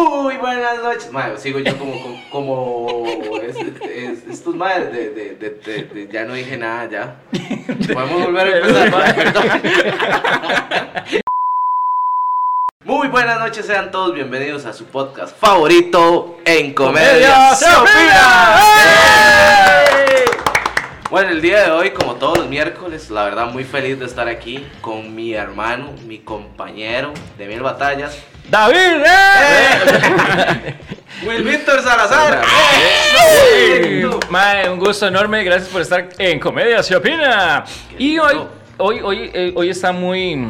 Muy 0.00 0.36
buenas 0.36 0.76
noches. 0.82 1.10
Madre, 1.10 1.38
sigo 1.38 1.58
yo 1.58 1.74
como, 1.78 1.94
como, 2.30 2.86
como 2.86 3.36
es- 3.40 3.56
es- 3.56 4.26
estos 4.30 4.54
madres 4.54 4.92
de, 4.92 5.08
de, 5.10 5.34
de, 5.36 5.50
de- 5.50 5.82
de- 5.84 6.08
ya 6.12 6.24
no 6.24 6.34
dije 6.34 6.58
nada, 6.58 6.86
ya. 6.90 7.16
Podemos 7.94 8.24
volver 8.26 8.46
a 8.46 8.58
empezar, 8.58 8.90
madre, 8.90 9.14
perdón. 9.14 9.46
Muy 12.84 13.08
buenas 13.08 13.38
noches, 13.40 13.64
sean 13.64 13.90
todos 13.90 14.14
bienvenidos 14.14 14.66
a 14.66 14.74
su 14.74 14.84
podcast 14.84 15.34
favorito 15.36 16.36
en 16.44 16.74
comedia. 16.74 17.10
¡Comedia 17.10 17.54
se 17.54 17.64
se 17.64 17.70
opina. 17.74 17.80
opina! 17.80 18.60
¡Eh! 19.98 20.24
Bueno, 21.08 21.30
el 21.30 21.40
día 21.40 21.62
de 21.62 21.70
hoy, 21.70 21.90
como 21.90 22.16
todos 22.16 22.38
los 22.38 22.48
miércoles, 22.48 23.10
la 23.10 23.24
verdad 23.24 23.46
muy 23.46 23.62
feliz 23.62 23.96
de 23.98 24.06
estar 24.06 24.26
aquí 24.26 24.66
con 24.80 25.14
mi 25.14 25.34
hermano, 25.34 25.94
mi 26.04 26.18
compañero 26.18 27.12
de 27.38 27.46
mil 27.46 27.60
batallas, 27.62 28.18
David, 28.50 29.04
¿eh? 29.06 30.74
Will 31.24 31.44
Víctor 31.44 31.80
Salazar. 31.80 32.42
¡Eh! 32.42 34.02
¡Eh! 34.02 34.10
Mae, 34.30 34.68
un 34.68 34.80
gusto 34.80 35.06
enorme, 35.06 35.44
gracias 35.44 35.68
por 35.68 35.80
estar 35.80 36.08
en 36.18 36.40
Comedia 36.40 36.82
Se 36.82 36.96
Opina. 36.96 37.64
Y 37.96 38.18
hoy, 38.18 38.38
hoy, 38.76 39.00
hoy, 39.00 39.30
eh, 39.32 39.52
hoy 39.54 39.68
está 39.68 39.92
muy, 39.92 40.44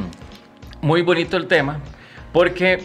muy 0.80 1.02
bonito 1.02 1.36
el 1.36 1.46
tema, 1.48 1.80
porque 2.32 2.82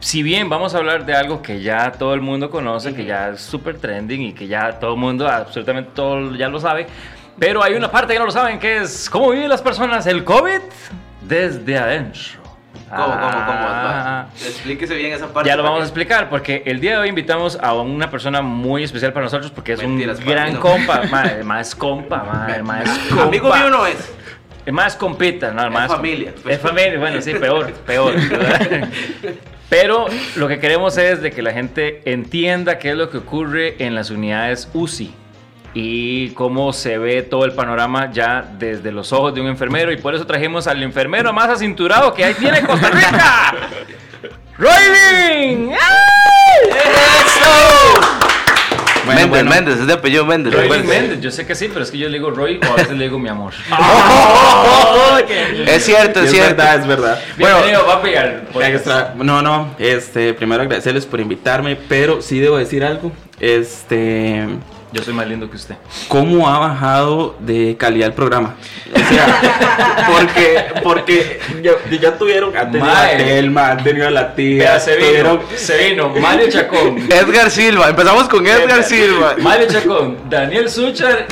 si 0.00 0.22
bien 0.22 0.48
vamos 0.48 0.74
a 0.74 0.78
hablar 0.78 1.06
de 1.06 1.14
algo 1.14 1.42
que 1.42 1.60
ya 1.62 1.92
todo 1.92 2.14
el 2.14 2.20
mundo 2.20 2.50
conoce, 2.50 2.94
que 2.94 3.04
ya 3.04 3.30
es 3.30 3.40
súper 3.40 3.78
trending 3.78 4.22
y 4.22 4.32
que 4.32 4.46
ya 4.46 4.78
todo 4.78 4.94
el 4.94 5.00
mundo, 5.00 5.28
absolutamente 5.28 5.90
todo 5.94 6.34
ya 6.34 6.48
lo 6.48 6.60
sabe, 6.60 6.86
pero 7.38 7.62
hay 7.62 7.74
una 7.74 7.90
parte 7.90 8.12
que 8.12 8.18
no 8.18 8.26
lo 8.26 8.30
saben, 8.30 8.58
que 8.58 8.78
es 8.78 9.08
cómo 9.08 9.30
viven 9.30 9.48
las 9.48 9.62
personas 9.62 10.06
el 10.06 10.24
COVID 10.24 10.60
desde 11.22 11.78
adentro. 11.78 12.42
¿Cómo, 12.90 13.06
cómo, 13.06 13.20
cómo? 13.20 13.32
Ah. 13.48 14.26
Explíquese 14.34 14.94
bien 14.94 15.12
esa 15.12 15.32
parte. 15.32 15.48
Ya 15.48 15.56
lo 15.56 15.62
vamos 15.62 15.80
a 15.80 15.84
explicar 15.84 16.28
porque 16.28 16.62
el 16.66 16.78
día 16.78 16.92
de 16.92 16.98
hoy 16.98 17.08
invitamos 17.08 17.58
a 17.62 17.72
una 17.72 18.10
persona 18.10 18.42
muy 18.42 18.84
especial 18.84 19.14
para 19.14 19.24
nosotros 19.24 19.50
porque 19.50 19.72
es 19.72 19.80
Mentiras, 19.80 20.18
un 20.18 20.26
gran 20.26 20.54
no. 20.54 20.60
compa, 20.60 21.02
madre, 21.10 21.42
más 21.42 21.74
compa, 21.74 22.22
más 22.62 22.98
compa. 23.08 23.24
Amigo 23.24 23.54
mío 23.54 23.70
no 23.70 23.86
es. 23.86 24.12
Es 24.64 24.72
más 24.72 24.96
compita, 24.96 25.52
no, 25.52 25.64
Es 25.64 25.70
más 25.70 25.88
familia. 25.88 26.32
Es 26.48 26.60
familia, 26.60 26.98
bueno, 26.98 27.20
sí, 27.20 27.32
peor, 27.34 27.72
peor. 27.72 28.14
¿verdad? 28.28 28.88
Pero 29.68 30.06
lo 30.36 30.48
que 30.48 30.58
queremos 30.60 30.98
es 30.98 31.22
de 31.22 31.30
que 31.30 31.40
la 31.40 31.52
gente 31.52 32.02
entienda 32.04 32.78
qué 32.78 32.90
es 32.90 32.96
lo 32.96 33.08
que 33.08 33.18
ocurre 33.18 33.76
en 33.78 33.94
las 33.94 34.10
unidades 34.10 34.68
UCI 34.74 35.14
y 35.74 36.28
cómo 36.30 36.74
se 36.74 36.98
ve 36.98 37.22
todo 37.22 37.46
el 37.46 37.52
panorama 37.52 38.10
ya 38.12 38.46
desde 38.58 38.92
los 38.92 39.12
ojos 39.12 39.34
de 39.34 39.40
un 39.40 39.46
enfermero 39.46 39.90
y 39.90 39.96
por 39.96 40.14
eso 40.14 40.26
trajimos 40.26 40.66
al 40.66 40.82
enfermero 40.82 41.32
más 41.32 41.48
acinturado 41.48 42.12
que 42.12 42.24
ahí 42.24 42.34
tiene 42.34 42.60
Costa 42.62 42.90
Rica. 42.90 43.54
¡Roylin! 49.04 49.14
Méndez, 49.14 49.28
bueno. 49.28 49.50
Méndez, 49.50 49.78
es 49.80 49.86
de 49.86 49.92
apellido 49.92 50.24
Méndez. 50.26 50.54
Recuerde. 50.54 50.84
Méndez, 50.84 51.20
yo 51.20 51.30
sé 51.30 51.46
que 51.46 51.54
sí, 51.54 51.68
pero 51.72 51.82
es 51.84 51.90
que 51.90 51.98
yo 51.98 52.08
le 52.08 52.18
digo 52.18 52.30
Roy 52.30 52.60
o 52.62 52.72
a 52.72 52.76
veces 52.76 52.96
le 52.96 53.04
digo 53.04 53.18
mi 53.18 53.28
amor. 53.28 53.52
Es 55.66 55.84
cierto, 55.84 56.20
es 56.20 56.26
Es 56.26 56.32
cierto. 56.32 56.56
verdad, 56.56 56.76
es 56.80 56.86
verdad. 56.86 57.20
Bienvenido, 57.36 57.86
papi, 57.86 58.14
al. 58.14 58.42
Extra- 58.62 59.14
no, 59.16 59.42
no, 59.42 59.74
este, 59.78 60.34
primero 60.34 60.62
agradecerles 60.62 61.06
por 61.06 61.20
invitarme, 61.20 61.76
pero 61.88 62.20
sí 62.22 62.38
debo 62.40 62.56
decir 62.58 62.84
algo. 62.84 63.12
Este, 63.40 64.46
Yo 64.92 65.02
soy 65.02 65.14
más 65.14 65.26
lindo 65.26 65.48
que 65.48 65.56
usted. 65.56 65.74
¿cómo 66.08 66.46
ha 66.48 66.58
bajado 66.58 67.34
de 67.38 67.76
calidad 67.78 68.08
el 68.08 68.14
programa? 68.14 68.56
O 68.94 68.98
sea, 68.98 70.06
porque, 70.12 70.64
porque 70.82 71.40
ya, 71.62 71.72
ya 71.98 72.18
tuvieron, 72.18 72.54
han 72.56 72.70
tenido 72.70 72.90
a. 72.92 73.08
Telma, 73.16 73.70
han 73.70 73.82
tenido 73.84 74.06
a 74.08 74.10
la 74.10 74.34
tía, 74.34 74.58
Vea, 74.58 74.80
se 74.80 74.96
vino, 74.96 75.08
tuvieron- 75.08 75.40
se 75.56 75.88
vino 75.88 76.08
Mario 76.10 76.48
Chacón. 76.50 76.98
Edgar 77.10 77.50
Silva, 77.50 77.88
empezamos 77.88 78.28
con 78.28 78.46
Edgar 78.46 78.82
Silva. 78.84 79.34
Mario 79.38 79.66
Chacón, 79.68 80.18
Daniel 80.28 80.68
Suchar 80.68 81.26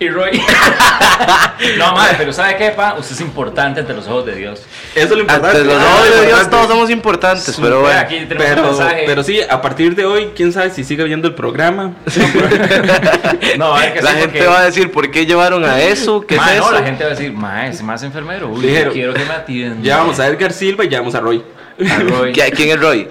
y 0.00 0.08
Roy. 0.08 0.40
no, 1.78 1.92
madre, 1.92 2.14
pero 2.18 2.32
¿sabe 2.32 2.56
qué, 2.56 2.70
pa? 2.70 2.94
Usted 2.98 3.14
es 3.14 3.20
importante 3.20 3.80
ante 3.80 3.92
los 3.94 4.06
ojos 4.06 4.26
de 4.26 4.34
Dios. 4.36 4.62
Eso 4.94 5.04
es 5.06 5.10
lo 5.10 5.20
importante. 5.20 5.58
Ante 5.58 5.64
los 5.64 5.74
Ah, 5.82 5.94
ojos 5.96 6.20
de 6.20 6.26
Dios 6.26 6.50
todos 6.50 6.68
somos 6.68 6.90
importantes, 6.90 7.58
pero 7.60 7.80
bueno. 7.80 7.98
Aquí 7.98 8.16
tenemos 8.26 8.48
un 8.48 8.54
Pero, 8.54 8.68
mensaje. 8.68 9.02
pero 9.06 9.22
sí, 9.24 9.40
a 9.48 9.60
partir 9.60 9.94
de 9.94 10.04
hoy, 10.04 10.30
quién 10.36 10.52
sabe 10.52 10.70
si 10.70 10.84
sigue 10.84 11.04
viendo 11.04 11.26
el 11.28 11.34
programa. 11.34 11.92
no, 13.58 13.74
a 13.74 13.80
ver 13.80 13.94
que 13.94 14.02
La 14.02 14.10
gente 14.12 14.26
porque- 14.38 14.46
va 14.46 14.60
a 14.60 14.64
decir, 14.66 14.90
¿por 14.90 15.10
qué 15.10 15.26
llevaron 15.26 15.64
a 15.64 15.80
eso? 15.80 16.20
¿Qué 16.26 16.36
Ma, 16.36 16.52
es 16.54 16.58
no, 16.58 16.64
eso? 16.64 16.72
la 16.74 16.82
gente 16.82 17.04
va 17.04 17.10
a 17.10 17.14
decir, 17.14 17.32
ma, 17.32 17.66
es 17.66 17.82
más 17.82 18.02
enfermero. 18.02 18.48
Uy, 18.48 18.60
Dijeron, 18.66 18.92
quiero 18.92 19.14
que 19.14 19.24
me 19.24 19.32
atiendan. 19.34 19.82
Ya 19.82 19.98
vamos 19.98 20.18
a 20.20 20.26
Edgar 20.28 20.52
Silva 20.52 20.84
y 20.84 20.88
ya 20.88 20.98
vamos 21.00 21.14
a 21.14 21.20
Roy. 21.20 21.42
A 21.80 21.98
Roy. 22.00 22.32
¿Qui- 22.34 22.52
¿Quién 22.54 22.70
es 22.70 22.80
Roy? 22.80 23.08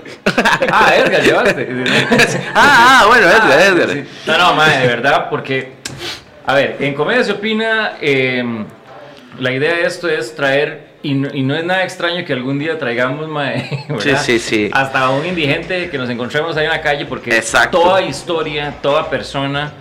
Ah, 0.71 0.93
Edgar, 0.95 1.21
llevaste. 1.21 1.67
ah, 2.55 2.99
ah, 3.01 3.05
bueno, 3.07 3.27
Edgar, 3.27 3.51
Ah, 3.51 3.65
Edgar. 3.65 3.89
sí. 3.91 4.03
No, 4.25 4.37
no, 4.37 4.53
madre, 4.55 4.77
de 4.79 4.87
verdad, 4.87 5.27
porque, 5.29 5.73
a 6.47 6.53
ver, 6.55 6.77
en 6.79 6.93
Comedia 6.93 7.25
se 7.25 7.33
opina, 7.33 7.97
eh, 7.99 8.41
la 9.37 9.51
idea 9.51 9.75
de 9.75 9.85
esto 9.85 10.07
es 10.07 10.33
traer, 10.33 10.87
y 11.03 11.13
no, 11.13 11.27
y 11.33 11.43
no 11.43 11.53
es 11.53 11.65
nada 11.65 11.83
extraño 11.83 12.23
que 12.23 12.31
algún 12.31 12.57
día 12.57 12.79
traigamos, 12.79 13.27
mae. 13.27 13.85
Sí, 13.99 14.11
sí, 14.23 14.39
sí. 14.39 14.69
hasta 14.71 15.09
un 15.09 15.25
indigente 15.25 15.89
que 15.89 15.97
nos 15.97 16.09
encontremos 16.09 16.55
ahí 16.55 16.63
en 16.63 16.71
la 16.71 16.79
calle, 16.81 17.05
porque 17.05 17.35
Exacto. 17.35 17.81
toda 17.81 18.01
historia, 18.01 18.75
toda 18.81 19.09
persona 19.09 19.73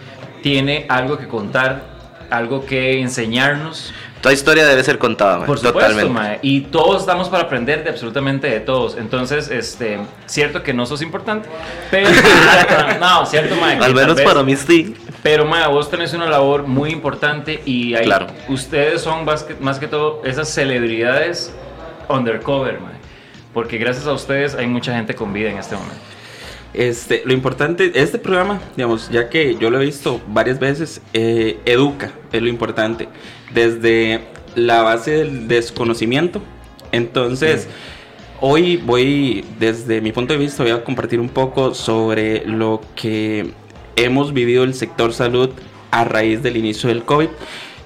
tiene 0.42 0.86
algo 0.88 1.16
que 1.16 1.28
contar, 1.28 1.82
algo 2.30 2.66
que 2.66 3.00
enseñarnos. 3.00 3.94
Toda 4.20 4.34
historia 4.34 4.66
debe 4.66 4.82
ser 4.82 4.98
contada, 4.98 5.38
man, 5.38 5.46
Por 5.46 5.58
supuesto, 5.58 5.78
totalmente. 5.78 6.12
mae, 6.12 6.38
y 6.42 6.62
todos 6.62 7.02
estamos 7.02 7.28
para 7.28 7.44
aprender 7.44 7.84
de 7.84 7.90
absolutamente 7.90 8.48
de 8.50 8.58
todos. 8.58 8.96
Entonces, 8.96 9.52
este, 9.52 10.00
cierto 10.26 10.64
que 10.64 10.74
no 10.74 10.84
sos 10.84 11.00
importante, 11.00 11.48
pero 11.92 12.10
no, 13.00 13.24
cierto, 13.24 13.54
mae, 13.54 13.78
Al 13.78 13.94
menos 13.94 14.20
para 14.22 14.42
mí 14.42 14.56
sí. 14.56 14.96
Pero 15.26 15.44
Maya, 15.44 15.66
vos 15.66 15.90
tenés 15.90 16.14
una 16.14 16.26
labor 16.26 16.68
muy 16.68 16.90
importante 16.90 17.60
y 17.64 17.96
ahí 17.96 18.04
Claro. 18.04 18.28
ustedes 18.48 19.00
son 19.00 19.24
más 19.24 19.42
que, 19.42 19.56
más 19.56 19.80
que 19.80 19.88
todo 19.88 20.22
esas 20.24 20.48
celebridades 20.48 21.52
undercover, 22.08 22.78
Maya. 22.78 23.00
Porque 23.52 23.76
gracias 23.76 24.06
a 24.06 24.12
ustedes 24.12 24.54
hay 24.54 24.68
mucha 24.68 24.94
gente 24.94 25.16
con 25.16 25.32
vida 25.32 25.50
en 25.50 25.58
este 25.58 25.74
momento. 25.74 25.96
Este, 26.72 27.22
lo 27.24 27.32
importante, 27.32 27.90
este 27.96 28.20
programa, 28.20 28.60
digamos, 28.76 29.10
ya 29.10 29.28
que 29.28 29.56
yo 29.56 29.68
lo 29.68 29.80
he 29.80 29.84
visto 29.86 30.20
varias 30.28 30.60
veces, 30.60 31.02
eh, 31.12 31.58
educa, 31.64 32.12
es 32.30 32.40
lo 32.40 32.48
importante, 32.48 33.08
desde 33.52 34.20
la 34.54 34.82
base 34.82 35.10
del 35.10 35.48
desconocimiento. 35.48 36.40
Entonces, 36.92 37.66
hoy 38.40 38.76
voy, 38.76 39.44
desde 39.58 40.00
mi 40.00 40.12
punto 40.12 40.34
de 40.34 40.38
vista, 40.38 40.62
voy 40.62 40.70
a 40.70 40.84
compartir 40.84 41.18
un 41.18 41.30
poco 41.30 41.74
sobre 41.74 42.46
lo 42.46 42.80
que 42.94 43.65
hemos 43.96 44.32
vivido 44.32 44.64
el 44.64 44.74
sector 44.74 45.12
salud 45.12 45.50
a 45.90 46.04
raíz 46.04 46.42
del 46.42 46.56
inicio 46.56 46.88
del 46.88 47.04
COVID. 47.04 47.28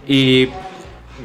Y 0.06 0.48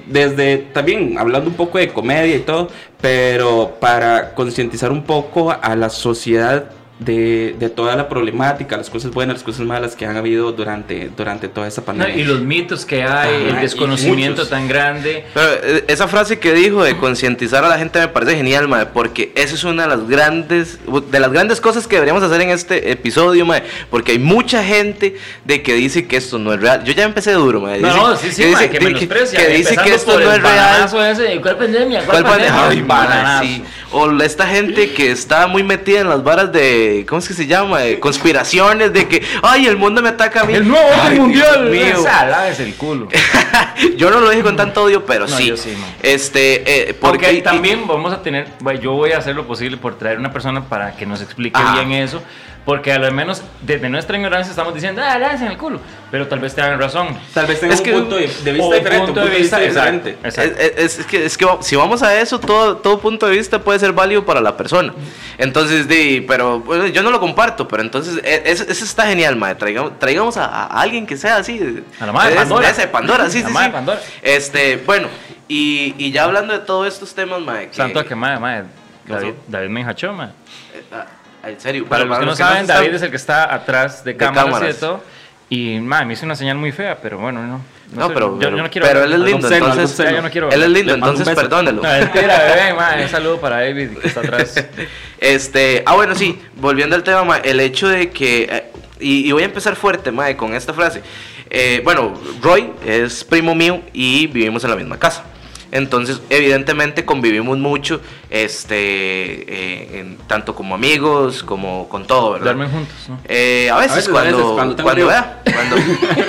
desde 0.07 0.57
también 0.57 1.17
hablando 1.17 1.49
un 1.49 1.55
poco 1.55 1.77
de 1.77 1.89
comedia 1.89 2.35
y 2.35 2.39
todo, 2.39 2.69
pero 3.01 3.77
para 3.79 4.33
concientizar 4.35 4.91
un 4.91 5.03
poco 5.03 5.51
a 5.51 5.75
la 5.75 5.89
sociedad 5.89 6.71
de, 6.99 7.55
de 7.59 7.69
toda 7.69 7.95
la 7.97 8.07
problemática, 8.07 8.77
las 8.77 8.89
cosas 8.89 9.11
buenas, 9.11 9.35
las 9.35 9.43
cosas 9.43 9.65
malas 9.65 9.97
que 9.97 10.05
han 10.05 10.15
habido 10.15 10.53
durante, 10.53 11.09
durante 11.15 11.49
toda 11.49 11.67
esa 11.67 11.81
No, 11.81 11.87
pandemia. 11.87 12.15
y 12.15 12.23
los 12.23 12.39
mitos 12.41 12.85
que 12.85 13.03
hay, 13.03 13.47
Ajá, 13.47 13.55
el 13.57 13.61
desconocimiento 13.61 14.47
tan 14.47 14.69
grande. 14.69 15.25
Pero 15.33 15.47
eh, 15.61 15.83
esa 15.89 16.07
frase 16.07 16.39
que 16.39 16.53
dijo 16.53 16.83
de 16.85 16.95
concientizar 16.95 17.65
a 17.65 17.67
la 17.67 17.77
gente 17.77 17.99
me 17.99 18.07
parece 18.07 18.37
genial, 18.37 18.69
mae, 18.69 18.85
porque 18.85 19.33
esa 19.35 19.55
es 19.55 19.63
una 19.65 19.83
de 19.83 19.89
las 19.89 20.07
grandes 20.07 20.79
de 21.11 21.19
las 21.19 21.31
grandes 21.33 21.59
cosas 21.59 21.85
que 21.85 21.95
deberíamos 21.95 22.23
hacer 22.23 22.39
en 22.39 22.49
este 22.51 22.89
episodio, 22.91 23.45
mae, 23.45 23.63
porque 23.89 24.13
hay 24.13 24.19
mucha 24.19 24.63
gente 24.63 25.17
de 25.43 25.61
que 25.63 25.73
dice 25.73 26.07
que 26.07 26.15
esto 26.15 26.39
no 26.39 26.53
es 26.53 26.61
real. 26.61 26.85
Yo 26.85 26.93
ya 26.93 27.03
empecé 27.03 27.33
duro. 27.33 27.59
No, 27.59 27.73
dice- 27.73 27.81
no, 27.81 28.15
sí, 28.15 28.31
sí, 28.31 28.41
que 28.43 28.51
ma, 28.51 28.59
dice, 28.59 28.71
que 28.71 28.77
que- 28.79 28.85
menosprecia. 28.85 29.39
que 29.39 29.47
dice 29.53 29.75
que 29.75 29.89
empezando 29.89 29.95
esto 29.95 30.19
no 30.19 30.31
es 30.31 30.41
real. 30.41 31.11
ese, 31.11 31.41
¿Cuál 31.41 31.57
pandemia? 31.57 32.03
¿Cuál, 32.05 32.21
¿Cuál 32.21 32.23
pandemia? 32.23 32.53
pandemia? 32.55 32.69
Ay, 32.69 32.81
Bananazo. 32.87 33.43
mae, 33.43 33.47
sí. 33.57 33.63
O 33.91 34.11
esta 34.21 34.45
gente 34.47 34.91
que 34.91 35.11
está 35.11 35.47
muy 35.47 35.63
metida 35.63 36.01
en 36.01 36.09
las 36.09 36.21
varas 36.23 36.51
de, 36.51 36.84
¿cómo 37.07 37.19
es 37.19 37.27
que 37.27 37.33
se 37.33 37.47
llama? 37.47 37.79
De 37.79 37.99
conspiraciones, 37.99 38.93
de 38.93 39.07
que, 39.07 39.21
ay, 39.41 39.65
el 39.67 39.77
mundo 39.77 40.01
me 40.01 40.09
ataca 40.09 40.41
a 40.41 40.43
mí. 40.45 40.53
El 40.53 40.67
nuevo 40.67 40.85
orden 40.87 41.17
mundial. 41.21 41.69
Mío. 41.69 41.85
Esa, 41.99 42.25
lávese 42.25 42.63
el 42.63 42.75
culo. 42.75 43.07
yo 43.97 44.09
no 44.09 44.19
lo 44.19 44.29
dije 44.29 44.43
con 44.43 44.55
tanto 44.55 44.83
odio, 44.83 45.05
pero 45.05 45.27
No, 45.27 45.37
sí. 45.37 45.47
yo 45.47 45.57
sí, 45.57 45.75
no. 45.77 45.85
Este, 46.01 46.89
eh, 46.89 46.93
porque 46.93 47.25
Porque 47.27 47.41
también 47.41 47.87
vamos 47.87 48.13
a 48.13 48.21
tener, 48.21 48.47
bueno, 48.59 48.79
yo 48.79 48.91
voy 48.93 49.11
a 49.11 49.17
hacer 49.17 49.35
lo 49.35 49.45
posible 49.47 49.77
por 49.77 49.97
traer 49.97 50.19
una 50.19 50.31
persona 50.31 50.63
para 50.67 50.95
que 50.95 51.05
nos 51.05 51.21
explique 51.21 51.59
Ajá. 51.59 51.81
bien 51.83 51.91
eso, 52.03 52.21
porque 52.65 52.91
a 52.91 52.97
lo 52.97 53.11
menos 53.11 53.43
desde 53.61 53.89
nuestra 53.89 54.17
ignorancia 54.17 54.49
estamos 54.49 54.73
diciendo, 54.73 54.99
ah, 55.05 55.15
en 55.39 55.47
el 55.47 55.55
culo, 55.57 55.79
pero 56.09 56.27
tal 56.27 56.39
vez 56.39 56.55
tengan 56.55 56.79
razón. 56.79 57.09
Tal 57.31 57.45
vez 57.45 57.59
tenga 57.59 57.75
Es 57.75 57.81
un 57.81 57.91
punto 57.91 58.15
de, 58.15 58.21
de 58.43 58.51
vista 58.53 58.67
un 58.67 58.73
diferente, 58.75 59.05
punto 59.05 59.21
de 59.25 59.29
vista 59.37 59.59
diferente. 59.59 60.09
exacto, 60.23 60.41
exacto. 60.41 60.61
Es, 60.61 60.77
es- 60.77 60.99
es 60.99 61.05
que, 61.05 61.25
es 61.25 61.37
que 61.37 61.45
si 61.61 61.75
vamos 61.75 62.01
a 62.01 62.19
eso, 62.19 62.39
todo, 62.39 62.77
todo 62.77 62.99
punto 62.99 63.27
de 63.27 63.37
vista 63.37 63.59
puede 63.59 63.77
ser 63.77 63.91
válido 63.91 64.25
para 64.25 64.41
la 64.41 64.57
persona. 64.57 64.93
Entonces, 65.37 65.87
di, 65.87 66.21
pero 66.21 66.63
bueno, 66.77 66.93
yo 66.93 67.03
no 67.03 67.11
lo 67.11 67.19
comparto, 67.19 67.67
pero 67.67 67.81
entonces, 67.83 68.19
e- 68.23 68.43
es- 68.45 68.61
eso 68.61 68.85
está 68.85 69.07
genial, 69.07 69.35
madre. 69.35 69.55
Traigamos, 69.55 69.99
traigamos 69.99 70.37
a, 70.37 70.45
a 70.45 70.81
alguien 70.81 71.05
que 71.05 71.17
sea 71.17 71.37
así. 71.37 71.57
de- 71.57 71.83
A 71.99 72.05
la 72.05 72.11
madre 72.11 72.31
de- 72.31 72.35
Pandora. 72.37 72.71
de 72.73 72.87
Pandora, 72.87 73.29
sí, 73.29 73.41
La 73.41 73.47
sí, 73.47 73.53
madre 73.53 73.67
sí. 73.67 73.73
Pandora. 73.73 73.99
Este, 74.21 74.77
bueno, 74.77 75.07
y, 75.47 75.93
y 75.97 76.11
ya 76.11 76.23
hablando 76.25 76.53
de 76.53 76.59
todos 76.59 76.87
estos 76.87 77.13
temas, 77.13 77.41
madre. 77.41 77.69
que- 77.69 77.73
Santo 77.75 78.05
que 78.05 78.15
madre, 78.15 78.39
madre, 78.39 78.63
¿Qué 79.05 79.13
David? 79.13 79.33
David 79.47 79.69
me 79.69 79.81
enjachó, 79.81 80.13
madre. 80.13 80.33
eh, 80.73 80.83
ah, 80.93 81.05
En 81.47 81.59
serio. 81.59 81.85
Para 81.85 82.05
los 82.05 82.17
que 82.19 82.25
no 82.25 82.35
saben, 82.35 82.65
David 82.65 82.93
es 82.95 83.01
el 83.03 83.09
que 83.11 83.17
está 83.17 83.53
atrás 83.53 84.03
de 84.03 84.15
cámaras, 84.17 84.61
y 84.63 84.65
de 84.65 84.73
todo. 84.73 85.03
Y, 85.47 85.79
ma, 85.79 86.03
me 86.03 86.13
hizo 86.13 86.25
una 86.25 86.35
señal 86.35 86.57
muy 86.57 86.71
fea, 86.71 86.97
pero 86.99 87.19
bueno, 87.19 87.43
no. 87.43 87.61
No, 87.95 88.07
sé, 88.07 88.13
pero, 88.13 88.39
yo, 88.39 88.49
yo 88.49 88.63
no 88.63 88.69
quiero 88.69 88.87
pero 88.87 89.03
él 89.03 89.13
es 89.13 89.19
lindo, 89.19 89.47
seno, 89.47 89.67
entonces. 89.67 89.99
algún 89.99 90.11
Ya, 90.11 90.17
yo 90.17 90.21
no 90.21 90.29
quiero 90.29 90.51
Él 90.51 90.63
es 90.63 90.69
lindo, 90.69 90.93
entonces 90.93 91.29
perdónelo. 91.29 91.81
No, 91.81 91.89
mentira, 91.89 92.43
bebé, 92.43 92.73
ma, 92.73 92.95
un 93.01 93.09
saludo 93.09 93.39
para 93.39 93.61
David 93.61 93.97
que 93.97 94.07
está 94.07 94.19
atrás. 94.21 94.65
Este, 95.17 95.81
ah, 95.85 95.95
bueno, 95.95 96.13
sí, 96.13 96.39
volviendo 96.57 96.95
al 96.95 97.03
tema, 97.03 97.23
ma, 97.23 97.37
el 97.37 97.59
hecho 97.59 97.87
de 97.87 98.09
que, 98.09 98.43
eh, 98.51 98.63
y, 98.99 99.27
y 99.27 99.31
voy 99.31 99.41
a 99.43 99.45
empezar 99.45 99.75
fuerte, 99.75 100.11
ma, 100.11 100.35
con 100.35 100.53
esta 100.53 100.73
frase. 100.73 101.01
Eh, 101.49 101.81
bueno, 101.83 102.13
Roy 102.41 102.71
es 102.85 103.23
primo 103.23 103.55
mío 103.55 103.81
y 103.93 104.27
vivimos 104.27 104.63
en 104.63 104.71
la 104.71 104.75
misma 104.75 104.99
casa. 104.99 105.23
Entonces, 105.71 106.21
evidentemente 106.29 107.05
convivimos 107.05 107.57
mucho, 107.57 107.99
este, 108.29 108.75
eh, 108.77 109.99
en- 109.99 110.17
tanto 110.27 110.55
como 110.55 110.75
amigos, 110.75 111.43
como 111.43 111.89
con 111.89 112.05
todo, 112.07 112.31
¿verdad? 112.33 112.45
Duermen 112.55 112.69
juntos, 112.71 112.95
¿no? 113.09 113.19
Eh, 113.25 113.69
a 113.71 113.77
veces, 113.77 113.91
A 113.91 113.95
veces, 113.95 114.09
a 114.09 114.11
cuando, 114.11 114.37
cuando 114.55 114.55
cuando, 114.55 114.75
tengo 114.75 114.89
frío. 114.91 115.07
vea, 115.07 115.41
cuando, 115.53 115.75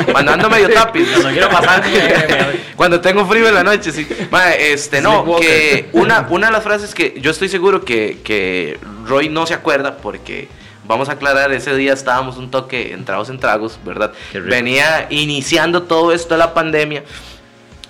cuando 0.12 0.32
ando 0.32 0.50
medio 0.50 0.68
tapiz. 0.70 1.08
Cuando 1.10 1.30
quiero 1.30 1.48
pasar, 1.50 1.82
Cuando 2.76 3.00
tengo 3.00 3.24
frío 3.26 3.48
en 3.48 3.54
la 3.54 3.64
noche, 3.64 3.90
sí. 3.92 4.06
Ma, 4.30 4.52
este, 4.52 5.00
no, 5.00 5.22
Sleepwalker. 5.22 5.48
que 5.48 5.88
una, 5.92 6.26
una 6.30 6.46
de 6.48 6.52
las 6.52 6.62
frases 6.62 6.94
que 6.94 7.18
yo 7.20 7.30
estoy 7.30 7.48
seguro 7.48 7.84
que, 7.84 8.18
que 8.24 8.78
Roy 9.06 9.28
no 9.28 9.46
se 9.46 9.54
acuerda 9.54 9.96
porque 9.98 10.48
vamos 10.86 11.08
a 11.08 11.12
aclarar, 11.12 11.52
ese 11.52 11.74
día 11.74 11.92
estábamos 11.92 12.36
un 12.36 12.50
toque 12.50 12.92
entrados 12.92 13.28
en 13.30 13.38
tragos, 13.40 13.78
¿verdad? 13.84 14.12
Venía 14.32 15.06
iniciando 15.10 15.82
todo 15.82 16.12
esto 16.12 16.34
de 16.34 16.38
la 16.38 16.54
pandemia. 16.54 17.02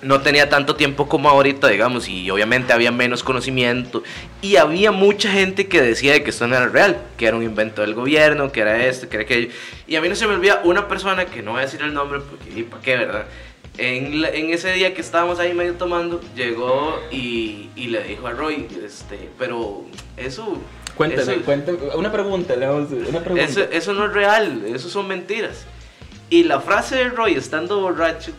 No 0.03 0.21
tenía 0.21 0.47
tanto 0.47 0.75
tiempo 0.75 1.09
como 1.09 1.27
ahorita, 1.29 1.67
digamos, 1.69 2.07
y 2.07 2.29
obviamente 2.29 2.71
había 2.71 2.91
menos 2.91 3.23
conocimiento. 3.23 4.03
Y 4.43 4.57
había 4.57 4.91
mucha 4.91 5.31
gente 5.31 5.67
que 5.67 5.81
decía 5.81 6.13
de 6.13 6.23
que 6.23 6.29
esto 6.29 6.45
no 6.47 6.55
era 6.55 6.67
real, 6.67 6.97
que 7.17 7.25
era 7.25 7.35
un 7.35 7.41
invento 7.43 7.81
del 7.81 7.95
gobierno, 7.95 8.51
que 8.51 8.59
era 8.61 8.85
esto, 8.85 9.09
que 9.09 9.15
era 9.17 9.23
aquello. 9.23 9.49
Y 9.87 9.95
a 9.95 10.01
mí 10.01 10.07
no 10.07 10.15
se 10.15 10.27
me 10.27 10.35
olvida 10.35 10.61
una 10.63 10.87
persona, 10.87 11.25
que 11.25 11.41
no 11.41 11.51
voy 11.53 11.61
a 11.61 11.63
decir 11.65 11.81
el 11.81 11.93
nombre, 11.95 12.19
porque, 12.19 12.59
¿y 12.59 12.63
para 12.63 12.81
qué, 12.83 12.95
verdad? 12.97 13.25
En, 13.79 14.21
la- 14.21 14.29
en 14.29 14.51
ese 14.51 14.71
día 14.73 14.93
que 14.93 15.01
estábamos 15.01 15.39
ahí 15.39 15.53
medio 15.53 15.73
tomando, 15.73 16.21
llegó 16.35 16.99
y, 17.11 17.69
y 17.75 17.87
le 17.87 18.03
dijo 18.03 18.27
a 18.27 18.31
Roy, 18.31 18.67
este, 18.85 19.29
pero 19.39 19.83
eso... 20.15 20.59
Cuéntame, 20.95 21.21
eso- 21.33 21.41
cuéntame. 21.43 21.77
Una 21.95 22.11
pregunta, 22.11 22.55
Leo, 22.55 22.77
una 22.77 23.19
pregunta. 23.19 23.43
eso, 23.43 23.61
eso 23.71 23.93
no 23.93 24.05
es 24.05 24.13
real, 24.13 24.63
eso 24.67 24.89
son 24.89 25.07
mentiras. 25.07 25.65
Y 26.29 26.43
la 26.43 26.59
frase 26.59 26.95
de 26.95 27.09
Roy 27.09 27.35
estando 27.35 27.79
borracho 27.79 28.31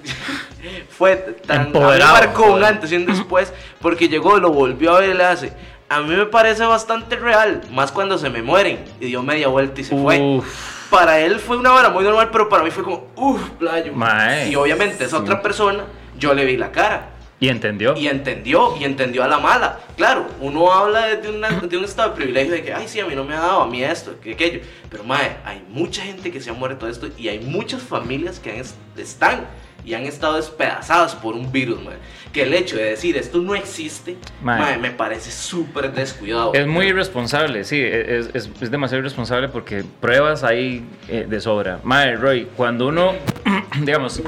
fue 0.91 1.17
tan... 1.47 1.73
Marcó 1.73 2.57
antes 2.57 2.93
y 2.93 2.97
un 2.97 3.07
después 3.07 3.53
porque 3.81 4.09
llegó, 4.09 4.39
lo 4.39 4.51
volvió 4.51 4.97
a 4.97 5.01
ver 5.01 5.11
y 5.11 5.15
le 5.15 5.25
hace... 5.25 5.53
A 5.91 6.03
mí 6.03 6.15
me 6.15 6.27
parece 6.27 6.65
bastante 6.65 7.17
real, 7.17 7.63
más 7.73 7.91
cuando 7.93 8.19
se 8.19 8.29
me 8.29 8.43
mueren. 8.43 8.85
Y 9.01 9.07
dio 9.07 9.23
media 9.23 9.49
vuelta 9.49 9.81
y 9.81 9.85
se 9.85 9.97
fue. 9.97 10.21
Uf, 10.21 10.91
Para 10.91 11.19
él 11.21 11.39
fue 11.39 11.57
una 11.57 11.73
hora 11.73 11.89
muy 11.89 12.05
normal, 12.05 12.29
pero 12.31 12.47
para 12.51 12.63
mí 12.63 12.71
fue 12.71 12.85
como... 12.85 13.07
Uff, 13.17 13.41
playo. 13.59 13.95
Mae. 13.95 14.51
Y 14.51 14.55
obviamente 14.57 15.05
esa 15.05 15.17
otra 15.17 15.41
persona, 15.41 15.85
yo 16.19 16.35
le 16.35 16.45
vi 16.45 16.59
la 16.59 16.71
cara. 16.73 17.09
Y 17.41 17.49
entendió. 17.49 17.97
Y 17.97 18.09
entendió, 18.09 18.77
y 18.81 18.85
entendió 18.85 19.23
a 19.25 19.29
la 19.29 19.39
mala. 19.39 19.79
Claro, 19.97 20.27
uno 20.41 20.73
habla 20.73 21.07
desde 21.07 21.31
una- 21.37 21.51
de 21.61 21.77
un 21.77 21.85
estado 21.85 22.11
de 22.11 22.17
privilegio 22.17 22.53
de 22.53 22.63
que, 22.63 22.73
ay, 22.75 22.89
sí, 22.89 22.99
a 23.01 23.07
mí 23.07 23.15
no 23.15 23.25
me 23.25 23.35
ha 23.35 23.41
dado, 23.41 23.63
a 23.63 23.67
mí 23.69 23.83
esto, 23.83 24.17
que 24.21 24.33
aquello. 24.33 24.61
Pero, 24.91 25.05
mae, 25.05 25.37
hay 25.45 25.63
mucha 25.69 26.03
gente 26.03 26.31
que 26.33 26.41
se 26.41 26.51
ha 26.51 26.53
muerto 26.53 26.87
de 26.87 26.93
esto 26.93 27.09
y 27.17 27.29
hay 27.29 27.41
muchas 27.41 27.83
familias 27.83 28.41
que 28.41 28.51
han 28.51 28.57
es- 28.57 28.75
están 28.97 29.47
y 29.85 29.95
han 29.95 30.03
estado 30.05 30.37
despedazadas 30.37 31.15
por 31.15 31.35
un 31.35 31.51
virus, 31.53 31.81
mae. 31.83 31.95
Que 32.33 32.43
el 32.43 32.53
hecho 32.53 32.77
de 32.77 32.85
decir 32.85 33.17
esto 33.17 33.39
no 33.39 33.55
existe, 33.55 34.17
Mae. 34.43 34.61
mae, 34.61 34.79
me 34.79 34.91
parece 34.91 35.31
súper 35.31 35.93
descuidado. 35.93 36.53
Es 36.55 36.67
muy 36.67 36.87
irresponsable, 36.89 37.63
sí, 37.65 37.81
es, 37.81 38.29
es- 38.35 38.51
es 38.61 38.71
demasiado 38.71 38.99
irresponsable 39.01 39.49
porque 39.49 39.85
pruebas 40.01 40.43
hay 40.45 40.85
eh, 41.09 41.25
de 41.29 41.41
sobra. 41.41 41.79
Madre, 41.85 42.17
Roy, 42.17 42.49
cuando 42.57 42.89
uno, 42.89 43.15
digamos, 43.81 44.21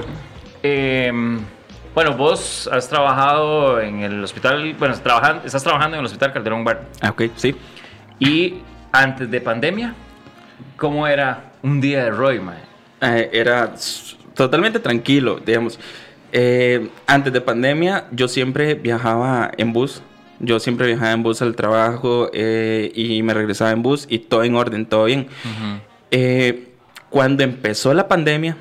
em, 0.62 1.40
bueno, 1.94 2.16
vos 2.16 2.68
has 2.72 2.88
trabajado 2.88 3.80
en 3.80 4.00
el 4.00 4.22
hospital, 4.24 4.74
bueno, 4.78 4.94
trabajan- 5.02 5.40
estás 5.44 5.62
trabajando 5.62 5.96
en 5.96 6.00
el 6.00 6.06
hospital 6.06 6.32
Calderón 6.32 6.64
Bar. 6.64 6.82
Ah, 7.00 7.10
ok, 7.10 7.22
sí. 7.36 7.54
Y 8.18 8.54
antes 8.92 9.30
de 9.30 9.40
pandemia, 9.40 9.94
¿cómo 10.76 11.06
era 11.06 11.52
un 11.62 11.80
día 11.80 12.04
de 12.04 12.10
Roy, 12.10 12.40
madre? 12.40 12.62
Eh, 13.00 13.30
era 13.32 13.72
totalmente 14.34 14.78
tranquilo, 14.80 15.40
digamos. 15.44 15.78
Eh, 16.32 16.88
antes 17.06 17.32
de 17.32 17.40
pandemia, 17.40 18.04
yo 18.12 18.28
siempre 18.28 18.74
viajaba 18.74 19.50
en 19.56 19.72
bus. 19.72 20.02
Yo 20.38 20.58
siempre 20.60 20.86
viajaba 20.86 21.12
en 21.12 21.22
bus 21.22 21.42
al 21.42 21.54
trabajo 21.54 22.30
eh, 22.32 22.90
y 22.94 23.22
me 23.22 23.34
regresaba 23.34 23.72
en 23.72 23.82
bus 23.82 24.06
y 24.08 24.20
todo 24.20 24.42
en 24.44 24.54
orden, 24.54 24.86
todo 24.86 25.04
bien. 25.04 25.26
Eh, 26.10 26.68
cuando 27.10 27.42
empezó 27.42 27.92
la 27.94 28.08
pandemia, 28.08 28.56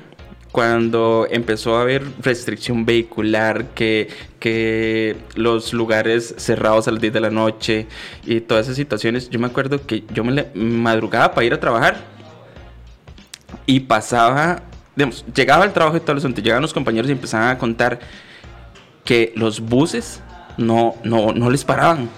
cuando 0.52 1.26
empezó 1.30 1.76
a 1.76 1.82
haber 1.82 2.04
restricción 2.20 2.84
vehicular, 2.84 3.66
que, 3.74 4.08
que 4.40 5.16
los 5.36 5.72
lugares 5.72 6.34
cerrados 6.38 6.88
a 6.88 6.90
las 6.90 7.00
10 7.00 7.12
de 7.12 7.20
la 7.20 7.30
noche 7.30 7.86
y 8.24 8.40
todas 8.40 8.66
esas 8.66 8.76
situaciones, 8.76 9.30
yo 9.30 9.38
me 9.38 9.46
acuerdo 9.46 9.86
que 9.86 10.04
yo 10.12 10.24
me 10.24 10.46
madrugaba 10.54 11.32
para 11.32 11.46
ir 11.46 11.54
a 11.54 11.60
trabajar 11.60 11.98
y 13.66 13.80
pasaba, 13.80 14.62
digamos, 14.96 15.24
llegaba 15.34 15.64
al 15.64 15.72
trabajo 15.72 15.96
y 15.96 16.00
todo 16.00 16.16
el 16.16 16.34
llegaban 16.34 16.62
los 16.62 16.74
compañeros 16.74 17.08
y 17.08 17.12
empezaban 17.12 17.48
a 17.48 17.58
contar 17.58 18.00
que 19.04 19.32
los 19.36 19.60
buses 19.60 20.20
no, 20.56 20.94
no, 21.04 21.32
no 21.32 21.50
les 21.50 21.64
paraban. 21.64 22.08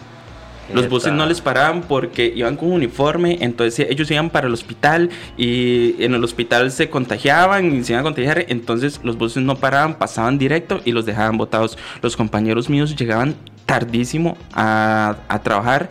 Los 0.72 0.88
buses 0.88 1.12
no 1.12 1.26
les 1.26 1.40
paraban 1.40 1.82
porque 1.82 2.32
iban 2.34 2.56
con 2.56 2.72
uniforme, 2.72 3.38
entonces 3.40 3.86
ellos 3.90 4.10
iban 4.10 4.30
para 4.30 4.46
el 4.46 4.54
hospital 4.54 5.10
y 5.36 6.02
en 6.02 6.14
el 6.14 6.24
hospital 6.24 6.70
se 6.70 6.88
contagiaban 6.88 7.74
y 7.74 7.84
se 7.84 7.92
iban 7.92 8.00
a 8.00 8.04
contagiar, 8.04 8.46
entonces 8.48 9.00
los 9.02 9.18
buses 9.18 9.42
no 9.42 9.56
paraban, 9.56 9.98
pasaban 9.98 10.38
directo 10.38 10.80
y 10.84 10.92
los 10.92 11.04
dejaban 11.04 11.36
botados. 11.36 11.76
Los 12.00 12.16
compañeros 12.16 12.70
míos 12.70 12.96
llegaban 12.96 13.34
tardísimo 13.66 14.36
a, 14.52 15.16
a 15.28 15.42
trabajar. 15.42 15.90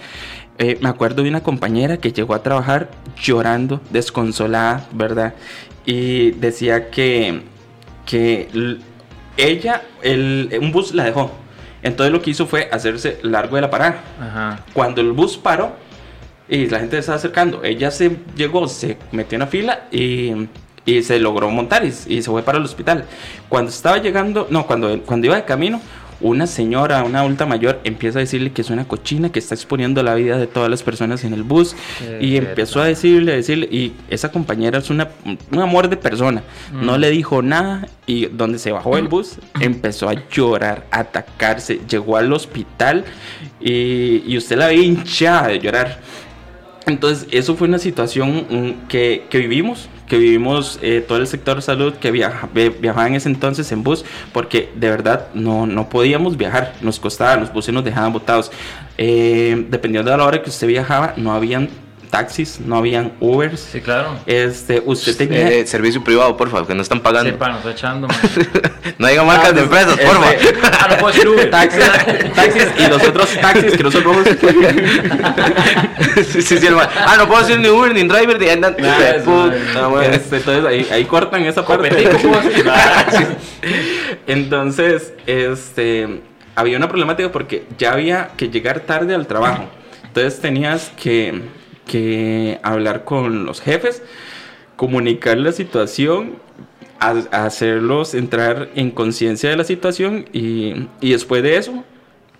Eh, 0.57 0.77
me 0.79 0.89
acuerdo 0.89 1.23
de 1.23 1.29
una 1.29 1.41
compañera 1.41 1.97
que 1.97 2.11
llegó 2.11 2.35
a 2.35 2.43
trabajar 2.43 2.91
llorando, 3.19 3.81
desconsolada, 3.89 4.87
¿verdad? 4.93 5.33
Y 5.85 6.31
decía 6.31 6.91
que, 6.91 7.41
que 8.05 8.47
ella, 9.37 9.81
el, 10.03 10.55
un 10.61 10.71
bus 10.71 10.93
la 10.93 11.05
dejó. 11.05 11.31
Entonces 11.83 12.11
lo 12.11 12.21
que 12.21 12.31
hizo 12.31 12.45
fue 12.47 12.69
hacerse 12.71 13.19
largo 13.23 13.55
de 13.55 13.61
la 13.61 13.69
parada. 13.69 14.01
Ajá. 14.19 14.59
Cuando 14.73 15.01
el 15.01 15.11
bus 15.11 15.37
paró 15.37 15.73
y 16.47 16.67
la 16.67 16.79
gente 16.79 16.95
se 16.97 16.99
estaba 16.99 17.17
acercando, 17.17 17.63
ella 17.63 17.91
se 17.91 18.17
llegó, 18.35 18.67
se 18.67 18.97
metió 19.11 19.35
en 19.35 19.39
la 19.39 19.47
fila 19.47 19.87
y, 19.91 20.47
y 20.85 21.03
se 21.03 21.19
logró 21.19 21.49
montar 21.49 21.85
y, 21.85 21.87
y 21.87 22.21
se 22.21 22.29
fue 22.29 22.43
para 22.43 22.57
el 22.57 22.63
hospital. 22.65 23.05
Cuando 23.49 23.69
estaba 23.69 23.97
llegando, 23.97 24.47
no, 24.49 24.67
cuando, 24.67 25.01
cuando 25.03 25.27
iba 25.27 25.35
de 25.35 25.45
camino, 25.45 25.81
una 26.21 26.47
señora, 26.47 27.03
una 27.03 27.21
adulta 27.21 27.45
mayor, 27.45 27.79
empieza 27.83 28.19
a 28.19 28.21
decirle 28.21 28.51
que 28.51 28.61
es 28.61 28.69
una 28.69 28.85
cochina 28.87 29.31
que 29.31 29.39
está 29.39 29.55
exponiendo 29.55 30.03
la 30.03 30.15
vida 30.15 30.37
de 30.37 30.47
todas 30.47 30.69
las 30.69 30.83
personas 30.83 31.23
en 31.23 31.33
el 31.33 31.43
bus. 31.43 31.75
Y 32.19 32.37
empezó 32.37 32.81
a 32.81 32.85
decirle, 32.85 33.33
a 33.33 33.35
decirle, 33.35 33.67
y 33.71 33.93
esa 34.09 34.31
compañera 34.31 34.79
es 34.79 34.89
una, 34.89 35.09
un 35.51 35.59
amor 35.59 35.89
de 35.89 35.97
persona. 35.97 36.43
No 36.71 36.97
le 36.97 37.09
dijo 37.09 37.41
nada 37.41 37.87
y 38.05 38.25
donde 38.25 38.59
se 38.59 38.71
bajó 38.71 38.97
el 38.97 39.07
bus 39.07 39.37
empezó 39.59 40.09
a 40.09 40.15
llorar, 40.29 40.85
a 40.91 40.99
atacarse. 40.99 41.81
Llegó 41.87 42.17
al 42.17 42.31
hospital 42.33 43.05
y, 43.59 44.23
y 44.25 44.37
usted 44.37 44.57
la 44.57 44.67
ve 44.67 44.75
hinchada 44.75 45.47
de 45.47 45.59
llorar. 45.59 45.99
Entonces, 46.87 47.27
eso 47.31 47.55
fue 47.55 47.67
una 47.67 47.77
situación 47.79 48.45
mm, 48.49 48.87
que, 48.87 49.25
que 49.29 49.37
vivimos, 49.37 49.87
que 50.07 50.17
vivimos 50.17 50.79
eh, 50.81 51.03
todo 51.07 51.19
el 51.19 51.27
sector 51.27 51.61
salud 51.61 51.93
que 51.93 52.09
viaja, 52.11 52.49
vi- 52.53 52.69
viajaba 52.69 53.07
en 53.07 53.15
ese 53.15 53.29
entonces 53.29 53.71
en 53.71 53.83
bus, 53.83 54.03
porque 54.33 54.69
de 54.75 54.89
verdad 54.89 55.27
no, 55.33 55.67
no 55.67 55.89
podíamos 55.89 56.37
viajar, 56.37 56.73
nos 56.81 56.99
costaba, 56.99 57.35
los 57.37 57.53
buses 57.53 57.73
nos 57.73 57.83
dejaban 57.83 58.11
botados. 58.11 58.51
Eh, 58.97 59.65
dependiendo 59.69 60.09
de 60.11 60.17
la 60.17 60.25
hora 60.25 60.41
que 60.41 60.49
usted 60.49 60.67
viajaba, 60.67 61.13
no 61.17 61.33
habían 61.33 61.69
taxis, 62.11 62.59
no 62.59 62.75
habían 62.77 63.13
Ubers. 63.19 63.59
Sí, 63.71 63.81
claro. 63.81 64.19
Este, 64.27 64.83
usted 64.85 65.17
tenía... 65.17 65.49
Eh, 65.49 65.65
servicio 65.65 66.03
privado, 66.03 66.37
por 66.37 66.49
favor, 66.49 66.67
que 66.67 66.75
no 66.75 66.81
están 66.83 66.99
pagando. 66.99 67.31
Sepa, 67.31 67.47
nos 67.49 67.57
está 67.59 67.71
echando. 67.71 68.07
No 68.97 69.07
digan 69.07 69.25
marcas 69.25 69.55
de 69.55 69.61
empresas, 69.61 69.97
por 69.97 70.13
favor. 70.15 70.33
Este, 70.33 70.59
ah, 70.63 70.87
no 70.91 70.97
puedo 70.97 71.13
decir 71.13 71.27
Uber. 71.27 71.49
taxis, 71.49 71.83
taxis 72.35 72.67
y 72.77 72.87
los 72.87 73.01
otros 73.07 73.29
taxis 73.39 73.77
que 73.77 73.83
no 73.83 73.91
son 73.91 74.03
rojos. 74.03 74.27
sí, 76.31 76.41
sí, 76.41 76.57
sí, 76.57 76.67
el 76.67 76.75
ma- 76.75 76.89
Ah, 76.97 77.15
no 77.17 77.27
puedo 77.27 77.41
decir 77.41 77.59
ni 77.59 77.69
Uber 77.69 77.93
ni 77.93 78.03
driver 78.03 78.39
ni 78.39 78.47
eso, 78.47 79.23
Puta, 79.25 79.89
madre. 79.89 80.15
Este, 80.15 80.37
entonces 80.37 80.65
ahí, 80.65 80.87
ahí 80.91 81.05
cortan 81.05 81.43
esa 81.45 81.65
parte. 81.65 81.89
Entonces, 84.27 85.13
este, 85.25 86.21
había 86.55 86.77
una 86.77 86.87
problemática 86.89 87.31
porque 87.31 87.65
ya 87.77 87.93
había 87.93 88.29
que 88.37 88.49
llegar 88.49 88.81
tarde 88.81 89.15
al 89.15 89.27
trabajo. 89.27 89.65
Entonces 90.03 90.39
tenías 90.41 90.91
que, 91.01 91.41
que 91.91 92.59
hablar 92.63 93.03
con 93.03 93.45
los 93.45 93.59
jefes, 93.61 94.01
comunicar 94.77 95.37
la 95.37 95.51
situación, 95.51 96.37
a- 96.99 97.23
a 97.31 97.45
hacerlos 97.45 98.13
entrar 98.13 98.69
en 98.75 98.91
conciencia 98.91 99.49
de 99.49 99.57
la 99.57 99.63
situación 99.63 100.25
y, 100.33 100.87
y 101.01 101.11
después 101.11 101.43
de 101.43 101.57
eso 101.57 101.83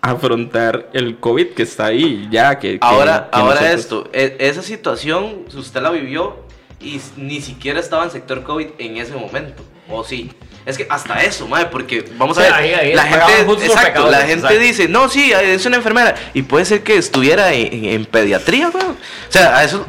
afrontar 0.00 0.88
el 0.94 1.18
COVID 1.18 1.48
que 1.48 1.62
está 1.64 1.86
ahí 1.86 2.28
ya. 2.30 2.58
Que, 2.58 2.72
que- 2.72 2.78
Ahora, 2.80 3.28
que 3.32 3.38
ahora 3.38 3.54
nosotros- 3.60 3.80
esto, 3.80 4.10
e- 4.12 4.36
esa 4.40 4.62
situación 4.62 5.44
usted 5.54 5.80
la 5.82 5.90
vivió 5.90 6.36
y 6.80 7.00
ni 7.16 7.40
siquiera 7.40 7.78
estaba 7.80 8.04
en 8.04 8.10
sector 8.10 8.42
COVID 8.42 8.66
en 8.78 8.96
ese 8.96 9.14
momento, 9.14 9.62
¿o 9.88 10.02
sí? 10.02 10.30
Es 10.64 10.76
que 10.78 10.86
hasta 10.88 11.22
eso, 11.24 11.48
madre, 11.48 11.66
porque 11.72 12.04
vamos 12.16 12.38
a 12.38 12.42
ver, 12.42 12.52
ahí- 12.52 12.72
ahí 12.72 12.94
la 12.94 13.02
gente, 13.04 13.64
exacto, 13.66 14.08
la 14.10 14.18
gente 14.18 14.34
exacto. 14.34 14.58
dice, 14.58 14.88
no, 14.88 15.08
sí, 15.08 15.32
es 15.32 15.66
una 15.66 15.76
enfermera, 15.76 16.14
y 16.34 16.42
puede 16.42 16.64
ser 16.64 16.82
que 16.82 16.96
estuviera 16.96 17.52
en, 17.52 17.84
en- 17.84 18.04
pediatría, 18.06 18.68
weón. 18.68 18.92
O 18.92 18.96
sea, 19.32 19.56
a 19.58 19.64
eso 19.64 19.84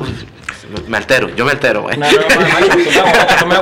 me 0.87 0.97
altero, 0.97 1.29
yo 1.35 1.45
me 1.45 1.51
altero, 1.51 1.83
güey. 1.83 1.95
No, 1.97 2.07
no, 3.45 3.61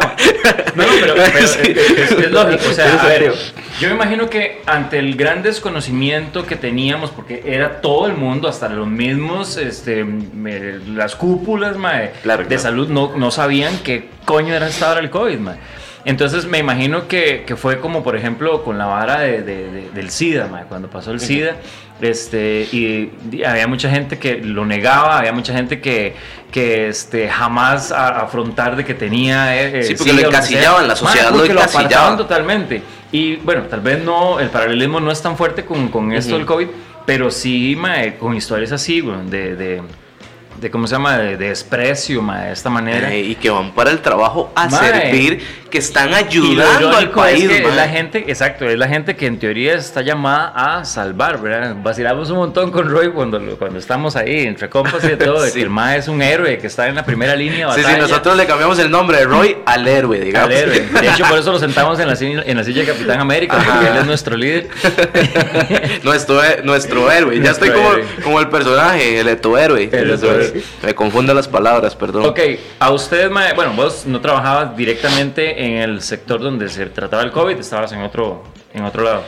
no, 0.76 0.86
pero, 1.00 1.16
es, 1.16 2.32
lógico. 2.32 2.64
O 2.70 2.74
sea, 2.74 3.02
a 3.02 3.06
ver, 3.08 3.34
yo 3.80 3.90
me 3.90 3.96
imagino 3.96 4.30
que 4.30 4.62
ante 4.66 5.00
el 5.00 5.16
gran 5.16 5.44
desconocimiento 5.44 6.46
que 6.46 6.56
teníamos, 6.56 7.10
porque 7.12 7.44
era 7.46 7.82
todo 7.82 8.08
el 8.08 8.14
mundo, 8.14 8.48
hasta 8.48 8.70
los 8.70 8.88
mismos, 8.88 9.58
este, 9.58 10.04
me- 10.04 10.80
las 10.96 11.16
cúpulas 11.16 11.76
mae, 11.78 12.12
Claro, 12.24 12.44
de 12.44 12.48
claro. 12.48 12.62
salud, 12.64 12.88
no, 12.90 13.14
no 13.18 13.32
sabían 13.32 13.80
qué 13.80 14.10
coño 14.26 14.54
era 14.54 14.70
hora 14.88 15.00
el 15.00 15.10
COVID. 15.10 15.38
mae. 15.40 15.58
Entonces 16.04 16.46
me 16.46 16.58
imagino 16.58 17.08
que, 17.08 17.44
que 17.46 17.56
fue 17.56 17.80
como, 17.80 18.02
por 18.04 18.16
ejemplo, 18.16 18.64
con 18.64 18.78
la 18.78 18.86
vara 18.86 19.20
de- 19.20 19.42
de- 19.44 19.72
de- 19.72 19.90
del 19.92 20.10
SIDA, 20.10 20.48
mae, 20.48 20.64
cuando 20.66 20.90
pasó 20.90 21.12
el 21.12 21.20
SIDA. 21.20 21.56
Este, 22.02 22.68
y, 22.72 23.12
y 23.32 23.44
había 23.44 23.68
mucha 23.68 23.88
gente 23.92 24.18
que 24.18 24.38
lo 24.38 24.66
negaba, 24.66 25.20
había 25.20 25.32
mucha 25.34 25.54
gente 25.54 25.80
que, 25.80 26.16
que 26.52 26.88
este, 26.88 27.30
jamás 27.30 27.92
a- 27.92 28.22
afrontar 28.22 28.76
de 28.76 28.84
que 28.84 28.96
tenía. 28.96 29.56
eh, 29.56 29.84
Sí, 29.84 29.94
eh, 29.94 29.96
porque 29.98 30.14
lo 30.14 30.18
SIDA 30.20 30.28
o 30.28 30.32
que 30.32 30.36
encasillaban, 30.38 30.88
la 30.88 30.96
sociedad 30.96 31.26
Mae, 31.26 31.32
lo 31.34 31.38
porque 31.38 31.52
encasillaba. 31.54 31.86
apartaban 31.88 32.18
totalmente. 32.18 32.82
Y 33.12 33.36
bueno, 33.36 33.64
tal 33.64 33.82
vez 33.82 34.04
no, 34.04 34.40
el 34.40 34.50
paralelismo 34.50 35.00
no 35.00 35.12
es 35.12 35.22
tan 35.22 35.38
fuerte 35.38 35.64
con, 35.66 35.90
con 35.90 36.12
esto 36.14 36.30
Ujú. 36.32 36.38
del 36.38 36.46
COVID, 36.48 36.68
pero 37.06 37.30
sí, 37.30 37.76
mae, 37.78 38.16
con 38.18 38.36
historias 38.36 38.72
así, 38.72 39.02
de, 39.30 39.56
de, 39.56 40.72
¿cómo 40.72 40.88
se 40.88 40.96
llama? 40.96 41.18
De, 41.18 41.36
de 41.38 41.50
desprecio, 41.50 42.22
mae, 42.22 42.48
de 42.48 42.54
esta 42.54 42.70
manera. 42.72 43.14
Eh, 43.14 43.20
y 43.22 43.36
que 43.36 43.50
van 43.52 43.72
para 43.74 43.92
el 43.92 44.00
trabajo 44.00 44.52
a 44.56 44.70
servir, 44.70 45.42
que 45.72 45.80
están 45.80 46.14
ayudando 46.14 46.96
al 46.96 47.06
es 47.06 47.10
país, 47.10 47.48
que 47.50 47.64
es 47.68 47.76
la 47.76 47.88
gente, 47.88 48.26
exacto, 48.28 48.70
es 48.70 48.78
la 48.78 48.88
gente 48.88 49.16
que 49.16 49.26
en 49.26 49.40
teoría 49.40 49.74
está 49.74 50.02
llamada 50.02 50.52
a 50.56 50.86
salvar, 50.86 51.42
¿verdad? 51.42 51.76
Vacilamos 51.82 52.30
un 52.30 52.38
montón 52.38 52.70
con 52.72 52.90
Roy 52.90 53.10
cuando, 53.12 53.40
cuando 53.58 53.80
estamos 53.80 54.16
ahí, 54.16 54.42
entre 54.46 54.70
compas 54.70 55.04
y 55.04 55.08
de 55.08 55.18
todo, 55.18 55.42
de 55.42 55.50
Sí. 55.52 55.56
que 55.60 55.64
el 55.64 55.70
MAE 55.70 55.98
es 55.98 56.08
un 56.08 56.22
héroe 56.22 56.58
que 56.60 56.68
está 56.68 56.88
en 56.88 56.96
la 56.96 57.04
primera 57.06 57.36
línea 57.36 57.68
de 57.74 57.82
Sí, 57.84 57.90
sí, 57.90 58.00
nosotros 58.00 58.38
le 58.38 58.46
cambiamos 58.46 58.78
el 58.80 58.92
nombre 58.92 59.18
de 59.18 59.26
Roy 59.26 59.58
al 59.66 59.88
héroe, 59.88 60.20
digamos. 60.20 60.50
Al 60.50 60.56
héroe. 60.56 60.80
De 61.02 61.08
hecho, 61.10 61.26
por 61.28 61.40
eso 61.40 61.52
lo 61.52 61.60
sentamos 61.60 62.00
en 62.00 62.08
la, 62.08 62.16
silla- 62.16 62.44
en 62.46 62.58
la 62.58 62.64
silla 62.64 62.82
de 62.82 62.88
Capitán 62.88 63.20
América, 63.22 63.58
porque 63.66 63.88
él 63.88 63.98
es 63.98 64.06
nuestro 64.06 64.36
líder. 64.38 64.68
nuestro, 66.04 66.42
nuestro 66.64 67.12
héroe. 67.12 67.36
Ya 67.38 67.42
Nuestro 67.44 67.66
estoy 67.68 67.70
como, 67.82 67.94
héroe. 67.94 68.06
como 68.24 68.40
el 68.40 68.50
personaje, 68.50 69.20
el 69.20 69.28
eto 69.28 69.58
héroe. 69.58 69.90
El 69.92 70.12
héroe. 70.12 70.64
Me 70.84 70.94
confunden 70.96 71.36
las 71.36 71.48
palabras, 71.48 71.96
perdón. 71.96 72.26
Ok, 72.26 72.40
a 72.80 72.92
usted, 72.92 73.30
mae, 73.30 73.54
bueno, 73.54 73.74
vos 73.76 74.04
no 74.06 74.20
trabajabas 74.22 74.76
directamente 74.76 75.61
en 75.62 75.78
el 75.78 76.02
sector 76.02 76.42
donde 76.42 76.70
se 76.70 76.86
trataba 76.88 77.24
el 77.24 77.32
COVID, 77.32 77.58
estabas 77.58 77.92
en 77.92 78.02
otro, 78.02 78.44
en 78.74 78.84
otro 78.84 79.04
lado. 79.04 79.24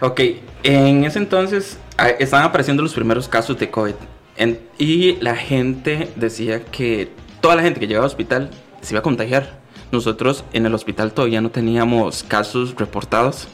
Ok, 0.00 0.20
en 0.62 1.04
ese 1.04 1.18
entonces 1.18 1.78
ah, 1.96 2.08
estaban 2.08 2.46
apareciendo 2.46 2.82
los 2.82 2.94
primeros 2.94 3.28
casos 3.28 3.58
de 3.58 3.70
COVID. 3.70 3.94
En- 4.36 4.60
y 4.78 5.16
la 5.20 5.34
gente 5.36 6.10
decía 6.16 6.64
que 6.64 7.10
toda 7.40 7.56
la 7.56 7.62
gente 7.62 7.80
que 7.80 7.86
llegaba 7.86 8.04
al 8.04 8.10
hospital 8.10 8.50
se 8.80 8.94
iba 8.94 9.00
a 9.00 9.02
contagiar. 9.02 9.58
Nosotros 9.90 10.44
en 10.52 10.66
el 10.66 10.74
hospital 10.74 11.12
todavía 11.12 11.40
no 11.40 11.50
teníamos 11.50 12.22
casos 12.22 12.74
reportados. 12.76 13.48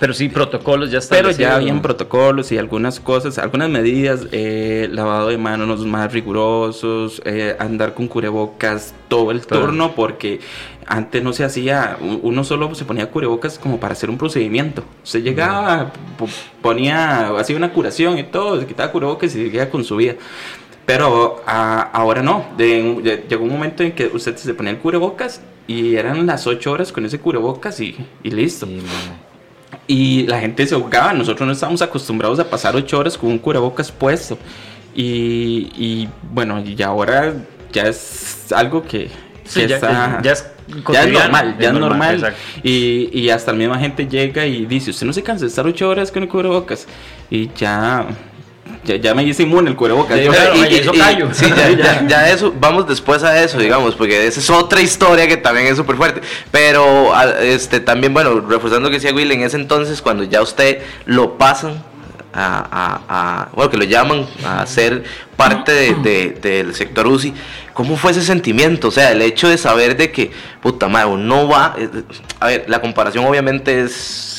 Pero 0.00 0.14
sí, 0.14 0.28
protocolos 0.28 0.90
ya 0.90 1.00
Pero 1.00 1.28
establecidos. 1.28 1.38
ya 1.50 1.56
habían 1.56 1.82
protocolos 1.82 2.52
y 2.52 2.58
algunas 2.58 3.00
cosas, 3.00 3.36
algunas 3.38 3.68
medidas, 3.68 4.26
eh, 4.30 4.88
lavado 4.92 5.28
de 5.28 5.38
manos 5.38 5.84
más 5.84 6.12
rigurosos, 6.12 7.20
eh, 7.24 7.56
andar 7.58 7.94
con 7.94 8.06
cubrebocas 8.06 8.94
todo 9.08 9.32
el 9.32 9.44
turno, 9.46 9.94
porque 9.96 10.38
antes 10.86 11.22
no 11.22 11.32
se 11.32 11.42
hacía, 11.44 11.98
uno 12.22 12.44
solo 12.44 12.72
se 12.74 12.84
ponía 12.84 13.10
cubrebocas 13.10 13.58
como 13.58 13.80
para 13.80 13.92
hacer 13.94 14.08
un 14.08 14.18
procedimiento. 14.18 14.84
Se 15.02 15.20
llegaba, 15.20 15.92
po- 16.16 16.28
ponía, 16.62 17.30
hacía 17.36 17.56
una 17.56 17.72
curación 17.72 18.18
y 18.18 18.22
todo, 18.22 18.60
se 18.60 18.66
quitaba 18.66 18.92
cubrebocas 18.92 19.34
y 19.34 19.44
seguía 19.44 19.68
con 19.68 19.82
su 19.84 19.96
vida. 19.96 20.14
Pero 20.86 21.42
ah, 21.46 21.90
ahora 21.92 22.22
no, 22.22 22.46
De- 22.56 23.00
de- 23.02 23.26
llegó 23.28 23.44
un 23.44 23.50
momento 23.50 23.82
en 23.82 23.92
que 23.92 24.06
usted 24.06 24.36
se 24.36 24.54
ponía 24.54 24.72
el 24.72 24.78
cubrebocas 24.78 25.42
y 25.66 25.96
eran 25.96 26.24
las 26.24 26.46
8 26.46 26.72
horas 26.72 26.92
con 26.92 27.04
ese 27.04 27.18
cubrebocas 27.18 27.80
y, 27.80 27.96
y 28.22 28.30
listo. 28.30 28.64
Sí. 28.66 28.80
Y 29.88 30.26
la 30.26 30.38
gente 30.38 30.64
se 30.66 30.74
ahogaba. 30.76 31.12
Nosotros 31.14 31.46
no 31.46 31.52
estábamos 31.52 31.82
acostumbrados 31.82 32.38
a 32.38 32.48
pasar 32.48 32.76
ocho 32.76 32.98
horas 32.98 33.18
con 33.18 33.30
un 33.30 33.38
cubrebocas 33.38 33.90
puesto. 33.90 34.38
Y, 34.94 35.70
y, 35.76 36.08
bueno, 36.32 36.62
y 36.64 36.80
ahora 36.82 37.34
ya 37.72 37.82
es 37.88 38.52
algo 38.52 38.82
que, 38.82 39.10
Sí, 39.44 39.60
que 39.62 39.68
ya, 39.68 39.74
está- 39.76 40.20
ya 40.22 40.32
es 40.32 40.44
ya 40.68 40.76
es 40.76 40.82
cotidiano, 40.82 41.18
normal, 41.20 41.56
ya 41.58 41.68
es 41.68 41.74
normal. 41.74 42.34
Y, 42.62 43.08
y 43.18 43.30
hasta 43.30 43.52
la 43.52 43.58
misma 43.58 43.78
gente 43.78 44.06
llega 44.06 44.44
y 44.46 44.66
dice, 44.66 44.90
usted 44.90 45.06
no 45.06 45.12
se 45.14 45.22
cansa 45.22 45.44
de 45.46 45.48
estar 45.48 45.66
ocho 45.66 45.88
horas 45.88 46.12
con 46.12 46.22
el 46.22 46.28
cubrebocas. 46.28 46.86
Y 47.30 47.50
ya, 47.56 48.06
ya, 48.88 48.96
ya 48.96 49.14
me 49.14 49.22
hice 49.22 49.42
inmune 49.44 49.70
el 49.70 49.76
cubrebocas. 49.76 50.18
Ya, 50.18 50.30
claro, 50.30 50.56
y- 50.56 50.74
hizo 50.74 50.92
callo. 50.92 51.28
Sí, 51.32 51.46
ya, 51.56 51.70
ya, 51.70 52.06
ya 52.08 52.30
eso, 52.30 52.52
vamos 52.58 52.88
después 52.88 53.22
a 53.22 53.42
eso, 53.42 53.58
digamos, 53.58 53.94
porque 53.94 54.26
esa 54.26 54.40
es 54.40 54.50
otra 54.50 54.80
historia 54.80 55.28
que 55.28 55.36
también 55.36 55.66
es 55.66 55.76
súper 55.76 55.96
fuerte. 55.96 56.20
Pero 56.50 57.12
este 57.40 57.80
también, 57.80 58.12
bueno, 58.14 58.40
reforzando 58.40 58.88
lo 58.88 58.90
que 58.90 58.96
decía 59.00 59.14
Will, 59.14 59.30
en 59.32 59.42
ese 59.42 59.56
entonces, 59.56 60.02
cuando 60.02 60.24
ya 60.24 60.42
usted 60.42 60.82
lo 61.06 61.38
pasan 61.38 61.82
a, 62.32 62.58
a- 62.70 63.00
a- 63.08 63.48
bueno, 63.54 63.70
que 63.70 63.76
lo 63.78 63.84
llaman 63.84 64.26
a 64.44 64.64
ser 64.66 65.04
parte 65.36 65.72
de- 65.72 65.94
de- 65.94 66.30
del 66.40 66.74
sector 66.74 67.06
UCI, 67.06 67.32
¿cómo 67.74 67.96
fue 67.96 68.10
ese 68.10 68.22
sentimiento? 68.22 68.88
O 68.88 68.90
sea, 68.90 69.12
el 69.12 69.22
hecho 69.22 69.48
de 69.48 69.56
saber 69.58 69.96
de 69.96 70.10
que, 70.12 70.30
puta 70.62 70.88
madre, 70.88 71.08
uno 71.10 71.48
va, 71.48 71.74
eh, 71.78 71.88
a 72.40 72.46
ver, 72.46 72.64
la 72.68 72.80
comparación 72.80 73.24
obviamente 73.24 73.82
es 73.82 74.34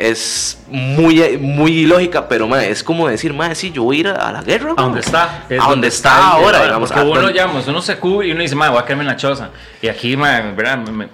es 0.00 0.58
muy, 0.68 1.36
muy 1.38 1.72
ilógica, 1.80 2.28
pero 2.28 2.48
madre, 2.48 2.70
es 2.70 2.82
como 2.82 3.06
decir, 3.08 3.32
madre, 3.34 3.54
sí, 3.54 3.70
yo 3.70 3.82
voy 3.84 3.98
a 3.98 4.00
ir 4.00 4.08
a, 4.08 4.28
a 4.28 4.32
la 4.32 4.42
guerra. 4.42 4.72
A 4.76 4.82
donde 4.82 5.00
está. 5.00 5.44
es 5.48 5.60
A 5.60 5.68
donde 5.68 5.88
está 5.88 6.28
ahora, 6.32 6.62
digamos, 6.64 6.90
Porque 6.92 7.08
uno, 7.08 7.28
digamos, 7.28 7.68
uno 7.68 7.82
se 7.82 7.98
cubre 7.98 8.28
y 8.28 8.32
uno 8.32 8.42
dice, 8.42 8.54
madre, 8.54 8.72
voy 8.72 8.80
a 8.82 8.84
quedarme 8.84 9.02
en 9.04 9.08
la 9.08 9.16
choza. 9.16 9.50
Y 9.82 9.88
aquí, 9.88 10.16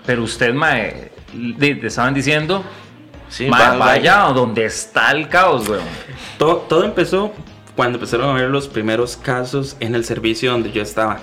pero 0.05 0.23
usted, 0.23 0.55
madre, 0.55 1.13
le- 1.35 1.75
te 1.75 1.87
estaban 1.89 2.15
diciendo, 2.15 2.65
Sí, 3.29 3.47
madre, 3.47 3.67
va- 3.71 3.77
va- 3.79 3.87
vaya 3.87 4.27
a 4.27 4.33
donde 4.33 4.65
está 4.65 5.11
el 5.11 5.29
caos, 5.29 5.69
weón. 5.69 5.83
Todo, 6.39 6.57
todo 6.69 6.85
empezó 6.85 7.33
cuando 7.75 7.97
empezaron 7.99 8.31
a 8.31 8.33
ver 8.35 8.49
los 8.51 8.69
primeros 8.69 9.17
casos 9.17 9.77
en 9.81 9.95
el 9.95 10.05
servicio 10.05 10.53
donde 10.53 10.71
yo 10.73 10.81
estaba. 10.83 11.19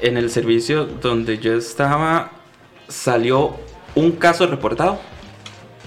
En 0.00 0.16
el 0.16 0.30
servicio 0.30 0.86
donde 0.86 1.38
yo 1.38 1.52
estaba 1.54 2.30
salió 2.88 3.56
un 3.94 4.12
caso 4.12 4.46
reportado. 4.46 4.98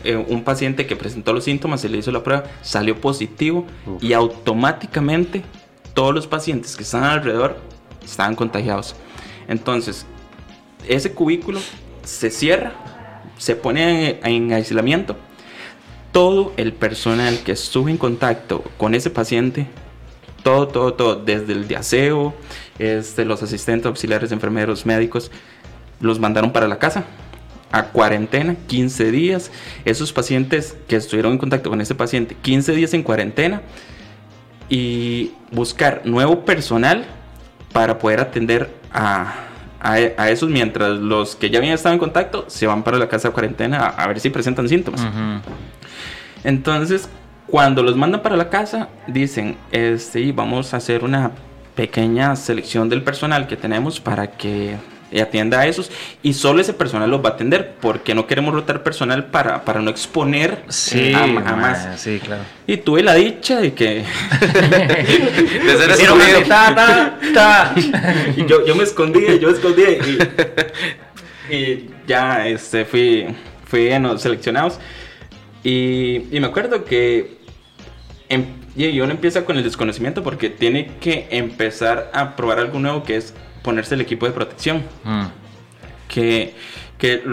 Eh, 0.06 0.16
un 0.16 0.44
paciente 0.44 0.86
que 0.86 0.96
presentó 0.96 1.34
los 1.34 1.44
síntomas, 1.44 1.82
se 1.82 1.90
le 1.90 1.98
hizo 1.98 2.12
la 2.12 2.24
prueba, 2.24 2.44
salió 2.62 3.02
positivo 3.02 3.66
Uf. 3.88 4.04
y 4.04 4.14
automáticamente 4.14 5.42
todos 5.96 6.14
los 6.14 6.28
pacientes 6.28 6.76
que 6.76 6.84
estaban 6.84 7.10
alrededor 7.10 7.58
estaban 8.04 8.36
contagiados. 8.36 8.96
Entonces, 9.48 10.06
ese 10.88 11.12
cubículo 11.12 11.60
se 12.04 12.30
cierra, 12.30 12.74
se 13.38 13.56
pone 13.56 14.20
en, 14.22 14.26
en 14.26 14.54
aislamiento 14.54 15.16
todo 16.12 16.54
el 16.56 16.72
personal 16.72 17.40
que 17.40 17.54
estuvo 17.54 17.90
en 17.90 17.98
contacto 17.98 18.64
con 18.78 18.94
ese 18.94 19.10
paciente, 19.10 19.68
todo, 20.44 20.68
todo, 20.68 20.94
todo, 20.94 21.16
desde 21.16 21.54
el 21.54 21.68
de 21.68 21.78
aseo, 21.78 22.36
este, 22.78 23.26
los 23.26 23.42
asistentes 23.42 23.88
auxiliares, 23.88 24.32
enfermeros, 24.32 24.86
médicos, 24.86 25.32
los 26.00 26.20
mandaron 26.20 26.54
para 26.54 26.68
la 26.68 26.78
casa 26.78 27.06
a 27.72 27.84
cuarentena, 27.86 28.56
15 28.68 29.12
días. 29.12 29.52
Esos 29.86 30.14
pacientes 30.14 30.78
que 30.88 30.96
estuvieron 30.96 31.34
en 31.34 31.38
contacto 31.38 31.70
con 31.70 31.82
ese 31.82 31.96
paciente, 31.96 32.36
15 32.42 32.74
días 32.74 32.94
en 32.94 33.04
cuarentena 33.04 33.62
y 34.70 35.32
buscar 35.52 36.02
nuevo 36.06 36.46
personal 36.46 37.06
para 37.72 38.00
poder 38.00 38.20
atender 38.20 38.74
a, 38.92 39.34
a, 39.80 39.94
a 39.94 40.30
esos 40.30 40.50
mientras 40.50 40.98
los 40.98 41.36
que 41.36 41.50
ya 41.50 41.60
habían 41.60 41.74
estado 41.74 41.94
en 41.94 42.00
contacto 42.00 42.46
se 42.48 42.66
van 42.66 42.84
para 42.84 42.98
la 42.98 43.08
casa 43.08 43.28
de 43.28 43.34
cuarentena 43.34 43.80
a, 43.80 43.90
a 43.90 44.08
ver 44.08 44.20
si 44.20 44.30
presentan 44.30 44.70
síntomas. 44.70 45.06
Entonces, 46.44 47.10
cuando 47.48 47.84
los 47.84 47.96
mandan 47.96 48.22
para 48.22 48.38
la 48.38 48.50
casa, 48.50 48.90
dicen, 49.08 49.58
este, 49.72 50.32
vamos 50.32 50.74
a 50.74 50.78
hacer 50.78 51.04
una 51.04 51.32
pequeña 51.76 52.36
selección 52.36 52.90
del 52.90 53.04
personal 53.04 53.48
que 53.48 53.58
tenemos 53.58 54.00
para 54.00 54.32
que 54.32 54.78
atienda 55.22 55.62
a 55.62 55.68
esos 55.68 55.92
y 56.24 56.34
solo 56.34 56.60
ese 56.62 56.74
personal 56.74 57.10
los 57.10 57.24
va 57.24 57.30
a 57.30 57.32
atender 57.34 57.76
porque 57.80 58.14
no 58.14 58.28
queremos 58.28 58.54
rotar 58.54 58.84
personal 58.84 59.26
para, 59.28 59.64
para 59.64 59.82
no 59.82 59.90
exponer 59.90 60.64
Sí, 60.68 61.14
a, 61.14 61.24
a 61.24 61.56
más. 61.56 62.02
sí, 62.02 62.20
claro. 62.24 62.44
Y 62.68 62.78
tuve 62.78 63.02
la 63.04 63.14
dicha 63.14 63.60
de 63.62 63.74
que 63.74 64.04
de 65.66 65.78
ser 65.78 66.48
ta, 66.48 66.76
ta, 66.76 67.20
ta. 67.34 67.76
y 68.36 68.46
yo, 68.46 68.66
yo 68.66 68.76
me 68.76 68.84
escondía, 68.84 69.36
yo 69.36 69.50
escondía 69.50 69.92
y, 69.92 71.54
y 71.56 71.90
ya 72.08 72.48
este, 72.48 72.86
fui, 72.86 73.28
fui 73.66 73.88
en 73.90 74.04
los 74.04 74.22
seleccionados. 74.22 74.80
Y, 75.64 76.24
y 76.36 76.40
me 76.40 76.48
acuerdo 76.48 76.84
que 76.86 77.38
em- 78.30 78.46
y 78.76 79.00
uno 79.00 79.12
empieza 79.12 79.46
con 79.46 79.56
el 79.58 79.64
desconocimiento 79.64 80.22
porque 80.22 80.50
tiene 80.50 80.92
que 81.00 81.28
empezar 81.32 82.12
a 82.14 82.36
probar 82.36 82.60
algo 82.60 82.78
nuevo 82.80 83.04
que 83.04 83.16
es 83.16 83.34
ponerse 83.66 83.96
el 83.96 84.02
equipo 84.02 84.26
de 84.26 84.32
protección. 84.32 84.84
Mm. 85.04 85.24
Que, 86.08 86.54
que 87.00 87.24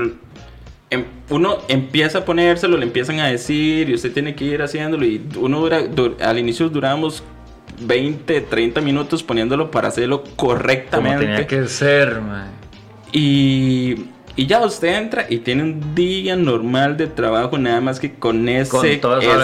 em- 0.91 1.05
uno 1.31 1.59
empieza 1.69 2.19
a 2.19 2.25
ponérselo, 2.25 2.77
le 2.77 2.85
empiezan 2.85 3.21
a 3.21 3.27
decir 3.29 3.89
y 3.91 3.95
usted 3.95 4.13
tiene 4.13 4.35
que 4.35 4.45
ir 4.47 4.63
haciéndolo 4.63 5.05
y 5.05 5.21
uno 5.39 5.61
dura, 5.61 5.83
dur- 5.83 6.21
al 6.21 6.39
inicio 6.39 6.69
duramos 6.69 7.23
20, 7.81 8.41
30 8.41 8.81
minutos 8.81 9.23
poniéndolo 9.23 9.71
para 9.71 9.89
hacerlo 9.89 10.23
Como 10.23 10.37
correctamente. 10.37 11.27
tenía 11.27 11.47
que 11.47 11.67
ser, 11.69 12.21
mae. 12.21 12.49
Y, 13.13 14.07
y 14.35 14.47
ya 14.47 14.61
usted 14.65 14.97
entra 14.97 15.27
y 15.29 15.39
tiene 15.39 15.63
un 15.63 15.95
día 15.95 16.37
normal 16.37 16.97
de 16.97 17.07
trabajo, 17.07 17.59
nada 17.59 17.81
más 17.81 18.01
que 18.01 18.15
con 18.15 18.49
ese 18.49 18.71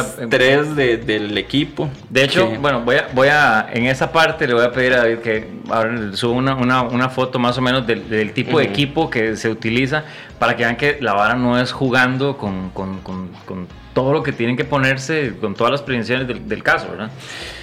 esa- 0.01 0.23
estrés 0.25 0.77
de- 0.77 0.97
del 0.97 1.37
equipo. 1.37 1.91
De 2.09 2.25
hecho, 2.25 2.49
que- 2.51 2.59
bueno, 2.59 2.83
voy 2.83 2.97
a, 2.97 3.09
voy 3.15 3.29
a, 3.29 3.69
en 3.73 3.85
esa 3.87 4.11
parte 4.13 4.47
le 4.47 4.55
voy 4.55 4.65
a 4.65 4.73
pedir 4.73 4.95
a 4.95 4.99
David 4.99 5.19
que 5.19 5.47
ahora 5.69 5.93
le 5.93 6.17
suba 6.17 6.33
una, 6.35 6.55
una, 6.55 6.83
una 6.83 7.09
foto 7.11 7.39
más 7.39 7.59
o 7.59 7.61
menos 7.61 7.87
del, 7.87 8.09
del 8.09 8.33
tipo 8.33 8.59
de 8.59 8.65
equipo 8.65 9.11
que 9.11 9.37
se 9.37 9.49
utiliza 9.51 10.05
para 10.39 10.57
que 10.57 10.65
vean 10.65 10.77
que 10.77 10.99
la 11.01 11.13
vara 11.13 11.35
no 11.35 11.61
es 11.61 11.71
jugando 11.73 12.37
con, 12.39 12.71
con, 12.71 13.01
con, 13.01 13.29
con 13.45 13.67
todo 13.93 14.13
lo 14.13 14.23
que 14.23 14.31
tienen 14.33 14.57
que 14.57 14.65
ponerse, 14.65 15.35
con 15.41 15.55
todas 15.55 15.73
las 15.73 15.83
prevenciones 15.83 16.29
del, 16.29 16.49
del 16.49 16.63
caso, 16.63 16.89
¿verdad? 16.91 17.11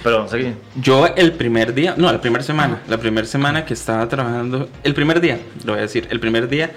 Pero, 0.04 0.28
seguí. 0.28 0.52
Yo 0.80 1.06
el 1.16 1.32
primer 1.32 1.72
día, 1.72 1.94
no, 1.96 2.12
la 2.12 2.20
primera 2.20 2.44
semana, 2.44 2.82
la 2.88 2.98
primera 2.98 3.26
semana 3.26 3.64
que 3.64 3.72
estaba 3.72 4.06
trabajando, 4.06 4.68
el 4.84 4.92
primer 4.94 5.20
día, 5.22 5.38
lo 5.64 5.72
voy 5.72 5.78
a 5.78 5.82
decir, 5.82 6.06
el 6.10 6.20
primer 6.20 6.46
día, 6.48 6.70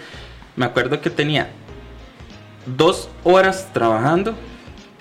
me 0.55 0.65
acuerdo 0.65 1.01
que 1.01 1.09
tenía 1.09 1.49
dos 2.65 3.09
horas 3.23 3.69
trabajando 3.73 4.35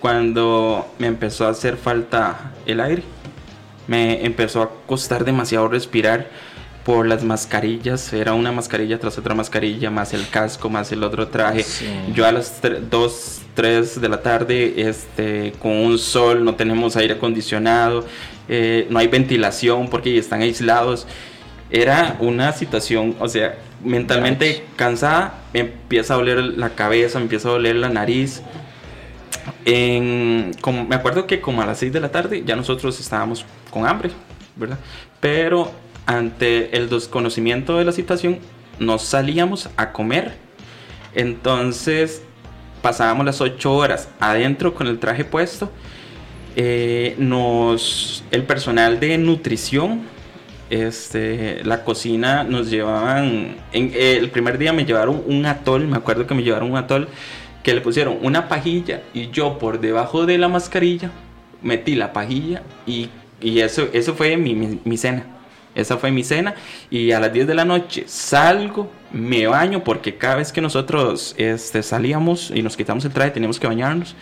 cuando 0.01 0.87
me 0.99 1.07
empezó 1.07 1.47
a 1.47 1.51
hacer 1.51 1.77
falta 1.77 2.53
el 2.67 2.81
aire. 2.81 3.03
Me 3.87 4.25
empezó 4.25 4.63
a 4.63 4.71
costar 4.87 5.25
demasiado 5.25 5.69
respirar 5.69 6.29
por 6.85 7.07
las 7.07 7.25
mascarillas. 7.25 8.13
Era 8.13 8.35
una 8.35 8.53
mascarilla 8.53 8.99
tras 8.99 9.19
otra 9.19 9.35
mascarilla, 9.35 9.91
más 9.91 10.15
el 10.15 10.29
casco, 10.29 10.69
más 10.69 10.93
el 10.93 11.03
otro 11.03 11.29
traje. 11.29 11.63
Sí. 11.63 11.87
Yo 12.15 12.27
a 12.27 12.33
las 12.33 12.61
2, 12.63 13.41
3 13.55 14.01
de 14.01 14.09
la 14.09 14.23
tarde, 14.23 14.89
este, 14.89 15.53
con 15.59 15.73
un 15.73 15.99
sol, 15.99 16.45
no 16.45 16.55
tenemos 16.55 16.97
aire 16.97 17.15
acondicionado, 17.15 18.05
eh, 18.49 18.87
no 18.91 18.99
hay 18.99 19.09
ventilación 19.09 19.89
porque 19.89 20.17
están 20.17 20.43
aislados. 20.43 21.07
Era 21.71 22.17
una 22.21 22.53
situación, 22.53 23.17
o 23.21 23.29
sea, 23.29 23.59
mentalmente 23.83 24.65
cansada, 24.77 25.35
me 25.53 25.61
empieza 25.61 26.15
a 26.15 26.17
doler 26.17 26.39
la 26.39 26.71
cabeza, 26.71 27.19
me 27.19 27.25
empieza 27.25 27.49
a 27.49 27.53
doler 27.53 27.77
la 27.77 27.89
nariz. 27.89 28.43
En, 29.65 30.53
como, 30.61 30.85
me 30.85 30.95
acuerdo 30.95 31.27
que 31.27 31.41
como 31.41 31.63
a 31.63 31.67
las 31.67 31.79
6 31.79 31.93
de 31.93 32.01
la 32.01 32.11
tarde 32.11 32.43
ya 32.45 32.57
nosotros 32.57 32.99
estábamos 33.01 33.45
con 33.71 33.87
hambre, 33.87 34.11
¿verdad? 34.57 34.79
Pero 35.21 35.73
ante 36.07 36.77
el 36.77 36.89
desconocimiento 36.89 37.79
de 37.79 37.85
la 37.85 37.93
situación, 37.93 38.39
nos 38.79 39.03
salíamos 39.03 39.69
a 39.77 39.93
comer. 39.93 40.35
Entonces 41.15 42.23
pasábamos 42.83 43.27
las 43.27 43.41
8 43.41 43.75
horas 43.75 44.09
adentro 44.21 44.75
con 44.75 44.87
el 44.87 44.99
traje 44.99 45.25
puesto. 45.25 45.71
Eh, 46.57 47.15
nos, 47.19 48.25
el 48.31 48.45
personal 48.45 49.01
de 49.01 49.19
nutrición, 49.19 50.03
este, 50.71 51.63
la 51.65 51.85
cocina 51.85 52.45
nos 52.45 52.71
llevaban, 52.71 53.57
en, 53.73 53.93
el 53.95 54.31
primer 54.31 54.59
día 54.59 54.73
me 54.73 54.85
llevaron 54.85 55.23
un 55.27 55.47
atol, 55.47 55.87
me 55.87 55.97
acuerdo 55.97 56.27
que 56.27 56.35
me 56.35 56.43
llevaron 56.43 56.71
un 56.71 56.77
atol 56.77 57.09
que 57.63 57.75
le 57.75 57.81
pusieron 57.81 58.19
una 58.23 58.49
pajilla 58.49 59.03
y 59.15 59.31
yo 59.31 59.59
por 59.59 59.81
debajo 59.81 60.27
de 60.27 60.39
la 60.39 60.49
mascarilla 60.49 61.11
metí 61.63 61.95
la 61.97 62.13
pajilla 62.13 62.63
y, 62.87 63.09
y 63.41 63.61
eso, 63.61 63.89
eso 63.93 64.15
fue 64.15 64.37
mi, 64.37 64.55
mi- 64.55 64.81
mi 64.85 64.97
cena. 64.97 65.25
Esa 65.75 65.97
fue 65.97 66.11
mi 66.11 66.25
cena 66.25 66.55
y 66.91 67.13
a 67.13 67.21
las 67.21 67.33
10 67.33 67.47
de 67.47 67.55
la 67.55 67.65
noche 67.65 68.05
salgo, 68.07 68.91
me 69.13 69.47
baño 69.47 69.85
porque 69.85 70.17
cada 70.17 70.37
vez 70.37 70.53
que 70.53 70.61
nosotros 70.61 71.35
este, 71.39 71.83
salíamos 71.83 72.51
y 72.53 72.63
nos 72.63 72.77
quitamos 72.77 73.05
el 73.05 73.13
traje 73.13 73.31
teníamos 73.33 73.61
que 73.61 73.67
bañarnos. 73.69 74.17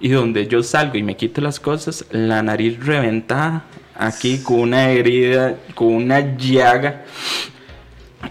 Y 0.00 0.10
donde 0.10 0.46
yo 0.46 0.62
salgo 0.62 0.96
y 0.96 1.02
me 1.02 1.16
quito 1.16 1.40
las 1.40 1.58
cosas, 1.58 2.04
la 2.10 2.42
nariz 2.42 2.84
reventada, 2.84 3.64
aquí 3.96 4.38
con 4.38 4.60
una 4.60 4.90
herida, 4.90 5.56
con 5.74 5.88
una 5.88 6.36
llaga. 6.36 7.04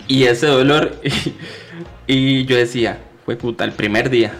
Y 0.07 0.23
ese 0.23 0.47
dolor. 0.47 0.95
Y, 2.05 2.39
y 2.39 2.45
yo 2.45 2.57
decía, 2.57 2.99
fue 3.23 3.37
puta, 3.37 3.63
el 3.63 3.71
primer 3.71 4.09
día. 4.09 4.33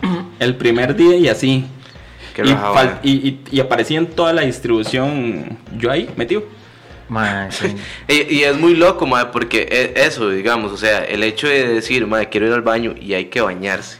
El 0.38 0.54
primer 0.54 0.94
día 0.94 1.16
y 1.16 1.26
así. 1.28 1.64
Qué 2.32 2.42
y, 2.44 2.50
eh. 2.50 2.54
y, 3.02 3.10
y- 3.28 3.40
y 3.50 3.58
aparecía 3.60 3.98
en 3.98 4.06
toda 4.06 4.32
la 4.32 4.42
distribución 4.42 5.58
yo 5.76 5.90
ahí 5.90 6.08
metido. 6.16 6.44
Mae, 7.08 7.50
sí. 7.52 7.74
Y, 8.06 8.36
y 8.36 8.44
es 8.44 8.56
muy 8.56 8.76
loco, 8.76 9.04
madre, 9.04 9.30
porque 9.32 9.62
e- 9.68 9.94
eso, 10.06 10.30
digamos, 10.30 10.70
o 10.70 10.76
sea, 10.76 11.04
el 11.04 11.24
hecho 11.24 11.48
de 11.48 11.66
decir, 11.66 12.06
madre, 12.06 12.28
quiero 12.28 12.46
ir 12.46 12.52
al 12.52 12.62
baño 12.62 12.94
y 13.00 13.14
hay 13.14 13.24
que 13.24 13.40
bañarse. 13.40 13.98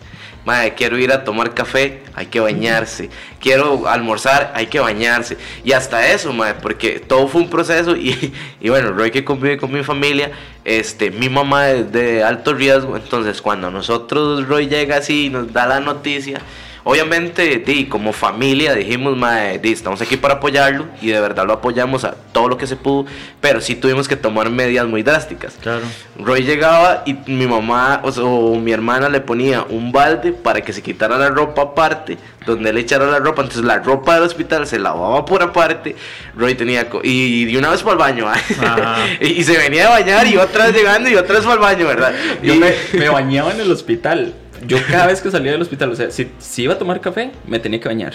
Madre, 0.49 0.73
quiero 0.73 0.97
ir 0.97 1.13
a 1.13 1.25
tomar 1.25 1.53
café, 1.53 2.01
hay 2.15 2.25
que 2.25 2.41
bañarse. 2.41 3.11
Quiero 3.39 3.87
almorzar, 3.87 4.51
hay 4.55 4.67
que 4.69 4.81
bañarse. 4.81 5.37
Y 5.63 5.73
hasta 5.73 6.11
eso, 6.11 6.33
madre, 6.33 6.55
porque 6.63 7.01
todo 7.01 7.29
fue 7.29 7.43
un 7.43 7.51
proceso. 7.51 7.95
Y, 7.95 8.33
y 8.63 8.71
bueno, 8.71 8.93
Roy 8.93 9.11
que 9.11 9.27
convive 9.27 9.59
con 9.59 9.71
mi 9.71 9.83
familia, 9.83 10.31
este, 10.65 11.11
mi 11.11 11.29
mamá 11.29 11.69
es 11.69 11.93
de 11.93 12.25
alto 12.25 12.55
riesgo. 12.55 12.97
Entonces, 12.97 13.43
cuando 13.43 13.71
nosotros, 13.71 14.49
Roy 14.49 14.69
llega 14.69 14.97
así 14.97 15.27
y 15.27 15.29
nos 15.29 15.53
da 15.53 15.67
la 15.67 15.81
noticia, 15.81 16.41
Obviamente, 16.85 17.59
di, 17.65 17.87
como 17.87 18.13
familia 18.13 18.75
dijimos, 18.75 19.17
mae, 19.17 19.59
di, 19.59 19.73
estamos 19.73 20.01
aquí 20.01 20.17
para 20.17 20.35
apoyarlo 20.35 20.87
y 21.03 21.09
de 21.09 21.21
verdad 21.21 21.47
lo 21.47 21.53
apoyamos 21.55 22.05
a 22.05 22.15
todo 22.33 22.49
lo 22.49 22.57
que 22.57 22.67
se 22.67 22.77
pudo, 22.77 23.05
pero 23.41 23.61
sí 23.61 23.75
tuvimos 23.75 24.09
que 24.09 24.17
tomar 24.17 24.49
medidas 24.51 24.87
muy 24.87 25.03
drásticas. 25.03 25.57
Claro. 25.61 25.83
Roy 26.19 26.43
llegaba 26.45 27.03
y 27.05 27.15
mi 27.27 27.47
mamá 27.47 28.01
o, 28.05 28.13
sea, 28.13 28.25
o 28.25 28.55
mi 28.57 28.73
hermana 28.73 29.09
le 29.09 29.21
ponía 29.21 29.63
un 29.69 29.93
balde 29.93 30.33
para 30.33 30.61
que 30.63 30.73
se 30.73 30.83
quitara 30.83 31.19
la 31.19 31.29
ropa 31.29 31.63
aparte, 31.63 32.17
donde 32.47 32.73
le 32.73 32.81
echara 32.81 33.07
la 33.07 33.19
ropa, 33.19 33.43
entonces 33.43 33.65
la 33.65 33.79
ropa 33.81 34.15
del 34.15 34.23
hospital 34.25 34.67
se 34.67 34.79
lavaba 34.79 35.25
por 35.27 35.43
aparte, 35.43 35.95
Roy 36.37 36.55
tenía 36.55 36.89
co- 36.89 37.01
y, 37.05 37.45
de 37.45 37.59
una 37.59 37.71
vez 37.71 37.83
para 37.83 37.93
el 37.93 37.99
baño, 37.99 38.27
¿ah? 38.29 39.07
Y, 39.21 39.27
y 39.41 39.45
se 39.45 39.59
venía 39.59 39.89
a 39.89 39.91
bañar 39.91 40.27
y 40.27 40.37
otra 40.37 40.67
vez 40.67 40.75
llegando 40.77 41.11
y 41.11 41.17
otra 41.17 41.35
vez 41.37 41.43
para 41.45 41.55
el 41.55 41.61
baño, 41.61 41.87
¿verdad? 41.87 42.13
Yo 42.43 42.55
Y- 42.55 42.59
me, 42.59 42.73
me 42.95 43.09
bañaba 43.09 43.53
en 43.53 43.61
el 43.61 43.71
hospital. 43.71 44.33
Yo 44.67 44.79
cada 44.91 45.07
vez 45.07 45.21
que 45.21 45.31
salía 45.31 45.53
del 45.53 45.63
hospital, 45.63 45.91
o 45.93 45.97
sea, 45.97 46.11
si, 46.11 46.31
si 46.39 46.63
iba 46.65 46.75
a 46.75 46.79
tomar 46.79 47.01
café, 47.01 47.31
me 47.47 47.59
tenía 47.59 47.81
que 47.81 47.89
bañar. 47.89 48.13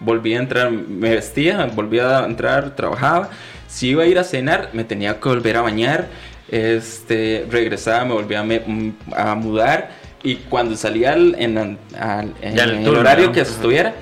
Volvía 0.00 0.38
a 0.38 0.42
entrar, 0.42 0.70
me 0.70 1.10
vestía, 1.10 1.66
volvía 1.74 2.18
a 2.20 2.24
entrar, 2.26 2.74
trabajaba. 2.76 3.30
Si 3.68 3.88
iba 3.88 4.02
a 4.02 4.06
ir 4.06 4.18
a 4.18 4.24
cenar, 4.24 4.70
me 4.72 4.84
tenía 4.84 5.18
que 5.20 5.28
volver 5.28 5.56
a 5.56 5.62
bañar. 5.62 6.06
Este, 6.48 7.46
regresaba, 7.50 8.04
me 8.04 8.12
volvía 8.14 8.40
a, 8.40 8.44
me- 8.44 8.60
mm, 8.60 8.92
a 9.16 9.34
mudar. 9.34 9.90
Y 10.22 10.36
cuando 10.36 10.76
salía 10.76 11.12
al- 11.12 11.34
en, 11.38 11.58
al- 11.58 12.32
en 12.40 12.56
el 12.78 12.84
horario 13.00 13.26
que 13.32 13.40
estuviera, 13.56 13.94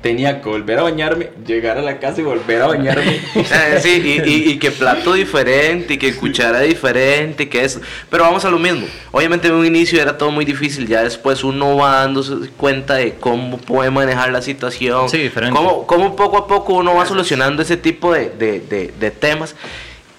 tenía 0.00 0.40
que 0.40 0.48
volver 0.48 0.78
a 0.78 0.82
bañarme, 0.82 1.30
llegar 1.46 1.76
a 1.78 1.82
la 1.82 1.98
casa 1.98 2.20
y 2.20 2.24
volver 2.24 2.62
a 2.62 2.66
bañarme. 2.68 3.16
Eh, 3.34 3.78
sí, 3.82 4.22
y, 4.24 4.28
y- 4.30 4.50
y 4.52 4.58
que 4.58 4.70
plato 4.70 5.12
diferente, 5.14 5.94
y 5.94 5.98
que 5.98 6.14
cuchara 6.14 6.60
diferente, 6.60 7.48
que 7.48 7.64
eso. 7.64 7.80
Pero 8.10 8.24
vamos 8.24 8.44
a 8.44 8.50
lo 8.50 8.58
mismo. 8.58 8.86
Obviamente 9.10 9.48
en 9.48 9.54
un 9.54 9.66
inicio 9.66 10.00
era 10.00 10.16
todo 10.16 10.30
muy 10.30 10.44
difícil, 10.44 10.86
ya 10.86 11.02
después 11.02 11.42
uno 11.44 11.76
va 11.76 11.96
dándose 12.00 12.34
cuenta 12.56 12.94
de 12.94 13.14
cómo 13.14 13.58
puede 13.58 13.90
manejar 13.90 14.30
la 14.30 14.42
situación. 14.42 15.08
Sí, 15.08 15.18
diferente. 15.18 15.56
Cómo, 15.56 15.86
cómo 15.86 16.14
poco 16.16 16.38
a 16.38 16.46
poco 16.46 16.74
uno 16.74 16.94
va 16.94 17.04
solucionando 17.06 17.62
ese 17.62 17.76
tipo 17.76 18.12
de, 18.12 18.30
de- 18.30 18.60
de- 18.60 18.92
de 18.98 19.10
temas. 19.10 19.54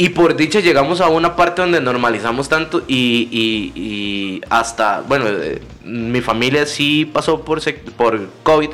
Y 0.02 0.10
por 0.10 0.38
dicha 0.38 0.62
llegamos 0.62 1.02
a 1.02 1.10
una 1.10 1.36
parte 1.36 1.62
donde 1.62 1.82
normalizamos 1.82 2.48
tanto 2.48 2.84
y, 2.88 3.28
y- 3.32 3.74
y 3.78 4.42
hasta, 4.50 5.02
bueno, 5.06 5.26
eh, 5.28 5.62
mi 5.84 6.22
familia 6.22 6.66
sí 6.66 7.04
pasó 7.04 7.42
por, 7.42 7.60
por 7.98 8.30
COVID, 8.44 8.70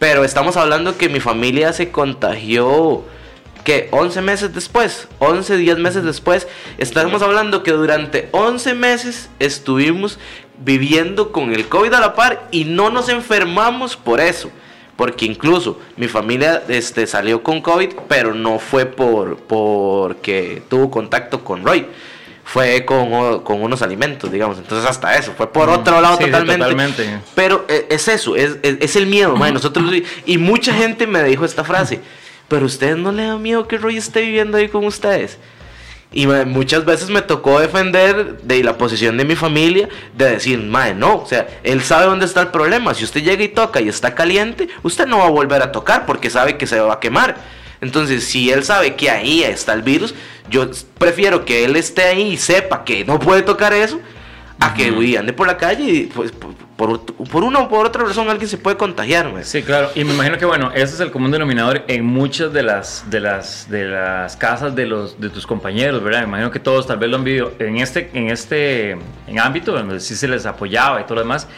pero 0.00 0.24
estamos 0.24 0.56
hablando 0.56 0.98
que 0.98 1.08
mi 1.08 1.20
familia 1.20 1.72
se 1.72 1.92
contagió 1.92 3.04
que 3.62 3.88
11 3.92 4.20
meses 4.22 4.52
después, 4.52 5.06
11, 5.20 5.56
10 5.58 5.78
meses 5.78 6.02
después, 6.02 6.48
estamos 6.76 7.22
hablando 7.22 7.62
que 7.62 7.70
durante 7.70 8.28
11 8.32 8.74
meses 8.74 9.30
estuvimos 9.38 10.18
viviendo 10.58 11.30
con 11.30 11.54
el 11.54 11.68
COVID 11.68 11.92
a 11.92 12.00
la 12.00 12.14
par 12.16 12.48
y 12.50 12.64
no 12.64 12.90
nos 12.90 13.08
enfermamos 13.08 13.94
por 13.96 14.20
eso. 14.20 14.50
Porque 14.96 15.24
incluso 15.26 15.80
mi 15.96 16.06
familia 16.08 16.62
este, 16.68 17.06
salió 17.06 17.42
con 17.42 17.60
COVID, 17.60 17.90
pero 18.08 18.32
no 18.34 18.58
fue 18.60 18.86
por 18.86 19.38
porque 19.38 20.62
tuvo 20.68 20.90
contacto 20.90 21.42
con 21.42 21.64
Roy. 21.64 21.86
Fue 22.46 22.84
con, 22.84 23.40
con 23.40 23.62
unos 23.62 23.80
alimentos, 23.80 24.30
digamos. 24.30 24.58
Entonces 24.58 24.88
hasta 24.88 25.16
eso. 25.16 25.32
Fue 25.36 25.50
por 25.50 25.68
otro 25.70 26.00
lado 26.00 26.18
Sí, 26.18 26.24
sí, 26.24 26.30
totalmente. 26.30 26.64
Pero 27.34 27.64
eh, 27.68 27.86
es 27.90 28.06
eso, 28.06 28.36
es, 28.36 28.58
es- 28.62 28.76
es 28.80 28.96
el 28.96 29.06
miedo, 29.06 29.34
mae. 29.34 29.50
Nosotros, 29.50 29.90
y 30.26 30.38
mucha 30.38 30.74
gente 30.74 31.06
me 31.06 31.24
dijo 31.24 31.44
esta 31.46 31.64
frase, 31.64 32.00
pero 32.46 32.66
ustedes 32.66 32.98
no 32.98 33.12
le 33.12 33.24
da 33.24 33.38
miedo 33.38 33.66
que 33.66 33.78
Roy 33.78 33.96
esté 33.96 34.20
viviendo 34.20 34.58
ahí 34.58 34.68
con 34.68 34.84
ustedes. 34.84 35.38
Y 36.16 36.28
muchas 36.28 36.84
veces 36.84 37.10
me 37.10 37.22
tocó 37.22 37.58
defender 37.58 38.38
de 38.42 38.62
la 38.62 38.78
posición 38.78 39.16
de 39.16 39.24
mi 39.24 39.34
familia, 39.34 39.88
de 40.16 40.30
decir, 40.30 40.60
mae, 40.60 40.94
no, 40.94 41.16
o 41.16 41.26
sea, 41.26 41.48
él 41.64 41.82
sabe 41.82 42.06
dónde 42.06 42.24
está 42.24 42.40
el 42.40 42.48
problema. 42.48 42.94
Si 42.94 43.02
usted 43.02 43.24
llega 43.24 43.42
y 43.42 43.48
toca 43.48 43.80
y 43.80 43.88
está 43.88 44.14
caliente, 44.14 44.68
usted 44.84 45.06
no 45.08 45.18
va 45.18 45.26
a 45.26 45.30
volver 45.30 45.60
a 45.60 45.72
tocar 45.72 46.06
porque 46.06 46.30
sabe 46.30 46.56
que 46.56 46.68
se 46.68 46.78
va 46.78 46.94
a 46.94 47.00
quemar. 47.00 47.34
Entonces, 47.80 48.22
si 48.22 48.52
él 48.52 48.62
sabe 48.62 48.94
que 48.94 49.10
ahí 49.10 49.42
está 49.42 49.72
el 49.72 49.82
virus, 49.82 50.14
yo 50.48 50.70
prefiero 50.98 51.44
que 51.44 51.64
él 51.64 51.74
esté 51.74 52.04
ahí 52.04 52.34
y 52.34 52.36
sepa 52.36 52.84
que 52.84 53.04
no 53.04 53.18
puede 53.18 53.42
tocar 53.42 53.72
eso, 53.72 53.98
a 54.60 54.74
que 54.74 54.90
uy, 54.90 55.16
ande 55.16 55.32
por 55.32 55.46
la 55.46 55.56
calle 55.56 55.84
y 55.84 56.02
pues, 56.06 56.32
por, 56.32 57.00
por, 57.00 57.44
una 57.44 57.60
o 57.60 57.68
por 57.68 57.86
otra 57.86 58.04
razón 58.04 58.28
alguien 58.28 58.48
se 58.48 58.58
puede 58.58 58.76
contagiar. 58.76 59.32
mae. 59.32 59.44
Sí, 59.44 59.62
claro. 59.62 59.90
Y 59.94 60.04
me 60.04 60.14
imagino 60.14 60.38
que 60.38 60.44
bueno, 60.44 60.70
ese 60.72 60.94
es 60.94 61.00
el 61.00 61.10
común 61.10 61.30
denominador 61.30 61.84
en 61.88 62.04
muchas 62.04 62.52
de 62.52 62.62
las 62.62 63.08
de 63.10 63.20
las 63.20 63.68
de 63.70 63.84
las 63.84 64.36
casas 64.36 64.74
de 64.74 64.86
los 64.86 65.20
de 65.20 65.30
tus 65.30 65.46
compañeros, 65.46 66.02
¿verdad? 66.02 66.20
Me 66.20 66.28
imagino 66.28 66.50
que 66.50 66.60
todos 66.60 66.86
tal 66.86 66.98
vez 66.98 67.10
lo 67.10 67.16
han 67.16 67.24
vivido 67.24 67.52
en 67.58 67.76
este 67.78 68.10
en 68.14 68.30
este 68.30 68.92
en 69.26 69.38
ámbito 69.38 69.72
donde 69.72 70.00
sí 70.00 70.16
se 70.16 70.28
les 70.28 70.46
apoyaba 70.46 71.00
y 71.00 71.04
todo 71.04 71.16
lo 71.16 71.20
demás. 71.22 71.48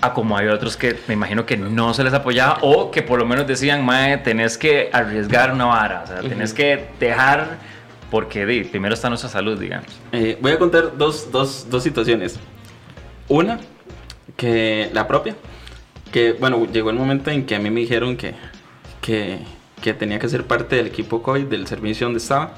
A 0.00 0.12
como 0.12 0.36
hay 0.36 0.48
otros 0.48 0.76
que 0.76 0.98
me 1.06 1.14
imagino 1.14 1.46
que 1.46 1.56
no 1.56 1.94
se 1.94 2.02
les 2.02 2.12
apoyaba 2.12 2.58
o 2.62 2.90
que 2.90 3.02
por 3.02 3.20
lo 3.20 3.24
menos 3.24 3.46
decían, 3.46 3.84
mae, 3.84 4.18
tenés 4.18 4.58
que 4.58 4.90
arriesgar 4.92 5.52
una 5.52 5.66
vara, 5.66 6.02
o 6.02 6.06
sea, 6.08 6.20
tenés 6.28 6.52
que 6.52 6.88
dejar 6.98 7.58
porque 8.12 8.44
di, 8.44 8.62
primero 8.64 8.92
está 8.92 9.08
nuestra 9.08 9.30
salud, 9.30 9.58
digamos. 9.58 9.88
Eh, 10.12 10.36
voy 10.40 10.52
a 10.52 10.58
contar 10.58 10.98
dos, 10.98 11.32
dos, 11.32 11.66
dos 11.70 11.82
situaciones. 11.82 12.38
Una, 13.26 13.58
que 14.36 14.90
la 14.92 15.08
propia, 15.08 15.34
que 16.12 16.32
bueno, 16.34 16.66
llegó 16.70 16.90
el 16.90 16.96
momento 16.96 17.30
en 17.30 17.46
que 17.46 17.54
a 17.54 17.58
mí 17.58 17.70
me 17.70 17.80
dijeron 17.80 18.18
que, 18.18 18.34
que, 19.00 19.38
que 19.80 19.94
tenía 19.94 20.18
que 20.18 20.28
ser 20.28 20.44
parte 20.46 20.76
del 20.76 20.88
equipo 20.88 21.22
COVID, 21.22 21.44
del 21.46 21.66
servicio 21.66 22.06
donde 22.06 22.18
estaba. 22.18 22.52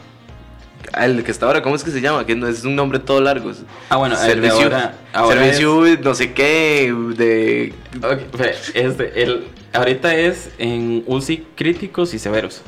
Ah, 0.92 1.06
El 1.06 1.22
que 1.22 1.30
está 1.30 1.46
ahora, 1.46 1.62
¿cómo 1.62 1.76
es 1.76 1.84
que 1.84 1.92
se 1.92 2.00
llama? 2.00 2.26
Que 2.26 2.34
no 2.34 2.48
es 2.48 2.64
un 2.64 2.74
nombre 2.74 2.98
todo 2.98 3.20
largo. 3.20 3.50
es- 3.52 3.62
Ah, 3.90 3.96
bueno, 3.96 4.16
el 4.16 4.20
de 4.20 4.26
servicio, 4.50 4.64
ahora- 4.64 4.94
ahora 5.12 5.40
servicio 5.54 5.98
no 6.02 6.14
sé 6.16 6.32
qué, 6.34 6.92
de... 7.16 7.72
Ok, 7.98 8.36
fe, 8.36 8.54
este, 8.74 9.22
el, 9.22 9.44
ahorita 9.72 10.14
es 10.16 10.50
en 10.58 11.04
UCI 11.06 11.46
críticos 11.56 12.12
y 12.12 12.18
severos. 12.18 12.60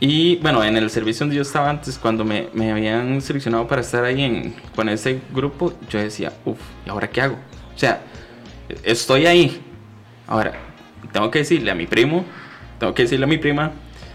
Y 0.00 0.36
bueno, 0.36 0.62
en 0.62 0.76
el 0.76 0.90
servicio 0.90 1.20
donde 1.20 1.36
yo 1.36 1.42
estaba 1.42 1.70
antes, 1.70 1.98
cuando 1.98 2.24
me, 2.24 2.48
me 2.52 2.72
habían 2.72 3.20
seleccionado 3.20 3.66
para 3.66 3.80
estar 3.80 4.04
ahí 4.04 4.22
en, 4.22 4.54
con 4.74 4.88
ese 4.88 5.20
grupo, 5.32 5.72
yo 5.88 5.98
decía, 5.98 6.32
uff, 6.44 6.58
¿y 6.84 6.90
ahora 6.90 7.08
qué 7.08 7.22
hago? 7.22 7.36
O 7.74 7.78
sea, 7.78 8.02
estoy 8.82 9.26
ahí. 9.26 9.60
Ahora, 10.26 10.52
tengo 11.12 11.30
que 11.30 11.40
decirle 11.40 11.70
a 11.70 11.74
mi 11.74 11.86
primo, 11.86 12.24
tengo 12.78 12.94
que 12.94 13.02
decirle 13.02 13.24
a 13.24 13.28
mi 13.28 13.38
prima, 13.38 13.72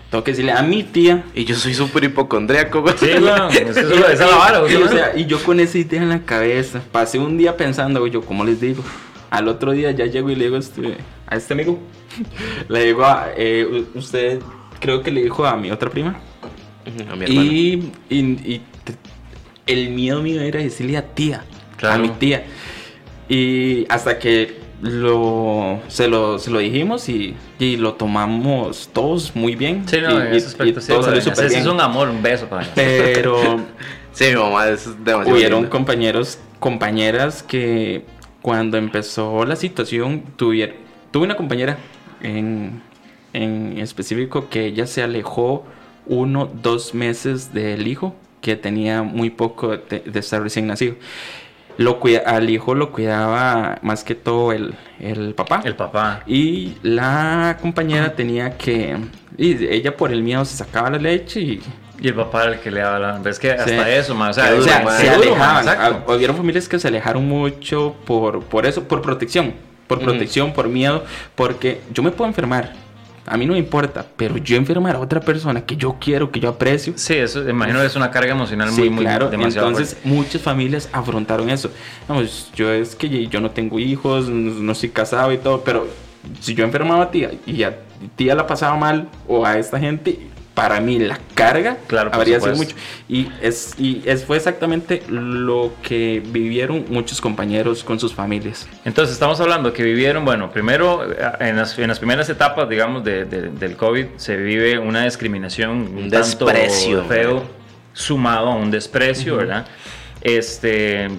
tengo 0.09 0.23
que 0.23 0.31
decirle 0.31 0.51
a 0.51 0.61
mi 0.61 0.83
tía. 0.83 1.23
Y 1.33 1.45
yo 1.45 1.55
soy 1.55 1.73
súper 1.73 2.03
hipocondríaco. 2.03 2.81
güey. 2.81 2.95
Sí, 2.97 3.11
bueno, 3.19 3.49
es 3.49 3.77
esa 3.77 4.27
la 4.27 4.35
vara, 4.35 4.61
Y, 4.69 4.73
¿no? 4.77 4.85
o 4.85 4.89
sea, 4.89 5.17
y 5.17 5.25
yo 5.25 5.41
con 5.43 5.59
esa 5.59 5.77
idea 5.77 6.01
en 6.03 6.09
la 6.09 6.23
cabeza, 6.23 6.81
pasé 6.91 7.17
un 7.17 7.37
día 7.37 7.57
pensando, 7.57 8.05
yo, 8.07 8.21
¿cómo 8.21 8.43
les 8.43 8.59
digo? 8.59 8.83
Al 9.29 9.47
otro 9.47 9.71
día 9.71 9.91
ya 9.91 10.05
llego 10.05 10.29
y 10.29 10.35
le 10.35 10.45
digo 10.45 10.57
a 10.57 10.59
este, 10.59 10.97
a 11.25 11.35
este 11.37 11.53
amigo, 11.53 11.79
le 12.67 12.83
digo 12.83 13.05
a, 13.05 13.29
eh, 13.37 13.85
usted 13.95 14.41
creo 14.81 15.01
que 15.03 15.11
le 15.11 15.23
dijo 15.23 15.45
a 15.45 15.55
mi 15.55 15.71
otra 15.71 15.89
prima, 15.89 16.19
A 17.09 17.15
mi 17.15 17.25
y, 17.25 17.91
y- 18.09 18.61
el 19.67 19.91
miedo 19.91 20.21
mío 20.21 20.41
era 20.41 20.59
decirle 20.59 20.97
a 20.97 21.03
tía, 21.13 21.45
Claro. 21.77 21.95
a 21.95 21.97
mi 21.99 22.09
tía. 22.09 22.43
Y 23.29 23.85
hasta 23.87 24.19
que 24.19 24.59
lo, 24.81 25.79
se, 25.87 26.07
lo, 26.09 26.37
se 26.39 26.51
lo 26.51 26.59
dijimos 26.59 27.07
y, 27.07 27.35
y 27.59 27.77
lo 27.77 27.93
tomamos 27.93 28.89
todos 28.91 29.35
muy 29.35 29.55
bien. 29.55 29.87
Sí, 29.87 30.01
no, 30.01 30.11
y, 30.11 30.27
en 30.27 30.33
ese 30.33 30.47
aspecto 30.47 30.81
sí. 30.81 30.87
todo 30.91 31.09
bien. 31.09 31.21
es 31.21 31.65
un 31.65 31.79
amor, 31.79 32.09
un 32.09 32.21
beso 32.21 32.47
para. 32.47 32.67
Pero 32.73 33.59
Sí, 34.11 34.25
mi 34.25 34.35
mamá 34.35 34.67
es 34.67 34.85
demasiado 35.05 35.37
hubieron 35.37 35.67
compañeros, 35.67 36.37
compañeras 36.59 37.43
que 37.43 38.03
cuando 38.41 38.77
empezó 38.77 39.45
la 39.45 39.55
situación 39.55 40.23
tuvieron, 40.35 40.75
tuve 41.11 41.23
una 41.25 41.37
compañera 41.37 41.77
en, 42.21 42.81
en 43.33 43.77
específico 43.77 44.49
que 44.49 44.65
ella 44.65 44.87
se 44.87 45.03
alejó 45.03 45.65
uno, 46.05 46.49
dos 46.61 46.93
meses 46.93 47.53
del 47.53 47.87
hijo 47.87 48.15
que 48.41 48.55
tenía 48.55 49.03
muy 49.03 49.29
poco 49.29 49.77
de, 49.77 49.99
de 50.05 50.19
estar 50.19 50.41
recién 50.41 50.67
nacido. 50.67 50.95
Lo 51.77 51.99
cuida- 51.99 52.23
al 52.25 52.49
hijo 52.49 52.75
lo 52.75 52.91
cuidaba 52.91 53.77
más 53.81 54.03
que 54.03 54.13
todo 54.15 54.51
el, 54.51 54.73
el 54.99 55.33
papá. 55.33 55.61
El 55.63 55.75
papá. 55.75 56.21
Y 56.27 56.73
la 56.83 57.57
compañera 57.61 58.13
tenía 58.13 58.57
que... 58.57 58.97
Y 59.37 59.65
ella 59.65 59.95
por 59.95 60.11
el 60.11 60.21
miedo 60.21 60.43
se 60.43 60.57
sacaba 60.57 60.89
la 60.89 60.97
leche 60.97 61.39
y 61.39 61.61
Y 62.01 62.07
el 62.09 62.13
papá 62.15 62.43
era 62.43 62.53
el 62.53 62.59
que 62.59 62.71
le 62.71 62.81
daba 62.81 62.99
la... 62.99 63.21
Es 63.29 63.39
que 63.39 63.51
hasta 63.51 63.65
Sí. 63.85 63.89
eso, 63.91 64.13
más. 64.15 64.37
O 64.37 64.41
sea, 64.41 64.53
o 64.53 64.61
sea, 64.61 64.97
se 64.97 65.09
alejaban. 65.09 65.65
exacto. 65.67 66.13
Hubieron 66.13 66.35
familias 66.35 66.67
que 66.67 66.77
se 66.77 66.87
alejaron 66.87 67.27
mucho 67.27 67.95
por, 68.05 68.43
por 68.43 68.65
eso, 68.65 68.83
por 68.83 69.01
protección. 69.01 69.53
Por 69.87 69.99
protección, 69.99 70.51
por 70.53 70.67
miedo. 70.67 71.03
Porque 71.35 71.79
yo 71.93 72.03
me 72.03 72.11
puedo 72.11 72.27
enfermar. 72.27 72.73
A 73.31 73.37
mí 73.37 73.45
no 73.45 73.53
me 73.53 73.59
importa. 73.59 74.05
Pero 74.17 74.35
yo 74.37 74.57
enfermar 74.57 74.95
a 74.97 74.99
otra 74.99 75.21
persona 75.21 75.61
que 75.65 75.77
yo 75.77 75.95
quiero, 75.99 76.31
que 76.31 76.39
yo 76.41 76.49
aprecio. 76.49 76.93
Sí, 76.97 77.13
eso, 77.15 77.47
imagino 77.49 77.79
que 77.79 77.85
es 77.85 77.95
una 77.95 78.11
carga 78.11 78.31
emocional 78.33 78.69
Sí, 78.71 78.81
muy, 78.81 78.89
muy 78.89 79.03
claro. 79.05 79.29
demasiado 79.29 79.69
Entonces, 79.69 79.93
fuerte. 79.95 80.09
muchas 80.09 80.41
familias 80.41 80.89
afrontaron 80.91 81.49
eso. 81.49 81.71
Vamos, 82.07 82.51
yo 82.55 82.69
es 82.71 82.95
que 82.95 83.27
yo 83.27 83.39
no 83.39 83.51
tengo 83.51 83.79
hijos, 83.79 84.27
no 84.27 84.71
estoy 84.73 84.89
casado 84.89 85.31
y 85.31 85.37
todo, 85.37 85.63
pero 85.63 85.87
si 86.41 86.53
yo 86.53 86.63
enfermaba 86.65 87.05
a 87.05 87.11
tía 87.11 87.31
y 87.45 87.63
a 87.63 87.77
tía 88.15 88.35
la 88.35 88.45
pasaba 88.45 88.75
mal 88.75 89.07
o 89.27 89.45
a 89.45 89.57
esta 89.57 89.79
gente, 89.79 90.19
para 90.53 90.81
mí 90.81 90.99
la 90.99 91.17
carga 91.33 91.77
Claro, 91.87 92.11
habría 92.13 92.39
sido 92.41 92.55
mucho. 92.55 92.75
Y 93.07 93.29
es, 93.41 93.73
y 93.79 94.01
es 94.05 94.25
fue 94.25 94.35
exactamente 94.37 95.01
lo 95.09 95.73
que 95.81 96.21
vivieron 96.25 96.85
muchos 96.89 97.21
compañeros 97.21 97.83
con 97.85 97.99
sus 97.99 98.13
familias. 98.13 98.67
Entonces, 98.83 99.13
estamos 99.13 99.39
hablando 99.39 99.71
que 99.71 99.81
vivieron, 99.83 100.25
bueno, 100.25 100.51
primero, 100.51 101.09
eh, 101.09 101.15
en 101.39 101.55
las, 101.57 101.79
en 101.79 101.87
las 101.87 101.99
primeras 101.99 102.29
etapas, 102.29 102.67
digamos, 102.67 103.03
de- 103.03 103.23
de- 103.25 103.49
del 103.49 103.77
COVID, 103.77 104.07
se 104.17 104.35
vive 104.35 104.77
una 104.77 105.05
discriminación, 105.05 105.69
un, 105.69 105.97
Un 105.97 106.09
tanto 106.09 106.45
desprecio, 106.45 107.05
feo, 107.05 107.43
sumado 107.93 108.49
a 108.49 108.55
un 108.55 108.69
desprecio, 108.71 109.37
¿verdad? 109.37 109.65
Este, 110.21 111.09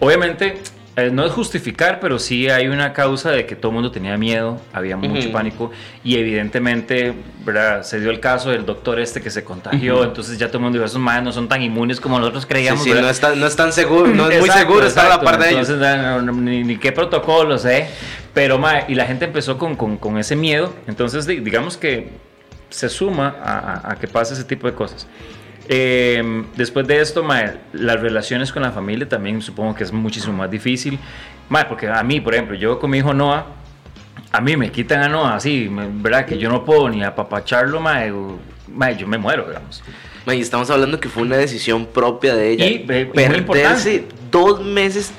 obviamente, 0.00 0.58
eh, 0.96 1.10
no 1.12 1.24
es 1.26 1.32
justificar, 1.32 1.98
pero 2.00 2.18
sí 2.18 2.48
hay 2.48 2.68
una 2.68 2.92
causa 2.92 3.30
de 3.32 3.46
que 3.46 3.56
todo 3.56 3.70
el 3.70 3.74
mundo 3.74 3.90
tenía 3.90 4.16
miedo, 4.16 4.60
había 4.72 4.96
mucho 4.96 5.32
pánico, 5.32 5.72
y 6.04 6.16
evidentemente, 6.16 7.14
¿verdad? 7.44 7.82
Se 7.82 7.98
dio 8.00 8.10
el 8.10 8.20
caso 8.20 8.50
del 8.50 8.64
doctor 8.64 9.00
este 9.00 9.20
que 9.20 9.30
se 9.30 9.42
contagió, 9.42 10.04
entonces 10.04 10.38
ya 10.38 10.46
todo 10.48 10.58
el 10.58 10.62
mundo 10.64 10.78
dijo, 10.78 10.86
esos 10.86 11.00
madres 11.00 11.24
no 11.24 11.32
son 11.32 11.48
tan 11.48 11.62
inmunes 11.62 12.00
como 12.00 12.18
nosotros 12.18 12.46
creíamos, 12.46 12.84
sí, 12.84 12.90
no, 13.02 13.08
es 13.08 13.18
tan, 13.20 13.40
no 13.40 13.46
es 13.46 13.56
tan 13.56 13.72
seguro, 13.72 14.06
no 14.08 14.28
es 14.28 14.38
muy 14.40 14.48
seguro 14.50 14.86
estar 14.86 15.06
a 15.06 15.08
la 15.08 15.20
par 15.20 15.38
de 15.38 15.50
ellos. 15.50 15.68
Entonces, 15.70 15.98
no, 16.02 16.22
no, 16.22 16.32
ni, 16.32 16.62
ni 16.62 16.76
qué 16.76 16.92
protocolos, 16.92 17.64
¿eh? 17.64 17.88
Pero, 18.32 18.58
ma, 18.58 18.80
y 18.88 18.94
la 18.94 19.06
gente 19.06 19.24
empezó 19.24 19.58
con, 19.58 19.76
con, 19.76 19.96
con 19.96 20.18
ese 20.18 20.34
miedo. 20.36 20.72
Entonces, 20.86 21.26
di- 21.26 21.40
digamos 21.40 21.76
que 21.76 22.08
se 22.68 22.88
suma 22.88 23.36
a, 23.42 23.58
a- 23.58 23.92
a 23.92 23.96
que 23.96 24.08
pase 24.08 24.34
ese 24.34 24.44
tipo 24.44 24.66
de 24.66 24.74
cosas. 24.74 25.06
Eh, 25.68 26.44
después 26.56 26.86
de 26.86 27.00
esto, 27.00 27.26
las 27.72 28.00
relaciones 28.00 28.52
con 28.52 28.62
la 28.62 28.70
familia 28.72 29.08
también 29.08 29.40
supongo 29.40 29.74
que 29.74 29.84
es 29.84 29.92
muchísimo 29.92 30.34
más 30.36 30.50
difícil. 30.50 30.98
Ma, 31.48 31.66
porque 31.68 31.88
a 31.88 32.02
mí, 32.02 32.20
por 32.20 32.34
ejemplo, 32.34 32.56
yo 32.56 32.78
con 32.78 32.90
mi 32.90 32.98
hijo 32.98 33.14
Noah, 33.14 33.46
a 34.32 34.40
mí 34.40 34.56
me 34.56 34.70
quitan 34.70 35.02
a 35.02 35.08
Noah 35.08 35.36
así, 35.36 35.68
¿verdad? 35.70 36.26
Que 36.26 36.38
yo 36.38 36.48
no 36.48 36.64
puedo 36.64 36.88
ni 36.88 37.02
apapacharlo, 37.02 37.80
ma, 37.80 38.00
o- 38.12 38.38
ma, 38.72 38.90
yo 38.92 39.06
me 39.06 39.18
muero, 39.18 39.46
digamos. 39.46 39.82
Ma, 40.26 40.34
y 40.34 40.40
estamos 40.40 40.70
hablando 40.70 40.98
que 41.00 41.08
fue 41.08 41.22
una 41.22 41.36
decisión 41.36 41.86
propia 41.86 42.34
de 42.34 42.50
ella. 42.50 42.66
Y, 42.66 42.74
eh, 42.88 43.06
perderse 43.14 43.38
importante. 43.38 44.08
dos 44.30 44.62
meses 44.64 45.12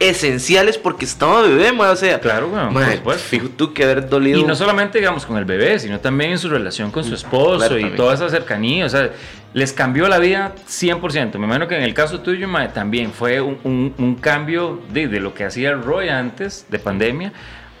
esenciales 0.00 0.78
porque 0.78 1.04
estaba 1.04 1.42
bebé, 1.42 1.72
ma, 1.72 1.90
o 1.90 1.96
sea. 1.96 2.20
Claro, 2.20 2.48
weón, 2.48 2.72
ma, 2.72 2.86
por 3.02 3.16
tú 3.56 3.72
que 3.74 3.84
haber 3.84 4.08
dolido. 4.08 4.38
Y 4.40 4.44
no 4.44 4.54
solamente, 4.54 4.98
digamos, 4.98 5.26
con 5.26 5.36
el 5.36 5.44
bebé, 5.44 5.78
sino 5.78 5.98
también 6.00 6.32
en 6.32 6.38
su 6.38 6.48
relación 6.48 6.90
con 6.90 7.04
su 7.04 7.14
esposo 7.14 7.58
Claro, 7.58 7.76
y 7.78 7.80
también. 7.82 7.96
toda 7.96 8.14
esa 8.14 8.28
cercanía. 8.28 8.86
O 8.86 8.88
sea, 8.88 9.10
les 9.54 9.72
cambió 9.72 10.06
la 10.08 10.18
vida 10.18 10.54
100%. 10.68 11.38
Me 11.38 11.46
imagino 11.46 11.66
que 11.66 11.76
en 11.76 11.82
el 11.82 11.94
caso 11.94 12.20
tuyo, 12.20 12.46
mae, 12.48 12.68
también 12.68 13.12
fue 13.12 13.40
un, 13.40 13.58
un- 13.64 13.94
un 13.98 14.14
cambio 14.16 14.80
de, 14.92 15.08
de 15.08 15.20
lo 15.20 15.34
que 15.34 15.44
hacía 15.44 15.72
Roy 15.72 16.08
antes 16.10 16.66
de 16.68 16.78
pandemia 16.78 17.32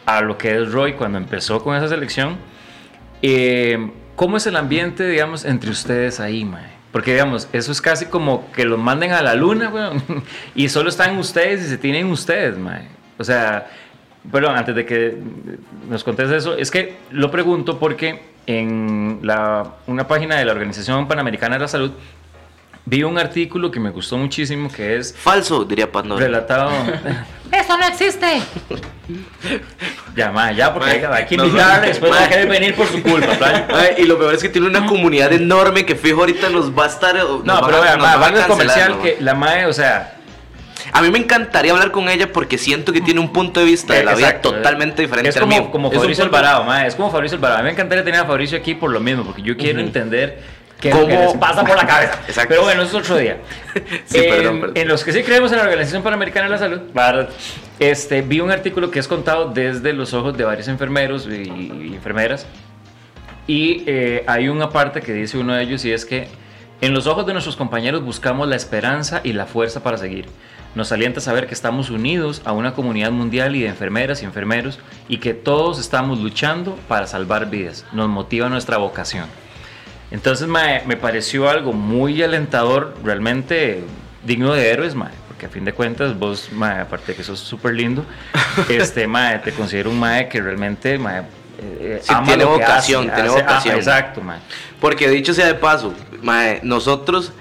a 0.06 0.20
lo 0.22 0.38
que 0.38 0.56
es 0.56 0.72
Roy 0.72 0.94
cuando 0.94 1.18
empezó 1.18 1.62
con 1.62 1.76
esa 1.76 1.88
selección. 1.88 2.36
Eh, 3.22 3.90
¿Cómo 4.16 4.36
es 4.38 4.46
el 4.46 4.56
ambiente, 4.56 5.06
digamos, 5.08 5.44
entre 5.44 5.70
ustedes 5.70 6.18
ahí, 6.18 6.44
mae? 6.44 6.77
Porque, 6.92 7.12
digamos, 7.12 7.48
eso 7.52 7.70
es 7.70 7.82
casi 7.82 8.06
como 8.06 8.50
que 8.52 8.64
los 8.64 8.78
manden 8.78 9.12
a 9.12 9.22
la 9.22 9.34
luna, 9.34 9.68
weón, 9.68 10.02
y 10.54 10.68
solo 10.68 10.88
están 10.88 11.18
ustedes 11.18 11.66
y 11.66 11.68
se 11.68 11.78
tienen 11.78 12.06
ustedes, 12.06 12.56
mae. 12.56 12.88
O 13.18 13.24
sea, 13.24 13.68
perdón, 14.30 14.56
antes 14.56 14.74
de 14.74 14.86
que 14.86 15.18
nos 15.88 16.04
contes 16.04 16.30
eso, 16.30 16.56
es 16.56 16.70
que 16.70 16.96
lo 17.10 17.30
pregunto 17.30 17.78
porque 17.78 18.22
en 18.46 19.20
la, 19.22 19.74
una 19.86 20.08
página 20.08 20.36
de 20.36 20.44
la 20.44 20.52
Organización 20.52 21.06
Panamericana 21.06 21.56
de 21.56 21.60
la 21.60 21.68
Salud 21.68 21.92
vi 22.88 23.02
un 23.02 23.18
artículo 23.18 23.70
que 23.70 23.78
me 23.80 23.90
gustó 23.90 24.16
muchísimo 24.16 24.70
que 24.72 24.96
es 24.96 25.14
Falso, 25.14 25.64
diría 25.64 25.90
Pandora. 25.92 26.24
relatado. 26.24 26.70
¡Eso 27.52 27.78
no 27.78 27.86
existe! 27.86 28.26
ya, 30.16 30.30
ma, 30.30 30.52
ya, 30.52 30.72
porque 30.72 30.90
hay, 30.90 31.04
hay 31.04 31.26
que 31.26 31.36
no, 31.36 31.44
después 31.80 32.10
ma. 32.10 32.18
va 32.18 32.24
a 32.24 32.28
querer 32.28 32.48
venir 32.48 32.74
por 32.74 32.86
su 32.86 33.02
culpa, 33.02 33.32
plan. 33.38 33.66
Y 33.96 34.02
lo 34.04 34.18
peor 34.18 34.34
es 34.34 34.42
que 34.42 34.48
tiene 34.48 34.66
una 34.66 34.86
comunidad 34.86 35.32
enorme 35.32 35.86
que 35.86 35.94
fijo 35.96 36.20
ahorita 36.20 36.48
nos 36.50 36.76
va 36.76 36.84
a 36.84 36.88
estar. 36.88 37.14
No, 37.16 37.42
pero 37.64 37.76
a- 37.78 37.80
vean, 37.80 37.98
nos 37.98 38.06
ma, 38.08 38.16
van 38.16 38.36
a 38.36 38.46
comercial, 38.46 38.92
¿no? 38.96 39.02
que 39.02 39.16
la 39.20 39.34
mae, 39.34 39.66
o 39.66 39.72
sea, 39.72 40.14
A 40.92 41.02
mí 41.02 41.10
me 41.10 41.18
encantaría 41.18 41.72
hablar 41.72 41.90
con 41.90 42.08
ella 42.08 42.32
porque 42.32 42.58
siento 42.58 42.92
que 42.92 43.00
tiene 43.00 43.20
un 43.20 43.32
punto 43.32 43.60
de 43.60 43.66
vista 43.66 43.94
de 43.94 44.04
la 44.04 44.14
vida 44.14 44.28
Exacto, 44.28 44.52
totalmente 44.54 45.02
diferente 45.02 45.30
Es 45.30 45.36
al 45.36 45.42
como, 45.42 45.56
mío. 45.58 45.70
como 45.70 45.90
Fabricio 45.90 46.24
Alvarado, 46.24 46.64
ma, 46.64 46.86
es 46.86 46.94
como 46.94 47.10
Fabricio 47.10 47.36
Alvarado. 47.36 47.60
A 47.60 47.62
mí 47.62 47.66
me 47.66 47.72
encantaría 47.72 48.04
tener 48.04 48.20
a 48.20 48.24
Fabricio 48.26 48.58
aquí 48.58 48.74
por 48.74 48.90
lo 48.90 49.00
mismo, 49.00 49.24
porque 49.24 49.42
yo 49.42 49.56
quiero 49.56 49.80
entender 49.80 50.38
qué 50.38 50.40
es 50.40 50.42
lo 50.42 50.57
que 50.80 50.90
¿Cómo? 50.90 51.08
les 51.08 51.32
pasa 51.34 51.64
por 51.64 51.76
la 51.76 51.86
cabeza. 51.86 52.18
Exacto. 52.28 52.50
Pero 52.50 52.62
bueno, 52.62 52.82
eso 52.82 52.98
es 52.98 53.04
otro 53.04 53.16
día. 53.16 53.38
Sí, 54.06 54.18
en, 54.18 54.30
perdón, 54.30 54.60
perdón. 54.60 54.76
en 54.76 54.88
los 54.88 55.04
que 55.04 55.12
sí 55.12 55.22
creemos 55.22 55.52
en 55.52 55.58
la 55.58 55.64
Organización 55.64 56.02
Panamericana 56.02 56.46
de 56.46 56.50
la 56.50 56.58
Salud, 56.58 56.80
este, 57.78 58.22
vi 58.22 58.40
un 58.40 58.50
artículo 58.50 58.90
que 58.90 58.98
es 58.98 59.06
contado 59.06 59.50
desde 59.50 59.92
los 59.92 60.14
ojos 60.14 60.36
de 60.36 60.44
varios 60.44 60.66
enfermeros 60.68 61.28
y, 61.28 61.48
y 61.48 61.92
enfermeras. 61.94 62.46
Y 63.46 63.82
eh, 63.86 64.24
hay 64.26 64.48
una 64.48 64.70
parte 64.70 65.00
que 65.00 65.12
dice 65.12 65.38
uno 65.38 65.54
de 65.54 65.62
ellos 65.62 65.84
y 65.84 65.92
es 65.92 66.04
que 66.04 66.28
en 66.80 66.94
los 66.94 67.06
ojos 67.06 67.26
de 67.26 67.32
nuestros 67.32 67.56
compañeros 67.56 68.04
buscamos 68.04 68.46
la 68.46 68.56
esperanza 68.56 69.20
y 69.24 69.32
la 69.32 69.46
fuerza 69.46 69.82
para 69.82 69.96
seguir. 69.96 70.26
Nos 70.74 70.92
alienta 70.92 71.20
saber 71.20 71.46
que 71.46 71.54
estamos 71.54 71.88
unidos 71.90 72.42
a 72.44 72.52
una 72.52 72.74
comunidad 72.74 73.10
mundial 73.10 73.56
y 73.56 73.62
de 73.62 73.68
enfermeras 73.68 74.22
y 74.22 74.26
enfermeros 74.26 74.78
y 75.08 75.18
que 75.18 75.34
todos 75.34 75.80
estamos 75.80 76.20
luchando 76.20 76.78
para 76.88 77.06
salvar 77.06 77.48
vidas. 77.48 77.86
Nos 77.92 78.08
motiva 78.08 78.48
nuestra 78.48 78.76
vocación. 78.76 79.26
Entonces 80.10 80.48
mae, 80.48 80.82
me 80.86 80.96
pareció 80.96 81.48
algo 81.50 81.72
muy 81.72 82.22
alentador, 82.22 82.94
realmente 83.04 83.82
digno 84.24 84.54
de 84.54 84.70
héroes, 84.70 84.94
mae, 84.94 85.12
porque 85.28 85.46
a 85.46 85.48
fin 85.48 85.64
de 85.64 85.72
cuentas 85.72 86.18
vos, 86.18 86.48
mae, 86.52 86.80
aparte 86.80 87.12
de 87.12 87.16
que 87.16 87.24
sos 87.24 87.40
súper 87.40 87.74
lindo, 87.74 88.04
este, 88.68 89.06
mae, 89.06 89.38
te 89.40 89.52
considero 89.52 89.90
un 89.90 89.98
mae 90.00 90.28
que 90.28 90.40
realmente 90.40 90.98
mae, 90.98 91.22
eh, 91.60 92.00
Sí, 92.02 92.12
ama 92.14 92.26
tiene 92.26 92.44
lo 92.44 92.50
que 92.56 92.60
vocación, 92.62 93.10
hace, 93.10 93.14
tiene 93.14 93.28
hace- 93.30 93.40
vocación. 93.42 93.74
ah, 93.74 93.78
exacto, 93.78 94.20
mae. 94.22 94.38
Porque 94.80 95.08
dicho 95.10 95.34
sea 95.34 95.46
de 95.46 95.54
paso, 95.54 95.92
mae, 96.22 96.60
nosotros 96.62 97.32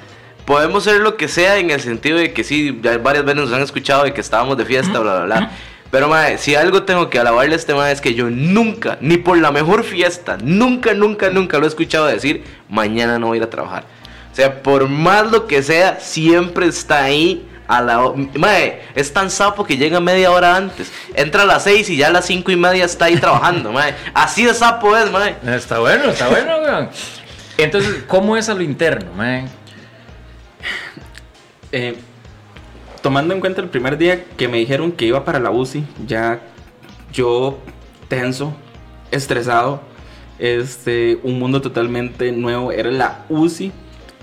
podemos 0.43 0.83
ser 0.83 1.01
lo 1.01 1.17
que 1.17 1.27
sea 1.27 1.57
en 1.57 1.69
el 1.71 1.79
sentido 1.81 2.17
de 2.17 2.33
que 2.33 2.43
sí, 2.43 2.71
varias 2.71 3.25
veces 3.25 3.41
nos 3.41 3.53
han 3.53 3.61
escuchado 3.61 4.03
de 4.05 4.13
que 4.13 4.21
estábamos 4.21 4.57
de 4.57 4.65
fiesta, 4.65 4.99
bla, 4.99 5.15
bla, 5.17 5.25
bla. 5.25 5.51
Pero 5.91 6.07
mae, 6.07 6.37
si 6.37 6.55
algo 6.55 6.83
tengo 6.83 7.09
que 7.09 7.19
alabarle 7.19 7.53
a 7.53 7.57
este 7.57 7.73
mae 7.73 7.91
es 7.91 8.01
que 8.01 8.13
yo 8.13 8.29
nunca, 8.29 8.97
ni 9.01 9.17
por 9.17 9.37
la 9.37 9.51
mejor 9.51 9.83
fiesta, 9.83 10.37
nunca, 10.43 10.93
nunca, 10.93 11.29
nunca 11.29 11.57
lo 11.59 11.65
he 11.65 11.67
escuchado 11.67 12.05
decir, 12.05 12.43
mañana 12.69 13.19
no 13.19 13.27
voy 13.27 13.37
a 13.37 13.39
ir 13.39 13.43
a 13.43 13.49
trabajar. 13.49 13.83
O 14.31 14.35
sea, 14.35 14.61
por 14.61 14.87
más 14.87 15.31
lo 15.31 15.47
que 15.47 15.63
sea, 15.63 15.99
siempre 15.99 16.67
está 16.67 17.05
ahí 17.05 17.47
a 17.67 17.81
la 17.81 18.13
Mae, 18.35 18.81
es 18.95 19.11
tan 19.11 19.29
sapo 19.29 19.65
que 19.65 19.77
llega 19.77 19.99
media 19.99 20.31
hora 20.31 20.55
antes. 20.55 20.91
Entra 21.15 21.43
a 21.43 21.45
las 21.45 21.63
seis 21.63 21.89
y 21.89 21.97
ya 21.97 22.07
a 22.07 22.11
las 22.11 22.25
cinco 22.25 22.51
y 22.51 22.55
media 22.55 22.85
está 22.85 23.05
ahí 23.05 23.17
trabajando, 23.17 23.71
mae. 23.73 23.95
Así 24.13 24.45
de 24.45 24.53
sapo 24.53 24.95
es, 24.95 25.11
mae. 25.11 25.35
Está 25.45 25.79
bueno, 25.79 26.05
está 26.05 26.27
bueno, 26.29 26.57
weón. 26.59 26.89
Entonces, 27.57 28.03
¿cómo 28.07 28.37
es 28.37 28.49
a 28.49 28.53
lo 28.53 28.61
interno, 28.61 29.11
mae? 29.13 29.45
Eh, 31.71 31.97
tomando 33.01 33.33
en 33.33 33.39
cuenta 33.39 33.61
el 33.61 33.69
primer 33.69 33.97
día 33.97 34.23
que 34.37 34.47
me 34.47 34.57
dijeron 34.57 34.91
que 34.91 35.05
iba 35.05 35.23
para 35.25 35.39
la 35.39 35.51
UCI, 35.51 35.83
ya 36.05 36.39
yo 37.13 37.59
tenso, 38.07 38.53
estresado, 39.11 39.81
este, 40.39 41.19
un 41.23 41.39
mundo 41.39 41.61
totalmente 41.61 42.31
nuevo, 42.31 42.71
era 42.71 42.91
la 42.91 43.25
UCI 43.29 43.71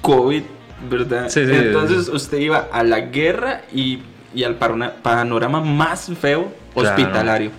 COVID, 0.00 0.42
¿verdad? 0.90 1.28
Sí, 1.28 1.44
sí, 1.46 1.52
Entonces 1.52 2.06
sí. 2.06 2.12
usted 2.12 2.38
iba 2.38 2.68
a 2.70 2.82
la 2.84 3.00
guerra 3.00 3.62
y, 3.72 4.00
y 4.34 4.44
al 4.44 4.56
panorama 4.56 5.60
más 5.60 6.10
feo 6.20 6.52
Claro. 6.74 6.88
hospitalario. 6.90 7.50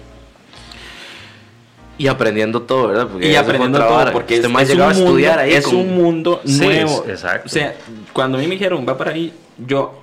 Y 1.97 2.07
aprendiendo 2.07 2.61
todo, 2.63 2.89
¿verdad? 2.89 3.07
Porque 3.07 3.31
Y 3.31 3.35
aprendiendo 3.37 3.79
todo, 3.79 3.89
vara. 3.95 4.11
porque 4.11 4.35
este 4.35 4.47
es, 4.47 4.51
un 4.53 4.59
a 4.59 4.91
estudiar 4.91 5.37
mundo, 5.37 5.41
ahí 5.43 5.53
es 5.53 5.65
con- 5.65 5.75
un 5.77 5.95
mundo 5.95 6.41
Sí, 6.43 6.59
nuevo. 6.59 7.03
es- 7.05 7.09
exacto. 7.11 7.43
O 7.45 7.49
sea, 7.49 7.73
cuando 8.11 8.37
a 8.37 8.41
mí 8.41 8.47
me 8.47 8.55
dijeron, 8.55 8.85
va 8.87 8.97
para 8.97 9.11
ahí, 9.11 9.31
yo, 9.57 10.01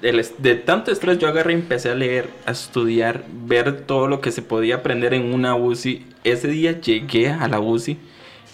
de 0.00 0.54
tanto 0.54 0.92
estrés, 0.92 1.18
yo 1.18 1.26
agarré 1.28 1.52
y 1.52 1.56
empecé 1.56 1.90
a 1.90 1.94
leer, 1.94 2.28
a 2.46 2.52
estudiar, 2.52 3.24
ver 3.46 3.80
todo 3.82 4.06
lo 4.06 4.20
que 4.20 4.30
se 4.30 4.42
podía 4.42 4.76
aprender 4.76 5.12
en 5.14 5.32
una 5.34 5.56
UCI. 5.56 6.06
Ese 6.24 6.48
día 6.48 6.80
llegué 6.80 7.30
a 7.30 7.48
la 7.48 7.58
UCI 7.58 7.98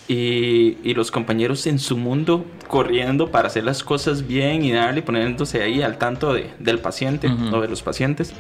y, 0.09 0.79
y 0.83 0.95
los 0.95 1.11
compañeros 1.11 1.67
en 1.67 1.79
su 1.79 1.97
mundo 1.99 2.45
corriendo 2.67 3.31
para 3.31 3.49
hacer 3.49 3.65
las 3.65 3.85
cosas 3.85 4.27
bien 4.27 4.65
y 4.65 4.73
darle, 4.73 5.03
poniéndose 5.03 5.63
ahí 5.63 5.83
al 5.83 5.99
tanto 5.99 6.33
de- 6.33 6.51
del 6.59 6.79
paciente 6.79 7.27
Ujú. 7.29 7.57
o 7.57 7.61
de 7.61 7.69
los 7.69 7.83
pacientes. 7.83 8.33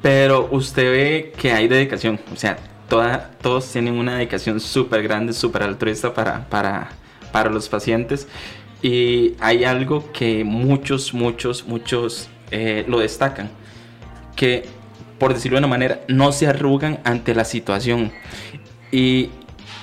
Pero 0.00 0.48
usted 0.52 0.90
ve 0.90 1.32
que 1.36 1.52
hay 1.52 1.66
dedicación, 1.68 2.20
o 2.32 2.36
sea, 2.36 2.56
toda, 2.88 3.30
todos 3.42 3.70
tienen 3.70 3.94
una 3.94 4.16
dedicación 4.16 4.60
súper 4.60 5.02
grande, 5.02 5.32
súper 5.32 5.64
altruista 5.64 6.14
para, 6.14 6.48
para, 6.48 6.90
para 7.32 7.50
los 7.50 7.68
pacientes. 7.68 8.28
Y 8.82 9.34
hay 9.40 9.64
algo 9.64 10.12
que 10.12 10.44
muchos, 10.44 11.12
muchos, 11.12 11.66
muchos 11.66 12.28
eh, 12.50 12.84
lo 12.86 13.00
destacan, 13.00 13.50
que 14.36 14.64
por 15.18 15.34
decirlo 15.34 15.56
de 15.56 15.60
una 15.60 15.68
manera, 15.68 16.00
no 16.08 16.32
se 16.32 16.46
arrugan 16.46 17.00
ante 17.04 17.34
la 17.34 17.44
situación. 17.44 18.12
Y, 18.90 19.30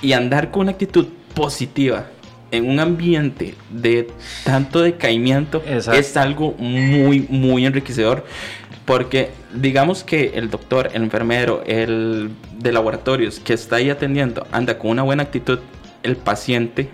y 0.02 0.14
andar 0.14 0.50
con 0.50 0.62
una 0.62 0.72
actitud 0.72 1.08
positiva 1.34 2.08
en 2.52 2.70
un 2.70 2.80
ambiente 2.80 3.56
de 3.70 4.08
tanto 4.44 4.82
decaimiento 4.82 5.62
Exacto. 5.68 6.00
es 6.00 6.18
algo 6.18 6.54
muy, 6.58 7.28
muy 7.30 7.66
enriquecedor. 7.66 8.26
Porque 8.86 9.32
digamos 9.54 10.04
que 10.04 10.34
el 10.36 10.50
doctor, 10.50 10.92
el 10.94 11.04
enfermero, 11.04 11.64
el 11.66 12.30
de 12.60 12.72
laboratorios 12.72 13.40
que 13.40 13.54
está 13.54 13.78
ahí 13.78 13.90
atendiendo 13.90 14.46
anda 14.52 14.78
con 14.78 14.92
una 14.92 15.02
buena 15.02 15.24
actitud, 15.24 15.60
el 16.04 16.16
paciente 16.16 16.90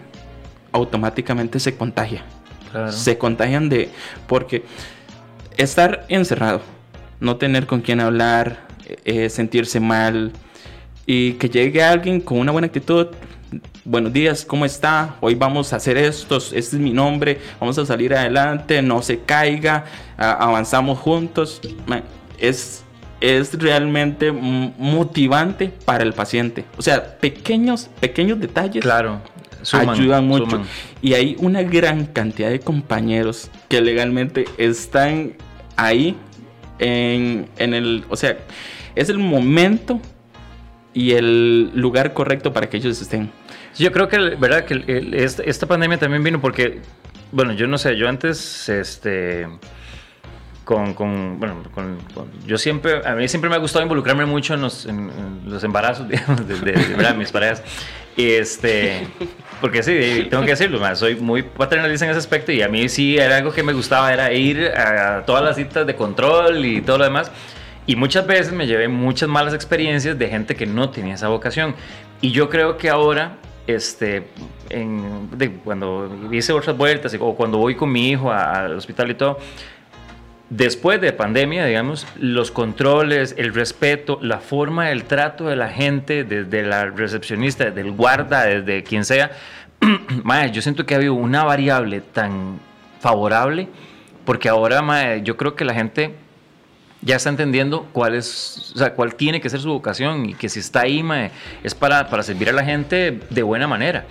automáticamente 0.72 1.60
se 1.60 1.76
contagia. 1.76 2.24
Claro. 2.72 2.92
Se 2.92 3.18
contagian 3.18 3.70
de... 3.70 3.90
Porque 4.28 4.64
estar 5.58 6.06
encerrado, 6.10 6.62
no 7.20 7.38
tener 7.38 7.68
con 7.68 7.82
quién 7.82 8.00
hablar, 8.00 8.68
eh, 9.06 9.30
sentirse 9.30 9.80
mal 9.80 10.32
y 11.06 11.34
que 11.34 11.50
llegue 11.50 11.84
alguien 11.84 12.22
con 12.22 12.40
una 12.40 12.52
buena 12.52 12.68
actitud. 12.68 13.08
Buenos 13.84 14.14
días, 14.14 14.46
¿cómo 14.46 14.66
está? 14.66 15.16
Hoy 15.20 15.36
vamos 15.36 15.74
a 15.74 15.78
hacer 15.78 15.98
esto, 15.98 16.38
este 16.38 16.60
es 16.60 16.74
mi 16.74 16.92
nombre, 16.92 17.40
vamos 17.60 17.78
a 17.78 17.86
salir 17.86 18.14
adelante, 18.14 18.82
no 18.82 19.02
se 19.02 19.20
caiga, 19.20 19.86
avanzamos 20.18 21.00
juntos. 21.00 21.60
Es, 22.38 22.84
es 23.20 23.54
realmente 23.60 24.32
motivante 24.32 25.74
para 25.86 26.04
el 26.04 26.14
paciente. 26.14 26.64
O 26.78 26.82
sea, 26.82 27.18
pequeños, 27.18 27.90
pequeños 28.00 28.40
detalles 28.40 28.82
Claro. 28.82 29.22
Suman, 29.63 29.89
ayudan 29.89 30.28
mucho. 30.28 30.50
suman. 30.50 30.67
Y 31.02 31.13
hay 31.13 31.36
una 31.39 31.63
gran 31.63 32.06
cantidad 32.06 32.50
de 32.50 32.60
compañeros 32.60 33.50
que 33.69 33.82
legalmente 33.82 34.45
están 34.58 35.34
ahí 35.78 36.15
en, 36.80 37.47
en 37.58 37.74
el, 37.74 38.06
o 38.10 38.15
sea, 38.15 38.38
es 38.95 39.10
el 39.10 39.17
momento 39.19 40.00
y 40.93 41.12
el 41.12 41.71
lugar 41.76 42.13
correcto 42.13 42.52
para 42.54 42.69
que 42.69 42.78
ellos 42.78 43.02
estén. 43.02 43.32
Yo 43.78 43.91
creo 43.91 44.10
que, 44.10 44.17
¿verdad? 44.17 44.65
Que 44.65 44.74
el- 44.74 44.89
el- 44.89 45.13
esta, 45.13 45.43
esta 45.43 45.65
pandemia 45.65 45.97
también 45.97 46.24
vino 46.24 46.41
porque, 46.41 46.82
bueno, 47.32 47.54
yo 47.54 47.67
no 47.67 47.78
sé, 47.78 47.95
yo 47.95 48.10
antes, 48.10 48.67
este, 48.67 49.47
con, 50.65 50.93
con, 50.93 51.39
bueno, 51.39 51.63
con, 51.74 51.97
con- 52.13 52.28
yo 52.45 52.58
siempre, 52.58 53.02
a 53.08 53.15
mí 53.15 53.28
siempre 53.28 53.50
me 53.50 53.56
ha 53.56 53.60
gustado 53.60 53.84
involucrarme 53.84 54.26
mucho 54.26 54.54
en 54.54 54.62
los, 54.62 54.86
en- 54.86 55.10
en 55.10 55.41
los 55.50 55.63
embarazos, 55.63 56.08
digamos, 56.10 56.45
de, 56.47 56.58
de- 56.60 57.13
mis 57.13 57.32
parejas. 57.32 57.63
Y 58.17 58.26
este, 58.32 59.08
porque 59.62 59.84
sí, 59.84 60.28
tengo 60.30 60.43
que 60.43 60.50
decirlo, 60.50 60.80
ma, 60.80 60.95
soy 60.95 61.15
muy 61.15 61.43
paternalista 61.43 62.06
en 62.06 62.12
ese 62.12 62.19
aspecto 62.19 62.52
y 62.52 62.62
a 62.62 62.67
mí 62.67 62.89
sí 62.89 63.17
era 63.17 63.38
algo 63.38 63.54
que 63.54 63.63
me 63.63 63.71
gustaba, 63.71 64.12
era 64.12 64.34
ir 64.34 64.65
a 64.76 65.24
todas 65.26 65.43
las 65.43 65.56
citas 65.56 65.86
de 65.86 65.95
control 65.95 66.65
y 66.65 66.82
todo 66.82 66.97
lo 66.97 67.04
demás. 67.04 67.32
Y 67.86 67.95
muchas 67.95 68.26
veces 68.28 68.52
me 68.52 68.67
llevé 68.67 68.88
muchas 68.88 69.30
malas 69.30 69.54
experiencias 69.54 70.17
de 70.17 70.28
gente 70.28 70.56
que 70.56 70.65
no 70.65 70.89
tenía 70.89 71.13
esa 71.13 71.28
vocación. 71.30 71.76
Y 72.21 72.32
yo 72.32 72.50
creo 72.50 72.78
que 72.78 72.89
ahora, 72.89 73.38
este, 73.67 74.28
en, 74.69 75.30
cuando 75.63 76.30
hice 76.32 76.54
otras 76.54 76.78
vueltas 76.78 77.15
o 77.19 77.36
cuando 77.36 77.58
voy 77.58 77.76
con 77.76 77.91
mi 77.91 78.10
hijo 78.10 78.32
al 78.32 78.76
hospital 78.76 79.12
y 79.12 79.13
todo, 79.15 79.39
después 80.52 81.00
de 81.00 81.14
pandemia, 81.14 81.66
digamos, 81.66 82.06
los 82.20 82.52
controles, 82.52 83.34
el 83.38 83.54
respeto, 83.54 84.20
la 84.22 84.40
forma 84.40 84.90
del 84.90 85.06
trato 85.06 85.48
de 85.48 85.56
la 85.56 85.70
gente, 85.70 86.26
desde 86.26 86.64
la 86.64 86.88
recepcionista, 86.88 87.66
desde 87.66 87.82
el 87.82 87.92
guarda, 87.92 88.44
desde 88.44 88.84
quien 88.84 89.06
sea, 89.06 89.32
mae, 90.24 90.52
yo 90.52 90.62
siento 90.62 90.86
que 90.86 90.94
ha 90.94 90.98
habido 90.98 91.14
una 91.14 91.46
variable 91.46 92.02
tan 92.02 92.60
favorable, 93.00 93.70
porque 94.26 94.50
ahora, 94.50 94.82
mae, 94.82 95.24
yo 95.24 95.38
creo 95.38 95.56
que 95.56 95.64
la 95.64 95.74
gente 95.74 96.14
ya 97.02 97.16
está 97.16 97.30
entendiendo 97.30 97.88
cuál 97.94 98.14
es, 98.14 98.74
o 98.76 98.78
sea, 98.78 98.94
cuál 98.94 99.16
tiene 99.16 99.40
que 99.40 99.50
ser 99.50 99.62
su 99.62 99.70
vocación 99.70 100.30
y 100.30 100.34
que 100.34 100.50
si 100.50 100.60
está 100.60 100.82
ahí, 100.82 101.02
mae, 101.02 101.32
es 101.64 101.74
para, 101.74 102.10
para 102.10 102.24
servir 102.24 102.50
a 102.50 102.54
la 102.54 102.66
gente 102.66 103.22
de 103.30 103.42
buena 103.42 103.68
manera. 103.68 104.04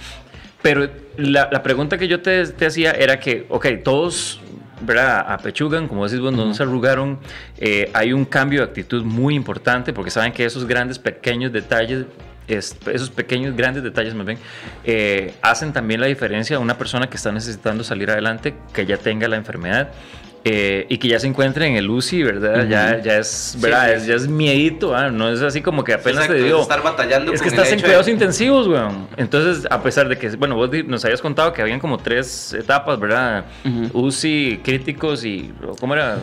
Pero 0.63 0.89
la, 1.19 1.51
la 1.53 1.63
pregunta 1.63 1.99
que 1.99 2.09
yo 2.09 2.23
te, 2.23 2.47
te 2.47 2.67
hacía 2.67 2.93
era 2.93 3.21
que, 3.21 3.47
ok, 3.51 3.67
todos 3.85 4.41
¿verdad? 4.81 5.25
apechugan, 5.29 5.89
como 5.89 6.07
decís 6.07 6.21
vos, 6.21 6.33
no 6.33 6.53
se 6.55 6.63
arrugaron, 6.63 7.19
eh, 7.59 7.91
hay 7.93 8.13
un 8.13 8.25
cambio 8.25 8.61
de 8.61 8.67
actitud 8.67 9.05
muy 9.05 9.35
importante 9.35 9.93
porque 9.93 10.11
saben 10.11 10.33
que 10.33 10.45
esos 10.45 10.67
grandes, 10.67 10.99
pequeños 10.99 11.53
detalles 11.53 12.07
esos 12.55 13.11
pequeños, 13.11 13.57
grandes 13.57 13.83
detalles 13.83 14.15
más 14.15 14.27
bien, 14.27 14.39
eh, 14.85 15.35
hacen 15.43 15.73
también 15.73 16.01
la 16.01 16.07
diferencia 16.07 16.57
a 16.57 16.59
una 16.59 16.77
persona 16.77 17.09
que 17.09 17.17
está 17.17 17.33
necesitando 17.33 17.85
salir 17.85 18.11
adelante, 18.11 18.55
que 18.73 18.87
ya 18.87 18.97
tenga 18.97 19.29
la 19.29 19.37
enfermedad. 19.37 19.91
Eh, 20.43 20.87
y 20.89 20.97
que 20.97 21.09
ya 21.09 21.21
se 21.21 21.27
encuentre 21.27 21.67
en 21.67 21.77
el 21.77 21.91
UCI, 21.91 22.23
¿verdad? 22.23 22.67
ya, 22.67 22.99
ya 23.03 23.19
es, 23.19 23.57
¿verdad? 23.61 24.03
ya 24.03 24.15
es 24.15 24.27
miedito, 24.27 24.97
¿ah? 24.97 25.11
no 25.11 25.29
es 25.29 25.43
así 25.43 25.61
como 25.61 25.85
que 25.85 25.93
apenas 25.93 26.27
te 26.27 26.35
digo. 26.35 26.63
estar 26.63 26.83
batallando 26.83 27.31
es 27.33 27.43
que 27.43 27.49
estás 27.49 27.71
en 27.73 27.81
cuidados 27.81 28.09
intensivos, 28.09 28.67
weón. 28.67 29.07
Entonces, 29.19 29.67
a 29.71 29.83
pesar 29.83 30.09
de 30.09 30.17
que, 30.17 30.31
bueno, 30.37 30.57
vos 30.57 30.71
nos 30.87 31.05
habías 31.05 31.21
contado 31.21 31.53
que 31.53 31.61
habían 31.61 31.79
como 31.79 31.99
tres 31.99 32.55
etapas, 32.55 32.99
¿verdad? 32.99 33.45
UCI, 33.93 34.61
críticos 34.65 35.25
y, 35.27 35.53
¿cómo 35.79 35.95
era? 35.95 36.19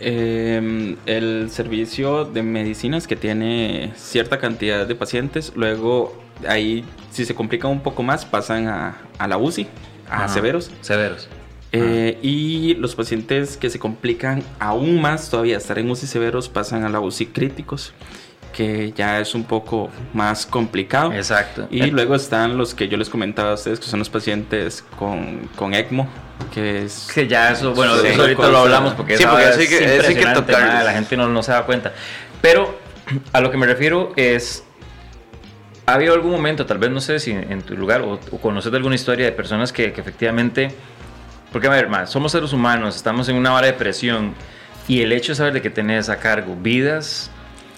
Eh, 0.00 0.96
el 1.06 1.48
servicio 1.50 2.26
de 2.26 2.42
medicinas 2.42 3.06
que 3.06 3.16
tiene 3.16 3.92
cierta 3.96 4.38
cantidad 4.38 4.86
de 4.86 4.94
pacientes, 4.94 5.52
luego 5.56 6.20
ahí 6.46 6.84
si 7.10 7.24
se 7.24 7.34
complica 7.34 7.68
un 7.68 7.80
poco 7.80 8.02
más 8.02 8.26
pasan 8.26 8.68
a, 8.68 8.98
a 9.16 9.26
la 9.26 9.38
UCI, 9.38 9.68
a 10.10 10.28
severos. 10.28 10.70
Severos. 10.82 11.28
Eh, 11.76 12.18
y 12.22 12.74
los 12.74 12.94
pacientes 12.94 13.56
que 13.56 13.68
se 13.68 13.80
complican 13.80 14.44
aún 14.60 15.00
más 15.00 15.28
todavía, 15.28 15.56
estar 15.56 15.78
en 15.78 15.90
UCI 15.90 16.06
severos, 16.06 16.48
pasan 16.48 16.84
a 16.84 16.88
la 16.88 17.00
UCI 17.00 17.26
críticos 17.26 17.92
que 18.54 18.92
ya 18.92 19.20
es 19.20 19.34
un 19.34 19.44
poco 19.44 19.90
más 20.12 20.46
complicado. 20.46 21.12
Exacto. 21.12 21.66
Y 21.70 21.90
luego 21.90 22.14
están 22.14 22.56
los 22.56 22.74
que 22.74 22.88
yo 22.88 22.96
les 22.96 23.10
comentaba 23.10 23.50
a 23.50 23.54
ustedes, 23.54 23.80
que 23.80 23.86
son 23.86 23.98
los 23.98 24.08
pacientes 24.08 24.84
con, 24.96 25.48
con 25.56 25.74
ECMO, 25.74 26.08
que 26.52 26.84
es... 26.84 27.10
Que 27.12 27.26
ya 27.26 27.50
eso, 27.50 27.74
bueno, 27.74 27.96
eso 27.96 28.22
ahorita 28.22 28.48
lo 28.48 28.58
hablamos 28.58 28.94
porque, 28.94 29.18
sí, 29.18 29.24
porque 29.28 29.48
es, 29.48 29.56
que, 30.06 30.14
que 30.14 30.26
tocar. 30.26 30.84
la 30.84 30.92
gente 30.92 31.16
no, 31.16 31.28
no 31.28 31.42
se 31.42 31.50
da 31.50 31.66
cuenta. 31.66 31.92
Pero 32.40 32.78
a 33.32 33.40
lo 33.40 33.50
que 33.50 33.56
me 33.56 33.66
refiero 33.66 34.12
es... 34.16 34.62
¿Ha 35.86 35.94
habido 35.94 36.14
algún 36.14 36.30
momento, 36.30 36.64
tal 36.64 36.78
vez 36.78 36.90
no 36.90 37.00
sé 37.00 37.18
si 37.18 37.32
en 37.32 37.60
tu 37.60 37.76
lugar 37.76 38.00
o, 38.00 38.18
conoces 38.40 38.70
de 38.70 38.78
alguna 38.78 38.94
historia 38.94 39.26
de 39.26 39.32
personas 39.32 39.72
que, 39.72 39.92
que 39.92 40.00
efectivamente... 40.00 40.68
Porque, 41.54 41.68
a 41.68 41.70
ver, 41.70 41.88
más, 41.88 42.10
somos 42.10 42.32
seres 42.32 42.52
humanos, 42.52 42.96
estamos 42.96 43.28
en 43.28 43.36
una 43.36 43.54
hora 43.54 43.68
de 43.68 43.74
presión 43.74 44.34
y 44.88 45.02
el 45.02 45.12
hecho 45.12 45.30
de 45.30 45.36
saber 45.36 45.52
de 45.52 45.62
que 45.62 45.70
tenés 45.70 46.08
a 46.08 46.18
cargo 46.18 46.56
vidas 46.60 47.30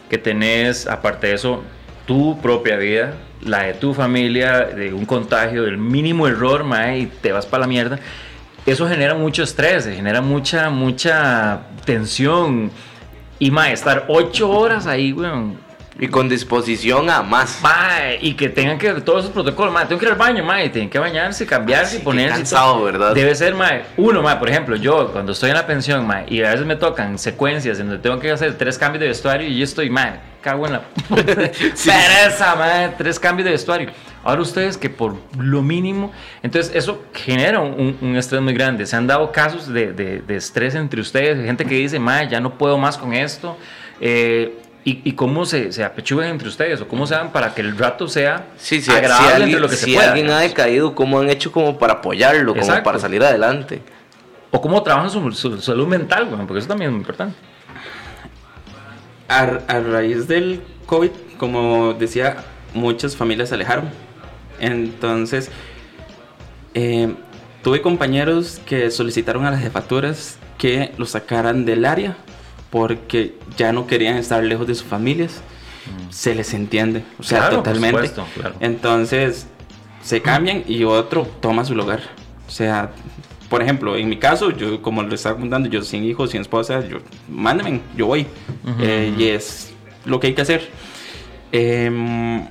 que 0.09 0.17
tenés, 0.17 0.87
aparte 0.87 1.27
de 1.27 1.35
eso, 1.35 1.63
tu 2.07 2.41
propia 2.41 2.79
vida, 2.79 3.13
la 3.43 3.65
de 3.65 3.75
tu 3.75 3.93
familia, 3.93 4.61
de 4.61 4.95
un 4.95 5.05
contagio, 5.05 5.65
del 5.65 5.77
mínimo 5.77 6.27
error, 6.27 6.65
mae, 6.65 7.01
y 7.01 7.07
te 7.07 7.33
vas 7.33 7.45
para 7.45 7.63
la 7.63 7.67
mierda. 7.67 7.99
Eso 8.65 8.89
genera 8.89 9.15
mucho 9.15 9.43
estrés, 9.43 9.85
genera 9.85 10.23
mucha, 10.23 10.71
mucha 10.71 11.61
tensión. 11.85 12.71
Y, 13.39 13.51
mae, 13.51 13.75
estar 13.75 14.07
ocho 14.09 14.49
horas 14.49 14.87
ahí, 14.87 15.13
weón, 15.13 15.59
y 15.99 16.09
con 16.09 16.29
disposición 16.29 17.09
a 17.09 17.23
más. 17.23 17.61
y 18.21 18.35
que 18.35 18.49
tengan 18.49 18.79
que 18.79 18.93
todos 18.95 19.25
esos 19.25 19.33
protocolos, 19.33 19.73
mae, 19.73 19.87
tengo 19.87 19.99
que 19.99 20.07
ir 20.07 20.13
al 20.13 20.19
baño, 20.19 20.45
mae, 20.45 20.69
tienen 20.69 20.91
que 20.91 20.99
bañarse, 20.99 21.47
cambiarse, 21.47 21.99
y 21.99 22.01
ponerse. 22.01 22.37
cansado, 22.37 22.85
¿verdad? 22.85 23.15
Debe 23.15 23.35
ser, 23.35 23.55
mae, 23.55 23.85
uno, 23.97 24.23
mae, 24.23 24.37
por 24.37 24.49
ejemplo, 24.49 24.77
yo 24.77 25.11
cuando 25.13 25.33
estoy 25.33 25.51
en 25.51 25.57
la 25.57 25.67
pensión, 25.67 26.07
mae, 26.07 26.27
y 26.29 26.43
a 26.43 26.51
veces 26.51 26.67
me 26.67 26.77
tocan 26.77 27.19
secuencias 27.19 27.81
en 27.81 27.89
donde 27.89 28.03
tengo 28.03 28.19
que 28.19 28.31
hacer 28.31 28.57
tres 28.59 28.77
cambios 28.77 29.01
de 29.01 29.09
vestuario 29.09 29.49
y 29.49 29.57
yo 29.57 29.65
estoy, 29.65 29.89
mae, 29.89 30.21
cago 30.43 30.67
en 30.67 30.75
la 30.75 30.83
pereza, 31.09 32.55
mae, 32.57 32.91
tres 32.99 33.19
cambios 33.19 33.47
de 33.47 33.53
vestuario. 33.53 33.91
Ahora 34.23 34.43
ustedes 34.43 34.77
que 34.77 34.91
por 34.91 35.15
lo 35.39 35.63
mínimo, 35.63 36.13
entonces 36.43 36.75
eso 36.75 37.05
genera 37.15 37.61
un, 37.61 38.17
estrés 38.17 38.43
muy 38.43 38.55
grande. 38.55 38.85
Se 38.85 38.97
han 38.97 39.07
dado 39.07 39.31
casos 39.31 39.73
de, 39.73 39.93
de, 39.93 40.37
estrés 40.37 40.75
entre 40.75 41.01
ustedes, 41.01 41.45
gente 41.47 41.65
que 41.65 41.77
dice, 41.77 42.01
mae, 42.01 42.29
ya 42.29 42.41
no 42.41 42.59
puedo 42.59 42.77
más 42.77 42.99
con 42.99 43.15
esto. 43.15 43.57
Eh, 44.01 44.66
y, 44.89 45.13
cómo 45.15 45.45
se, 45.47 45.73
se 45.73 45.83
apechugan 45.83 46.29
entre 46.29 46.47
ustedes 46.47 46.81
o 46.81 46.87
cómo 46.87 47.09
se 47.09 47.17
dan 47.17 47.33
para 47.33 47.53
que 47.53 47.61
el 47.61 47.77
rato 47.77 48.07
sea 48.07 48.47
sí, 48.57 48.81
sí, 48.81 48.89
agradable 48.93 49.27
si 49.27 49.33
alguien, 49.33 49.49
entre 49.49 49.61
lo 49.61 49.69
que 49.69 49.75
se 49.75 49.87
pueda. 49.87 50.01
Si 50.01 50.07
alguien 50.07 50.31
ha 50.31 50.39
decaído, 50.39 50.95
¿cómo 50.95 51.19
han 51.19 51.29
hecho 51.29 51.51
como 51.51 51.77
para 51.77 51.95
apoyarlo, 51.95 52.55
como 52.55 52.83
para 52.85 53.01
salir 53.01 53.21
adelante? 53.25 53.83
O 54.53 54.61
cómo 54.61 54.81
trabajan 54.85 55.11
su, 55.11 55.61
salud 55.61 55.89
mental, 55.89 56.29
porque 56.47 56.61
eso 56.61 56.69
también 56.69 56.91
es 56.91 56.93
muy 56.93 57.01
importante. 57.01 57.37
A, 59.27 59.41
a, 59.41 59.81
raíz 59.81 60.29
del 60.29 60.63
COVID, 60.87 61.11
como 61.37 61.95
decía, 61.95 62.37
muchas 62.73 63.17
familias 63.17 63.49
se 63.49 63.57
alejaron. 63.57 63.91
Entonces, 64.61 65.51
eh, 66.75 67.13
tuve 67.65 67.83
compañeros 67.83 68.61
que 68.65 68.93
solicitaron 68.93 69.47
a 69.47 69.51
las 69.51 69.61
jefaturas 69.61 70.39
que 70.59 70.93
los 70.97 71.11
sacaran 71.11 71.65
del 71.65 71.87
área 71.87 72.17
porque 72.71 73.35
ya 73.57 73.73
no 73.73 73.87
querían 73.87 74.17
estar 74.17 74.43
lejos 74.43 74.67
de 74.67 74.75
sus 74.75 74.87
familias. 74.87 75.41
Mm. 75.87 76.13
Se 76.13 76.35
les 76.35 76.53
entiende, 76.55 77.05
o 77.19 77.23
sea, 77.23 77.51
totalmente. 77.51 78.11
Entonces, 78.61 79.47
se 80.03 80.21
cambian 80.21 80.65
y 80.67 80.85
otro 80.85 81.27
toma 81.41 81.65
su 81.65 81.75
lugar. 81.75 82.01
O 82.47 82.51
sea, 82.51 82.91
por 83.49 83.63
ejemplo, 83.63 83.97
en 83.97 84.09
mi 84.09 84.17
caso, 84.17 84.51
yo 84.51 84.83
como 84.83 85.03
le 85.03 85.15
estaba 85.15 85.39
contando, 85.39 85.69
yo 85.69 85.83
sin 85.83 86.05
hijos, 86.05 86.31
sin 86.31 86.41
esposa, 86.41 86.87
yo, 86.87 86.99
mándenme, 87.29 87.81
yo 87.97 88.07
voy. 88.07 88.27
Eh, 88.81 89.15
y 89.17 89.25
es 89.25 89.73
lo 90.05 90.19
que 90.19 90.29
hay 90.29 90.35
que 90.35 90.43
hacer. 90.43 90.69
Em, 91.53 92.47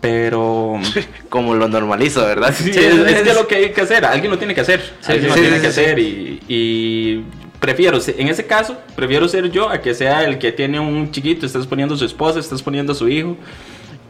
pero 0.00 0.78
como 1.28 1.54
lo 1.54 1.68
normalizo, 1.68 2.24
¿verdad? 2.24 2.54
Sí, 2.56 2.70
es, 2.74 3.22
que 3.22 3.34
lo 3.34 3.48
que 3.48 3.56
hay 3.56 3.72
que 3.72 3.80
hacer, 3.80 4.04
alguien 4.04 4.30
lo 4.30 4.38
tiene 4.38 4.54
que 4.54 4.60
hacer, 4.60 4.82
alguien 5.06 5.28
lo 5.28 5.34
tiene 5.34 5.60
que 5.60 5.66
hacer 5.66 5.98
y 5.98 7.24
prefiero, 7.60 7.98
en 8.06 8.28
ese 8.28 8.46
caso, 8.46 8.76
prefiero 8.94 9.28
ser 9.28 9.50
yo 9.50 9.68
a 9.68 9.80
que 9.80 9.94
sea 9.94 10.24
el 10.24 10.38
que 10.38 10.52
tiene 10.52 10.80
un 10.80 11.10
chiquito, 11.10 11.46
estás 11.46 11.66
poniendo 11.66 11.94
a 11.94 11.98
su 11.98 12.04
esposa, 12.04 12.38
estás 12.38 12.62
poniendo 12.62 12.92
a 12.92 12.96
su 12.96 13.08
hijo. 13.08 13.36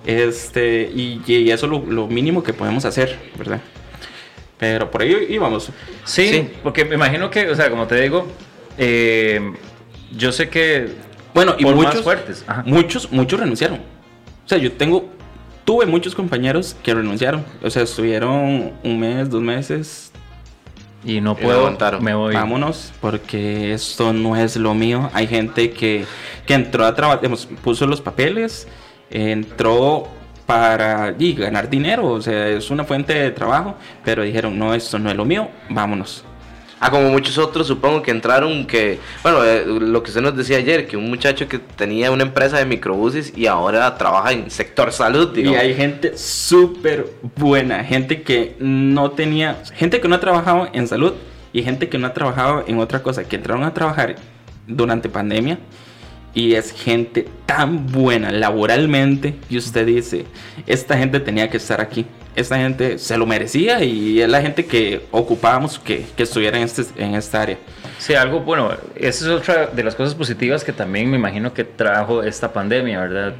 Este, 0.06 0.90
y, 0.94 1.50
eso 1.50 1.66
es 1.66 1.88
lo, 1.88 2.06
mínimo 2.06 2.42
que 2.42 2.54
podemos 2.54 2.84
hacer, 2.84 3.18
¿verdad? 3.36 3.60
Pero 4.58 4.90
por 4.90 5.02
ahí 5.02 5.26
íbamos. 5.28 5.70
Sí, 6.04 6.50
porque 6.62 6.84
me 6.84 6.94
imagino 6.94 7.30
que, 7.30 7.48
o 7.50 7.54
sea, 7.54 7.70
como 7.70 7.86
te 7.86 8.00
digo, 8.00 8.26
eh, 8.76 9.52
yo 10.16 10.32
sé 10.32 10.48
que. 10.48 10.88
Bueno, 11.34 11.54
y 11.58 11.64
muchos, 11.64 12.02
fuertes. 12.02 12.44
muchos, 12.64 13.12
muchos 13.12 13.38
renunciaron. 13.38 13.78
O 13.78 14.48
sea, 14.48 14.58
yo 14.58 14.72
tengo, 14.72 15.08
tuve 15.64 15.86
muchos 15.86 16.14
compañeros 16.14 16.74
que 16.82 16.94
renunciaron. 16.94 17.44
O 17.62 17.70
sea, 17.70 17.82
estuvieron 17.82 18.72
un 18.82 18.98
mes, 18.98 19.28
dos 19.28 19.42
meses, 19.42 20.10
y 21.08 21.22
no 21.22 21.34
puedo, 21.34 21.60
aguantar. 21.60 22.02
me 22.02 22.14
voy. 22.14 22.34
Vámonos, 22.34 22.92
porque 23.00 23.72
esto 23.72 24.12
no 24.12 24.36
es 24.36 24.56
lo 24.56 24.74
mío. 24.74 25.08
Hay 25.14 25.26
gente 25.26 25.70
que, 25.70 26.04
que 26.46 26.52
entró 26.52 26.84
a 26.84 26.94
trabajar, 26.94 27.30
puso 27.64 27.86
los 27.86 28.02
papeles, 28.02 28.68
entró 29.08 30.06
para 30.44 31.14
y 31.18 31.32
ganar 31.32 31.70
dinero, 31.70 32.06
o 32.06 32.20
sea, 32.20 32.48
es 32.48 32.70
una 32.70 32.84
fuente 32.84 33.14
de 33.14 33.30
trabajo, 33.30 33.74
pero 34.04 34.22
dijeron, 34.22 34.58
no, 34.58 34.74
esto 34.74 34.98
no 34.98 35.10
es 35.10 35.16
lo 35.16 35.24
mío, 35.24 35.48
vámonos. 35.70 36.24
Ah, 36.80 36.90
como 36.90 37.10
muchos 37.10 37.38
otros, 37.38 37.66
supongo 37.66 38.02
que 38.02 38.12
entraron, 38.12 38.64
que, 38.66 39.00
bueno, 39.22 39.44
eh, 39.44 39.64
lo 39.66 40.02
que 40.02 40.10
usted 40.10 40.20
nos 40.20 40.36
decía 40.36 40.58
ayer, 40.58 40.86
que 40.86 40.96
un 40.96 41.08
muchacho 41.10 41.48
que 41.48 41.58
tenía 41.58 42.12
una 42.12 42.22
empresa 42.22 42.58
de 42.58 42.66
microbuses 42.66 43.36
y 43.36 43.46
ahora 43.46 43.96
trabaja 43.96 44.32
en 44.32 44.48
sector 44.50 44.92
salud. 44.92 45.36
Y 45.36 45.48
hay 45.54 45.74
gente 45.74 46.16
súper 46.16 47.06
buena, 47.36 47.82
gente 47.82 48.22
que 48.22 48.54
no 48.60 49.10
tenía, 49.10 49.60
gente 49.74 50.00
que 50.00 50.06
no 50.06 50.14
ha 50.14 50.20
trabajado 50.20 50.68
en 50.72 50.86
salud 50.86 51.14
y 51.52 51.62
gente 51.62 51.88
que 51.88 51.98
no 51.98 52.06
ha 52.06 52.14
trabajado 52.14 52.64
en 52.68 52.78
otra 52.78 53.02
cosa, 53.02 53.24
que 53.24 53.36
entraron 53.36 53.64
a 53.64 53.74
trabajar 53.74 54.14
durante 54.68 55.08
pandemia 55.08 55.58
y 56.34 56.54
es 56.54 56.70
gente 56.70 57.26
tan 57.46 57.86
buena 57.86 58.30
laboralmente 58.30 59.34
y 59.50 59.58
usted 59.58 59.86
dice, 59.86 60.26
esta 60.66 60.96
gente 60.96 61.18
tenía 61.18 61.50
que 61.50 61.56
estar 61.56 61.80
aquí 61.80 62.06
esta 62.38 62.56
gente 62.56 62.98
se 62.98 63.16
lo 63.18 63.26
merecía 63.26 63.82
y 63.82 64.20
es 64.20 64.28
la 64.28 64.40
gente 64.40 64.64
que 64.64 65.02
ocupábamos 65.10 65.78
que, 65.78 66.06
que 66.16 66.22
estuviera 66.22 66.56
en, 66.56 66.64
este, 66.64 66.84
en 66.96 67.14
esta 67.14 67.42
área. 67.42 67.58
Sí, 67.98 68.14
algo 68.14 68.40
bueno, 68.40 68.70
esa 68.94 69.24
es 69.24 69.30
otra 69.30 69.66
de 69.66 69.82
las 69.82 69.94
cosas 69.96 70.14
positivas 70.14 70.62
que 70.62 70.72
también 70.72 71.10
me 71.10 71.16
imagino 71.16 71.52
que 71.52 71.64
trajo 71.64 72.22
esta 72.22 72.52
pandemia, 72.52 73.00
¿verdad? 73.00 73.34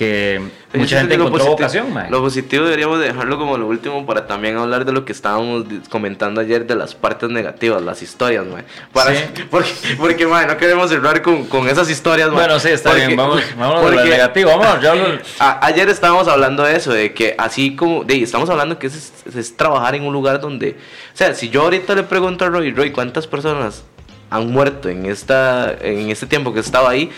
Que 0.00 0.40
mucha 0.72 1.00
gente 1.00 1.16
encontró 1.16 1.44
vocación, 1.44 1.92
Lo 2.08 2.22
positivo 2.22 2.64
deberíamos 2.64 3.00
dejarlo 3.00 3.36
como 3.36 3.58
lo 3.58 3.66
último 3.66 4.06
para 4.06 4.26
también 4.26 4.56
hablar 4.56 4.86
de 4.86 4.92
lo 4.92 5.04
que 5.04 5.12
estábamos 5.12 5.66
comentando 5.90 6.40
ayer 6.40 6.66
de 6.66 6.74
las 6.74 6.94
partes 6.94 7.28
negativas, 7.28 7.82
las 7.82 8.00
historias, 8.00 8.46
man. 8.46 8.64
Para, 8.94 9.12
Porque, 9.50 9.70
porque 9.98 10.24
no 10.24 10.56
queremos 10.56 10.88
cerrar 10.88 11.20
con, 11.20 11.44
con 11.44 11.68
esas 11.68 11.90
historias, 11.90 12.30
Bueno, 12.30 12.58
sí, 12.58 12.70
está 12.70 12.94
bien, 12.94 13.14
vamos, 13.14 13.42
vamos 13.58 13.84
a 13.84 13.94
lo 13.94 14.04
negativo, 14.06 14.56
vamos. 14.56 14.80
Ya 14.80 14.94
ayer 15.60 15.90
estábamos 15.90 16.28
hablando 16.28 16.62
de 16.62 16.76
eso, 16.76 16.94
de 16.94 17.12
que 17.12 17.34
así 17.36 17.76
como, 17.76 18.02
de, 18.02 18.22
estamos 18.22 18.48
hablando 18.48 18.78
que 18.78 18.86
es, 18.86 19.12
es, 19.36 19.54
trabajar 19.54 19.96
en 19.96 20.04
un 20.04 20.14
lugar 20.14 20.40
donde, 20.40 20.78
o 21.12 21.16
sea, 21.16 21.34
si 21.34 21.50
yo 21.50 21.60
ahorita 21.60 21.94
le 21.94 22.04
pregunto 22.04 22.46
a 22.46 22.48
Roy, 22.48 22.72
Roy, 22.72 22.90
¿cuántas 22.90 23.26
personas 23.26 23.82
han 24.30 24.50
muerto 24.50 24.88
en, 24.88 25.04
esta, 25.04 25.76
en 25.78 26.08
este 26.08 26.24
tiempo 26.24 26.54
que 26.54 26.60
estaba 26.60 26.88
ahí? 26.88 27.10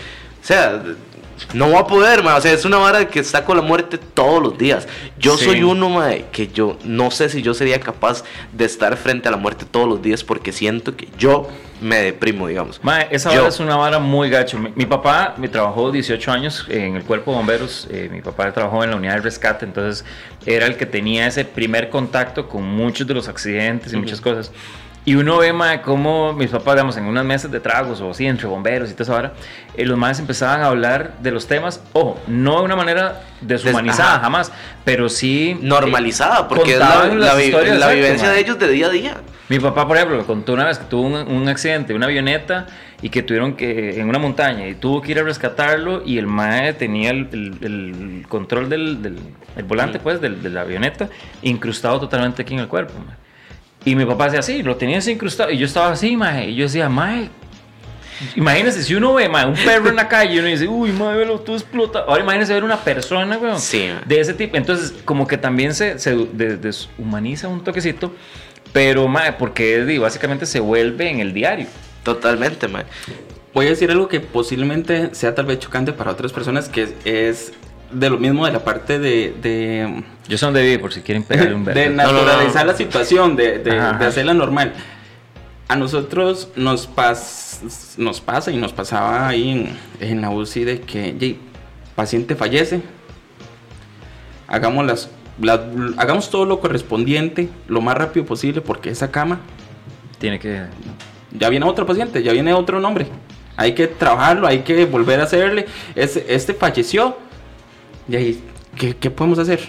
O 0.42 0.44
sea, 0.44 0.82
no 1.54 1.70
va 1.70 1.80
a 1.80 1.86
poder, 1.86 2.22
ma. 2.22 2.36
O 2.36 2.40
sea, 2.40 2.52
es 2.52 2.64
una 2.64 2.78
vara 2.78 3.06
que 3.08 3.20
está 3.20 3.44
con 3.44 3.56
la 3.56 3.62
muerte 3.62 3.98
todos 3.98 4.42
los 4.42 4.56
días. 4.58 4.88
Yo 5.18 5.36
Sí. 5.36 5.44
soy 5.46 5.62
uno, 5.62 5.88
ma, 5.90 6.10
que 6.32 6.48
yo 6.48 6.78
no 6.84 7.10
sé 7.10 7.28
si 7.28 7.42
yo 7.42 7.54
sería 7.54 7.80
capaz 7.80 8.24
de 8.52 8.64
estar 8.64 8.96
frente 8.96 9.28
a 9.28 9.30
la 9.30 9.36
muerte 9.36 9.64
todos 9.70 9.88
los 9.88 10.02
días 10.02 10.22
porque 10.24 10.52
siento 10.52 10.96
que 10.96 11.08
yo 11.18 11.48
me 11.80 11.96
deprimo, 11.96 12.46
digamos. 12.46 12.78
Mae, 12.84 13.08
esa 13.10 13.30
Yo- 13.30 13.38
vara 13.38 13.48
es 13.48 13.58
una 13.58 13.74
vara 13.76 13.98
muy 13.98 14.30
gacho. 14.30 14.56
Mi, 14.58 14.70
mi 14.76 14.86
papá 14.86 15.34
me 15.36 15.48
trabajó 15.48 15.90
18 15.90 16.30
años 16.30 16.64
en 16.68 16.94
el 16.94 17.02
cuerpo 17.02 17.32
de 17.32 17.36
bomberos. 17.38 17.88
eh, 17.90 18.08
mi 18.12 18.20
papá 18.22 18.52
trabajó 18.52 18.84
en 18.84 18.90
la 18.90 18.96
unidad 18.96 19.14
de 19.16 19.20
rescate, 19.22 19.64
entonces 19.64 20.04
era 20.46 20.66
el 20.66 20.76
que 20.76 20.86
tenía 20.86 21.26
ese 21.26 21.44
primer 21.44 21.90
contacto 21.90 22.48
con 22.48 22.62
muchos 22.64 23.06
de 23.06 23.14
los 23.14 23.26
accidentes 23.28 23.92
y 23.92 23.96
muchas 23.96 24.20
cosas. 24.20 24.52
Y 25.04 25.16
uno 25.16 25.38
ve, 25.38 25.52
mae, 25.52 25.82
cómo 25.82 26.32
mis 26.32 26.50
papás, 26.50 26.74
digamos, 26.76 26.96
en 26.96 27.06
unas 27.06 27.24
mesas 27.24 27.50
de 27.50 27.58
tragos 27.58 28.00
o 28.00 28.10
así, 28.10 28.24
entre 28.26 28.46
bomberos 28.46 28.88
y 28.88 28.92
toda 28.92 29.02
esa 29.02 29.12
vara, 29.14 29.32
eh, 29.76 29.84
los 29.84 29.98
más 29.98 30.20
empezaban 30.20 30.60
a 30.60 30.66
hablar 30.66 31.14
de 31.20 31.32
los 31.32 31.48
temas, 31.48 31.82
ojo, 31.92 32.20
no 32.28 32.58
de 32.58 32.64
una 32.66 32.76
manera 32.76 33.20
deshumanizada 33.40 34.12
ajá. 34.14 34.20
jamás, 34.20 34.52
pero 34.84 35.08
sí... 35.08 35.58
Normalizada, 35.60 36.42
eh, 36.42 36.44
porque 36.48 36.74
es 36.74 36.78
la, 36.78 37.06
la 37.06 37.34
vi- 37.34 37.50
la 37.50 37.62
exacto, 37.62 37.94
vivencia 37.96 38.26
mae. 38.28 38.34
de 38.36 38.40
ellos 38.40 38.58
de 38.60 38.68
día 38.68 38.86
a 38.86 38.90
día. 38.90 39.16
Mi 39.48 39.58
papá, 39.58 39.88
por 39.88 39.96
ejemplo, 39.96 40.24
contó 40.24 40.52
una 40.52 40.66
vez 40.66 40.78
que 40.78 40.84
tuvo 40.84 41.02
un, 41.08 41.14
un 41.14 41.48
accidente, 41.48 41.94
una 41.94 42.06
avioneta, 42.06 42.66
y 43.02 43.08
que 43.10 43.24
tuvieron 43.24 43.54
que, 43.56 43.98
en 44.00 44.08
una 44.08 44.20
montaña, 44.20 44.68
y 44.68 44.76
tuvo 44.76 45.02
que 45.02 45.10
ir 45.10 45.18
a 45.18 45.24
rescatarlo, 45.24 46.04
y 46.06 46.18
el 46.18 46.28
mae 46.28 46.74
tenía 46.74 47.10
el, 47.10 47.28
el- 47.32 47.58
el 47.60 48.26
control 48.28 48.68
del, 48.68 49.02
del- 49.02 49.18
el 49.56 49.64
volante, 49.64 49.98
pues, 49.98 50.20
del- 50.20 50.40
de 50.44 50.48
la 50.50 50.60
avioneta, 50.60 51.08
incrustado 51.42 51.98
totalmente 51.98 52.42
aquí 52.42 52.54
en 52.54 52.60
el 52.60 52.68
cuerpo, 52.68 52.94
mae. 53.04 53.16
Y 53.84 53.94
mi 53.96 54.04
papá 54.04 54.24
decía 54.26 54.40
así, 54.40 54.62
lo 54.62 54.76
tenía 54.76 54.98
así 54.98 55.10
incrustado, 55.12 55.50
y 55.50 55.58
yo 55.58 55.66
estaba 55.66 55.90
así, 55.92 56.16
mae, 56.16 56.50
y 56.50 56.54
yo 56.54 56.64
decía, 56.64 56.88
mae, 56.88 57.28
imagínese 58.36 58.82
si 58.82 58.94
uno 58.94 59.14
ve, 59.14 59.28
mae, 59.28 59.46
un 59.46 59.54
perro 59.54 59.88
en 59.88 59.96
la 59.96 60.08
calle, 60.08 60.34
y 60.34 60.38
uno 60.38 60.48
dice, 60.48 60.68
uy, 60.68 60.92
mae, 60.92 61.16
velo, 61.16 61.40
tú 61.40 61.54
explota. 61.54 62.00
Ahora 62.06 62.22
imagínese 62.22 62.54
ver 62.54 62.64
una 62.64 62.78
persona, 62.78 63.36
weón, 63.38 63.60
Sí, 63.60 63.88
mae. 63.92 64.04
de 64.06 64.20
ese 64.20 64.34
tipo. 64.34 64.56
Entonces, 64.56 64.94
como 65.04 65.26
que 65.26 65.36
también 65.38 65.74
se, 65.74 65.98
se 65.98 66.14
de- 66.14 66.56
deshumaniza 66.56 67.48
un 67.48 67.64
toquecito, 67.64 68.14
pero 68.72 69.08
mae, 69.08 69.32
porque 69.32 69.98
básicamente 70.00 70.46
se 70.46 70.60
vuelve 70.60 71.10
en 71.10 71.20
el 71.20 71.32
diario. 71.34 71.66
Totalmente, 72.04 72.68
ma. 72.68 72.84
Voy 73.54 73.66
a 73.66 73.70
decir 73.70 73.90
algo 73.90 74.08
que 74.08 74.20
posiblemente 74.20 75.14
sea 75.14 75.34
tal 75.34 75.44
vez 75.46 75.58
chocante 75.58 75.92
para 75.92 76.10
otras 76.12 76.32
personas, 76.32 76.68
que 76.68 76.82
es, 76.84 76.94
es 77.04 77.52
de 77.92 78.10
lo 78.10 78.18
mismo 78.18 78.46
de 78.46 78.52
la 78.52 78.64
parte 78.64 78.98
de, 78.98 79.34
de, 79.40 80.02
Yo 80.28 80.38
sé 80.38 80.44
dónde 80.46 80.62
vive, 80.62 80.78
por 80.78 80.92
si 80.92 81.00
quieren 81.02 81.22
pegarle 81.24 81.54
un 81.54 81.64
de 81.66 81.72
verbo. 81.74 81.96
no, 81.96 82.12
no. 82.12 82.22
naturalizar 82.24 82.66
la 82.66 82.74
situación, 82.76 83.36
de, 83.36 83.58
de- 83.58 83.70
de 83.70 84.04
hacerla 84.06 84.34
normal. 84.34 84.72
A 85.68 85.76
nosotros 85.76 86.48
nos, 86.56 86.86
pas, 86.86 87.94
nos 87.96 88.20
pasa 88.20 88.50
y 88.50 88.56
nos 88.56 88.72
pasaba 88.72 89.28
ahí 89.28 89.50
en, 90.00 90.08
en 90.10 90.20
la 90.20 90.30
UCI 90.30 90.64
de 90.64 90.80
que 90.80 91.14
"Yey, 91.18 91.38
paciente 91.94 92.34
fallece, 92.36 92.82
hagamos, 94.48 94.84
las, 94.86 95.08
las- 95.40 95.60
hagamos 95.96 96.30
todo 96.30 96.44
lo 96.44 96.60
correspondiente 96.60 97.48
lo 97.68 97.80
más 97.80 97.96
rápido 97.96 98.26
posible 98.26 98.60
porque 98.60 98.90
esa 98.90 99.10
cama 99.10 99.40
Tiene 100.18 100.38
que. 100.38 100.62
ya 101.32 101.48
viene 101.48 101.64
otro 101.66 101.86
paciente, 101.86 102.22
ya 102.22 102.32
viene 102.32 102.52
otro 102.52 102.80
nombre. 102.80 103.06
Hay 103.56 103.74
que 103.74 103.86
trabajarlo, 103.86 104.46
hay 104.46 104.60
que 104.60 104.86
volver 104.86 105.20
a 105.20 105.24
hacerle. 105.24 105.66
Este, 105.94 106.34
este 106.34 106.54
falleció. 106.54 107.16
Y 108.08 108.16
ahí, 108.16 108.42
¿qué, 108.78 108.94
qué 108.96 109.10
podemos 109.10 109.38
hacer? 109.38 109.60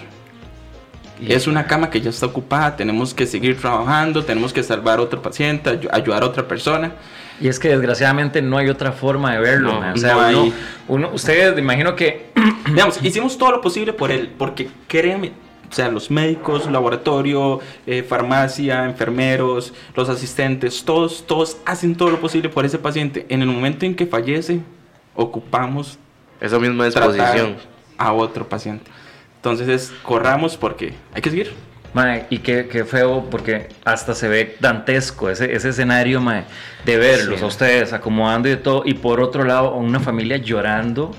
Es 1.26 1.46
una 1.46 1.66
cama 1.66 1.88
que 1.90 2.00
ya 2.00 2.10
está 2.10 2.26
ocupada, 2.26 2.76
tenemos 2.76 3.14
que 3.14 3.26
seguir 3.26 3.56
trabajando, 3.58 4.24
tenemos 4.24 4.52
que 4.52 4.62
salvar 4.62 4.98
a 4.98 5.02
otro 5.02 5.22
paciente, 5.22 5.70
ayu- 5.70 5.88
ayudar 5.92 6.22
a 6.22 6.26
otra 6.26 6.46
persona. 6.48 6.92
Y 7.40 7.48
es 7.48 7.58
que 7.58 7.68
desgraciadamente 7.68 8.42
no 8.42 8.58
hay 8.58 8.68
otra 8.68 8.92
forma 8.92 9.32
de 9.32 9.40
verlo. 9.40 9.80
No, 9.80 9.92
o 9.92 9.96
sea, 9.96 10.14
no 10.14 10.20
hay. 10.20 10.34
uno, 10.34 10.52
uno- 10.88 11.10
ustedes, 11.14 11.54
me 11.54 11.60
imagino 11.62 11.94
que. 11.96 12.26
Digamos, 12.66 13.02
hicimos 13.02 13.38
todo 13.38 13.52
lo 13.52 13.60
posible 13.60 13.92
por 13.92 14.10
él, 14.10 14.32
porque 14.36 14.68
créanme, 14.88 15.32
o 15.70 15.72
sea, 15.72 15.88
los 15.88 16.10
médicos, 16.10 16.70
laboratorio, 16.70 17.60
eh, 17.86 18.02
farmacia, 18.02 18.84
enfermeros, 18.84 19.72
los 19.96 20.08
asistentes, 20.08 20.82
todos, 20.84 21.24
todos 21.26 21.58
hacen 21.64 21.94
todo 21.94 22.10
lo 22.10 22.20
posible 22.20 22.48
por 22.48 22.64
ese 22.66 22.78
paciente. 22.78 23.24
En 23.28 23.40
el 23.42 23.48
momento 23.48 23.86
en 23.86 23.94
que 23.94 24.06
fallece, 24.06 24.60
ocupamos 25.14 25.98
Esa 26.40 26.58
misma 26.58 26.90
tratar 26.90 27.12
disposición. 27.12 27.56
A 28.04 28.12
otro 28.12 28.48
paciente. 28.48 28.90
Entonces 29.36 29.68
es, 29.68 29.92
corramos 30.02 30.56
porque 30.56 30.94
hay 31.12 31.22
que 31.22 31.30
seguir. 31.30 31.52
Mae, 31.92 32.26
y 32.28 32.38
qué, 32.38 32.66
qué 32.66 32.84
feo, 32.84 33.28
porque 33.30 33.68
hasta 33.84 34.14
se 34.16 34.26
ve 34.26 34.56
dantesco 34.58 35.30
ese, 35.30 35.54
ese 35.54 35.68
escenario, 35.68 36.20
mae, 36.20 36.44
de 36.84 36.96
verlos 36.96 37.38
Sí. 37.38 37.44
a 37.44 37.46
ustedes 37.46 37.92
acomodando 37.92 38.48
y 38.48 38.52
de 38.52 38.56
todo, 38.56 38.82
y 38.84 38.94
por 38.94 39.20
otro 39.20 39.44
lado, 39.44 39.74
una 39.76 40.00
familia 40.00 40.38
llorando 40.38 41.12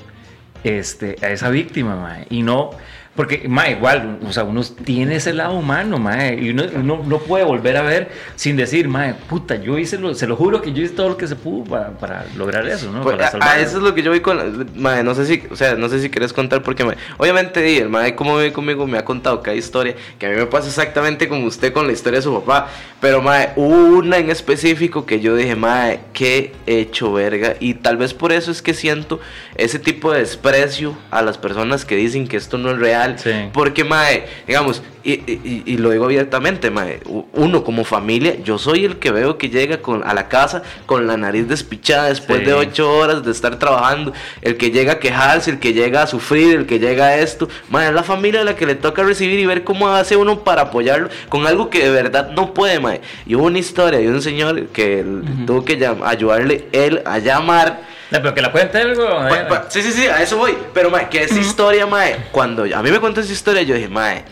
este, 0.65 1.15
a 1.21 1.29
esa 1.29 1.49
víctima, 1.49 1.95
mae, 1.95 2.27
y 2.29 2.41
no, 2.41 2.71
porque, 3.15 3.47
mae, 3.47 3.71
igual, 3.71 4.19
o 4.27 4.33
sea, 4.33 4.43
uno 4.43 4.61
tiene 4.83 5.15
ese 5.15 5.33
lado 5.33 5.53
humano, 5.53 5.97
mae, 5.97 6.35
y 6.35 6.49
uno, 6.49 6.63
uno 6.75 7.01
no 7.05 7.19
puede 7.19 7.45
volver 7.45 7.77
a 7.77 7.81
ver 7.81 8.09
sin 8.35 8.57
decir, 8.57 8.89
mae, 8.89 9.13
puta, 9.13 9.55
yo 9.55 9.77
hice, 9.77 9.97
lo, 9.97 10.13
se 10.13 10.27
lo 10.27 10.35
juro 10.35 10.61
que 10.61 10.73
yo 10.73 10.83
hice 10.83 10.95
todo 10.95 11.09
lo 11.09 11.17
que 11.17 11.27
se 11.27 11.35
pudo 11.37 11.63
para, 11.63 11.91
para 11.91 12.25
lograr 12.35 12.67
eso, 12.67 12.91
¿no? 12.91 13.03
Pues, 13.03 13.15
para 13.15 13.51
a, 13.51 13.59
eso 13.59 13.77
es 13.77 13.83
lo 13.83 13.95
que 13.95 14.03
yo 14.03 14.11
voy 14.11 14.19
con. 14.19 14.69
Mae, 14.75 15.03
no 15.03 15.15
sé 15.15 15.25
si, 15.25 15.43
o 15.49 15.55
sea, 15.55 15.75
no 15.75 15.87
sé 15.87 16.01
si 16.01 16.09
querés 16.09 16.33
contar 16.33 16.61
porque, 16.61 16.85
obviamente, 17.17 17.77
el 17.77 17.89
mae, 17.89 18.15
como 18.15 18.37
vive 18.37 18.51
conmigo, 18.51 18.85
me 18.85 18.97
ha 18.97 19.05
contado 19.05 19.41
cada 19.41 19.55
historia 19.55 19.95
que 20.19 20.25
a 20.25 20.29
mí 20.29 20.35
me 20.35 20.45
pasa 20.47 20.67
exactamente 20.67 21.29
como 21.29 21.45
usted 21.45 21.71
con 21.71 21.87
la 21.87 21.93
historia 21.93 22.19
de 22.19 22.23
su 22.23 22.33
papá. 22.33 22.69
Pero, 22.99 23.23
hubo 23.55 23.97
una 23.99 24.17
en 24.17 24.29
específico 24.29 25.05
que 25.05 25.19
yo 25.19 25.35
dije, 25.35 25.55
mae, 25.55 26.01
qué 26.11 26.53
hecho 26.65 27.13
verga. 27.13 27.55
Y 27.59 27.75
tal 27.75 27.97
vez 27.97 28.13
por 28.13 28.31
eso 28.31 28.51
es 28.51 28.61
que 28.61 28.73
siento 28.73 29.19
ese 29.55 29.79
tipo 29.79 30.11
de 30.11 30.19
desprecio 30.19 30.97
a 31.11 31.21
las 31.21 31.37
personas 31.37 31.85
que 31.85 31.95
dicen 31.95 32.27
que 32.27 32.37
esto 32.37 32.57
no 32.57 32.71
es 32.71 32.77
real. 32.77 33.04
Sí. 33.17 33.31
Porque, 33.53 33.83
mae, 33.83 34.25
digamos, 34.47 34.81
y, 35.03 35.11
y- 35.13 35.63
y 35.67 35.77
lo 35.77 35.91
digo 35.91 36.05
abiertamente, 36.05 36.71
mae, 36.71 36.99
uno 37.33 37.63
como 37.63 37.83
familia, 37.83 38.37
yo 38.43 38.57
soy 38.57 38.85
el 38.85 38.97
que 38.97 39.11
veo 39.11 39.37
que 39.37 39.49
llega 39.49 39.77
con, 39.77 40.03
a 40.03 40.15
la 40.15 40.27
casa 40.29 40.63
con 40.87 41.05
la 41.05 41.15
nariz 41.15 41.47
despichada 41.47 42.05
después 42.09 42.39
Sí. 42.39 42.45
de 42.45 42.53
ocho 42.53 42.91
horas 42.91 43.23
de 43.23 43.31
estar 43.31 43.59
trabajando, 43.59 44.13
el 44.41 44.57
que 44.57 44.71
llega 44.71 44.93
a 44.93 44.99
quejarse, 44.99 45.51
el 45.51 45.59
que 45.59 45.73
llega 45.73 46.01
a 46.01 46.07
sufrir, 46.07 46.55
el 46.57 46.65
que 46.65 46.79
llega 46.79 47.05
a 47.05 47.17
esto, 47.17 47.47
mae, 47.69 47.87
es 47.89 47.93
la 47.93 48.01
familia 48.03 48.43
la 48.43 48.55
que 48.55 48.65
le 48.65 48.73
toca 48.75 49.03
recibir 49.03 49.37
y 49.39 49.45
ver 49.45 49.63
cómo 49.63 49.89
hace 49.89 50.15
uno 50.17 50.39
para 50.43 50.63
apoyarlo 50.63 51.09
con 51.29 51.45
algo 51.45 51.69
que 51.69 51.83
de 51.83 51.91
verdad 51.91 52.31
no 52.31 52.53
puede, 52.55 52.79
mae. 52.79 53.01
Y 53.27 53.35
hubo 53.35 53.45
una 53.45 53.59
historia 53.59 53.99
de 53.99 54.09
un 54.09 54.21
señor 54.23 54.67
que 54.67 55.01
el- 55.01 55.45
tuvo 55.45 55.63
que 55.63 55.77
ayudarle 56.03 56.65
él 56.71 57.01
a 57.05 57.19
llamar. 57.19 57.93
No, 58.11 58.19
pero 58.21 58.33
que 58.33 58.41
la 58.41 58.51
cuente 58.51 58.77
algo. 58.77 59.07
Pa- 59.07 59.47
pa- 59.47 59.65
sí, 59.69 59.81
sí, 59.81 59.91
sí, 59.91 60.05
a 60.07 60.21
eso 60.21 60.37
voy. 60.37 60.55
Pero, 60.73 60.89
mae, 60.91 61.09
que 61.09 61.23
esa 61.23 61.39
historia, 61.39 61.87
mae, 61.87 62.15
cuando 62.31 62.63
a 62.63 62.81
mí 62.83 62.91
me 62.91 62.99
contó 62.99 63.21
esa 63.21 63.33
historia, 63.33 63.63
yo 63.63 63.73
dije, 63.75 63.89
mae, 63.89 64.23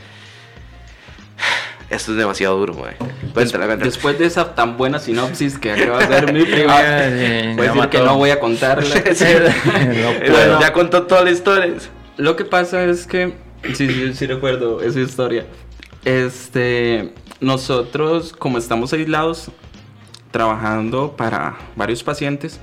esto 1.90 2.12
es 2.12 2.18
demasiado 2.18 2.58
duro, 2.58 2.74
mae. 2.76 2.96
Cuéntala, 3.34 3.66
cuéntala. 3.66 3.84
Después 3.86 4.18
de 4.20 4.26
esa 4.26 4.56
tan 4.56 4.78
buena 4.78 5.00
sinopsis 5.00 5.58
que 5.58 5.72
acaba 5.72 6.00
de 6.00 6.04
hacer 6.06 6.34
mi 6.34 6.42
Sí, 6.46 6.52
voy 6.52 6.60
a 6.70 6.76
ya 6.76 7.10
decir 7.10 7.90
que 7.90 8.00
no 8.00 8.18
voy 8.18 8.30
a 8.32 8.40
contarla. 8.40 8.96
Sí. 9.14 9.26
No 9.66 10.10
Eh, 10.12 10.24
puedo. 10.28 10.60
Ya 10.60 10.74
contó 10.74 11.04
toda 11.04 11.24
la 11.24 11.32
historia. 11.32 11.74
Lo 12.18 12.36
que 12.36 12.46
pasa 12.46 12.84
es 12.84 13.08
que, 13.08 13.34
sí, 13.74 13.88
sí, 13.88 14.14
sí 14.14 14.28
recuerdo 14.28 14.82
esa 14.82 15.00
historia. 15.00 15.46
Este, 16.06 17.14
nosotros, 17.40 18.34
como 18.38 18.58
estamos 18.58 18.94
aislados, 18.94 19.50
trabajando 20.32 21.16
para 21.16 21.56
varios 21.76 22.04
pacientes, 22.04 22.60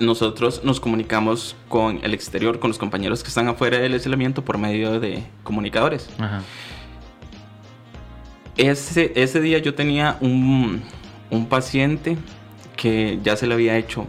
nosotros 0.00 0.62
nos 0.64 0.80
comunicamos 0.80 1.56
con 1.68 2.00
el 2.02 2.14
exterior, 2.14 2.58
con 2.58 2.68
los 2.68 2.78
compañeros 2.78 3.22
que 3.22 3.28
están 3.28 3.48
afuera 3.48 3.78
del 3.78 3.94
aislamiento 3.94 4.44
por 4.44 4.58
medio 4.58 5.00
de 5.00 5.22
comunicadores. 5.42 6.08
Ajá. 6.18 6.42
Ese, 8.56 9.12
ese 9.14 9.40
día 9.40 9.58
yo 9.58 9.74
tenía 9.74 10.16
un, 10.20 10.82
un 11.30 11.46
paciente 11.46 12.16
que 12.76 13.18
ya 13.22 13.36
se 13.36 13.46
le 13.46 13.54
había 13.54 13.76
hecho 13.76 14.06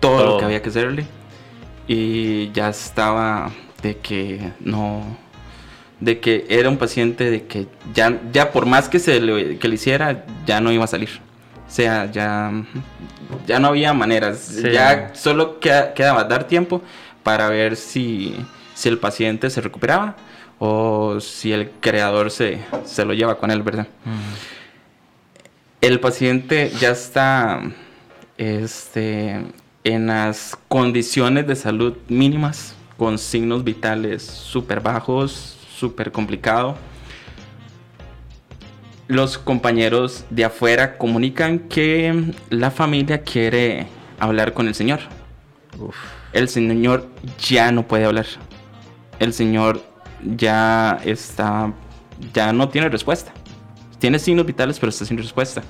todo, 0.00 0.18
Todo. 0.18 0.26
lo 0.32 0.38
que 0.38 0.44
había 0.46 0.62
que 0.62 0.70
hacerle 0.70 1.06
y 1.86 2.50
ya 2.52 2.70
estaba 2.70 3.50
de 3.82 3.96
que 3.98 4.52
no 4.60 5.02
de 5.98 6.20
que 6.20 6.46
era 6.48 6.70
un 6.70 6.78
paciente 6.78 7.30
de 7.30 7.46
que 7.46 7.66
ya 7.94 8.18
ya 8.32 8.52
por 8.52 8.64
más 8.64 8.88
que 8.88 8.98
se 8.98 9.20
le, 9.20 9.58
que 9.58 9.68
le 9.68 9.74
hiciera 9.74 10.24
ya 10.46 10.60
no 10.60 10.72
iba 10.72 10.84
a 10.84 10.86
salir 10.86 11.20
o 11.70 11.72
sea 11.72 12.10
ya 12.10 12.50
ya 13.46 13.60
no 13.60 13.68
había 13.68 13.92
maneras 13.94 14.38
Sí. 14.38 14.72
ya 14.72 15.12
solo 15.14 15.60
queda- 15.60 15.94
quedaba 15.94 16.24
dar 16.24 16.44
tiempo 16.44 16.82
para 17.22 17.48
ver 17.48 17.76
si 17.76 18.34
si 18.74 18.88
el 18.88 18.98
paciente 18.98 19.48
se 19.50 19.60
recuperaba 19.60 20.16
o 20.58 21.20
si 21.20 21.52
el 21.52 21.70
creador 21.80 22.30
se, 22.30 22.58
se 22.84 23.04
lo 23.04 23.14
lleva 23.14 23.38
con 23.38 23.50
él, 23.50 23.62
¿verdad? 23.62 23.86
El 25.80 26.00
paciente 26.00 26.70
ya 26.80 26.90
está 26.90 27.62
este, 28.36 29.42
en 29.84 30.06
las 30.08 30.56
condiciones 30.68 31.46
de 31.46 31.56
salud 31.56 31.96
mínimas, 32.08 32.74
con 32.98 33.18
signos 33.18 33.64
vitales 33.64 34.22
súper 34.22 34.80
bajos, 34.80 35.56
súper 35.74 36.12
complicado. 36.12 36.76
Los 39.10 39.38
compañeros 39.38 40.24
de 40.30 40.44
afuera 40.44 40.96
comunican 40.96 41.58
que 41.58 42.32
la 42.48 42.70
familia 42.70 43.22
quiere 43.24 43.88
hablar 44.20 44.52
con 44.52 44.68
el 44.68 44.74
señor. 44.76 45.00
Uf. 45.80 45.96
el 46.32 46.48
señor 46.48 47.08
ya 47.40 47.72
no 47.72 47.88
puede 47.88 48.04
hablar. 48.04 48.26
El 49.18 49.32
señor 49.32 49.82
ya 50.36 51.00
está, 51.04 51.72
ya 52.32 52.52
no 52.52 52.68
tiene 52.68 52.88
respuesta. 52.88 53.32
Tiene 53.98 54.20
signos 54.20 54.46
vitales, 54.46 54.78
pero 54.78 54.90
está 54.90 55.04
sin 55.04 55.18
respuesta. 55.18 55.64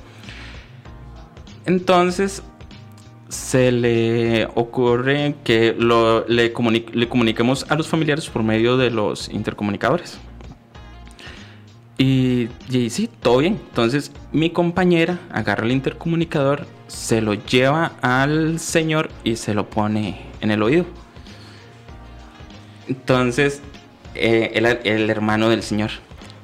Entonces, 1.65 2.43
se 3.31 3.73
le 3.73 4.49
ocurre 4.55 5.37
que 5.45 5.75
lo, 5.79 6.29
le, 6.29 6.53
le 6.93 7.09
comuniquemos 7.09 7.65
a 7.71 7.75
los 7.75 7.89
familiares 7.89 8.29
por 8.29 8.43
medio 8.43 8.77
de 8.77 8.91
los 8.91 9.31
intercomunicadores. 9.31 10.21
Y, 12.01 12.49
y, 12.71 12.89
sí, 12.89 13.11
todo 13.21 13.39
bien. 13.39 13.61
Entonces 13.69 14.11
mi 14.33 14.49
compañera 14.49 15.19
agarra 15.31 15.67
el 15.67 15.73
intercomunicador, 15.73 16.67
se 16.87 17.21
lo 17.21 17.35
lleva 17.35 17.93
al 18.01 18.59
señor 18.59 19.11
y 19.23 19.37
se 19.37 19.53
lo 19.53 19.69
pone 19.69 20.23
en 20.41 20.51
el 20.51 20.63
oído. 20.63 20.87
Entonces 22.89 23.61
eh, 24.15 24.53
el, 24.55 25.11
hermano 25.11 25.51
del 25.51 25.63
señor, 25.63 25.91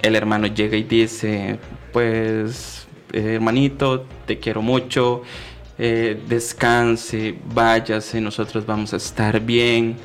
el 0.02 0.14
hermano 0.14 0.46
llega 0.46 0.76
y 0.76 0.82
dice, 0.82 1.58
pues 1.90 2.86
eh, 3.14 3.36
hermanito, 3.36 4.04
te 4.26 4.38
quiero 4.38 4.60
mucho, 4.60 5.22
eh, 5.78 6.20
descanse, 6.28 7.34
váyase, 7.46 8.20
nosotros 8.20 8.66
vamos 8.66 8.92
a 8.92 8.98
estar 8.98 9.40
bien. 9.40 9.96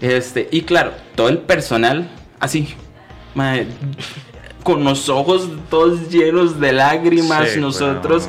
Este, 0.00 0.48
y 0.50 0.62
claro, 0.62 0.90
todo 1.14 1.28
el 1.28 1.38
personal, 1.38 2.10
así, 2.40 2.74
con 4.66 4.82
los 4.82 5.08
ojos 5.08 5.48
todos 5.70 6.10
llenos 6.10 6.58
de 6.58 6.72
lágrimas, 6.72 7.56
nosotros 7.56 8.28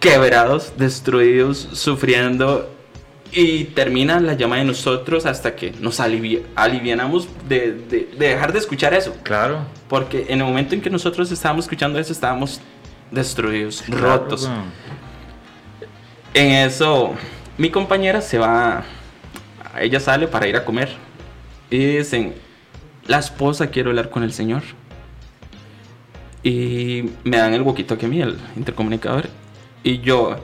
quebrados, 0.00 0.72
destruidos, 0.76 1.68
sufriendo. 1.74 2.70
Y 3.30 3.64
termina 3.66 4.18
la 4.18 4.34
llama 4.34 4.56
de 4.56 4.64
nosotros 4.64 5.26
hasta 5.26 5.54
que 5.54 5.72
nos 5.80 6.00
alivianamos 6.00 7.28
de, 7.48 8.08
dejar 8.18 8.52
de 8.52 8.58
escuchar 8.58 8.94
eso. 8.94 9.14
Claro. 9.22 9.60
Porque 9.88 10.26
en 10.28 10.40
el 10.40 10.44
momento 10.44 10.74
en 10.74 10.80
que 10.80 10.90
nosotros 10.90 11.30
estábamos 11.30 11.66
escuchando 11.66 12.00
eso, 12.00 12.12
estábamos 12.12 12.60
destruidos, 13.12 13.84
rotos. 13.88 14.50
En 16.32 16.50
eso, 16.50 17.14
mi 17.58 17.70
compañera 17.70 18.20
se 18.20 18.38
va, 18.38 18.82
ella 19.80 20.00
sale 20.00 20.26
para 20.26 20.48
ir 20.48 20.56
a 20.56 20.64
comer 20.64 20.90
y 21.70 21.78
dicen, 21.78 22.34
la 23.06 23.18
esposa 23.18 23.68
quiere 23.68 23.90
hablar 23.90 24.10
con 24.10 24.24
el 24.24 24.32
señor. 24.32 24.62
Y 26.44 27.10
me 27.24 27.38
dan 27.38 27.54
el 27.54 27.64
que 27.64 28.06
a 28.06 28.08
mí, 28.08 28.20
el 28.20 28.36
intercomunicador. 28.54 29.28
Y 29.82 29.98
yo... 30.00 30.36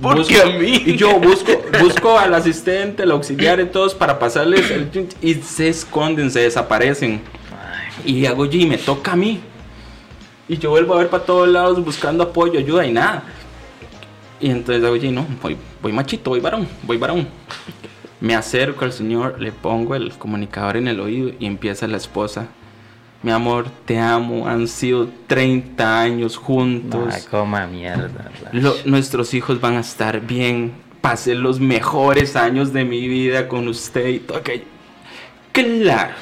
Busco, 0.00 0.34
a 0.42 0.46
mí? 0.46 0.82
Y 0.86 0.96
yo 0.96 1.20
busco, 1.20 1.52
busco 1.80 2.18
al 2.18 2.34
asistente, 2.34 3.04
al 3.04 3.12
auxiliar 3.12 3.60
y 3.60 3.66
todos 3.66 3.94
para 3.94 4.18
pasarles 4.18 4.68
el... 4.70 4.90
Y 5.20 5.34
se 5.34 5.68
esconden, 5.68 6.30
se 6.30 6.40
desaparecen. 6.40 7.20
Y 8.04 8.26
hago 8.26 8.46
yo 8.46 8.58
y 8.58 8.66
me 8.66 8.78
toca 8.78 9.12
a 9.12 9.16
mí. 9.16 9.40
Y 10.48 10.56
yo 10.56 10.70
vuelvo 10.70 10.94
a 10.94 10.98
ver 10.98 11.08
para 11.08 11.24
todos 11.24 11.48
lados 11.48 11.84
buscando 11.84 12.24
apoyo, 12.24 12.58
ayuda 12.58 12.86
y 12.86 12.92
nada. 12.92 13.22
Y 14.40 14.50
entonces 14.50 14.82
oye, 14.84 15.10
no, 15.10 15.26
voy, 15.42 15.56
voy 15.80 15.92
machito, 15.92 16.30
voy 16.30 16.40
varón, 16.40 16.66
voy 16.82 16.96
varón. 16.96 17.28
Me 18.20 18.34
acerco 18.34 18.84
al 18.84 18.92
señor, 18.92 19.40
le 19.40 19.52
pongo 19.52 19.94
el 19.94 20.12
comunicador 20.14 20.78
en 20.78 20.88
el 20.88 21.00
oído 21.00 21.30
y 21.38 21.46
empieza 21.46 21.86
la 21.86 21.98
esposa. 21.98 22.48
Mi 23.24 23.30
amor, 23.30 23.66
te 23.86 23.98
amo, 23.98 24.46
han 24.46 24.68
sido 24.68 25.08
30 25.26 26.00
años 26.00 26.36
juntos. 26.36 27.08
Ay, 27.10 27.22
coma 27.30 27.66
mierda. 27.66 28.30
nuestros 28.84 29.32
hijos 29.32 29.58
van 29.62 29.78
a 29.78 29.80
estar 29.80 30.20
bien. 30.20 30.72
Pasé 31.00 31.34
los 31.34 31.58
mejores 31.58 32.36
años 32.36 32.74
de 32.74 32.84
mi 32.84 33.08
vida 33.08 33.48
con 33.48 33.66
usted 33.66 34.08
y 34.08 34.18
todo 34.18 34.36
aquello. 34.36 34.64
Claro 35.52 36.12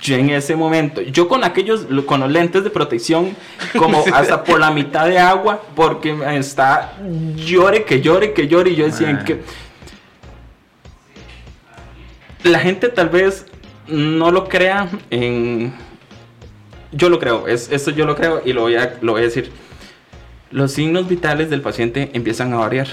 yo 0.00 0.16
en 0.16 0.30
ese 0.30 0.56
momento, 0.56 1.00
yo 1.02 1.28
con 1.28 1.44
aquellos, 1.44 1.86
con 2.06 2.20
los 2.20 2.30
lentes 2.30 2.64
de 2.64 2.70
protección, 2.70 3.36
como 3.76 4.02
hasta 4.12 4.42
por 4.42 4.58
la 4.58 4.72
mitad 4.72 5.06
de 5.06 5.18
agua, 5.18 5.62
porque 5.76 6.16
está 6.36 6.96
llore, 7.36 7.84
que 7.84 8.00
llore, 8.00 8.32
que 8.32 8.48
llore, 8.48 8.70
y 8.70 8.74
yo 8.74 8.86
decía 8.86 9.24
que 9.24 9.42
la 12.42 12.58
gente 12.58 12.88
tal 12.88 13.08
vez 13.08 13.46
no 13.86 14.30
lo 14.30 14.48
crea 14.48 14.88
en... 15.10 15.72
Yo 16.92 17.08
lo 17.10 17.18
creo, 17.18 17.48
es, 17.48 17.70
esto 17.70 17.90
yo 17.90 18.06
lo 18.06 18.16
creo 18.16 18.42
y 18.44 18.52
lo 18.52 18.62
voy, 18.62 18.76
a, 18.76 18.86
decir. 19.20 19.50
Los 20.50 20.72
signos 20.72 21.08
vitales 21.08 21.50
del 21.50 21.60
paciente 21.60 22.10
empiezan 22.14 22.52
a 22.54 22.56
variar, 22.56 22.88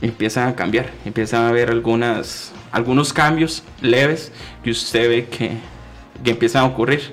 empiezan 0.00 0.48
a 0.48 0.54
cambiar, 0.54 0.90
empiezan 1.04 1.42
a 1.42 1.48
haber 1.48 1.70
algunas, 1.70 2.52
algunos 2.70 3.12
cambios 3.12 3.64
leves 3.80 4.32
que 4.62 4.70
usted 4.70 5.08
ve 5.08 5.26
que 5.26 5.72
que 6.22 6.30
empiezan 6.30 6.64
a 6.64 6.66
ocurrir. 6.66 7.12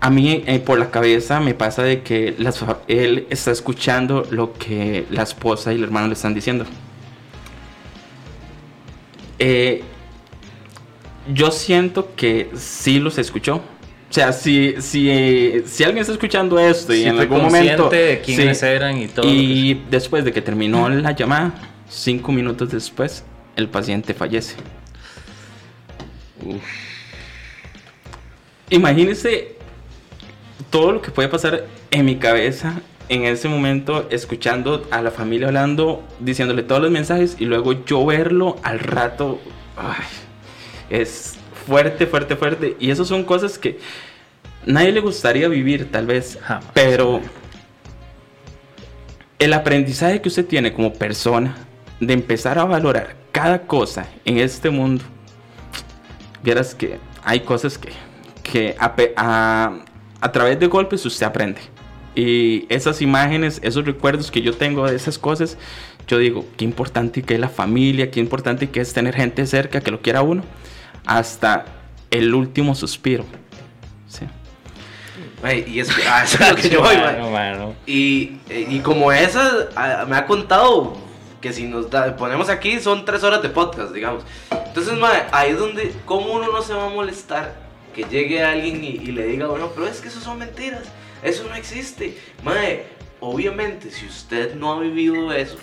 A 0.00 0.10
mí 0.10 0.42
eh, 0.46 0.58
por 0.58 0.78
la 0.78 0.90
cabeza 0.90 1.40
me 1.40 1.54
pasa 1.54 1.82
de 1.82 2.02
que 2.02 2.34
él 2.88 3.26
está 3.30 3.52
escuchando 3.52 4.26
lo 4.30 4.52
que 4.52 5.06
la 5.10 5.22
esposa 5.22 5.72
y 5.72 5.76
el 5.76 5.84
hermano 5.84 6.08
le 6.08 6.14
están 6.14 6.34
diciendo. 6.34 6.64
Eh, 9.38 9.82
yo 11.32 11.52
siento 11.52 12.14
que 12.16 12.50
sí 12.56 12.98
los 12.98 13.18
escuchó. 13.18 13.62
O 14.12 14.14
sea, 14.14 14.30
si, 14.30 14.74
si, 14.82 15.62
si 15.64 15.84
alguien 15.84 16.02
está 16.02 16.12
escuchando 16.12 16.58
esto 16.58 16.92
y 16.92 17.04
en 17.04 17.18
algún 17.18 17.44
momento... 17.44 17.88
de 17.88 18.20
quiénes 18.22 18.62
eran 18.62 18.98
y 18.98 19.08
todo. 19.08 19.26
Y 19.26 19.84
después 19.90 20.22
de 20.22 20.34
que 20.34 20.42
terminó 20.42 20.86
la 20.90 21.12
llamada, 21.12 21.54
cinco 21.88 22.30
minutos 22.30 22.70
después, 22.70 23.24
el 23.56 23.70
paciente 23.70 24.12
fallece. 24.12 24.56
Uf. 26.44 26.62
Imagínese 28.68 29.56
todo 30.68 30.92
lo 30.92 31.00
que 31.00 31.10
puede 31.10 31.30
pasar 31.30 31.64
en 31.90 32.04
mi 32.04 32.16
cabeza 32.16 32.82
en 33.08 33.24
ese 33.24 33.48
momento, 33.48 34.08
escuchando 34.10 34.86
a 34.90 35.00
la 35.00 35.10
familia 35.10 35.46
hablando, 35.46 36.06
diciéndole 36.20 36.62
todos 36.64 36.82
los 36.82 36.90
mensajes 36.90 37.36
y 37.38 37.46
luego 37.46 37.82
yo 37.86 38.04
verlo 38.04 38.58
al 38.62 38.78
rato. 38.78 39.40
es 40.90 41.38
fuerte, 41.66 42.06
fuerte, 42.06 42.36
fuerte. 42.36 42.76
Y 42.78 42.90
eso 42.90 43.04
son 43.04 43.24
cosas 43.24 43.58
que 43.58 43.78
nadie 44.66 44.92
le 44.92 45.00
gustaría 45.00 45.48
vivir, 45.48 45.90
tal 45.90 46.06
vez. 46.06 46.38
Pero 46.74 47.20
el 49.38 49.52
aprendizaje 49.52 50.20
que 50.20 50.28
usted 50.28 50.46
tiene 50.46 50.72
como 50.72 50.92
persona 50.92 51.56
de 52.00 52.12
empezar 52.12 52.58
a 52.58 52.64
valorar 52.64 53.16
cada 53.32 53.62
cosa 53.62 54.06
en 54.24 54.38
este 54.38 54.70
mundo, 54.70 55.04
vieras 56.42 56.74
que 56.74 56.98
hay 57.24 57.40
cosas 57.40 57.78
que 57.78 57.90
que 58.42 58.74
a, 58.78 59.72
a, 60.20 60.32
través 60.32 60.60
de 60.60 60.66
golpes 60.66 61.06
usted 61.06 61.26
aprende. 61.26 61.60
Y 62.14 62.66
esas 62.68 63.00
imágenes, 63.00 63.60
esos 63.62 63.86
recuerdos 63.86 64.30
que 64.30 64.42
yo 64.42 64.54
tengo 64.54 64.86
de 64.86 64.94
esas 64.94 65.18
cosas, 65.18 65.56
yo 66.06 66.18
digo, 66.18 66.44
qué 66.56 66.64
importante 66.64 67.22
que 67.22 67.34
es 67.34 67.40
la 67.40 67.48
familia, 67.48 68.10
qué 68.10 68.20
importante 68.20 68.68
que 68.68 68.80
es 68.80 68.92
tener 68.92 69.14
gente 69.14 69.46
cerca 69.46 69.80
que 69.80 69.90
lo 69.90 70.02
quiera 70.02 70.20
uno, 70.22 70.42
hasta 71.06 71.64
el 72.10 72.34
último 72.34 72.74
suspiro. 72.74 73.24
Sí. 74.08 74.26
y 75.66 75.80
es, 75.80 75.90
ah, 76.06 76.24
lo 76.50 76.56
que 76.56 76.68
yo 76.68 76.80
voy, 76.82 76.96
y, 77.86 78.38
y, 78.48 78.80
como 78.80 79.12
esa, 79.12 79.68
ah, 79.76 80.04
me 80.08 80.16
ha 80.16 80.26
contado 80.26 80.96
que 81.40 81.52
si 81.52 81.64
nos 81.64 81.86
ponemos 82.16 82.48
aquí 82.48 82.78
son 82.78 83.04
tres 83.04 83.22
horas 83.24 83.42
de 83.42 83.48
podcast, 83.48 83.92
digamos. 83.92 84.22
Entonces, 84.50 84.94
ahí 85.32 85.50
es 85.50 85.58
donde, 85.58 85.92
¿cómo 86.06 86.32
uno 86.32 86.52
no 86.52 86.62
se 86.62 86.72
va 86.72 86.86
a 86.86 86.90
molestar 86.90 87.54
que 87.94 88.04
llegue 88.04 88.42
alguien 88.42 88.82
y, 88.84 88.98
le 88.98 89.26
diga, 89.26 89.48
bueno, 89.48 89.70
pero 89.74 89.86
es 89.86 90.00
que 90.00 90.08
eso 90.08 90.20
son 90.20 90.38
mentiras, 90.38 90.84
eso 91.22 91.44
no 91.48 91.54
existe. 91.54 92.16
Mae, 92.42 92.86
obviamente, 93.20 93.90
si 93.90 94.06
usted 94.06 94.54
no 94.54 94.72
ha 94.72 94.80
vivido 94.80 95.32
eso, 95.32 95.56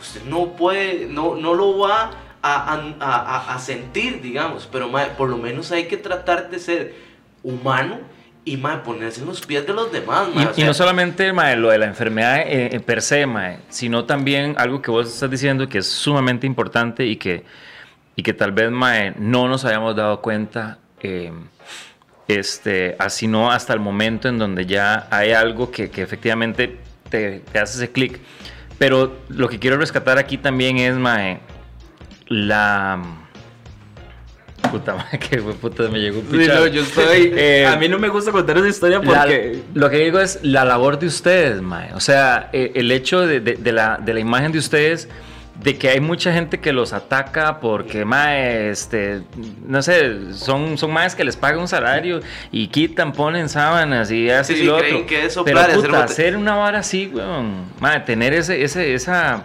usted 0.00 0.22
no 0.24 0.52
puede, 0.52 1.06
no, 1.06 1.34
no 1.34 1.54
lo 1.54 1.78
va 1.78 2.12
a, 2.56 2.94
a, 3.00 3.54
a, 3.54 3.58
sentir, 3.58 4.20
digamos, 4.20 4.68
pero 4.70 4.88
mae, 4.88 5.06
por 5.10 5.28
lo 5.28 5.36
menos 5.36 5.70
hay 5.72 5.86
que 5.86 5.96
tratar 5.96 6.50
de 6.50 6.58
ser 6.58 6.94
humano 7.42 8.00
y 8.44 8.56
mae, 8.56 8.78
ponerse 8.78 9.20
en 9.20 9.26
los 9.26 9.44
pies 9.44 9.66
de 9.66 9.72
los 9.72 9.92
demás. 9.92 10.28
y, 10.56 10.62
no 10.62 10.74
solamente 10.74 11.32
mae, 11.32 11.56
lo 11.56 11.70
de 11.70 11.78
la 11.78 11.86
enfermedad 11.86 12.42
eh, 12.46 12.80
per 12.84 13.02
se, 13.02 13.26
mae, 13.26 13.58
sino 13.68 14.04
también 14.04 14.54
algo 14.58 14.82
que 14.82 14.90
vos 14.90 15.08
estás 15.08 15.30
diciendo 15.30 15.68
que 15.68 15.78
es 15.78 15.86
sumamente 15.86 16.46
importante 16.46 17.06
y 17.06 17.16
que, 17.16 17.44
y 18.16 18.22
que 18.22 18.32
tal 18.32 18.52
vez 18.52 18.70
mae, 18.70 19.14
no 19.18 19.48
nos 19.48 19.64
hayamos 19.64 19.96
dado 19.96 20.20
cuenta 20.20 20.78
eh, 21.00 21.32
este, 22.28 22.94
así 22.98 23.26
no 23.26 23.50
hasta 23.50 23.72
el 23.72 23.80
momento 23.80 24.28
en 24.28 24.38
donde 24.38 24.66
ya 24.66 25.08
hay 25.10 25.32
algo 25.32 25.70
que, 25.70 25.84
efectivamente 25.84 26.76
te, 27.08 27.42
hace 27.54 27.78
ese 27.78 27.90
clic. 27.90 28.20
Pero 28.78 29.16
lo 29.28 29.48
que 29.48 29.58
quiero 29.58 29.78
rescatar 29.78 30.18
aquí 30.18 30.38
también 30.38 30.76
es, 30.76 30.94
Mae, 30.94 31.40
la... 32.28 33.02
Puta 34.70 34.94
madre, 34.94 35.18
que 35.30 35.38
puta 35.38 35.88
me 35.88 35.98
llegó 35.98 36.20
un 36.20 36.30
yo 36.30 36.82
estoy... 36.82 37.32
Eh, 37.36 37.66
a 37.66 37.76
mí 37.76 37.88
no 37.88 37.98
me 37.98 38.08
gusta 38.08 38.32
contar 38.32 38.58
esa 38.58 38.68
historia 38.68 39.00
porque... 39.00 39.62
lo 39.74 39.88
que 39.88 39.98
digo 39.98 40.20
es 40.20 40.40
la 40.42 40.64
labor 40.64 40.98
de 40.98 41.06
ustedes, 41.06 41.62
Mae. 41.62 41.94
O 41.94 42.00
sea, 42.00 42.50
eh, 42.52 42.72
el 42.74 42.90
hecho 42.90 43.26
de, 43.26 43.72
la, 43.72 43.98
de 43.98 44.14
la 44.14 44.20
imagen 44.20 44.52
de 44.52 44.58
ustedes 44.58 45.08
de 45.62 45.76
que 45.76 45.88
hay 45.88 46.00
mucha 46.00 46.32
gente 46.32 46.60
que 46.60 46.72
los 46.72 46.92
ataca 46.92 47.58
porque, 47.60 48.04
mae, 48.04 48.70
este, 48.70 49.22
no 49.66 49.82
sé, 49.82 50.32
son, 50.34 50.78
son 50.78 50.92
más 50.92 51.14
que 51.14 51.24
les 51.24 51.36
pagan 51.36 51.60
un 51.60 51.68
salario 51.68 52.20
y 52.52 52.68
quitan, 52.68 53.12
ponen 53.12 53.48
sábanas 53.48 54.10
y 54.10 54.30
así 54.30 54.54
Sí, 54.54 54.60
y 54.60 54.62
sí, 54.62 54.66
lo 54.66 54.78
creen 54.78 54.94
otro. 54.94 55.06
que 55.06 55.24
eso 55.24 55.44
Pero 55.44 55.60
hacer 55.96 56.36
una 56.36 56.54
vara 56.54 56.78
así, 56.78 57.10
weón, 57.12 57.64
mae, 57.80 58.00
tener 58.00 58.34
ese, 58.34 58.62
ese, 58.62 58.94
esa, 58.94 59.42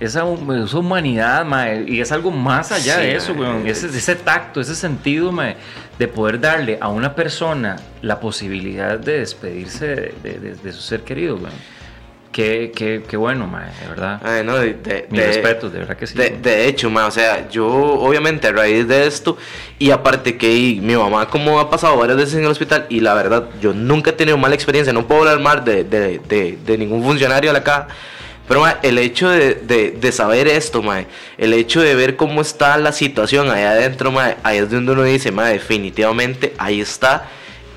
esa, 0.00 0.24
esa 0.64 0.78
humanidad, 0.78 1.44
mae, 1.44 1.84
y 1.88 2.00
es 2.00 2.12
algo 2.12 2.30
más 2.30 2.70
allá 2.72 2.96
Sí, 2.96 3.00
de 3.02 3.16
eso, 3.16 3.34
mae, 3.34 3.42
weón, 3.54 3.66
es- 3.66 3.82
ese, 3.84 3.96
ese 3.98 4.14
tacto, 4.16 4.60
ese 4.60 4.74
sentido, 4.74 5.32
mae, 5.32 5.56
de 5.98 6.08
poder 6.08 6.38
darle 6.40 6.78
a 6.80 6.88
una 6.88 7.14
persona 7.14 7.76
la 8.02 8.20
posibilidad 8.20 8.98
de 8.98 9.18
despedirse 9.20 9.86
de, 9.86 10.14
de- 10.22 10.38
de- 10.40 10.54
de 10.54 10.72
su 10.72 10.80
ser 10.80 11.00
querido, 11.02 11.36
weón. 11.36 11.52
Qué, 12.30 12.70
qué, 12.76 13.02
qué 13.08 13.16
bueno, 13.16 13.46
mae, 13.48 13.70
de 13.80 13.88
verdad. 13.88 14.20
Ay, 14.22 14.44
no, 14.44 14.56
de, 14.58 14.74
de- 14.74 15.06
Mis 15.10 15.18
de- 15.20 15.26
respetos, 15.26 15.72
de 15.72 15.78
verdad 15.80 15.96
que 15.96 16.06
sí. 16.06 16.14
De, 16.16 16.68
hecho, 16.68 16.88
ma, 16.90 17.06
o 17.06 17.10
sea, 17.10 17.48
yo 17.48 17.66
obviamente 17.66 18.46
a 18.46 18.52
raíz 18.52 18.86
de 18.86 19.06
esto, 19.06 19.36
y 19.78 19.90
aparte 19.90 20.36
que 20.36 20.54
y 20.54 20.80
mi 20.80 20.94
mamá 20.94 21.26
como 21.26 21.58
ha 21.58 21.68
pasado 21.70 21.96
varias 21.96 22.18
veces 22.18 22.34
en 22.34 22.44
el 22.44 22.50
hospital, 22.50 22.86
y 22.90 23.00
la 23.00 23.14
verdad, 23.14 23.46
yo 23.60 23.72
nunca 23.72 24.10
he 24.10 24.12
tenido 24.12 24.36
mala 24.36 24.54
experiencia, 24.54 24.92
no 24.92 25.06
puedo 25.08 25.22
hablar 25.22 25.40
mal 25.40 25.64
de, 25.64 25.82
de, 25.84 26.20
de- 26.28 26.58
de 26.64 26.78
ningún 26.78 27.02
funcionario 27.02 27.50
de 27.50 27.58
la 27.58 27.64
caja, 27.64 27.88
pero 28.48 28.60
ma, 28.60 28.78
el 28.82 28.98
hecho 28.98 29.28
de, 29.28 29.54
de- 29.54 29.90
de 29.92 30.12
saber 30.12 30.48
esto, 30.48 30.82
ma, 30.82 31.04
el 31.36 31.52
hecho 31.52 31.80
de 31.82 31.94
ver 31.94 32.16
cómo 32.16 32.40
está 32.40 32.76
la 32.78 32.92
situación 32.92 33.50
allá 33.50 33.72
adentro, 33.72 34.10
ma, 34.10 34.36
ahí 34.42 34.58
es 34.58 34.70
donde 34.70 34.92
uno 34.92 35.02
dice, 35.04 35.30
definitivamente 35.30 36.54
ahí 36.58 36.80
está 36.80 37.28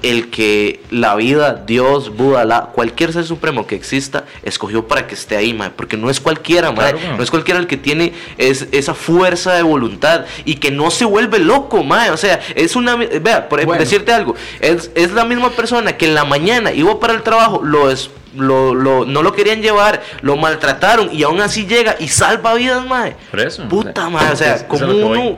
el 0.03 0.29
que 0.29 0.81
la 0.89 1.15
vida, 1.15 1.53
Dios, 1.65 2.15
Buda, 2.15 2.43
la, 2.45 2.61
cualquier 2.65 3.13
ser 3.13 3.23
supremo 3.25 3.67
que 3.67 3.75
exista, 3.75 4.25
escogió 4.43 4.87
para 4.87 5.07
que 5.07 5.13
esté 5.15 5.35
ahí, 5.37 5.53
mae, 5.53 5.69
porque 5.69 5.97
no 5.97 6.09
es 6.09 6.19
cualquiera, 6.19 6.71
mae, 6.71 6.93
Claro, 6.93 7.17
no 7.17 7.23
es 7.23 7.29
cualquiera 7.29 7.59
el 7.59 7.67
que 7.67 7.77
tiene 7.77 8.13
es, 8.37 8.67
esa 8.71 8.93
fuerza 8.93 9.53
de 9.53 9.63
voluntad 9.63 10.25
y 10.45 10.55
que 10.55 10.71
no 10.71 10.91
se 10.91 11.05
vuelve 11.05 11.39
loco, 11.39 11.83
mae, 11.83 12.09
o 12.11 12.17
sea, 12.17 12.39
es 12.55 12.75
una, 12.75 12.95
vea, 12.95 13.47
por 13.49 13.63
Bueno. 13.65 13.79
decirte 13.79 14.11
algo, 14.13 14.35
es, 14.59 14.91
es 14.95 15.11
la 15.11 15.25
misma 15.25 15.51
persona 15.51 15.97
que 15.97 16.05
en 16.05 16.15
la 16.15 16.25
mañana 16.25 16.71
iba 16.73 16.99
para 16.99 17.13
el 17.13 17.21
trabajo, 17.23 17.61
lo 17.63 17.91
es, 17.91 18.09
lo, 18.35 18.73
lo- 18.73 19.05
no 19.05 19.23
lo 19.23 19.33
querían 19.33 19.61
llevar, 19.61 20.01
lo 20.21 20.37
maltrataron 20.37 21.09
y 21.13 21.23
aún 21.23 21.41
así 21.41 21.65
llega 21.65 21.97
y 21.99 22.07
salva 22.07 22.53
vidas, 22.53 22.85
mae. 22.85 23.15
Por 23.29 23.41
eso. 23.41 23.67
Puta, 23.67 24.09
mae, 24.09 24.31
o 24.31 24.35
sea, 24.35 24.67
como 24.67 24.85
uno, 24.85 25.37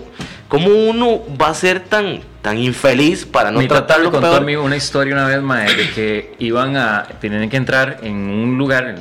como 0.54 0.70
uno 0.70 1.20
va 1.42 1.48
a 1.48 1.54
ser 1.56 1.80
tan, 1.80 2.20
tan 2.44 2.60
infeliz 2.60 3.26
para 3.26 3.50
no 3.50 3.58
Mi 3.58 3.66
papá 3.68 3.80
me 3.80 3.88
tratarlo 3.88 4.12
contó 4.12 4.46
peor. 4.46 4.64
una 4.64 4.76
historia 4.76 5.16
una 5.16 5.26
vez, 5.26 5.42
mae, 5.42 5.74
de 5.74 5.90
que 5.90 6.36
iban 6.38 6.78
a, 6.78 7.08
tenían 7.20 7.50
que 7.50 7.58
entrar 7.58 7.98
en 8.04 8.14
un 8.30 8.56
lugar, 8.56 8.98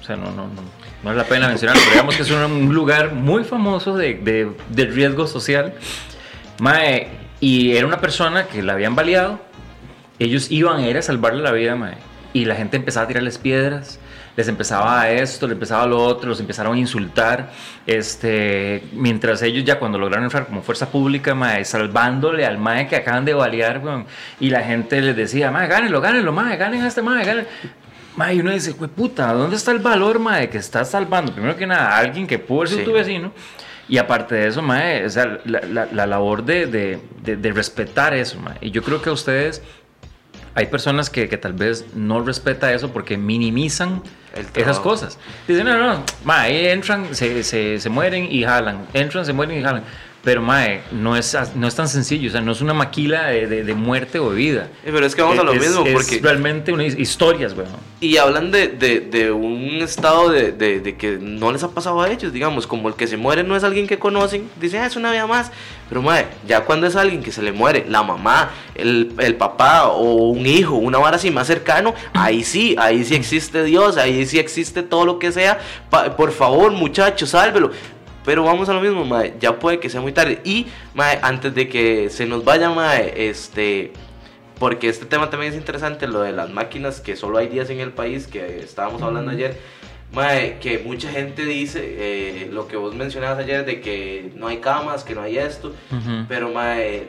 o 0.00 0.04
sea, 0.04 0.16
no, 0.16 0.32
no, 0.32 0.48
no, 0.48 0.62
no 1.04 1.10
es 1.12 1.16
la 1.16 1.22
pena 1.22 1.46
mencionarlo, 1.46 1.80
pero 1.80 1.92
digamos 1.92 2.16
que 2.16 2.22
es 2.22 2.30
un, 2.32 2.42
un 2.42 2.74
lugar 2.74 3.12
muy 3.12 3.44
famoso 3.44 3.96
de, 3.96 4.14
de, 4.14 4.50
de 4.70 4.86
riesgo 4.86 5.28
social, 5.28 5.74
mae, 6.58 7.06
y 7.38 7.76
era 7.76 7.86
una 7.86 8.00
persona 8.00 8.48
que 8.48 8.60
la 8.60 8.72
habían 8.72 8.96
baleado, 8.96 9.38
ellos 10.18 10.50
iban 10.50 10.78
a 10.78 10.88
ir 10.88 10.96
a 10.96 11.02
salvarle 11.02 11.40
la 11.40 11.52
vida, 11.52 11.76
mae, 11.76 11.94
y 12.32 12.46
la 12.46 12.56
gente 12.56 12.78
empezaba 12.78 13.04
a 13.04 13.06
tirarles 13.06 13.38
piedras, 13.38 14.00
les 14.38 14.46
empezaba 14.46 15.10
esto, 15.10 15.48
les 15.48 15.54
empezaba 15.54 15.84
lo 15.84 15.98
otro, 15.98 16.28
los 16.28 16.38
empezaron 16.38 16.76
a 16.76 16.78
insultar, 16.78 17.50
este, 17.84 18.84
mientras 18.92 19.42
ellos 19.42 19.64
ya 19.64 19.80
cuando 19.80 19.98
lograron 19.98 20.22
entrar 20.24 20.46
como 20.46 20.62
fuerza 20.62 20.88
pública, 20.90 21.34
mae, 21.34 21.64
salvándole 21.64 22.46
al 22.46 22.56
mae 22.56 22.86
que 22.86 22.94
acaban 22.94 23.24
de 23.24 23.34
balear, 23.34 23.82
y 24.38 24.50
la 24.50 24.62
gente 24.62 25.00
les 25.00 25.16
decía, 25.16 25.50
mae, 25.50 25.66
gánenlo, 25.66 26.00
gánenlo, 26.00 26.32
mae, 26.32 26.56
ganen 26.56 26.82
a 26.82 26.86
este 26.86 27.02
mae, 27.02 27.24
ganen. 27.24 27.46
Mae, 28.14 28.36
y 28.36 28.40
uno 28.40 28.52
dice, 28.52 28.70
güey, 28.72 28.88
puta, 28.88 29.32
¿dónde 29.32 29.56
está 29.56 29.72
el 29.72 29.80
valor, 29.80 30.20
mae, 30.20 30.48
que 30.48 30.58
estás 30.58 30.88
salvando? 30.90 31.32
Primero 31.32 31.56
que 31.56 31.66
nada, 31.66 31.90
a 31.96 31.98
alguien 31.98 32.24
que 32.26 32.38
pudo 32.38 32.64
ser 32.66 32.78
Sí. 32.78 32.84
tu 32.84 32.92
vecino. 32.92 33.32
Y 33.88 33.98
aparte 33.98 34.36
de 34.36 34.46
eso, 34.46 34.62
mae, 34.62 35.04
o 35.04 35.10
sea, 35.10 35.38
la, 35.46 35.60
la- 35.62 35.88
la 35.90 36.06
labor 36.06 36.44
de, 36.44 36.66
de- 36.66 36.98
de- 37.24 37.36
de 37.36 37.52
respetar 37.52 38.14
eso, 38.14 38.38
mae. 38.38 38.54
Y 38.60 38.70
yo 38.70 38.84
creo 38.84 39.02
que 39.02 39.08
a 39.10 39.12
ustedes 39.12 39.62
hay 40.54 40.66
personas 40.66 41.08
que, 41.10 41.28
que 41.28 41.38
tal 41.38 41.52
vez 41.52 41.86
no 41.94 42.20
respeta 42.22 42.72
eso 42.72 42.92
porque 42.92 43.16
minimizan 43.16 44.02
esas 44.54 44.80
cosas. 44.80 45.18
Dicen, 45.46 45.64
no, 45.64 45.78
no, 45.78 46.04
ma, 46.24 46.42
ahí 46.42 46.66
entran, 46.66 47.14
se, 47.14 47.42
se, 47.42 47.78
se 47.78 47.88
mueren 47.88 48.26
y 48.30 48.44
jalan. 48.44 48.86
Entran, 48.92 49.24
se 49.24 49.32
mueren 49.32 49.58
y 49.58 49.62
jalan. 49.62 49.84
Pero, 50.24 50.42
mae, 50.42 50.82
no 50.90 51.16
es, 51.16 51.36
no 51.54 51.68
es 51.68 51.74
tan 51.74 51.88
sencillo. 51.88 52.28
O 52.28 52.32
sea, 52.32 52.40
no 52.40 52.52
es 52.52 52.60
una 52.60 52.74
maquila 52.74 53.26
de, 53.28 53.46
de- 53.46 53.64
de 53.64 53.74
muerte 53.74 54.18
o 54.18 54.30
de 54.30 54.36
vida. 54.36 54.68
Eh, 54.84 54.90
Pero 54.92 55.06
es 55.06 55.14
que 55.14 55.22
vamos 55.22 55.38
a 55.38 55.42
lo 55.44 55.52
Es- 55.52 55.60
mismo, 55.60 55.86
es 55.86 55.92
porque... 55.92 56.18
realmente 56.20 56.72
una 56.72 56.84
his- 56.84 56.98
historias, 56.98 57.54
weón. 57.54 57.68
Y 58.00 58.16
hablan 58.16 58.50
de, 58.50 58.68
de, 58.68 59.30
un 59.32 59.80
estado 59.82 60.28
de, 60.30 60.96
que 60.98 61.18
no 61.20 61.50
les 61.52 61.62
ha 61.62 61.70
pasado 61.70 62.00
a 62.02 62.10
ellos, 62.10 62.32
digamos, 62.32 62.66
como 62.66 62.88
el 62.88 62.94
que 62.94 63.06
se 63.06 63.16
muere 63.16 63.42
no 63.42 63.56
es 63.56 63.64
alguien 63.64 63.86
que 63.86 63.98
conocen, 63.98 64.48
dicen, 64.60 64.82
ah, 64.82 64.86
es 64.86 64.96
una 64.96 65.10
vida 65.12 65.26
más. 65.26 65.50
Pero, 65.88 66.02
madre, 66.02 66.26
ya 66.46 66.60
cuando 66.64 66.86
es 66.86 66.96
alguien 66.96 67.22
que 67.22 67.32
se 67.32 67.40
le 67.42 67.52
muere, 67.52 67.86
la 67.88 68.02
mamá, 68.02 68.50
el, 68.74 69.12
el 69.18 69.36
papá 69.36 69.86
o 69.88 70.28
un 70.30 70.46
hijo, 70.46 70.74
una 70.76 70.98
vara 70.98 71.16
así 71.16 71.30
más 71.30 71.46
cercano, 71.46 71.94
ahí 72.12 72.42
sí, 72.44 72.74
ahí 72.78 73.04
sí 73.04 73.14
existe 73.14 73.62
Dios, 73.64 73.96
ahí 73.96 74.26
sí 74.26 74.38
existe 74.38 74.82
todo 74.82 75.06
lo 75.06 75.18
que 75.18 75.32
sea. 75.32 75.58
Pa- 75.90 76.16
por 76.16 76.32
favor, 76.32 76.72
muchachos, 76.72 77.30
sálvelo. 77.30 77.70
Pero 78.28 78.44
vamos 78.44 78.68
a 78.68 78.74
lo 78.74 78.82
mismo, 78.82 79.06
mae, 79.06 79.32
ya 79.40 79.58
puede 79.58 79.80
que 79.80 79.88
sea 79.88 80.02
muy 80.02 80.12
tarde. 80.12 80.42
Y, 80.44 80.66
mae, 80.92 81.18
antes 81.22 81.54
de 81.54 81.66
que 81.66 82.10
se 82.10 82.26
nos 82.26 82.44
vaya, 82.44 82.68
mae, 82.68 83.30
este, 83.30 83.90
porque 84.58 84.90
este 84.90 85.06
tema 85.06 85.30
también 85.30 85.54
es 85.54 85.58
interesante, 85.58 86.06
lo 86.06 86.20
de 86.20 86.32
las 86.32 86.50
máquinas, 86.50 87.00
que 87.00 87.16
solo 87.16 87.38
hay 87.38 87.48
10 87.48 87.70
en 87.70 87.80
el 87.80 87.90
país, 87.90 88.26
que 88.26 88.58
estábamos 88.58 89.00
hablando 89.00 89.30
ayer. 89.30 89.58
Mae, 90.12 90.58
que 90.58 90.78
mucha 90.78 91.10
gente 91.10 91.44
dice 91.44 91.80
eh, 91.82 92.48
lo 92.50 92.66
que 92.66 92.76
vos 92.76 92.94
mencionabas 92.94 93.38
ayer 93.40 93.64
de 93.66 93.80
que 93.80 94.32
no 94.36 94.46
hay 94.46 94.56
camas, 94.58 95.04
que 95.04 95.14
no 95.14 95.20
hay 95.20 95.36
esto, 95.36 95.74
pero 96.28 96.50
mae, 96.50 96.96
eh, 96.96 97.06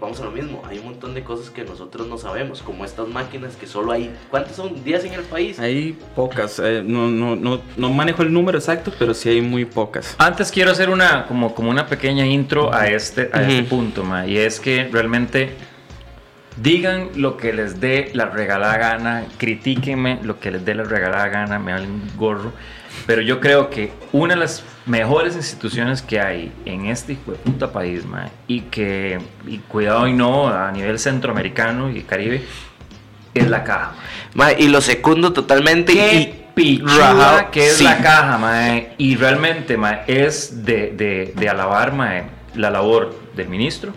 vamos 0.00 0.20
a 0.20 0.24
lo 0.24 0.32
mismo, 0.32 0.60
hay 0.68 0.78
un 0.78 0.86
montón 0.86 1.14
de 1.14 1.22
cosas 1.22 1.50
que 1.50 1.62
nosotros 1.62 2.08
no 2.08 2.18
sabemos, 2.18 2.60
como 2.60 2.84
estas 2.84 3.06
máquinas 3.06 3.54
que 3.54 3.68
solo 3.68 3.92
hay, 3.92 4.12
¿cuántas 4.30 4.56
son? 4.56 4.82
10 4.82 5.04
en 5.04 5.12
el 5.14 5.22
país. 5.22 5.60
Hay 5.60 5.96
pocas, 6.16 6.58
eh, 6.58 6.82
no, 6.84 7.08
no, 7.08 7.36
no, 7.36 7.60
no 7.76 7.90
manejo 7.90 8.22
el 8.22 8.32
número 8.32 8.58
exacto, 8.58 8.92
pero 8.98 9.14
sí 9.14 9.28
hay 9.28 9.40
muy 9.40 9.64
pocas. 9.64 10.16
Antes 10.18 10.50
quiero 10.50 10.72
hacer 10.72 10.90
una, 10.90 11.26
como, 11.28 11.54
como 11.54 11.70
una 11.70 11.86
pequeña 11.86 12.26
intro 12.26 12.74
a 12.74 12.88
este, 12.88 13.30
a 13.32 13.42
este 13.42 13.60
Ujú. 13.60 13.68
punto, 13.68 14.02
ma, 14.02 14.26
y 14.26 14.38
es 14.38 14.58
que 14.58 14.88
realmente 14.90 15.50
digan 16.56 17.10
lo 17.16 17.36
que 17.36 17.52
les 17.52 17.80
dé 17.80 18.10
la 18.14 18.26
regalada 18.26 18.76
gana, 18.76 19.24
critíquenme 19.38 20.20
lo 20.22 20.38
que 20.38 20.50
les 20.50 20.64
dé 20.64 20.74
la 20.74 20.84
regalada 20.84 21.28
gana, 21.28 21.58
me 21.58 21.72
vale 21.72 21.86
un 21.86 22.02
gorro, 22.16 22.52
pero 23.06 23.22
yo 23.22 23.40
creo 23.40 23.70
que 23.70 23.92
una 24.12 24.34
de 24.34 24.40
las 24.40 24.64
mejores 24.86 25.34
instituciones 25.36 26.02
que 26.02 26.20
hay 26.20 26.52
en 26.64 26.86
este 26.86 27.16
puta 27.16 27.72
país, 27.72 28.02
y 28.46 28.60
que, 28.62 29.18
y 29.46 29.58
cuidado 29.58 30.06
y 30.06 30.12
no, 30.12 30.48
a 30.48 30.70
nivel 30.70 30.98
centroamericano 30.98 31.90
y 31.90 32.02
caribe, 32.02 32.44
es 33.34 33.48
la 33.48 33.64
caja. 33.64 33.94
ma. 34.34 34.44
Mae, 34.44 34.56
y 34.60 34.68
lo 34.68 34.80
secundo 34.80 35.32
totalmente. 35.32 35.92
Qué 35.92 36.14
y, 36.14 36.44
pichuda 36.54 37.50
que 37.50 37.66
es 37.66 37.78
sí. 37.78 37.84
la 37.84 37.98
caja, 37.98 38.38
mae. 38.38 38.92
Y 38.96 39.16
realmente, 39.16 39.76
mae, 39.76 40.02
es 40.06 40.64
de, 40.64 40.92
de, 40.92 41.32
de 41.34 41.48
alabar, 41.48 41.92
mae, 41.92 42.24
la 42.54 42.70
labor 42.70 43.18
del 43.34 43.48
ministro 43.48 43.92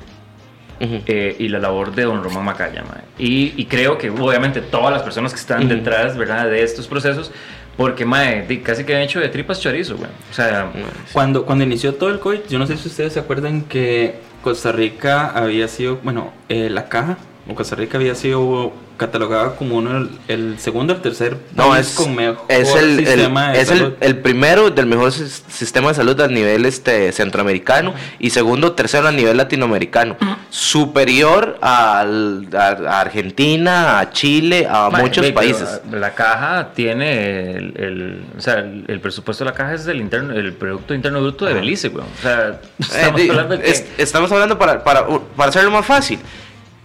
Eh, 0.79 1.35
y 1.39 1.47
la 1.47 1.59
labor 1.59 1.93
de 1.95 2.03
don 2.03 2.23
Román 2.23 2.45
Macaya, 2.45 2.83
mae. 2.83 3.01
Y, 3.17 3.53
y 3.57 3.65
creo 3.65 3.97
que, 3.97 4.09
obviamente, 4.09 4.61
todas 4.61 4.91
las 4.93 5.01
personas 5.01 5.33
que 5.33 5.39
están 5.39 5.59
Ujú. 5.65 5.69
detrás, 5.69 6.15
¿verdad?, 6.17 6.45
de 6.49 6.61
estos 6.63 6.87
procesos, 6.87 7.31
porque, 7.75 8.05
mae, 8.05 8.45
casi 8.63 8.83
que 8.83 8.95
han 8.95 9.01
hecho 9.01 9.19
de 9.19 9.29
tripas 9.29 9.59
chorizo, 9.59 9.97
güey. 9.97 10.09
O 10.29 10.33
sea, 10.33 10.71
Cuando, 11.13 11.45
cuando 11.45 11.63
inició 11.63 11.95
todo 11.95 12.09
el 12.09 12.19
COVID, 12.19 12.41
yo 12.49 12.59
no 12.59 12.67
sé 12.67 12.77
si 12.77 12.87
ustedes 12.87 13.13
se 13.13 13.19
acuerdan 13.19 13.63
que 13.63 14.15
Costa 14.43 14.71
Rica 14.71 15.31
había 15.31 15.67
sido, 15.67 15.97
bueno, 16.03 16.31
eh, 16.49 16.69
la 16.69 16.89
caja, 16.89 17.17
o 17.49 17.55
Costa 17.55 17.75
Rica 17.75 17.97
había 17.97 18.13
sido 18.15 18.71
catalogada 18.97 19.55
como 19.55 19.77
uno, 19.77 19.97
el, 19.97 20.09
el 20.27 20.59
segundo 20.59 20.93
o 20.93 20.95
el 20.97 21.01
tercer 21.01 21.37
No, 21.55 21.75
es, 21.75 21.93
con 21.95 22.15
mejor 22.15 22.45
es, 22.49 22.73
el, 22.75 22.99
el- 22.99 23.05
sistema 23.07 23.51
de 23.51 23.61
es 23.61 23.71
el, 23.71 23.77
salud. 23.77 23.93
el 24.01 24.17
primero 24.19 24.69
del 24.71 24.85
mejor 24.87 25.11
sis- 25.11 25.43
sistema 25.49 25.89
de 25.89 25.93
salud 25.95 26.19
a 26.19 26.27
nivel 26.27 26.65
este, 26.65 27.11
centroamericano 27.11 27.93
y 28.19 28.31
segundo, 28.31 28.73
tercero 28.73 29.07
a 29.07 29.11
nivel 29.11 29.37
latinoamericano. 29.37 30.17
Superior 30.49 31.57
al- 31.61 32.47
a, 32.53 32.67
a 32.67 32.99
Argentina, 33.01 33.99
a 33.99 34.11
Chile, 34.11 34.67
a 34.69 34.89
muchos 34.89 35.25
países. 35.31 35.81
La 35.91 36.13
caja 36.13 36.69
tiene 36.75 37.51
el, 37.51 37.73
el- 37.77 38.23
o 38.37 38.41
sea, 38.41 38.55
el, 38.59 38.83
el 38.87 38.99
presupuesto 38.99 39.43
de 39.43 39.51
la 39.51 39.55
caja 39.55 39.73
es 39.73 39.85
del 39.85 40.01
interno, 40.01 40.33
el 40.33 40.53
Producto 40.53 40.93
Interno 40.93 41.21
Bruto 41.21 41.45
de 41.45 41.51
Ajá. 41.51 41.59
Belice, 41.61 41.89
güey. 41.89 42.03
O 42.03 42.21
sea, 42.21 42.49
Eh, 42.49 42.59
estamos 42.79 43.21
hablando 43.29 43.57
de 43.57 43.63
que... 43.63 43.69
es- 43.71 43.85
estamos 43.97 44.31
hablando 44.31 44.57
para, 44.57 44.83
para, 44.83 45.05
para 45.35 45.49
hacerlo 45.49 45.71
más 45.71 45.85
fácil. 45.85 46.19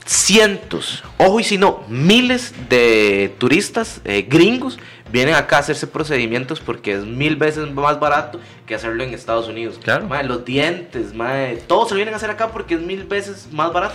Cientos, 0.05 1.03
ojo 1.19 1.41
y 1.41 1.45
si 1.45 1.59
no, 1.59 1.85
miles 1.89 2.55
de 2.69 3.35
turistas 3.39 4.01
eh, 4.05 4.27
gringos 4.29 4.79
vienen 5.13 5.35
acá 5.35 5.57
a 5.57 5.61
hacerse 5.61 5.87
procedimientos 5.87 6.59
porque 6.61 6.93
es 6.95 7.05
mil 7.05 7.37
veces 7.37 7.71
más 7.73 8.01
barato 8.01 8.41
que 8.67 8.75
hacerlo 8.75 9.05
en 9.05 9.15
Estados 9.15 9.49
Unidos. 9.49 9.79
Claro. 9.83 10.07
Mae, 10.09 10.25
los 10.25 10.45
dientes, 10.45 11.15
mae, 11.15 11.57
todos 11.67 11.91
se 11.91 11.95
vienen 11.95 12.15
a 12.15 12.17
hacer 12.17 12.31
acá 12.31 12.49
porque 12.49 12.75
es 12.75 12.81
mil 12.81 13.05
veces 13.05 13.49
más 13.53 13.73
barato. 13.73 13.95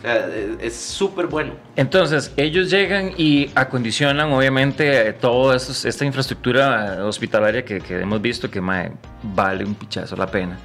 sea, 0.00 0.28
es- 0.60 0.76
súper 0.76 1.26
bueno. 1.26 1.54
Entonces, 1.76 2.30
ellos 2.36 2.70
llegan 2.70 3.12
y 3.16 3.50
acondicionan, 3.54 4.30
obviamente, 4.32 5.08
eh, 5.08 5.12
toda 5.14 5.56
esta 5.56 6.04
infraestructura 6.04 6.96
eh, 6.96 7.00
hospitalaria 7.00 7.64
que, 7.64 7.80
que 7.80 8.00
hemos 8.00 8.20
visto 8.20 8.50
que 8.50 8.60
mae, 8.60 8.92
vale 9.22 9.64
un 9.64 9.74
pichazo 9.74 10.14
la 10.16 10.26
pena. 10.26 10.58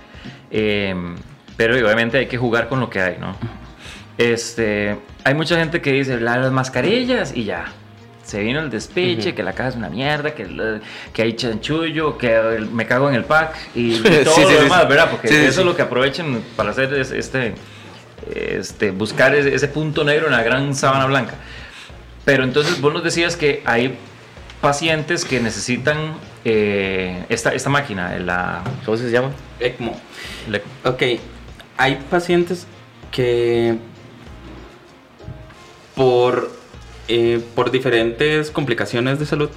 Eh, 0.52 0.94
pero 1.56 1.74
obviamente 1.74 2.18
hay 2.18 2.28
que 2.28 2.38
jugar 2.38 2.68
con 2.70 2.80
lo 2.80 2.90
que 2.90 3.02
hay, 3.02 3.18
¿no? 3.20 3.36
Este, 4.20 4.98
hay 5.24 5.34
mucha 5.34 5.56
gente 5.58 5.82
que 5.82 5.94
dice, 5.94 6.20
"La- 6.20 6.38
las 6.38 6.52
mascarillas 6.52 7.32
y 7.36 7.46
ya. 7.46 7.66
Se 8.24 8.42
vino 8.44 8.60
el 8.60 8.70
despeche, 8.70 9.30
Ujú. 9.30 9.38
que 9.38 9.44
la 9.44 9.54
caja 9.54 9.70
es 9.70 9.76
una 9.78 9.90
mierda, 9.90 10.36
que, 10.36 10.46
que 11.14 11.22
hay 11.22 11.34
chanchullo, 11.34 12.18
que 12.18 12.36
el- 12.36 12.70
me 12.70 12.86
cago 12.86 13.08
en 13.10 13.16
el 13.16 13.24
pack 13.24 13.56
y, 13.74 13.94
todo 14.26 14.36
sí, 14.36 14.42
lo 14.42 14.50
sí, 14.50 14.54
demás, 14.56 14.82
sí. 14.82 14.88
¿verdad? 14.90 15.10
Porque 15.10 15.28
eso 15.30 15.54
sí. 15.54 15.60
es 15.62 15.66
lo 15.66 15.74
que 15.76 15.82
aprovechen 15.84 16.44
para 16.58 16.72
hacer 16.72 16.94
es- 16.94 17.12
este, 17.12 17.54
este, 18.36 18.92
buscar 18.92 19.34
ese, 19.34 19.56
ese 19.56 19.70
punto 19.70 20.04
negro 20.04 20.26
en 20.28 20.34
la 20.34 20.44
gran 20.44 20.76
sábana 20.76 21.06
blanca. 21.06 21.36
Pero 22.26 22.44
entonces 22.44 22.80
vos 22.82 22.94
nos 22.94 23.04
decías 23.06 23.38
que 23.38 23.64
hay 23.66 23.96
pacientes 24.62 25.24
que 25.24 25.40
necesitan 25.40 26.16
eh, 26.46 27.24
esta, 27.30 27.54
esta 27.54 27.70
máquina, 27.70 28.20
la, 28.20 28.64
¿Cómo 28.86 28.98
se 28.98 29.10
llama? 29.10 29.32
ECMO. 29.62 29.98
la- 30.50 30.60
Ok, 30.90 31.04
hay 31.78 31.96
pacientes 32.12 32.68
que 33.12 33.76
por, 36.10 36.50
eh, 37.10 37.42
por 37.56 37.72
diferentes 37.72 38.52
complicaciones 38.52 39.20
de 39.20 39.26
salud, 39.26 39.50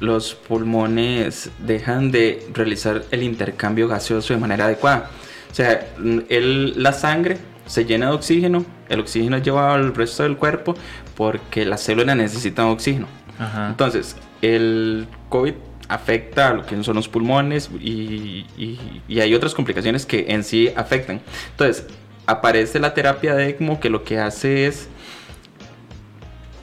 los 0.00 0.34
pulmones 0.34 1.50
dejan 1.60 2.10
de 2.10 2.44
realizar 2.52 3.04
el 3.12 3.22
intercambio 3.22 3.86
gaseoso 3.86 4.34
de 4.34 4.40
manera 4.40 4.64
adecuada. 4.64 5.08
O 5.52 5.54
sea, 5.54 5.86
mm, 5.98 6.18
el- 6.30 6.82
la 6.82 6.92
sangre 6.92 7.38
se 7.66 7.84
llena 7.84 8.06
de 8.08 8.12
oxígeno, 8.16 8.64
el 8.88 8.98
oxígeno 8.98 9.36
es 9.36 9.44
llevado 9.44 9.74
al 9.74 9.94
resto 9.94 10.24
del 10.24 10.36
cuerpo 10.36 10.74
porque 11.16 11.64
las 11.64 11.80
células 11.80 12.16
necesitan 12.16 12.66
oxígeno. 12.66 13.06
Ajá. 13.38 13.68
Entonces, 13.68 14.16
el 14.42 15.06
COVID 15.28 15.54
afecta 15.88 16.48
a 16.48 16.54
lo 16.54 16.66
que 16.66 16.82
son 16.82 16.96
los 16.96 17.06
pulmones 17.08 17.70
y, 17.80 18.44
y- 18.58 19.00
y 19.06 19.20
hay 19.20 19.32
otras 19.32 19.54
complicaciones 19.54 20.06
que 20.06 20.26
en 20.30 20.42
sí 20.42 20.70
afectan. 20.74 21.20
Entonces, 21.52 21.86
aparece 22.26 22.80
la 22.80 22.94
terapia 22.94 23.36
de 23.36 23.48
ECMO 23.50 23.78
que 23.78 23.90
lo 23.90 24.02
que 24.02 24.18
hace 24.18 24.66
es, 24.66 24.88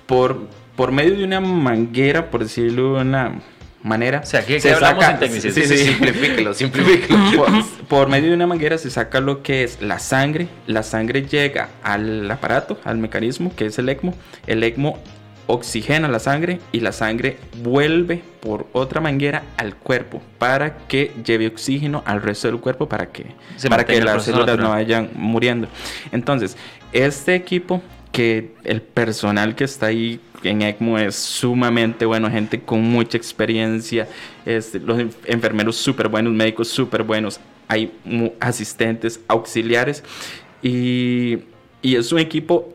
por, 0.06 0.48
por 0.76 0.92
medio 0.92 1.16
de 1.18 1.24
una 1.24 1.40
manguera, 1.42 2.30
por 2.32 2.44
decirlo 2.44 2.96
de 2.96 3.02
una 3.02 3.42
manera, 3.84 4.22
O 4.24 4.26
sea, 4.26 4.42
se 4.42 4.74
hablamos 4.74 5.04
saca- 5.04 5.14
en 5.14 5.20
tecnicismo. 5.20 5.62
sí, 5.64 5.68
sí, 5.70 5.78
sí. 5.78 5.86
Simplifíquelo, 5.90 6.54
simplifíquelo. 6.54 7.20
por, 7.38 7.66
por 7.88 8.10
medio 8.10 8.30
de 8.30 8.36
una 8.36 8.48
manguera 8.48 8.78
se 8.80 8.90
saca 8.90 9.20
lo 9.20 9.44
que 9.44 9.64
es 9.64 9.82
la 9.82 10.00
sangre. 10.00 10.48
La 10.68 10.82
sangre 10.84 11.24
llega 11.28 11.70
al 11.84 12.30
aparato, 12.32 12.80
al 12.84 12.98
mecanismo 12.98 13.52
que 13.56 13.68
es 13.68 13.78
el 13.78 13.88
ECMO. 13.90 14.16
El 14.48 14.64
ECMO 14.64 14.98
oxigena 15.48 16.08
la 16.08 16.18
sangre 16.18 16.60
y 16.72 16.80
la 16.80 16.92
sangre 16.92 17.38
vuelve 17.62 18.24
por 18.40 18.66
otra 18.74 19.00
manguera 19.02 19.44
al 19.58 19.76
cuerpo 19.76 20.20
para 20.40 20.80
que 20.88 21.12
lleve 21.24 21.46
oxígeno 21.46 22.02
al 22.08 22.24
resto 22.24 22.48
del 22.48 22.60
cuerpo 22.60 22.90
para 22.90 23.12
que, 23.12 23.28
Se 23.56 23.70
para 23.70 23.86
que 23.86 24.02
las 24.02 24.26
células 24.26 24.58
no 24.58 24.70
vayan 24.72 25.12
muriendo. 25.14 25.68
Entonces, 26.12 26.58
este 26.94 27.36
equipo 27.36 27.84
que 28.16 28.54
el 28.64 28.82
personal 28.82 29.56
que 29.56 29.66
está 29.66 29.88
ahí 29.88 30.22
en 30.42 30.62
ECMO 30.62 30.98
es 30.98 31.16
sumamente 31.16 32.06
bueno, 32.06 32.30
gente 32.30 32.62
con 32.62 32.82
mucha 32.82 33.18
experiencia, 33.18 34.08
los 34.46 34.98
enf- 34.98 35.16
enfermeros 35.26 35.76
súper 35.76 36.08
buenos, 36.08 36.32
médicos 36.34 36.70
súper 36.70 37.04
buenos, 37.04 37.40
hay 37.68 37.92
asistentes, 38.40 39.20
auxiliares 39.28 40.04
y, 40.62 41.40
y 41.82 41.96
es 41.96 42.12
un 42.12 42.20
equipo 42.20 42.74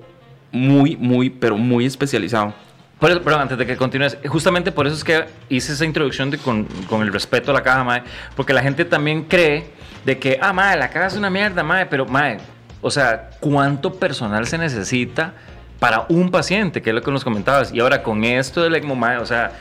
muy, 0.53 0.97
muy, 0.97 1.30
pero 1.30 1.57
muy 1.57 1.86
especializado. 1.86 2.53
Por 2.99 3.11
eso, 3.11 3.22
pero 3.22 3.38
antes 3.38 3.57
de 3.57 3.64
que 3.64 3.76
continúes, 3.76 4.18
justamente 4.26 4.72
por 4.72 4.86
eso 4.86 4.97
es 4.97 5.05
que 5.05 5.24
hice 5.49 5.72
esa 5.72 5.86
introducción 5.86 6.30
de 6.30 6.36
con, 6.36 6.64
con 6.86 7.01
el 7.01 7.11
respeto 7.12 7.51
a 7.51 7.55
la 7.55 7.62
caja, 7.62 7.82
mae, 7.82 8.03
porque 8.36 8.53
la 8.53 8.62
gente 8.62 8.84
también 8.84 9.22
cree 9.24 9.64
de 10.05 10.18
que, 10.18 10.38
ah, 10.43 10.53
mae, 10.53 10.76
la 10.76 10.91
caja 10.91 11.07
es 11.07 11.16
una 11.16 11.30
mierda, 11.30 11.62
mae, 11.62 11.86
pero, 11.86 12.05
mae, 12.05 12.38
o 12.83 12.91
sea, 12.91 13.31
¿cuánto 13.41 13.95
personal 13.95 14.47
se 14.47 14.59
necesita 14.59 15.35
para 15.78 16.07
un 16.09 16.31
paciente? 16.31 16.83
Que 16.83 16.91
es 16.91 16.95
lo 16.95 17.03
que 17.03 17.11
nos 17.11 17.24
comentabas. 17.24 17.72
Y 17.72 17.81
ahora 17.81 18.03
con 18.03 18.24
esto 18.24 18.62
del 18.62 18.74
ECMO, 18.74 18.99
o 19.20 19.26
sea, 19.26 19.53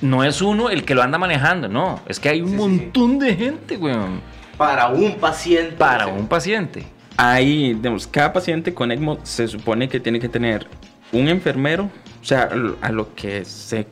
no 0.00 0.24
es 0.24 0.40
uno 0.42 0.70
el 0.70 0.84
que 0.84 0.94
lo 0.94 1.02
anda 1.02 1.18
manejando, 1.18 1.68
no, 1.68 2.00
es 2.06 2.20
que 2.20 2.28
hay 2.28 2.40
un 2.40 2.48
Sí, 2.50 2.52
sí, 2.52 2.58
sí. 2.58 2.62
montón 2.62 3.18
de 3.18 3.34
gente, 3.36 3.76
weón, 3.76 4.20
Para 4.56 4.88
un 4.88 5.14
paciente. 5.16 5.72
para 5.76 6.04
Sí. 6.06 6.10
un 6.16 6.26
paciente. 6.28 6.84
Hay, 7.16 7.74
digamos, 7.74 8.06
cada 8.06 8.32
paciente 8.32 8.72
con 8.74 8.92
ECMO 8.92 9.18
se 9.24 9.48
supone 9.48 9.88
que 9.88 9.98
tiene 9.98 10.20
que 10.20 10.28
tener 10.28 10.66
un 11.12 11.28
enfermero, 11.28 11.90
o 12.20 12.24
sea, 12.24 12.48
a 12.80 12.90
lo 12.92 13.14
que 13.14 13.44
se 13.44 13.86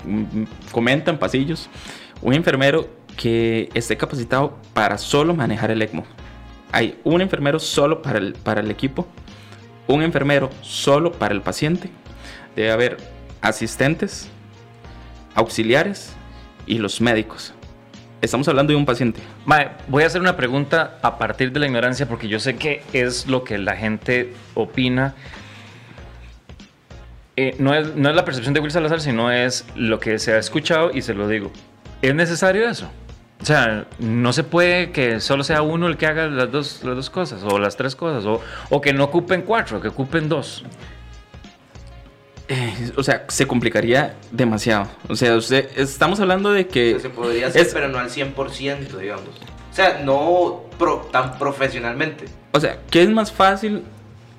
comenta 0.70 1.11
en 1.11 1.18
pasillos, 1.18 1.68
un 2.22 2.35
enfermero 2.35 2.89
que 3.16 3.68
esté 3.74 3.97
capacitado 3.97 4.59
para 4.74 4.99
solo 4.99 5.35
manejar 5.35 5.70
el 5.70 5.83
ECMO. 5.83 6.05
Hay 6.72 6.98
un 7.04 7.20
enfermero 7.20 7.58
solo 7.58 8.02
para 8.02 8.18
el, 8.18 8.32
para 8.34 8.60
el 8.60 8.70
equipo, 8.70 9.06
un 9.86 10.02
enfermero 10.02 10.50
solo 10.62 11.12
para 11.12 11.34
el 11.34 11.42
paciente, 11.42 11.90
debe 12.54 12.72
haber 12.72 12.96
asistentes, 13.40 14.28
auxiliares 15.34 16.12
y 16.66 16.78
los 16.78 17.00
médicos. 17.00 17.54
Estamos 18.22 18.48
hablando 18.48 18.72
de 18.72 18.78
un 18.78 18.86
paciente. 18.86 19.20
Mae, 19.44 19.70
voy 19.88 20.02
a 20.02 20.06
hacer 20.06 20.20
una 20.20 20.36
pregunta 20.36 20.98
a 21.02 21.18
partir 21.18 21.52
de 21.52 21.60
la 21.60 21.66
ignorancia 21.66 22.08
porque 22.08 22.28
yo 22.28 22.40
sé 22.40 22.56
que 22.56 22.82
es 22.92 23.26
lo 23.26 23.44
que 23.44 23.58
la 23.58 23.76
gente 23.76 24.32
opina. 24.54 25.14
Eh, 27.36 27.54
no, 27.58 27.74
es, 27.74 27.94
no 27.94 28.08
es 28.08 28.16
la 28.16 28.24
percepción 28.24 28.54
de 28.54 28.60
Will 28.60 28.72
Salazar, 28.72 29.00
sino 29.00 29.30
es 29.30 29.66
lo 29.76 30.00
que 30.00 30.18
se 30.18 30.32
ha 30.32 30.38
escuchado 30.38 30.90
y 30.92 31.02
se 31.02 31.12
lo 31.12 31.28
digo. 31.28 31.52
¿Es 32.00 32.14
necesario 32.14 32.68
eso? 32.68 32.90
O 33.41 33.45
sea, 33.45 33.87
no 33.99 34.32
se 34.32 34.45
puede 34.45 34.91
que 34.93 35.20
solo 35.20 35.45
sea 35.45 35.62
uno 35.62 35.87
el 35.89 35.97
que 35.97 36.07
haga 36.07 36.26
las 36.26 36.51
dos, 36.51 36.82
las 36.84 36.97
dos 36.97 37.11
cosas 37.11 37.43
o 37.45 37.59
las 37.59 37.76
tres 37.76 37.95
cosas 37.95 38.24
o, 38.24 38.41
o 38.70 38.80
que 38.80 38.93
no 38.93 39.05
ocupen 39.05 39.43
cuatro, 39.43 39.80
que 39.80 39.89
ocupen 39.89 40.28
dos. 40.28 40.64
Eh, 42.49 42.93
o 42.97 43.03
sea, 43.03 43.24
se 43.28 43.47
complicaría 43.47 44.14
demasiado. 44.30 44.87
O 45.09 45.16
sea, 45.16 45.34
usted, 45.37 45.68
estamos 45.76 46.20
hablando 46.20 46.53
de 46.53 46.68
que... 46.68 46.99
Se 47.01 47.11
podría 47.11 47.49
hacer, 47.49 47.62
es- 47.62 47.74
pero 47.74 47.89
no 47.89 47.99
al 47.99 48.09
100%, 48.09 48.99
digamos. 48.99 49.28
O 49.70 49.74
sea, 49.74 50.01
no 50.05 50.62
pro- 50.78 51.09
tan 51.11 51.39
profesionalmente. 51.39 52.26
O 52.53 52.61
sea, 52.61 52.78
¿qué 52.91 53.03
es 53.03 53.11
más 53.11 53.32
fácil? 53.32 53.82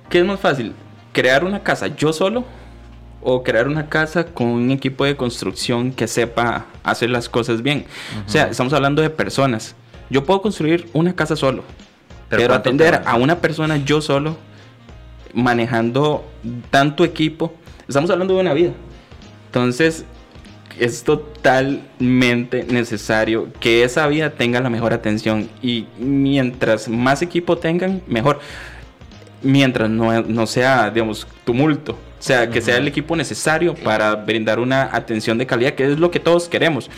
¿Qué 0.09 0.19
es 0.19 0.25
más 0.25 0.39
fácil? 0.39 0.73
¿Crear 1.11 1.43
una 1.43 1.61
casa 1.63 1.87
yo 1.87 2.13
solo? 2.13 2.45
¿O 3.21 3.43
crear 3.43 3.67
una 3.67 3.89
casa 3.89 4.25
con 4.25 4.47
un 4.47 4.71
equipo 4.71 5.03
de 5.03 5.17
construcción 5.17 5.91
que 5.91 6.07
sepa 6.07 6.67
hacer 6.83 7.09
las 7.09 7.27
cosas 7.27 7.61
bien? 7.61 7.85
O 8.25 8.29
sea, 8.29 8.47
estamos 8.47 8.73
hablando 8.73 9.01
de 9.01 9.09
personas. 9.09 9.75
Yo 10.09 10.23
puedo 10.23 10.41
construir 10.41 10.87
una 10.93 11.15
casa 11.15 11.35
solo, 11.35 11.63
pero, 12.29 12.47
¿cuánto 12.47 12.69
atender 12.69 13.01
a 13.05 13.15
una 13.15 13.39
persona 13.39 13.77
yo 13.77 14.01
solo, 14.01 14.37
manejando 15.33 16.25
tanto 16.69 17.03
equipo, 17.03 17.53
estamos 17.87 18.09
hablando 18.09 18.35
de 18.35 18.41
una 18.41 18.53
vida. 18.53 18.71
Entonces, 19.47 20.05
es 20.79 21.03
totalmente 21.03 22.63
necesario 22.65 23.49
que 23.59 23.83
esa 23.83 24.07
vida 24.07 24.31
tenga 24.31 24.59
la 24.61 24.69
mejor 24.69 24.93
atención 24.93 25.49
y 25.61 25.87
mientras 25.97 26.87
más 26.87 27.21
equipo 27.21 27.57
tengan, 27.57 28.01
mejor. 28.07 28.39
Mientras 29.41 29.89
no, 29.89 30.21
no 30.23 30.47
sea, 30.47 30.89
digamos, 30.89 31.27
tumulto. 31.45 31.97
O 32.19 32.21
sea, 32.23 32.49
que 32.49 32.61
sea 32.61 32.77
el 32.77 32.87
equipo 32.87 33.15
necesario 33.15 33.75
para 33.75 34.15
brindar 34.15 34.59
una 34.59 34.89
atención 34.95 35.37
de 35.37 35.45
calidad, 35.45 35.73
que 35.73 35.91
es 35.91 35.99
lo 35.99 36.09
que 36.09 36.19
todos 36.19 36.49
queremos. 36.49 36.89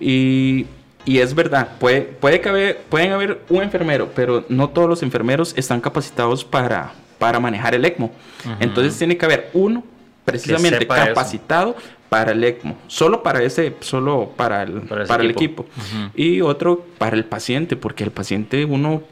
Y, 0.00 0.66
y 1.04 1.18
es 1.18 1.34
verdad, 1.34 1.70
puede, 1.80 2.02
puede 2.02 2.40
que 2.40 2.48
haber, 2.48 2.78
pueden 2.88 3.12
haber 3.12 3.40
un 3.48 3.62
enfermero, 3.62 4.10
pero 4.14 4.44
no 4.48 4.68
todos 4.70 4.88
los 4.88 5.02
enfermeros 5.02 5.52
están 5.56 5.80
capacitados 5.80 6.44
para, 6.44 6.92
para 7.18 7.40
manejar 7.40 7.74
el 7.74 7.84
ECMO. 7.84 8.12
Entonces 8.60 8.96
tiene 8.96 9.16
que 9.16 9.24
haber 9.24 9.50
uno 9.52 9.82
precisamente 10.24 10.78
sepa 10.80 10.96
eso. 10.98 11.06
capacitado 11.08 11.76
para 12.08 12.32
el 12.32 12.44
ECMO, 12.44 12.76
solo 12.86 13.22
para 13.22 13.42
ese, 13.42 13.74
solo 13.80 14.32
para 14.36 14.62
el, 14.62 14.82
Para 14.82 15.04
para, 15.06 15.22
ese 15.22 15.24
el 15.24 15.30
equipo. 15.30 15.62
equipo. 15.64 15.80
Ujú. 15.80 16.10
Y 16.14 16.40
otro 16.42 16.84
para 16.98 17.16
el 17.16 17.24
paciente, 17.24 17.76
porque 17.76 18.04
el 18.04 18.10
paciente 18.10 18.64
uno, 18.64 19.02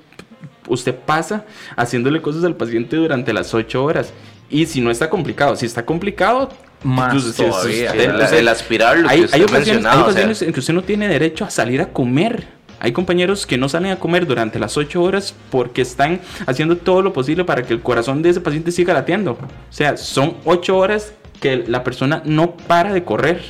usted 0.69 0.95
pasa 0.95 1.45
haciéndole 1.77 2.23
cosas 2.23 2.45
al 2.45 2.55
paciente 2.55 2.97
durante 2.97 3.33
las 3.33 3.53
ocho 3.55 3.83
horas. 3.85 4.13
Y 4.51 4.67
si 4.67 4.81
no 4.81 4.91
está 4.91 5.11
complicado, 5.11 5.57
si 5.57 5.67
está 5.67 5.85
complicado, 5.85 6.51
Más 6.85 7.13
entonces, 7.15 7.37
todavía. 7.37 7.91
usted- 7.91 8.01
El, 8.05 8.11
entonces, 8.13 8.39
el 8.39 8.49
aspirar 8.49 8.99
lo 8.99 9.09
hay, 9.09 9.19
que 9.21 9.25
usted 9.25 9.37
hay 9.39 9.43
ocasiones, 9.45 9.67
hay 9.69 9.75
mencionaba. 9.75 9.97
o 9.97 10.05
sea, 10.05 10.11
ocasiones 10.13 10.43
en 10.43 10.53
que 10.53 10.61
usted 10.61 10.75
no 10.75 10.83
tiene 10.83 11.09
derecho 11.09 11.45
a 11.45 11.51
salir 11.51 11.81
a 11.81 11.87
comer. 11.93 12.47
Hay 12.79 12.93
compañeros 12.93 13.47
que 13.47 13.57
no 13.57 13.69
salen 13.71 13.91
a 13.93 13.97
comer 13.97 14.27
durante 14.27 14.59
las 14.59 14.77
8 14.77 15.03
horas 15.03 15.35
porque 15.51 15.81
están 15.83 16.21
haciendo 16.47 16.77
todo 16.77 17.01
lo 17.03 17.13
posible 17.13 17.43
para 17.45 17.63
que 17.63 17.73
el 17.73 17.81
corazón 17.81 18.21
de 18.23 18.29
ese 18.29 18.41
paciente 18.41 18.71
siga 18.71 18.93
latiendo. 18.93 19.33
O 19.33 19.39
sea, 19.73 19.97
son 19.97 20.37
8 20.45 20.77
horas 20.77 21.13
que 21.41 21.65
la 21.67 21.83
persona 21.83 22.23
no 22.27 22.53
para 22.57 22.93
de 22.93 23.03
correr. 23.03 23.41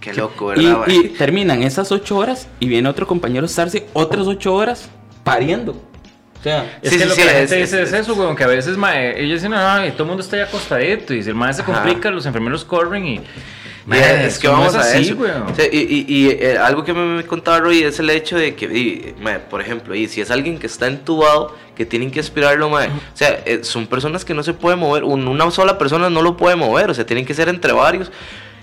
Qué 0.00 0.12
loco, 0.14 0.52
Y, 0.54 0.64
¿verdad? 0.66 0.84
y 0.88 0.98
mae? 0.98 1.08
terminan 1.18 1.62
esas 1.62 1.90
8 1.90 2.16
horas 2.16 2.46
y 2.60 2.68
viene 2.68 2.88
otro 2.88 3.06
compañero 3.06 3.44
a 3.44 3.46
estarse 3.48 3.86
otras 3.92 4.26
8 4.26 4.54
horas 4.54 4.88
pariendo. 5.24 5.74
Sea, 6.46 6.78
Es 6.80 6.90
Sí, 6.90 6.96
que 6.98 7.02
sí, 7.02 7.08
lo 7.08 7.14
sí, 7.16 7.20
que 7.20 7.26
la 7.26 7.32
es- 7.32 7.38
gente 7.50 7.62
es- 7.62 7.70
dice 7.72 7.82
es, 7.82 7.92
es- 7.92 8.00
eso, 8.02 8.14
weón, 8.14 8.36
que 8.36 8.44
a 8.44 8.46
veces, 8.46 8.76
mae, 8.76 9.20
ellos 9.20 9.40
dicen, 9.42 9.52
ay, 9.52 9.90
todo 9.92 10.04
el 10.04 10.08
mundo 10.10 10.22
está 10.22 10.36
ahí 10.36 10.42
acostadito, 10.42 11.12
y 11.12 11.20
si 11.24 11.30
el 11.30 11.34
mae 11.34 11.52
se 11.52 11.62
Ajá. 11.62 11.72
complica, 11.72 12.08
los 12.12 12.24
enfermeros 12.24 12.64
corren 12.64 13.04
y... 13.04 13.20
Es 13.90 14.38
que 14.40 14.46
no 14.48 14.54
vamos 14.54 14.74
es 14.74 14.74
a 14.76 14.80
así, 14.80 15.02
eso. 15.08 15.14
weón. 15.16 15.42
O 15.42 15.54
sea, 15.54 15.64
y 15.66 15.76
y- 15.78 16.04
y, 16.08 16.28
eh, 16.30 16.56
algo 16.58 16.84
que 16.84 16.92
me, 16.92 17.16
me 17.16 17.24
contaba 17.24 17.58
Roy 17.60 17.82
es 17.84 17.98
el 18.00 18.10
hecho 18.10 18.36
de 18.36 18.54
que, 18.54 18.66
y, 18.66 19.14
mae, 19.20 19.38
por 19.40 19.60
ejemplo, 19.60 19.94
y 19.96 20.06
si 20.08 20.20
es 20.20 20.30
alguien 20.30 20.58
que 20.58 20.66
está 20.68 20.86
entubado, 20.86 21.56
que 21.76 21.84
tienen 21.84 22.10
que 22.12 22.20
aspirarlo, 22.20 22.68
mae, 22.70 22.88
o 22.88 22.90
sea, 23.14 23.40
eh, 23.44 23.60
son 23.62 23.86
personas 23.88 24.24
que 24.24 24.34
no 24.34 24.42
se 24.44 24.54
pueden 24.54 24.78
mover, 24.80 25.02
un- 25.04 25.26
una 25.28 25.50
sola 25.52 25.78
persona 25.78 26.10
no 26.10 26.22
lo 26.22 26.36
puede 26.36 26.54
mover, 26.56 26.90
o 26.90 26.94
sea, 26.94 27.04
tienen 27.06 27.24
que 27.26 27.34
ser 27.34 27.48
entre 27.48 27.72
varios. 27.72 28.10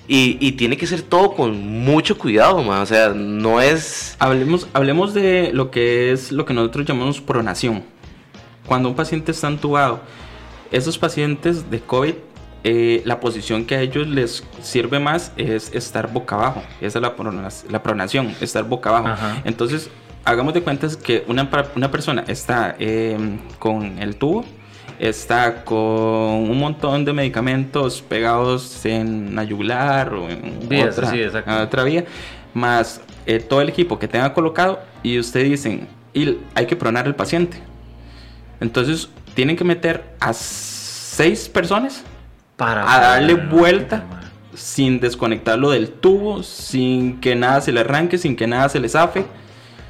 Y, 0.08 0.38
y 0.46 0.52
tiene 0.54 0.76
que 0.76 0.86
ser 0.86 1.02
todo 1.02 1.34
con 1.34 1.66
mucho 1.66 2.18
cuidado, 2.18 2.62
mae, 2.62 2.82
o 2.82 2.86
sea, 2.86 3.10
no 3.10 3.62
es... 3.62 4.18
Hablemos, 4.20 4.68
hablemos 4.74 5.14
de 5.14 5.52
lo 5.54 5.72
que 5.72 6.12
es 6.12 6.32
lo 6.32 6.44
que 6.46 6.54
nosotros 6.54 6.86
llamamos 6.86 7.22
pronación. 7.22 7.84
Cuando 8.66 8.90
un 8.90 8.96
paciente 8.96 9.32
está 9.32 9.48
entubado, 9.48 10.02
esos 10.72 10.98
pacientes 10.98 11.70
de 11.72 11.80
COVID, 11.80 12.16
eh, 12.66 13.02
la 13.06 13.20
posición 13.22 13.64
que 13.66 13.76
a 13.76 13.82
ellos 13.82 14.08
les 14.08 14.44
sirve 14.62 15.00
más 15.00 15.32
es 15.38 15.74
estar 15.74 16.12
boca 16.12 16.36
abajo. 16.36 16.64
Esa 16.82 17.00
es 17.00 17.02
la, 17.02 17.16
prona- 17.16 17.50
la 17.70 17.82
pronación, 17.82 18.36
estar 18.42 18.64
boca 18.66 18.90
abajo. 18.90 19.08
Ajá. 19.08 19.42
Entonces, 19.46 19.90
hagamos 20.26 20.54
de 20.54 20.62
cuenta 20.64 20.88
que 21.02 21.24
una, 21.28 21.50
una 21.76 21.92
persona 21.92 22.26
está 22.28 22.76
eh, 22.80 23.18
con 23.60 24.00
el 24.00 24.16
tubo, 24.18 24.44
está 25.00 25.64
con 25.64 25.78
un 25.78 26.58
montón 26.58 27.06
de 27.06 27.14
medicamentos 27.14 28.02
pegados 28.02 28.86
en 28.86 29.36
la 29.36 29.44
yugular 29.44 30.14
o 30.14 30.30
en 30.30 30.68
Vías, 30.68 30.98
otra, 30.98 31.12
sí, 31.12 31.90
vía, 31.90 32.06
más 32.54 33.02
eh, 33.26 33.40
todo 33.40 33.62
el 33.62 33.70
equipo 33.70 34.00
que 34.00 34.08
tenga 34.08 34.34
colocado 34.34 34.82
y 35.02 35.20
ustedes 35.20 35.50
dicen, 35.50 35.88
y 36.14 36.38
hay 36.56 36.66
que 36.66 36.76
pronar 36.76 37.06
al 37.06 37.16
paciente. 37.16 37.58
Entonces, 38.60 39.10
tienen 39.34 39.56
que 39.56 39.64
meter 39.64 40.04
a 40.20 40.34
seis 40.34 41.50
personas 41.50 42.04
Para 42.56 42.92
a 42.92 43.00
darle 43.00 43.34
vuelta 43.34 44.04
sin 44.54 45.00
desconectarlo 45.00 45.72
del 45.72 45.90
tubo, 45.90 46.44
sin 46.44 47.20
que 47.20 47.36
nada 47.36 47.62
se 47.62 47.72
le 47.72 47.82
arranque, 47.82 48.18
sin 48.18 48.36
que 48.36 48.48
nada 48.48 48.70
se 48.70 48.80
le 48.80 48.90
zafe. 48.90 49.26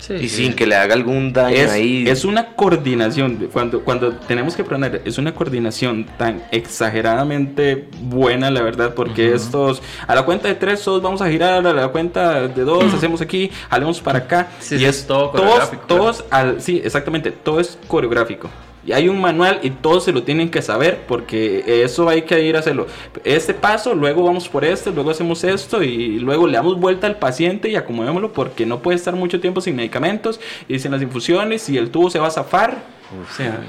Sí, 0.06 0.16
Y 0.16 0.28
sí. 0.28 0.44
sin 0.48 0.54
que 0.54 0.68
le 0.68 0.76
haga 0.76 0.96
algún 0.96 1.32
daño 1.32 1.56
Es, 1.56 1.72
ahí. 1.72 2.04
es 2.06 2.26
una 2.26 2.48
coordinación, 2.58 3.48
cuando, 3.54 3.86
cuando 3.86 4.12
tenemos 4.28 4.54
que 4.54 4.66
pronar, 4.66 5.00
es 5.06 5.18
una 5.18 5.34
coordinación 5.34 6.06
tan 6.18 6.44
exageradamente 6.52 7.88
buena, 8.02 8.52
la 8.52 8.62
verdad, 8.62 8.94
porque 8.96 9.34
estos, 9.34 9.82
a 10.06 10.14
la 10.14 10.24
cuenta 10.24 10.50
de 10.50 10.56
tres, 10.56 10.84
todos 10.84 11.02
vamos 11.02 11.22
a 11.22 11.30
girar, 11.30 11.66
a 11.66 11.74
la 11.74 11.88
cuenta 11.88 12.50
de 12.50 12.64
dos, 12.64 12.94
hacemos 12.94 13.22
aquí, 13.22 13.50
jalemos 13.70 14.02
para 14.02 14.20
acá, 14.20 14.50
Sí, 14.60 14.76
y 14.76 14.80
sí, 14.80 14.86
es 14.86 15.08
todo 15.08 15.30
todos, 15.30 15.40
coreográfico, 15.42 15.84
todos, 15.88 16.26
al, 16.30 16.62
sí, 16.62 16.82
exactamente, 16.84 17.32
todo 17.32 17.62
es 17.62 17.78
coreográfico. 17.88 18.50
Y 18.86 18.92
hay 18.92 19.08
un 19.08 19.22
manual 19.22 19.60
y 19.64 19.70
todos 19.70 20.04
se 20.04 20.12
lo 20.12 20.24
tienen 20.24 20.50
que 20.52 20.62
saber 20.62 21.06
porque 21.08 21.64
eso 21.84 22.10
hay 22.10 22.24
que 22.24 22.42
ir 22.44 22.58
a 22.58 22.60
hacerlo. 22.60 22.88
Este 23.24 23.54
paso, 23.54 23.96
luego 23.96 24.24
vamos 24.24 24.50
por 24.50 24.66
este, 24.66 24.92
luego 24.92 25.12
hacemos 25.12 25.44
esto 25.46 25.82
y 25.84 26.20
luego 26.20 26.48
le 26.48 26.58
damos 26.58 26.78
vuelta 26.80 27.08
al 27.08 27.16
paciente 27.18 27.70
y 27.70 27.76
acomodémoslo 27.78 28.34
porque 28.34 28.66
no 28.66 28.80
puede 28.82 28.98
estar 28.98 29.16
mucho 29.16 29.40
tiempo 29.40 29.62
sin 29.62 29.76
medicamentos 29.78 30.40
y 30.68 30.80
sin 30.80 30.92
las 30.92 31.02
infusiones 31.02 31.70
y 31.70 31.78
el 31.78 31.92
tubo 31.92 32.10
se 32.10 32.20
va 32.20 32.28
a 32.28 32.32
zafar. 32.32 32.84
O 33.32 33.34
sea, 33.36 33.62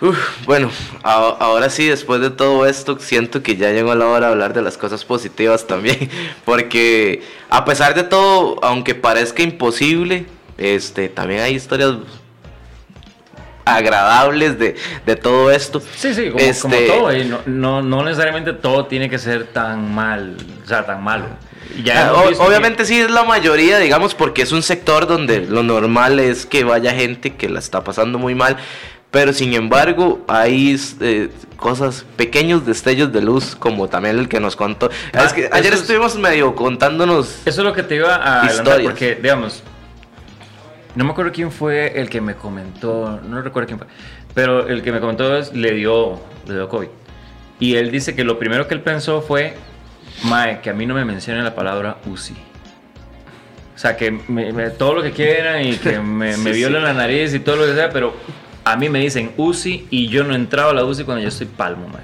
Uf, 0.00 0.16
bueno, 0.46 0.70
a- 1.02 1.36
ahora 1.40 1.68
sí, 1.70 1.86
después 1.86 2.20
de 2.20 2.30
todo 2.30 2.66
esto, 2.66 2.98
siento 3.00 3.42
que 3.42 3.56
ya 3.56 3.72
llegó 3.72 3.94
la 3.96 4.06
hora 4.06 4.26
de 4.26 4.32
hablar 4.32 4.52
de 4.54 4.62
las 4.62 4.78
cosas 4.78 5.04
positivas 5.04 5.66
también, 5.66 6.08
porque 6.44 7.22
a 7.50 7.64
pesar 7.64 7.94
de 7.96 8.04
todo, 8.04 8.62
aunque 8.62 8.94
parezca 8.94 9.42
imposible, 9.42 10.26
este, 10.56 11.08
también 11.08 11.40
hay 11.40 11.54
historias 11.56 11.96
agradables 13.76 14.58
de, 14.58 14.76
de 15.06 15.16
todo 15.16 15.50
esto. 15.50 15.80
Sí, 15.96 16.14
sí, 16.14 16.30
como, 16.30 16.38
Este- 16.44 16.62
como 16.62 16.76
todo, 16.78 17.16
y 17.16 17.24
no, 17.24 17.40
no, 17.46 17.82
no 17.82 18.04
necesariamente 18.04 18.52
todo 18.52 18.86
tiene 18.86 19.08
que 19.10 19.18
ser 19.18 19.44
tan 19.44 19.94
mal, 19.94 20.36
o 20.64 20.68
sea, 20.68 20.84
tan 20.86 21.02
malo. 21.02 21.26
Ya 21.84 22.08
Ah, 22.08 22.12
o- 22.14 22.28
visto 22.28 22.42
que- 22.42 22.48
obviamente 22.48 22.84
sí 22.84 22.98
es 23.00 23.10
la 23.10 23.24
mayoría, 23.24 23.78
digamos, 23.78 24.14
porque 24.14 24.42
es 24.42 24.52
un 24.52 24.62
sector 24.62 25.06
donde 25.06 25.40
lo 25.40 25.62
normal 25.62 26.18
es 26.18 26.46
que 26.46 26.64
vaya 26.64 26.92
gente 26.92 27.34
que 27.36 27.48
la 27.48 27.58
está 27.58 27.84
pasando 27.84 28.18
muy 28.18 28.34
mal, 28.34 28.56
pero 29.10 29.32
sin 29.32 29.54
embargo 29.54 30.24
hay 30.28 30.78
eh, 31.00 31.28
cosas, 31.56 32.04
pequeños 32.16 32.64
destellos 32.66 33.12
de 33.12 33.20
luz, 33.22 33.54
como 33.58 33.88
también 33.88 34.18
el 34.18 34.28
que 34.28 34.38
nos 34.40 34.54
contó. 34.56 34.90
Ah, 35.12 35.24
es 35.24 35.32
que 35.32 35.48
ayer 35.52 35.72
estuvimos 35.74 36.16
medio 36.16 36.54
contándonos... 36.54 37.40
Eso 37.44 37.60
es 37.62 37.66
lo 37.66 37.72
que 37.72 37.82
te 37.82 37.96
iba 37.96 38.14
a 38.16 38.40
adelantar, 38.42 38.50
Historias. 38.80 38.90
porque, 38.90 39.14
digamos, 39.16 39.62
no 40.98 41.04
me 41.04 41.12
acuerdo 41.12 41.30
quién 41.32 41.52
fue 41.52 42.00
el 42.00 42.10
que 42.10 42.20
me 42.20 42.34
comentó, 42.34 43.20
no 43.22 43.40
recuerdo 43.40 43.68
quién 43.68 43.78
fue, 43.78 43.86
pero 44.34 44.66
el 44.66 44.82
que 44.82 44.90
me 44.90 44.98
comentó 44.98 45.36
es, 45.36 45.52
le 45.52 45.72
dio, 45.72 46.20
le 46.48 46.54
dio 46.54 46.68
COVID. 46.68 46.88
Y 47.60 47.76
él 47.76 47.90
dice 47.92 48.16
que 48.16 48.24
lo 48.24 48.36
primero 48.38 48.66
que 48.66 48.74
él 48.74 48.80
pensó 48.80 49.22
fue, 49.22 49.54
Mae, 50.24 50.60
que 50.60 50.70
a 50.70 50.72
mí 50.72 50.86
no 50.86 50.94
me 50.94 51.04
mencionen 51.04 51.44
la 51.44 51.54
palabra 51.54 51.98
UCI. 52.06 52.34
O 53.76 53.78
sea, 53.78 53.96
que 53.96 54.10
me- 54.10 54.52
me- 54.52 54.70
todo 54.70 54.94
lo 54.94 55.02
que 55.02 55.12
quieran 55.12 55.64
y 55.64 55.76
que 55.76 55.98
me, 56.00 56.36
me 56.36 56.52
Sí, 56.52 56.58
violen 56.58 56.80
sí. 56.80 56.86
la 56.88 56.92
nariz 56.94 57.32
y 57.32 57.38
todo 57.38 57.54
lo 57.56 57.66
que 57.66 57.74
sea, 57.74 57.90
pero 57.90 58.14
a 58.64 58.76
mí 58.76 58.88
me 58.88 58.98
dicen 58.98 59.30
UCI 59.36 59.86
y 59.90 60.08
yo 60.08 60.24
no 60.24 60.34
entraba 60.34 60.72
a 60.72 60.74
la 60.74 60.84
UCI 60.84 61.04
cuando 61.04 61.22
yo 61.22 61.28
estoy 61.28 61.46
palmo, 61.46 61.86
mae. 61.88 62.02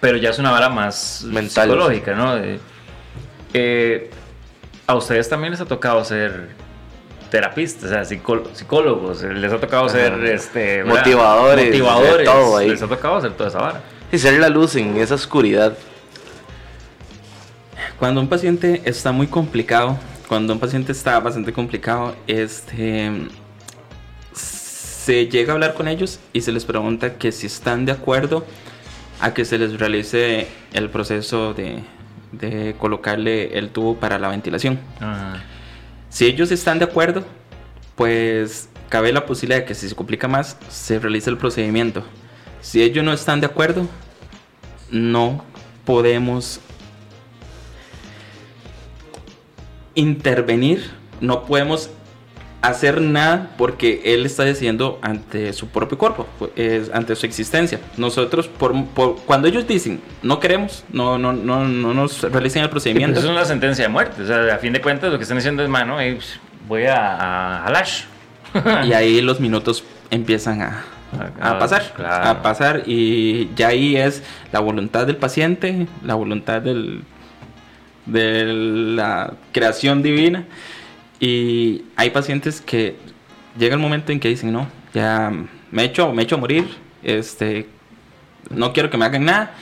Pero 0.00 0.16
ya 0.16 0.30
es 0.30 0.38
una 0.38 0.52
vara 0.52 0.68
más 0.68 1.24
Mental. 1.26 1.64
psicológica, 1.68 2.14
¿no? 2.14 2.36
De- 2.36 2.60
eh, 3.54 4.10
a 4.86 4.94
ustedes 4.94 5.28
también 5.28 5.50
les 5.52 5.60
ha 5.60 5.64
tocado 5.66 6.04
ser 6.04 6.50
terapistas, 7.32 7.84
o 7.84 7.88
sea, 7.88 8.02
psicó- 8.04 8.44
psicólogos, 8.52 9.22
les 9.22 9.50
ha 9.52 9.58
tocado 9.58 9.88
ser 9.88 10.12
Ajá. 10.12 10.26
este. 10.32 10.84
Motivadores, 10.84 11.66
motivadores, 11.66 12.26
todo 12.26 12.56
ahí. 12.58 12.68
les 12.68 12.82
ha 12.82 12.86
tocado 12.86 13.16
hacer 13.16 13.32
toda 13.32 13.48
esa 13.48 13.58
vara. 13.58 13.80
Y 14.12 14.18
ser 14.18 14.38
la 14.38 14.50
luz 14.50 14.76
en 14.76 14.96
esa 14.98 15.14
oscuridad. 15.14 15.72
cuando 17.98 18.20
un 18.20 18.28
paciente 18.28 18.82
está 18.84 19.12
muy 19.12 19.26
complicado, 19.28 19.96
cuando 20.28 20.52
un 20.52 20.58
paciente 20.60 20.92
está 20.92 21.18
bastante 21.20 21.52
complicado, 21.52 22.14
este 22.26 23.10
se 24.34 25.26
llega 25.26 25.52
a 25.52 25.54
hablar 25.54 25.74
con 25.74 25.88
ellos 25.88 26.20
y 26.32 26.42
se 26.42 26.52
les 26.52 26.64
pregunta 26.64 27.14
que 27.14 27.32
si 27.32 27.46
están 27.46 27.86
de 27.86 27.92
acuerdo 27.92 28.44
a 29.20 29.34
que 29.34 29.44
se 29.44 29.56
les 29.58 29.78
realice 29.78 30.46
el 30.74 30.90
proceso 30.90 31.54
de, 31.54 31.82
de 32.32 32.74
colocarle 32.78 33.58
el 33.58 33.70
tubo 33.70 33.96
para 33.96 34.18
la 34.18 34.28
ventilación. 34.28 34.78
Ajá. 35.00 35.42
Si 36.12 36.26
ellos 36.26 36.50
están 36.50 36.78
de 36.78 36.84
acuerdo, 36.84 37.24
pues 37.96 38.68
cabe 38.90 39.14
la 39.14 39.24
posibilidad 39.24 39.60
de 39.60 39.64
que 39.64 39.74
si 39.74 39.88
se 39.88 39.94
complica 39.94 40.28
más, 40.28 40.58
se 40.68 40.98
realice 40.98 41.30
el 41.30 41.38
procedimiento. 41.38 42.04
Si 42.60 42.82
ellos 42.82 43.02
no 43.02 43.14
están 43.14 43.40
de 43.40 43.46
acuerdo, 43.46 43.88
no 44.90 45.42
podemos 45.86 46.60
intervenir, 49.94 50.90
no 51.22 51.46
podemos 51.46 51.88
hacer 52.62 53.00
nada 53.00 53.50
porque 53.58 54.00
él 54.04 54.24
está 54.24 54.44
decidiendo 54.44 54.98
ante 55.02 55.52
su 55.52 55.68
propio 55.68 55.98
cuerpo, 55.98 56.26
es, 56.56 56.90
ante 56.94 57.16
su 57.16 57.26
existencia. 57.26 57.80
Nosotros, 57.96 58.46
por, 58.48 58.72
por- 58.86 59.16
cuando 59.26 59.48
ellos 59.48 59.66
dicen 59.66 60.00
no 60.22 60.38
queremos, 60.40 60.84
no, 60.92 61.18
no, 61.18 61.32
no, 61.32 61.66
no 61.66 61.92
nos 61.94 62.22
realicen 62.22 62.62
el 62.62 62.68
Sí, 62.68 62.70
pues 62.72 62.82
procedimiento, 62.84 63.18
es 63.20 63.26
una 63.26 63.44
sentencia 63.44 63.84
de 63.84 63.88
muerte. 63.88 64.22
O 64.22 64.26
sea, 64.26 64.54
a 64.54 64.58
fin 64.58 64.72
de 64.72 64.80
cuentas, 64.80 65.10
lo 65.12 65.18
que 65.18 65.24
están 65.24 65.38
diciendo 65.38 65.62
es, 65.62 65.68
mano, 65.68 66.00
eh, 66.00 66.14
pues, 66.14 66.38
voy 66.68 66.84
a, 66.84 67.58
a 67.58 67.62
jalar. 67.64 67.86
y 68.86 68.92
ahí 68.92 69.20
los 69.20 69.40
minutos 69.40 69.82
empiezan 70.10 70.62
a, 70.62 70.84
a 71.40 71.58
pasar, 71.58 71.92
Claro. 71.96 72.28
a 72.28 72.42
pasar 72.42 72.82
y 72.86 73.50
ya 73.56 73.68
ahí 73.68 73.96
es 73.96 74.22
la 74.52 74.60
voluntad 74.60 75.06
del 75.06 75.16
paciente, 75.16 75.88
la 76.04 76.14
voluntad 76.14 76.62
del, 76.62 77.02
de 78.06 78.44
la 78.44 79.34
creación 79.52 80.02
divina 80.02 80.44
y 81.22 81.84
hay 81.94 82.10
pacientes 82.10 82.60
que 82.60 82.96
llega 83.56 83.76
el 83.76 83.80
momento 83.80 84.10
en 84.10 84.18
que 84.18 84.28
dicen 84.28 84.52
no, 84.52 84.66
ya 84.92 85.32
me 85.70 85.84
echo, 85.84 86.12
me 86.12 86.24
echo 86.24 86.34
a 86.34 86.38
morir, 86.38 86.66
este, 87.04 87.68
no 88.50 88.72
quiero 88.72 88.90
que 88.90 88.98
me 88.98 89.04
hagan 89.04 89.26
nada 89.26 89.54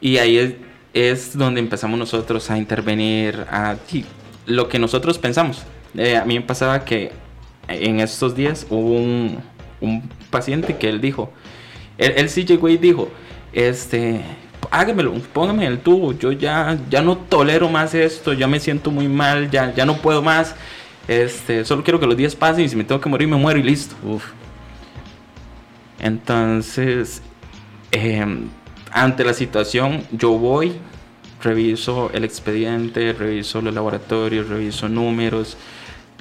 y 0.00 0.18
ahí 0.18 0.38
es, 0.38 0.54
es 0.92 1.36
donde 1.36 1.58
empezamos 1.58 1.98
nosotros 1.98 2.48
a 2.48 2.58
intervenir, 2.58 3.44
a 3.50 3.74
lo 4.46 4.68
que 4.68 4.78
nosotros 4.78 5.18
pensamos. 5.18 5.64
Eh, 5.96 6.16
a 6.16 6.24
mí 6.24 6.38
me 6.38 6.44
pasaba 6.44 6.84
que 6.84 7.10
en 7.66 7.98
estos 7.98 8.36
días 8.36 8.64
hubo 8.70 8.94
un, 8.94 9.40
un 9.80 10.08
paciente 10.30 10.76
que 10.76 10.88
él 10.88 11.00
dijo, 11.00 11.32
él, 11.98 12.14
él 12.16 12.28
sí 12.28 12.44
llegó 12.44 12.68
y 12.68 12.76
dijo, 12.76 13.08
este, 13.52 14.20
hágamelo, 14.70 15.12
póngame 15.32 15.66
el 15.66 15.80
tubo, 15.80 16.12
yo 16.12 16.30
ya, 16.30 16.78
ya 16.88 17.02
no 17.02 17.16
tolero 17.16 17.68
más 17.68 17.94
esto, 17.94 18.32
ya 18.32 18.46
me 18.46 18.60
siento 18.60 18.92
muy 18.92 19.08
mal, 19.08 19.50
ya, 19.50 19.74
ya 19.74 19.84
no 19.84 19.96
puedo 19.96 20.22
más, 20.22 20.54
este, 21.08 21.64
solo 21.64 21.82
quiero 21.82 22.00
que 22.00 22.06
los 22.06 22.16
días 22.16 22.34
pasen 22.34 22.64
y 22.64 22.68
si 22.68 22.76
me 22.76 22.84
tengo 22.84 23.00
que 23.00 23.08
morir 23.08 23.28
me 23.28 23.36
muero 23.36 23.58
y 23.58 23.62
listo. 23.62 23.94
Uf. 24.04 24.24
Entonces, 26.00 27.22
em, 27.90 28.48
ante 28.90 29.24
la 29.24 29.34
situación, 29.34 30.04
yo 30.12 30.32
voy, 30.32 30.72
reviso 31.42 32.10
el 32.12 32.24
expediente, 32.24 33.12
reviso 33.12 33.60
los 33.60 33.74
laboratorios, 33.74 34.48
reviso 34.48 34.88
números. 34.88 35.56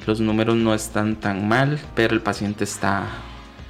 Los 0.05 0.19
números 0.19 0.55
no 0.55 0.73
están 0.73 1.15
tan 1.15 1.47
mal, 1.47 1.79
pero 1.95 2.13
el 2.13 2.21
paciente 2.21 2.65
está 2.65 3.07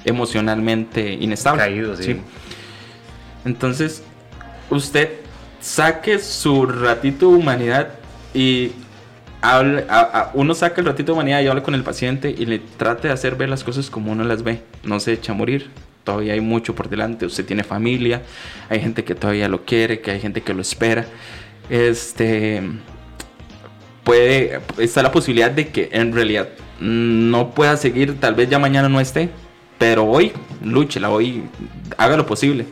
emocionalmente 0.04 1.14
inestable. 1.14 1.62
Caído, 1.62 1.96
sí. 1.96 2.20
Entonces, 3.46 4.04
usted 4.70 5.10
saque 5.62 6.20
su 6.20 6.66
ratito 6.66 7.30
de 7.30 7.36
humanidad 7.36 7.90
y 8.34 8.72
hable, 9.44 9.86
uno 10.34 10.56
saca 10.56 10.82
el 10.82 10.88
ratito 10.88 11.12
de 11.12 11.14
humanidad 11.14 11.42
y 11.42 11.48
habla 11.48 11.62
con 11.62 11.76
el 11.76 11.84
paciente 11.84 12.34
y 12.36 12.46
le 12.46 12.60
trate 12.60 13.10
de 13.10 13.14
hacer 13.14 13.36
ver 13.36 13.50
las 13.50 13.64
cosas 13.64 13.90
como 13.90 14.12
uno 14.12 14.24
las 14.24 14.44
ve. 14.44 14.62
No 14.84 15.00
se 15.00 15.14
echa 15.14 15.34
a 15.34 15.36
morir. 15.36 15.70
Todavía 16.04 16.34
hay 16.34 16.42
mucho 16.42 16.74
por 16.76 16.90
delante. 16.90 17.26
Usted 17.26 17.46
tiene 17.46 17.64
familia, 17.64 18.24
hay 18.70 18.80
gente 18.80 19.04
que 19.04 19.16
todavía 19.16 19.48
lo 19.48 19.64
quiere, 19.64 20.02
que 20.02 20.12
hay 20.12 20.20
gente 20.20 20.42
que 20.42 20.54
lo 20.54 20.62
espera. 20.62 21.06
Este 21.70 22.62
puede 24.04 24.60
está 24.78 25.02
la 25.02 25.12
posibilidad 25.12 25.52
de 25.52 25.70
que 25.70 25.90
en 25.92 26.14
realidad 26.14 26.50
no 26.80 27.52
pueda 27.52 27.78
seguir, 27.78 28.20
tal 28.20 28.36
vez 28.36 28.50
ya 28.50 28.60
mañana 28.60 28.90
no 28.90 29.00
esté, 29.00 29.30
pero 29.78 30.06
hoy 30.06 30.34
la 30.64 31.10
hoy 31.10 31.44
haga 31.98 32.18
lo 32.18 32.26
posible. 32.26 32.66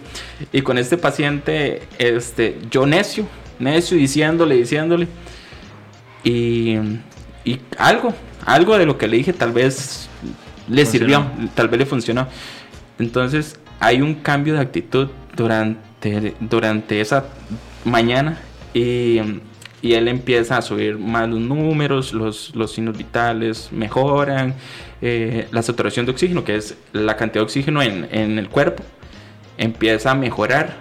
Y 0.51 0.61
con 0.61 0.77
este 0.77 0.97
paciente, 0.97 1.83
este, 1.97 2.57
yo 2.69 2.85
necio, 2.85 3.25
necio 3.59 3.97
diciéndole, 3.97 4.55
diciéndole, 4.55 5.07
y, 6.23 6.75
y 7.43 7.59
algo, 7.77 8.13
algo 8.45 8.77
de 8.77 8.85
lo 8.85 8.97
que 8.97 9.07
le 9.07 9.17
dije 9.17 9.33
tal 9.33 9.51
vez 9.51 10.09
le 10.67 10.85
sirvió, 10.85 11.25
tal 11.55 11.67
vez 11.67 11.79
le 11.79 11.85
funcionó. 11.85 12.27
Entonces 12.99 13.59
hay 13.79 14.01
un 14.01 14.15
cambio 14.15 14.53
de 14.53 14.59
actitud 14.59 15.09
durante, 15.35 16.35
durante 16.39 17.01
esa 17.01 17.25
mañana 17.83 18.39
y, 18.73 19.19
y 19.81 19.93
él 19.93 20.07
empieza 20.07 20.57
a 20.57 20.61
subir 20.61 20.97
más 20.97 21.27
los 21.27 21.39
números, 21.39 22.13
los, 22.13 22.55
los 22.55 22.73
signos 22.73 22.97
vitales 22.97 23.69
mejoran, 23.71 24.53
eh, 25.01 25.47
la 25.51 25.63
saturación 25.63 26.05
de 26.05 26.11
oxígeno, 26.11 26.43
que 26.43 26.55
es 26.55 26.77
la 26.93 27.17
cantidad 27.17 27.41
de 27.41 27.45
oxígeno 27.45 27.81
en, 27.81 28.07
en 28.11 28.37
el 28.37 28.49
cuerpo, 28.49 28.83
empieza 29.57 30.11
a 30.11 30.15
mejorar 30.15 30.77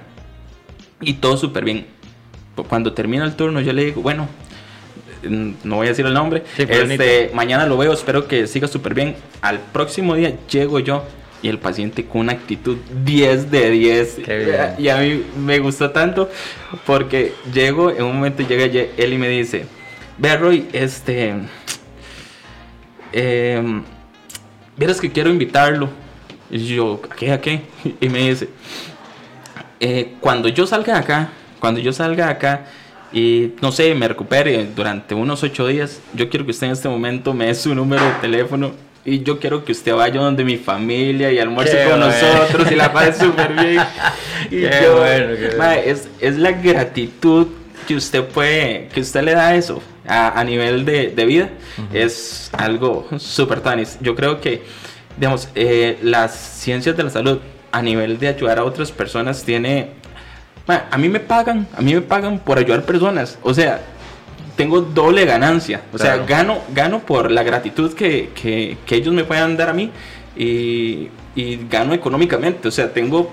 y 1.00 1.14
todo 1.14 1.36
súper 1.38 1.64
bien. 1.64 1.86
Cuando 2.68 2.92
termina 2.92 3.24
el 3.24 3.34
turno 3.34 3.62
yo 3.62 3.72
le 3.72 3.86
digo, 3.86 4.02
bueno, 4.02 4.28
no 5.22 5.76
voy 5.76 5.86
a 5.86 5.90
decir 5.90 6.06
el 6.06 6.14
nombre, 6.14 6.44
este, 6.56 7.30
mañana 7.34 7.66
lo 7.66 7.76
veo, 7.76 7.92
espero 7.92 8.26
que 8.26 8.46
siga 8.46 8.68
súper 8.68 8.94
bien. 8.94 9.16
Al 9.40 9.58
próximo 9.58 10.14
día 10.14 10.34
llego 10.50 10.78
yo 10.78 11.04
y 11.42 11.48
el 11.48 11.58
paciente 11.58 12.04
con 12.04 12.22
una 12.22 12.32
actitud 12.32 12.76
10 13.04 13.50
de 13.50 13.70
10. 13.70 14.18
Y 14.78 14.88
a 14.88 14.96
mí 14.98 15.24
me 15.36 15.58
gustó 15.58 15.90
tanto 15.90 16.30
porque 16.86 17.32
llego, 17.52 17.90
en 17.90 18.04
un 18.04 18.16
momento 18.16 18.42
llega 18.46 18.64
él 18.96 19.12
y 19.12 19.18
me 19.18 19.28
dice, 19.28 19.66
ve 20.18 20.36
Roy, 20.36 20.68
este... 20.72 21.34
Eh, 23.12 23.82
Vieras 24.80 24.98
que 24.98 25.12
quiero 25.12 25.28
invitarlo. 25.28 25.90
Y 26.50 26.74
yo, 26.74 27.02
¿a 27.10 27.14
qué? 27.14 27.32
¿A 27.32 27.38
qué? 27.38 27.60
Y 28.00 28.08
me 28.08 28.30
dice, 28.30 28.48
eh, 29.78 30.14
cuando 30.20 30.48
yo 30.48 30.66
salga 30.66 30.94
de 30.94 30.98
acá, 31.00 31.28
cuando 31.58 31.80
yo 31.80 31.92
salga 31.92 32.24
de 32.24 32.32
acá 32.32 32.66
y 33.12 33.52
no 33.60 33.72
sé, 33.72 33.94
me 33.94 34.06
recupere 34.08 34.66
durante 34.74 35.14
unos 35.14 35.42
ocho 35.42 35.66
días, 35.66 36.00
yo 36.14 36.28
quiero 36.28 36.44
que 36.44 36.52
usted 36.52 36.68
en 36.68 36.72
este 36.72 36.88
momento 36.88 37.34
me 37.34 37.46
dé 37.46 37.54
su 37.54 37.74
número 37.74 38.04
de 38.04 38.12
teléfono 38.20 38.72
y 39.04 39.22
yo 39.22 39.38
quiero 39.38 39.64
que 39.64 39.72
usted 39.72 39.94
vaya 39.94 40.20
donde 40.20 40.44
mi 40.44 40.56
familia 40.56 41.32
y 41.32 41.38
almuerce 41.38 41.84
con 41.88 42.00
nosotros 42.00 42.70
y 42.70 42.74
la 42.74 42.92
pase 42.92 43.24
súper 43.24 43.52
bien. 43.54 43.82
Y 44.50 44.62
yo, 44.62 45.06
es, 45.06 46.08
es, 46.20 46.36
la 46.36 46.50
gratitud 46.52 47.46
que 47.86 47.94
usted 47.94 48.24
puede, 48.24 48.88
que 48.88 49.00
usted 49.00 49.22
le 49.22 49.32
da 49.32 49.54
eso 49.54 49.80
a, 50.06 50.42
nivel 50.44 50.84
de, 50.84 51.08
de 51.08 51.24
vida, 51.24 51.50
es 51.92 52.50
algo 52.52 53.06
súper 53.18 53.60
tanis. 53.60 53.98
Yo 54.00 54.16
creo 54.16 54.40
que, 54.40 54.62
digamos, 55.16 55.48
eh, 55.54 55.98
las 56.02 56.34
ciencias 56.34 56.96
de 56.96 57.04
la 57.04 57.10
salud 57.10 57.38
a 57.70 57.82
nivel 57.82 58.18
de 58.18 58.28
ayudar 58.28 58.58
a 58.58 58.64
otras 58.64 58.90
personas 58.90 59.44
tiene... 59.44 59.99
a 60.70 60.98
mí 60.98 61.08
me 61.08 61.20
pagan, 61.20 61.66
a 61.76 61.80
mí 61.80 61.94
me 61.94 62.00
pagan 62.00 62.38
por 62.38 62.58
ayudar 62.58 62.84
personas. 62.84 63.38
O 63.42 63.54
sea, 63.54 63.80
tengo 64.56 64.80
doble 64.80 65.24
ganancia. 65.24 65.82
O 65.92 65.98
sea, 65.98 66.18
gano, 66.18 66.58
gano 66.74 67.00
por 67.00 67.30
la 67.30 67.42
gratitud 67.42 67.94
que, 67.94 68.30
que, 68.34 68.76
que, 68.86 68.96
ellos 68.96 69.14
me 69.14 69.24
puedan 69.24 69.56
dar 69.56 69.70
a 69.70 69.72
mí 69.72 69.90
y, 70.36 71.08
y 71.34 71.66
gano 71.68 71.94
económicamente. 71.94 72.68
O 72.68 72.70
sea, 72.70 72.92
tengo 72.92 73.30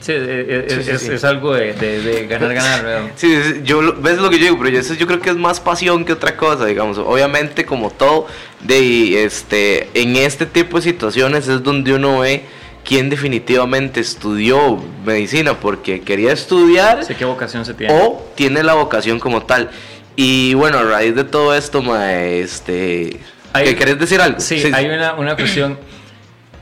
Sí, 0.00 0.12
es, 0.12 1.24
algo 1.24 1.54
de, 1.54 2.26
ganar, 2.28 2.54
ganar. 2.54 3.12
Sí, 3.16 3.34
yo, 3.64 3.94
ves 4.00 4.18
lo 4.18 4.30
que 4.30 4.38
yo 4.38 4.44
digo, 4.44 4.58
pero 4.58 4.70
yo, 4.70 4.94
yo 4.94 5.06
creo 5.06 5.20
que 5.20 5.30
es 5.30 5.36
más 5.36 5.58
pasión 5.58 6.04
que 6.04 6.12
otra 6.12 6.36
cosa, 6.36 6.66
digamos. 6.66 6.98
Obviamente, 6.98 7.64
como 7.64 7.90
todo, 7.90 8.26
de 8.60 9.24
este, 9.24 9.88
en 9.94 10.16
este 10.16 10.46
tipo 10.46 10.76
de 10.76 10.82
situaciones 10.82 11.48
es 11.48 11.62
donde 11.62 11.94
uno 11.94 12.20
ve 12.20 12.44
quién 12.86 13.10
definitivamente 13.10 14.00
estudió 14.00 14.82
medicina 15.04 15.58
porque 15.58 16.00
quería 16.00 16.32
estudiar. 16.32 17.04
Sé 17.04 17.16
qué 17.16 17.24
vocación 17.24 17.64
se 17.64 17.74
tiene. 17.74 17.92
O 17.92 18.24
tiene 18.36 18.62
la 18.62 18.74
vocación 18.74 19.18
como 19.18 19.42
tal. 19.42 19.70
Y 20.14 20.54
bueno, 20.54 20.78
a 20.78 20.82
raíz 20.84 21.14
de 21.14 21.24
todo 21.24 21.54
esto, 21.54 21.82
este... 22.00 23.20
¿Querés 23.52 23.98
decir 23.98 24.20
algo? 24.20 24.38
Sí, 24.38 24.62
hay 24.72 24.86
una, 24.86 25.14
una 25.14 25.34
cuestión 25.34 25.78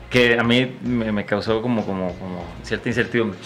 que 0.09 0.39
a 0.39 0.43
mí 0.43 0.77
me, 0.81 1.25
causó 1.25 1.61
como, 1.61 1.85
como, 1.85 2.13
como, 2.13 2.43
cierta 2.63 2.89
incertidumbre. 2.89 3.37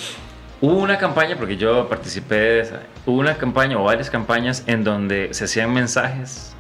Hubo 0.62 0.78
una 0.78 0.98
campaña, 0.98 1.36
porque 1.36 1.58
yo 1.58 1.88
participé 1.90 2.36
de 2.36 2.60
esa, 2.62 2.82
hubo 3.06 3.18
una 3.18 3.36
campaña 3.36 3.78
o 3.80 3.84
varias 3.84 4.10
campañas 4.10 4.64
en 4.68 4.84
donde 4.84 5.34
se 5.34 5.46
hacían 5.46 5.74
mensajes 5.74 6.54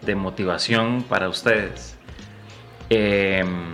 de 0.00 0.14
motivación 0.14 1.02
para 1.02 1.28
ustedes. 1.28 1.96
Em, 2.88 3.72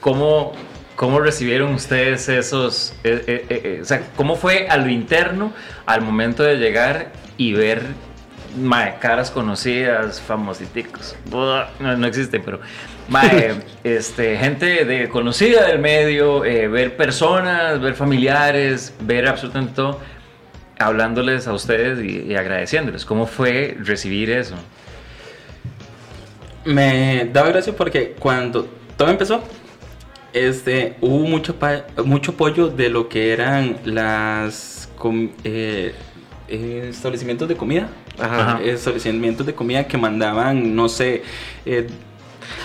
¿cómo, 0.00 0.52
¿Cómo 0.98 1.20
recibieron 1.20 1.74
ustedes 1.74 2.28
esos, 2.28 2.92
eh, 3.04 3.22
eh, 3.28 3.46
eh, 3.50 3.78
o 3.80 3.84
sea, 3.84 4.02
cómo 4.16 4.34
fue 4.34 4.66
a 4.68 4.76
lo 4.76 4.88
interno 4.88 5.52
al 5.86 6.00
momento 6.00 6.42
de 6.42 6.56
llegar 6.56 7.12
y 7.36 7.52
ver 7.52 7.82
caras 9.00 9.30
conocidas, 9.30 10.20
famositicos, 10.20 11.14
no, 11.30 11.96
no 11.96 12.04
existen, 12.04 12.42
pero 12.44 12.58
este, 13.84 14.36
gente 14.38 14.84
de, 14.84 15.08
conocida 15.08 15.68
del 15.68 15.78
medio, 15.78 16.40
ver 16.40 16.96
personas, 16.96 17.80
ver 17.80 17.94
familiares, 17.94 18.92
ver 19.00 19.28
absolutamente 19.28 19.74
todo, 19.76 20.00
hablándoles 20.80 21.46
a 21.46 21.52
ustedes 21.52 22.04
y, 22.04 22.34
agradeciéndoles. 22.34 23.04
¿Cómo 23.04 23.26
fue 23.26 23.76
recibir 23.84 24.30
eso? 24.30 24.56
Me 26.64 27.28
da 27.32 27.44
gracia 27.44 27.72
porque 27.72 28.16
cuando 28.18 28.77
todo 28.98 29.10
empezó, 29.10 29.40
este, 30.32 30.96
hubo 31.00 31.20
mucho, 31.20 31.54
mucho 32.04 32.32
apoyo 32.32 32.68
de 32.68 32.90
lo 32.90 33.08
que 33.08 33.32
eran 33.32 33.78
las 33.84 34.90
eh, 35.44 35.94
establecimientos 36.48 37.48
de 37.48 37.56
comida. 37.56 37.88
Establecimientos 38.62 39.46
de 39.46 39.54
comida 39.54 39.86
que 39.86 39.96
mandaban, 39.96 40.74
no 40.74 40.88
sé, 40.88 41.22
eh, 41.64 41.86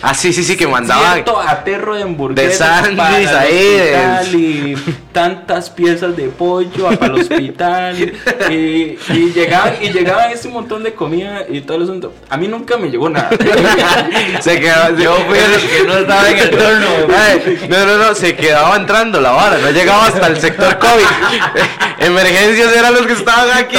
Ah, 0.02 0.14
sí, 0.14 0.34
sí, 0.34 0.44
sí, 0.44 0.58
que 0.58 0.68
mandaba. 0.68 1.14
Cierto 1.14 1.40
aterro 1.40 1.96
de 1.96 2.04
hamburguesas. 2.04 2.96
De 2.96 3.02
ahí. 3.02 4.76
Y 4.76 4.76
tantas 5.14 5.70
piezas 5.70 6.16
de 6.18 6.28
pollo 6.28 6.90
para 7.00 7.14
el 7.14 7.22
hospital. 7.22 8.14
y, 8.50 8.98
y, 9.10 9.32
llegaban, 9.34 9.76
y 9.82 9.92
llegaban 9.92 10.32
ese 10.32 10.50
montón 10.50 10.84
de 10.84 10.94
comida 10.94 11.46
y 11.48 11.62
todo 11.62 11.78
el 11.78 11.84
asunto. 11.84 12.14
A 12.30 12.38
mí 12.38 12.48
nunca 12.48 12.78
me 12.78 12.90
llegó 12.90 13.10
nada. 13.10 13.30
se 14.42 14.60
quedaba, 14.60 14.92
yo 14.98 15.16
fui 15.28 15.38
el 15.38 15.70
que 15.70 15.84
no 15.86 15.98
estaba 15.98 16.30
en 16.30 16.38
el 16.38 16.50
turno. 16.50 16.88
no, 17.70 17.86
no, 17.86 17.98
no, 17.98 18.16
se 18.16 18.36
quedaba 18.36 18.76
entrando 18.76 19.22
la 19.22 19.32
vara. 19.32 19.58
No 19.60 19.72
llegaba 19.72 20.08
hasta 20.08 20.28
el 20.28 20.40
sector 20.40 20.78
COVID. 20.80 21.06
Emergencias 22.00 22.76
eran 22.76 22.94
los 22.94 23.06
que 23.08 23.14
estaban 23.14 23.50
aquí. 23.52 23.78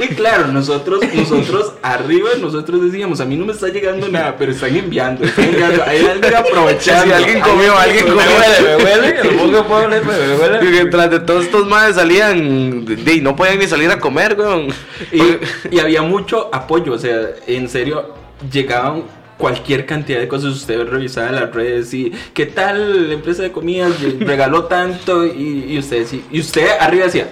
y 0.00 0.08
claro, 0.14 0.48
nosotros, 0.48 1.00
nosotros 1.14 1.74
arriba, 1.82 2.30
nosotros 2.40 2.82
decíamos, 2.82 2.99
a 3.04 3.24
mí 3.24 3.36
no 3.36 3.46
me 3.46 3.52
está 3.52 3.68
llegando 3.68 4.08
nada, 4.08 4.36
pero 4.38 4.52
están 4.52 4.76
enviando, 4.76 5.24
están 5.24 5.46
enviando. 5.46 5.82
Hay 5.84 6.04
alguien 6.06 6.34
aprovechando. 6.34 7.06
Si 7.06 7.12
alguien 7.12 7.40
comió, 7.40 7.76
alguien 7.76 8.06
comió. 8.06 8.22
Me 8.22 8.34
huele, 8.34 8.76
me 8.76 8.84
huele, 8.84 9.14
que 9.20 9.30
lo 9.30 9.66
puedo 9.66 9.88
me 9.88 10.00
huele. 10.00 10.84
Tras 10.86 11.10
de 11.10 11.20
todos 11.20 11.44
estos 11.44 11.66
madres 11.66 11.96
salían, 11.96 12.86
y 12.88 13.20
no 13.20 13.36
podían 13.36 13.58
ni 13.58 13.66
salir 13.66 13.90
a 13.90 13.98
comer, 13.98 14.36
weón. 14.38 14.68
Y, 15.12 15.74
y 15.74 15.78
había 15.78 16.02
mucho 16.02 16.48
apoyo, 16.52 16.92
o 16.92 16.98
sea, 16.98 17.30
en 17.46 17.68
serio, 17.68 18.14
llegaban 18.50 19.04
cualquier 19.40 19.86
cantidad 19.86 20.20
de 20.20 20.28
cosas. 20.28 20.52
Usted 20.52 20.86
revisaba 20.86 21.32
las 21.32 21.52
redes 21.52 21.92
y 21.92 22.12
qué 22.32 22.46
tal 22.46 23.08
la 23.08 23.14
empresa 23.14 23.42
de 23.42 23.50
comidas 23.50 23.92
regaló 24.20 24.66
tanto 24.66 25.26
y, 25.26 25.76
usted 25.78 26.06
y 26.30 26.38
usted 26.38 26.68
arriba 26.78 27.06
decía, 27.06 27.30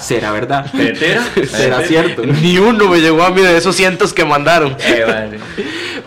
¿será 0.00 0.32
verdad? 0.32 0.66
¿Será 1.46 1.82
cierto? 1.82 2.26
Ni 2.42 2.58
uno 2.58 2.88
me 2.88 3.00
llegó 3.00 3.22
a 3.22 3.30
mí 3.30 3.42
de 3.42 3.56
esos 3.56 3.76
cientos 3.76 4.12
que 4.12 4.24
mandaron. 4.24 4.76
Eh, 4.84 5.38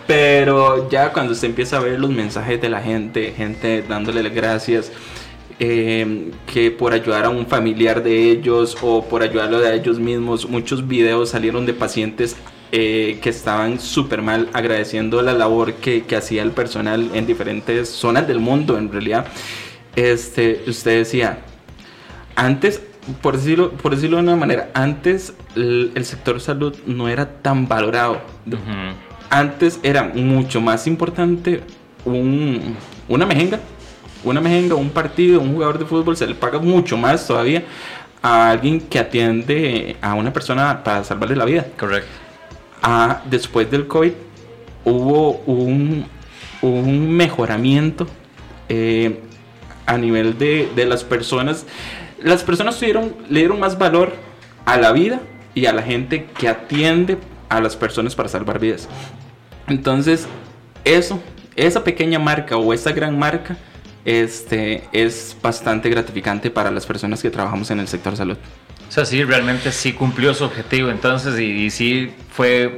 Pero 0.06 0.90
ya 0.90 1.12
cuando 1.12 1.32
usted 1.32 1.48
empieza 1.48 1.78
a 1.78 1.80
ver 1.80 1.98
los 1.98 2.10
mensajes 2.10 2.60
de 2.60 2.68
la 2.68 2.82
gente, 2.82 3.32
gente 3.34 3.82
dándole 3.88 4.22
las 4.22 4.34
gracias. 4.34 4.92
Eh, 5.62 6.30
que 6.50 6.70
por 6.70 6.94
ayudar 6.94 7.26
a 7.26 7.28
un 7.28 7.46
familiar 7.46 8.02
de 8.02 8.30
ellos 8.30 8.78
o 8.80 9.04
por 9.04 9.22
ayudarlo 9.22 9.58
a 9.58 9.74
ellos 9.74 9.98
mismos, 9.98 10.48
muchos 10.48 10.88
videos 10.88 11.28
salieron 11.28 11.66
de 11.66 11.74
pacientes 11.74 12.34
eh, 12.72 13.18
que 13.20 13.30
estaban 13.30 13.80
súper 13.80 14.22
mal, 14.22 14.48
agradeciendo 14.52 15.22
la 15.22 15.32
labor 15.32 15.74
que, 15.74 16.04
que, 16.04 16.16
hacía 16.16 16.42
el 16.42 16.52
personal 16.52 17.10
en 17.14 17.26
diferentes 17.26 17.88
zonas 17.88 18.28
del 18.28 18.38
mundo, 18.38 18.78
en 18.78 18.92
realidad. 18.92 19.26
Este, 19.96 20.62
usted 20.66 20.98
decía, 20.98 21.40
antes, 22.36 22.80
por 23.20 23.36
decirlo, 23.36 23.72
por 23.72 23.94
decirlo 23.94 24.18
de 24.18 24.22
una 24.22 24.36
manera, 24.36 24.70
antes 24.72 25.34
el, 25.56 25.92
sector 26.04 26.40
salud 26.40 26.76
no 26.86 27.08
era 27.08 27.42
tan 27.42 27.66
valorado. 27.66 28.20
Antes 29.30 29.80
era 29.82 30.04
mucho 30.04 30.60
más 30.60 30.86
importante 30.86 31.62
un, 32.04 32.76
una 33.08 33.26
mejenga, 33.26 33.60
una 34.24 34.40
mejenga, 34.40 34.74
un 34.74 34.90
partido, 34.90 35.40
un 35.40 35.54
jugador 35.54 35.78
de 35.78 35.84
fútbol, 35.84 36.16
se 36.16 36.26
le 36.26 36.34
paga 36.34 36.58
mucho 36.58 36.96
más 36.96 37.26
todavía 37.26 37.64
a 38.22 38.50
alguien 38.50 38.80
que 38.80 38.98
atiende 38.98 39.96
a 40.00 40.14
una 40.14 40.32
persona 40.32 40.82
para 40.84 41.04
salvarle 41.04 41.36
la 41.36 41.44
vida. 41.44 41.66
Correcto. 41.78 42.29
A, 42.82 43.22
después 43.26 43.70
del 43.70 43.86
COVID 43.86 44.12
hubo 44.84 45.32
un, 45.46 46.06
un 46.62 47.10
mejoramiento 47.12 48.06
eh, 48.68 49.20
a 49.86 49.98
nivel 49.98 50.38
de, 50.38 50.70
de, 50.74 50.86
las 50.86 51.04
personas. 51.04 51.66
Las 52.22 52.42
personas 52.42 52.78
tuvieron, 52.78 53.14
le 53.28 53.40
dieron 53.40 53.60
más 53.60 53.78
valor 53.78 54.12
a 54.64 54.76
la 54.76 54.92
vida 54.92 55.20
y 55.54 55.66
a 55.66 55.72
la 55.72 55.82
gente 55.82 56.26
que 56.38 56.48
atiende 56.48 57.18
a 57.48 57.60
las 57.60 57.76
personas 57.76 58.14
para 58.14 58.28
salvar 58.28 58.58
vidas. 58.58 58.88
Entonces, 59.66 60.26
eso, 60.84 61.20
esa 61.56 61.84
pequeña 61.84 62.18
marca 62.18 62.56
o 62.56 62.72
esa 62.72 62.92
gran 62.92 63.18
marca 63.18 63.56
este, 64.04 64.84
es 64.92 65.36
bastante 65.42 65.90
gratificante 65.90 66.50
para 66.50 66.70
las 66.70 66.86
personas 66.86 67.22
que 67.22 67.30
trabajamos 67.30 67.70
en 67.70 67.80
el 67.80 67.88
sector 67.88 68.16
salud. 68.16 68.36
O 68.90 68.92
sea, 68.92 69.04
sí, 69.04 69.22
realmente 69.22 69.70
sí 69.70 69.92
cumplió 69.92 70.34
su 70.34 70.42
objetivo 70.42 70.90
entonces 70.90 71.38
y, 71.38 71.44
y 71.44 71.70
sí 71.70 72.12
fue 72.32 72.76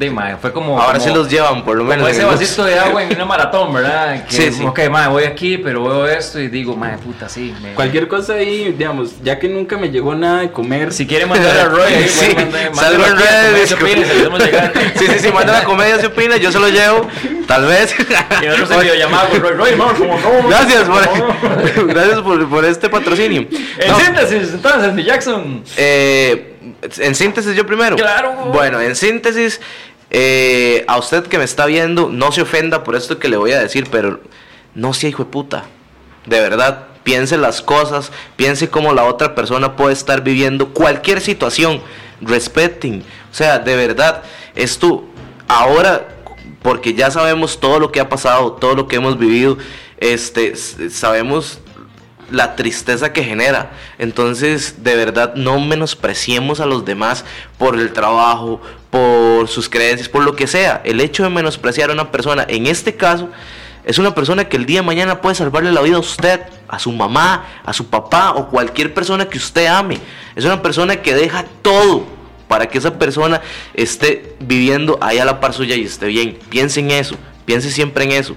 de 0.00 0.10
mae, 0.10 0.36
fue 0.38 0.50
como. 0.50 0.80
Ahora 0.80 0.98
sí 0.98 1.10
los 1.10 1.28
llevan, 1.28 1.62
por 1.62 1.76
lo 1.76 1.84
menos. 1.84 1.98
Como 1.98 2.08
ese 2.08 2.24
vasito 2.24 2.64
de 2.64 2.78
agua 2.78 3.02
en 3.04 3.14
una 3.14 3.26
maratón, 3.26 3.72
¿verdad? 3.72 4.24
Que, 4.26 4.34
sí, 4.34 4.52
sí. 4.52 4.64
Ok, 4.64 4.80
mae, 4.90 5.08
voy 5.08 5.24
aquí, 5.24 5.58
pero 5.58 5.84
veo 5.84 6.06
esto 6.06 6.40
y 6.40 6.48
digo, 6.48 6.74
mae, 6.74 6.96
puta, 6.96 7.28
sí. 7.28 7.54
Cualquier 7.74 8.08
cosa 8.08 8.34
ahí, 8.34 8.72
digamos, 8.76 9.22
ya 9.22 9.38
que 9.38 9.48
nunca 9.48 9.76
me 9.76 9.90
llegó 9.90 10.14
nada 10.14 10.40
de 10.40 10.50
comer. 10.50 10.92
Si 10.92 11.06
quiere 11.06 11.26
mandar 11.26 11.54
a 11.54 11.64
Roy, 11.66 11.92
ahí, 11.92 12.08
sí, 12.08 12.34
salgo 12.72 13.06
en 13.06 13.16
redes. 13.16 13.76
Sí, 14.96 15.06
sí, 15.06 15.18
sí, 15.18 15.32
manda 15.32 15.52
la 15.52 15.64
comedia, 15.64 15.98
se 15.98 16.06
opina, 16.06 16.36
yo 16.36 16.50
se 16.50 16.58
lo 16.58 16.68
llevo, 16.68 17.06
tal 17.46 17.66
vez. 17.66 17.94
Y 18.42 18.46
nosotros 18.46 18.70
en 18.70 18.80
videollamada 18.80 19.28
con 19.28 19.40
Roy, 19.40 19.52
Roy, 19.52 19.74
vamos, 19.74 19.94
como 19.98 20.16
no. 20.16 20.48
Gracias 20.48 20.84
por, 20.84 21.86
gracias 21.86 22.20
por, 22.20 22.48
por 22.48 22.64
este 22.64 22.88
patrocinio. 22.88 23.46
En 23.78 23.96
síntesis, 23.96 24.54
entonces, 24.54 24.94
mi 24.94 25.04
Jackson. 25.04 25.62
Eh, 25.76 26.50
en 26.98 27.14
síntesis, 27.14 27.54
yo 27.54 27.66
primero. 27.66 27.96
Claro. 27.96 28.32
Bueno, 28.52 28.80
en 28.80 28.96
síntesis. 28.96 29.60
Eh, 30.10 30.84
a 30.88 30.98
usted 30.98 31.24
que 31.26 31.38
me 31.38 31.44
está 31.44 31.66
viendo, 31.66 32.08
no 32.08 32.32
se 32.32 32.42
ofenda 32.42 32.82
por 32.82 32.96
esto 32.96 33.18
que 33.18 33.28
le 33.28 33.36
voy 33.36 33.52
a 33.52 33.60
decir, 33.60 33.88
pero 33.90 34.20
no 34.74 34.92
sea 34.92 35.10
hijo 35.10 35.24
de 35.24 35.30
puta. 35.30 35.64
De 36.26 36.40
verdad, 36.40 36.88
piense 37.04 37.36
las 37.36 37.62
cosas, 37.62 38.10
piense 38.36 38.68
cómo 38.68 38.92
la 38.92 39.04
otra 39.04 39.34
persona 39.34 39.76
puede 39.76 39.92
estar 39.92 40.22
viviendo 40.22 40.68
cualquier 40.72 41.20
situación. 41.20 41.80
Respeten. 42.20 43.04
O 43.30 43.34
sea, 43.34 43.58
de 43.58 43.76
verdad, 43.76 44.22
esto 44.54 45.04
ahora, 45.48 46.08
porque 46.62 46.94
ya 46.94 47.10
sabemos 47.10 47.58
todo 47.60 47.78
lo 47.78 47.92
que 47.92 48.00
ha 48.00 48.08
pasado, 48.08 48.52
todo 48.52 48.74
lo 48.74 48.88
que 48.88 48.96
hemos 48.96 49.18
vivido, 49.18 49.56
este, 49.98 50.56
sabemos 50.56 51.60
la 52.30 52.56
tristeza 52.56 53.12
que 53.12 53.24
genera. 53.24 53.72
Entonces, 53.98 54.82
de 54.82 54.96
verdad, 54.96 55.34
no 55.34 55.60
menospreciemos 55.60 56.60
a 56.60 56.66
los 56.66 56.84
demás 56.84 57.24
por 57.58 57.78
el 57.78 57.92
trabajo, 57.92 58.60
por 58.90 59.48
sus 59.48 59.68
creencias, 59.68 60.08
por 60.08 60.24
lo 60.24 60.36
que 60.36 60.46
sea. 60.46 60.80
El 60.84 61.00
hecho 61.00 61.22
de 61.22 61.30
menospreciar 61.30 61.90
a 61.90 61.92
una 61.92 62.10
persona, 62.10 62.44
en 62.48 62.66
este 62.66 62.94
caso, 62.96 63.28
es 63.84 63.98
una 63.98 64.14
persona 64.14 64.48
que 64.48 64.56
el 64.56 64.66
día 64.66 64.80
de 64.80 64.86
mañana 64.86 65.20
puede 65.20 65.34
salvarle 65.34 65.72
la 65.72 65.80
vida 65.80 65.96
a 65.96 66.00
usted, 66.00 66.40
a 66.68 66.78
su 66.78 66.92
mamá, 66.92 67.46
a 67.64 67.72
su 67.72 67.86
papá 67.86 68.32
o 68.32 68.48
cualquier 68.48 68.92
persona 68.92 69.26
que 69.26 69.38
usted 69.38 69.66
ame. 69.66 69.98
Es 70.36 70.44
una 70.44 70.62
persona 70.62 70.96
que 70.96 71.14
deja 71.14 71.44
todo 71.62 72.04
para 72.46 72.66
que 72.66 72.78
esa 72.78 72.98
persona 72.98 73.40
esté 73.74 74.34
viviendo 74.40 74.98
ahí 75.00 75.18
a 75.18 75.24
la 75.24 75.40
par 75.40 75.54
suya 75.54 75.76
y 75.76 75.84
esté 75.84 76.06
bien. 76.06 76.38
Piense 76.50 76.80
en 76.80 76.90
eso, 76.90 77.16
piense 77.46 77.70
siempre 77.70 78.04
en 78.04 78.12
eso 78.12 78.36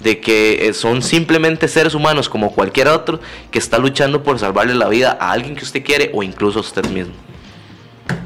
de 0.00 0.20
que 0.20 0.68
eh, 0.68 0.74
son 0.74 1.02
simplemente 1.02 1.68
seres 1.68 1.94
humanos 1.94 2.28
como 2.28 2.52
cualquier 2.52 2.88
otro 2.88 3.20
que 3.50 3.58
está 3.58 3.78
luchando 3.78 4.22
por 4.22 4.38
salvarle 4.38 4.74
la 4.74 4.88
vida 4.88 5.16
a 5.20 5.32
alguien 5.32 5.56
que 5.56 5.64
usted 5.64 5.82
quiere 5.82 6.10
o 6.12 6.22
incluso 6.22 6.58
a 6.58 6.62
usted 6.62 6.86
mismo. 6.90 7.14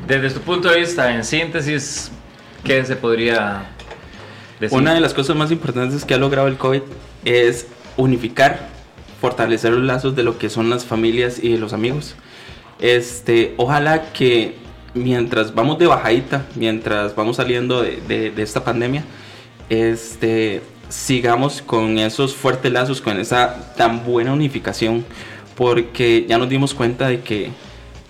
Desde 0.06 0.30
su 0.30 0.40
punto 0.40 0.68
de 0.68 0.80
vista, 0.80 1.14
en 1.14 1.24
síntesis, 1.24 2.10
¿qué 2.64 2.84
se 2.84 2.96
podría 2.96 3.66
decir? 4.58 4.76
Una 4.76 4.94
de 4.94 5.00
las 5.00 5.14
cosas 5.14 5.36
más 5.36 5.50
importantes 5.50 6.04
que 6.04 6.14
ha 6.14 6.18
logrado 6.18 6.48
el 6.48 6.56
COVID 6.56 6.82
es 7.24 7.66
unificar, 7.96 8.68
fortalecer 9.20 9.72
los 9.72 9.84
lazos 9.84 10.16
de 10.16 10.22
lo 10.22 10.38
que 10.38 10.48
son 10.48 10.70
las 10.70 10.84
familias 10.84 11.38
y 11.42 11.56
los 11.58 11.72
amigos. 11.72 12.16
Este, 12.80 13.54
ojalá 13.56 14.12
que 14.12 14.56
mientras 14.94 15.54
vamos 15.54 15.78
de 15.78 15.86
bajadita, 15.86 16.46
mientras 16.54 17.14
vamos 17.14 17.36
saliendo 17.36 17.82
de, 17.82 18.00
de, 18.08 18.30
de 18.30 18.42
esta 18.42 18.64
pandemia, 18.64 19.04
este, 19.68 20.62
sigamos 20.88 21.62
con 21.62 21.98
esos 21.98 22.34
fuertes 22.34 22.72
lazos, 22.72 23.00
con 23.00 23.18
esa 23.18 23.74
tan 23.76 24.04
buena 24.04 24.32
unificación, 24.32 25.04
porque 25.56 26.26
ya 26.28 26.38
nos 26.38 26.48
dimos 26.48 26.74
cuenta 26.74 27.08
de 27.08 27.20
que, 27.20 27.50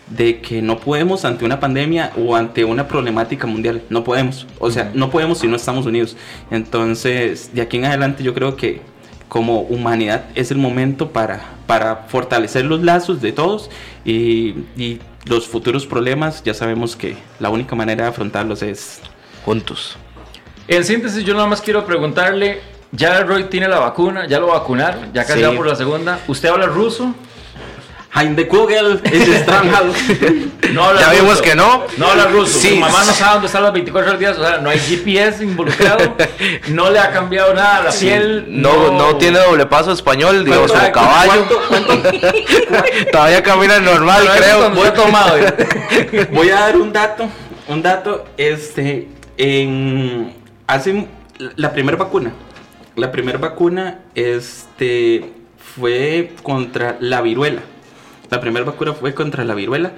de 0.09 0.41
que 0.41 0.63
no 0.63 0.79
podemos 0.79 1.25
ante 1.25 1.45
una 1.45 1.61
pandemia 1.61 2.13
o 2.17 2.37
ante 2.37 2.65
una 2.65 2.89
problemática 2.89 3.47
mundial, 3.47 3.83
no 3.91 4.05
podemos, 4.05 4.47
o 4.59 4.71
sea, 4.71 4.91
no 4.95 5.11
podemos 5.11 5.39
si 5.39 5.47
no 5.47 5.57
estamos 5.57 5.87
unidos. 5.87 6.17
Entonces, 6.51 7.55
de 7.55 7.63
aquí 7.63 7.79
en 7.79 7.87
adelante 7.87 8.23
yo 8.23 8.35
creo 8.35 8.57
que 8.57 8.81
como 9.29 9.61
humanidad 9.61 10.25
es 10.35 10.51
el 10.51 10.59
momento 10.59 11.11
para, 11.11 11.41
para 11.67 12.07
fortalecer 12.09 12.65
los 12.65 12.83
lazos 12.83 13.21
de 13.21 13.33
todos 13.33 13.71
y, 14.05 14.55
y 14.77 15.01
los 15.27 15.47
futuros 15.47 15.87
problemas, 15.87 16.43
ya 16.43 16.55
sabemos 16.55 16.97
que 16.97 17.17
la 17.39 17.51
única 17.51 17.77
manera 17.77 18.05
de 18.05 18.11
afrontarlos 18.11 18.63
es 18.63 19.01
juntos. 19.45 19.99
En 20.69 20.85
síntesis, 20.85 21.25
yo 21.25 21.35
nada 21.35 21.47
más 21.47 21.63
quiero 21.63 21.85
preguntarle, 21.87 22.61
ya 22.93 23.23
Roy 23.23 23.45
tiene 23.45 23.69
la 23.69 23.79
vacuna, 23.79 24.27
ya 24.27 24.39
lo 24.39 24.49
vacunaron, 24.49 25.13
ya 25.15 25.25
casi 25.25 25.43
va 25.43 25.53
por 25.53 25.67
la 25.67 25.75
segunda. 25.75 26.21
¿Usted 26.29 26.51
habla 26.51 26.67
ruso? 26.67 27.15
Heinde 28.15 28.49
Kugel 28.49 29.01
es 29.05 29.47
No 30.73 30.85
habla 30.85 31.01
ya 31.01 31.11
vimos 31.11 31.41
que 31.43 31.55
no. 31.55 31.85
No 31.99 32.07
habla 32.09 32.27
ruso. 32.27 32.59
Sí. 32.59 32.71
Su 32.71 32.77
mamá 32.77 33.05
no 33.05 33.13
sabe 33.13 33.33
dónde 33.33 33.47
están 33.47 33.63
las 33.63 33.73
24 33.73 34.11
horas 34.11 34.21
días. 34.21 34.39
O 34.39 34.43
sea, 34.43 34.59
no 34.59 34.71
hay 34.71 34.79
GPS 34.79 35.45
involucrado. 35.45 36.17
No 36.69 36.91
le 36.91 36.99
ha 36.99 37.13
cambiado 37.13 37.55
nada 37.55 37.85
la 37.85 37.91
piel. 37.91 38.47
No, 38.49 38.93
no, 38.93 39.17
tiene 39.17 39.39
doble 39.39 39.67
paso 39.67 39.93
español, 39.93 40.45
digo, 40.45 40.67
como 40.67 40.93
caballo. 40.93 41.47
¿cuánto, 41.47 41.61
cuánto? 41.69 42.11
Todavía 43.13 43.43
camina 43.43 43.79
normal, 43.79 44.25
no, 44.25 44.33
creo. 44.33 44.71
Voy, 44.71 44.91
tomado, 44.91 45.37
Voy 46.33 46.51
a 46.51 46.61
dar 46.61 46.77
un 46.77 46.93
dato. 46.93 47.29
Un 47.69 47.83
dato, 47.83 48.25
este, 48.39 49.09
en 49.37 50.33
hace 50.69 51.09
la 51.57 51.73
primera 51.73 51.97
vacuna. 51.97 52.33
La 52.95 53.11
primera 53.11 53.39
vacuna 53.39 54.01
este, 54.15 55.33
fue 55.57 56.35
contra 56.45 56.97
la 57.01 57.21
viruela. 57.21 57.63
La 58.31 58.41
primera 58.41 58.65
vacuna 58.65 58.93
fue 58.93 59.15
contra 59.15 59.45
la 59.45 59.55
viruela. 59.55 59.93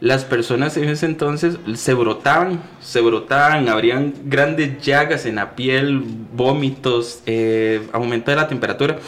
Las 0.00 0.24
personas 0.24 0.76
en 0.76 0.88
ese 0.88 1.06
entonces 1.06 1.58
se 1.74 1.94
brotaban, 1.94 2.62
se 2.80 3.00
brotaban, 3.00 3.68
habrían 3.68 4.12
grandes 4.24 4.82
llagas 4.82 5.24
en 5.26 5.36
la 5.36 5.54
piel, 5.54 6.02
vómitos, 6.32 7.22
eh, 7.26 7.86
aumento 7.92 8.30
de 8.30 8.36
la 8.36 8.48
temperatura. 8.48 8.98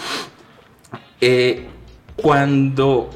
Eh, 1.20 1.66
cuando 2.16 3.10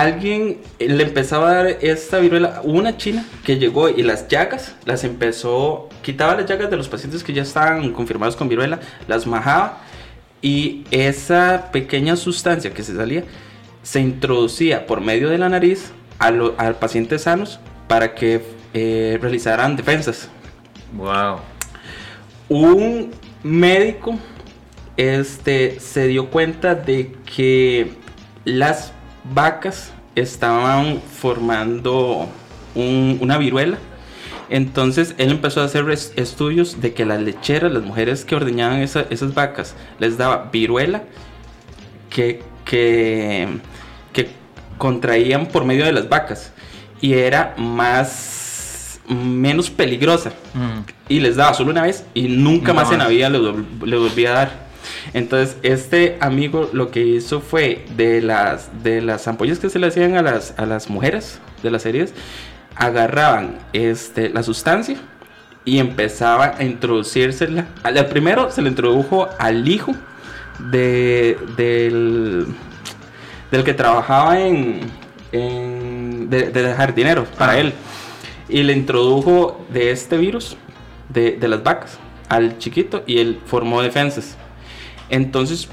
alguien 0.00 0.58
le 0.78 1.02
empezaba 1.02 1.50
a 1.50 1.54
dar 1.54 1.66
esta 1.80 2.18
viruela, 2.18 2.60
una 2.64 2.96
china 2.96 3.24
que 3.44 3.58
llegó 3.58 3.88
y 3.88 4.02
las 4.02 4.28
llagas 4.28 4.74
las 4.84 5.04
empezó, 5.04 5.88
quitaba 6.02 6.34
las 6.34 6.46
llagas 6.46 6.70
de 6.70 6.76
los 6.76 6.88
pacientes 6.88 7.22
que 7.22 7.32
ya 7.32 7.42
estaban 7.42 7.92
confirmados 7.92 8.36
con 8.36 8.48
viruela, 8.48 8.80
las 9.08 9.26
majaba 9.26 9.80
y 10.40 10.84
esa 10.90 11.70
pequeña 11.72 12.16
sustancia 12.16 12.72
que 12.72 12.82
se 12.82 12.94
salía 12.94 13.24
se 13.82 14.00
introducía 14.00 14.86
por 14.86 15.00
medio 15.00 15.28
de 15.28 15.38
la 15.38 15.48
nariz 15.48 15.92
a, 16.18 16.30
los 16.30 16.52
pacientes 16.80 17.22
sanos 17.22 17.60
para 17.86 18.14
que 18.14 18.42
eh, 18.72 19.18
realizaran 19.20 19.76
defensas. 19.76 20.28
Wow. 20.96 21.38
Un 22.48 23.10
médico 23.42 24.18
este, 24.96 25.78
se 25.80 26.06
dio 26.06 26.30
cuenta 26.30 26.74
de 26.74 27.14
que 27.34 27.92
las 28.44 28.93
vacas 29.32 29.92
estaban 30.14 31.00
formando 31.00 32.28
una 32.74 33.38
viruela. 33.38 33.78
Entonces 34.50 35.14
él 35.18 35.30
empezó 35.30 35.62
a 35.62 35.64
hacer 35.64 35.88
estudios 35.90 36.80
de 36.80 36.92
que 36.92 37.04
las 37.04 37.20
lecheras, 37.20 37.72
las 37.72 37.82
mujeres 37.82 38.24
que 38.24 38.36
ordeñaban 38.36 38.80
esas 38.80 39.34
vacas, 39.34 39.74
les 39.98 40.18
daba 40.18 40.50
viruela 40.52 41.04
que, 42.10 42.42
que, 42.64 43.48
que 44.12 44.30
contraían 44.76 45.46
por 45.46 45.64
medio 45.64 45.84
de 45.86 45.92
las 45.92 46.08
vacas. 46.08 46.52
Y 47.00 47.14
era 47.14 47.54
más, 47.56 49.00
menos 49.08 49.70
peligrosa. 49.70 50.30
Mm. 50.52 50.80
Y 51.08 51.20
les 51.20 51.36
daba 51.36 51.54
solo 51.54 51.70
una 51.70 51.82
vez 51.82 52.04
y 52.14 52.28
nunca, 52.28 52.72
más, 52.72 52.92
en 52.92 52.98
la 52.98 53.08
vida 53.08 53.28
le, 53.30 53.38
vol- 53.38 53.64
le 53.84 53.96
volví 53.96 54.26
a 54.26 54.32
dar. 54.32 54.63
Entonces, 55.12 55.56
este 55.62 56.16
amigo 56.20 56.70
lo 56.72 56.90
que 56.90 57.00
hizo 57.02 57.40
fue 57.40 57.84
de 57.96 58.20
las, 58.22 58.82
de 58.82 59.00
las 59.00 59.28
ampollas 59.28 59.58
que 59.58 59.68
se 59.70 59.78
le 59.78 59.88
hacían 59.88 60.16
a 60.16 60.22
las, 60.22 60.54
a 60.58 60.66
las 60.66 60.88
mujeres 60.88 61.38
de 61.62 61.70
las 61.70 61.84
heridas, 61.86 62.12
agarraban 62.76 63.58
este, 63.72 64.30
la 64.30 64.42
sustancia 64.42 64.96
y 65.64 65.78
empezaba 65.78 66.56
a 66.58 66.64
introducírsela. 66.64 67.66
Al 67.82 67.98
al 67.98 68.06
primero 68.06 68.50
se 68.50 68.62
le 68.62 68.68
introdujo 68.68 69.28
al 69.38 69.66
hijo 69.68 69.94
de, 70.58 71.38
del, 71.56 72.46
del 73.50 73.64
que 73.64 73.74
trabajaba 73.74 74.40
en, 74.40 74.80
en 75.32 76.28
de, 76.30 76.50
de 76.50 76.74
jardinero 76.74 77.24
para 77.38 77.52
Ah. 77.52 77.58
él. 77.58 77.72
Y 78.48 78.62
le 78.62 78.74
introdujo 78.74 79.64
de 79.72 79.90
este 79.90 80.16
virus 80.18 80.56
de, 81.08 81.32
de 81.32 81.48
las 81.48 81.62
vacas 81.62 81.98
al 82.28 82.58
chiquito 82.58 83.02
y 83.06 83.18
él 83.18 83.40
formó 83.46 83.80
defensas. 83.80 84.36
Entonces 85.10 85.68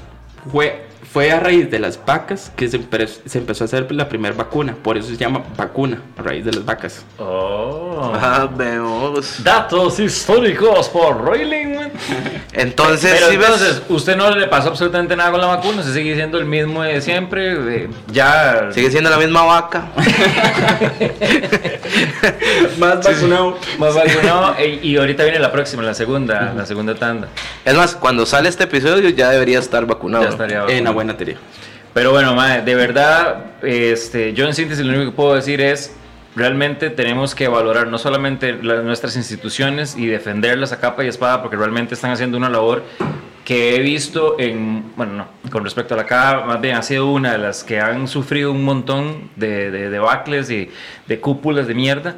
fue, 0.50 0.86
fue 1.12 1.30
a 1.32 1.40
raíz 1.40 1.70
de 1.70 1.78
las 1.78 1.98
vacas 2.04 2.52
que 2.56 2.68
se, 2.68 2.80
empe- 2.80 3.06
se 3.26 3.38
empezó 3.38 3.64
a 3.64 3.66
hacer 3.66 3.90
la 3.92 4.08
primera 4.08 4.34
vacuna. 4.34 4.74
Por 4.82 4.96
eso 4.98 5.08
se 5.08 5.16
llama 5.16 5.42
vacuna, 5.56 6.00
a 6.16 6.22
raíz 6.22 6.44
de 6.44 6.52
las 6.52 6.64
vacas. 6.64 7.04
Oh. 7.18 8.12
Ah, 8.14 8.48
vemos. 8.54 9.42
Datos 9.42 9.98
históricos 10.00 10.88
por 10.88 11.20
Roiling. 11.20 11.81
Entonces, 12.54 13.12
Pero 13.14 13.30
¿sí 13.30 13.36
ves? 13.36 13.46
entonces, 13.46 13.82
usted 13.88 14.16
no 14.16 14.30
le 14.34 14.46
pasó 14.46 14.68
absolutamente 14.68 15.16
nada 15.16 15.30
con 15.30 15.40
la 15.40 15.46
vacuna, 15.46 15.80
usted 15.80 15.94
sigue 15.94 16.14
siendo 16.14 16.38
el 16.38 16.44
mismo 16.44 16.82
de 16.82 17.00
siempre, 17.00 17.54
de- 17.58 17.88
ya... 18.08 18.68
Sigue 18.72 18.90
siendo 18.90 19.08
la 19.10 19.16
misma 19.16 19.42
vaca. 19.44 19.86
Más 22.78 23.04
vacunado. 23.04 23.58
Más 23.78 23.94
vacunado, 23.94 24.54
e- 24.58 24.80
y 24.82 24.96
ahorita 24.96 25.24
viene 25.24 25.38
la 25.38 25.52
próxima, 25.52 25.82
la 25.82 25.94
segunda, 25.94 26.52
la 26.56 26.66
segunda 26.66 26.94
tanda. 26.94 27.28
Es 27.64 27.74
más, 27.74 27.94
cuando 27.94 28.26
sale 28.26 28.48
este 28.48 28.64
episodio 28.64 29.08
ya 29.10 29.30
debería 29.30 29.58
estar 29.58 29.84
vacunado. 29.86 30.24
Ya 30.24 30.30
estaría 30.30 30.56
En 30.56 30.62
vacunado. 30.62 30.84
la 30.84 30.90
buena 30.90 31.16
teoría. 31.16 31.36
Pero 31.94 32.10
bueno, 32.10 32.34
mae, 32.34 32.62
de 32.62 32.74
verdad, 32.74 33.36
este, 33.62 34.32
yo 34.32 34.46
en 34.46 34.54
síntesis 34.54 34.84
lo 34.84 34.92
único 34.94 35.10
que 35.10 35.16
puedo 35.16 35.34
decir 35.34 35.60
es, 35.60 35.92
realmente 36.34 36.90
tenemos 36.90 37.34
que 37.34 37.48
valorar 37.48 37.88
no 37.88 37.98
solamente 37.98 38.54
la- 38.62 38.82
nuestras 38.82 39.16
instituciones 39.16 39.96
y 39.96 40.06
defenderlas 40.06 40.72
a 40.72 40.80
capa 40.80 41.04
y 41.04 41.08
espada, 41.08 41.42
porque 41.42 41.56
realmente 41.56 41.94
están 41.94 42.10
haciendo 42.10 42.36
una 42.36 42.48
labor 42.48 42.82
que 43.44 43.74
he 43.74 43.80
visto 43.80 44.36
en, 44.38 44.92
bueno, 44.96 45.12
no, 45.14 45.50
con 45.50 45.64
respecto 45.64 45.94
a 45.94 45.96
la 45.96 46.06
CAA, 46.06 46.44
más 46.46 46.60
bien 46.60 46.76
ha 46.76 46.82
sido 46.82 47.08
una 47.10 47.32
de 47.32 47.38
las 47.38 47.64
que 47.64 47.80
han 47.80 48.06
sufrido 48.08 48.52
un 48.52 48.62
montón 48.64 49.30
de, 49.36 49.70
de 49.70 49.90
debacles 49.90 50.48
y 50.50 50.70
de 51.08 51.20
cúpulas 51.20 51.66
de 51.66 51.74
mierda, 51.74 52.14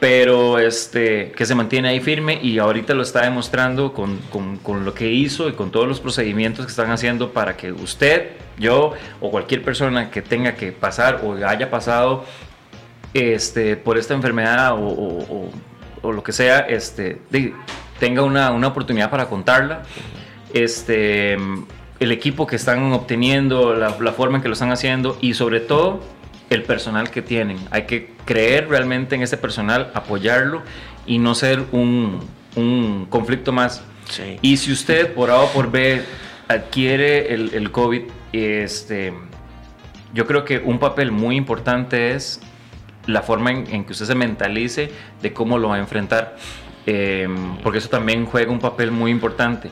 pero 0.00 0.58
este, 0.58 1.30
que 1.36 1.46
se 1.46 1.54
mantiene 1.54 1.90
ahí 1.90 2.00
firme 2.00 2.38
y 2.42 2.58
ahorita 2.58 2.94
lo 2.94 3.02
está 3.02 3.22
demostrando 3.22 3.92
con, 3.92 4.16
con- 4.30 4.56
con 4.56 4.84
lo 4.84 4.94
que 4.94 5.08
hizo 5.12 5.48
y 5.48 5.52
con 5.52 5.70
todos 5.70 5.86
los 5.86 6.00
procedimientos 6.00 6.64
que 6.66 6.70
están 6.70 6.90
haciendo 6.90 7.30
para 7.32 7.56
que 7.56 7.70
usted, 7.70 8.30
yo 8.58 8.94
o 9.20 9.30
cualquier 9.30 9.62
persona 9.62 10.10
que 10.10 10.20
tenga 10.22 10.54
que 10.56 10.72
pasar 10.72 11.20
o 11.22 11.34
haya 11.46 11.70
pasado 11.70 12.24
este, 13.14 13.76
por 13.76 13.98
esta 13.98 14.14
enfermedad 14.14 14.72
o, 14.72 14.76
o- 14.88 15.22
o- 15.22 15.50
o 16.02 16.12
lo 16.12 16.22
que 16.22 16.32
sea, 16.32 16.60
este, 16.60 17.20
de- 17.30 17.54
tenga 18.00 18.22
una, 18.22 18.50
una 18.50 18.68
oportunidad 18.68 19.10
para 19.10 19.26
contarla. 19.28 19.82
Este, 20.52 21.34
el 21.34 22.12
equipo 22.12 22.46
que 22.46 22.56
están 22.56 22.92
obteniendo, 22.92 23.74
la, 23.74 23.96
la 24.00 24.12
forma 24.12 24.36
en 24.38 24.42
que 24.42 24.48
lo 24.48 24.54
están 24.54 24.72
haciendo 24.72 25.16
y 25.20 25.34
sobre 25.34 25.60
todo 25.60 26.00
el 26.50 26.64
personal 26.64 27.10
que 27.10 27.22
tienen. 27.22 27.58
Hay 27.70 27.84
que 27.84 28.10
creer 28.24 28.68
realmente 28.68 29.14
en 29.14 29.22
ese 29.22 29.36
personal, 29.36 29.90
apoyarlo 29.94 30.62
y 31.06 31.18
no 31.18 31.34
ser 31.34 31.62
un, 31.72 32.20
un 32.56 33.06
conflicto 33.08 33.52
más. 33.52 33.82
Sí. 34.10 34.38
Y 34.42 34.56
si 34.56 34.72
usted 34.72 35.14
por 35.14 35.30
A 35.30 35.38
o 35.40 35.48
por 35.52 35.70
B 35.70 36.02
adquiere 36.48 37.32
el, 37.32 37.54
el 37.54 37.70
COVID, 37.70 38.02
este, 38.32 39.14
yo 40.12 40.26
creo 40.26 40.44
que 40.44 40.58
un 40.58 40.78
papel 40.78 41.12
muy 41.12 41.36
importante 41.36 42.14
es 42.14 42.40
la 43.06 43.22
forma 43.22 43.50
en, 43.50 43.84
que 43.84 43.92
usted 43.92 44.06
se 44.06 44.14
mentalice 44.14 44.90
de 45.20 45.32
cómo 45.32 45.58
lo 45.58 45.68
va 45.68 45.76
a 45.76 45.80
enfrentar, 45.80 46.36
Eh, 46.84 47.28
porque 47.62 47.78
eso 47.78 47.88
también 47.88 48.26
juega 48.26 48.50
un 48.50 48.58
papel 48.58 48.90
muy 48.90 49.12
importante. 49.12 49.70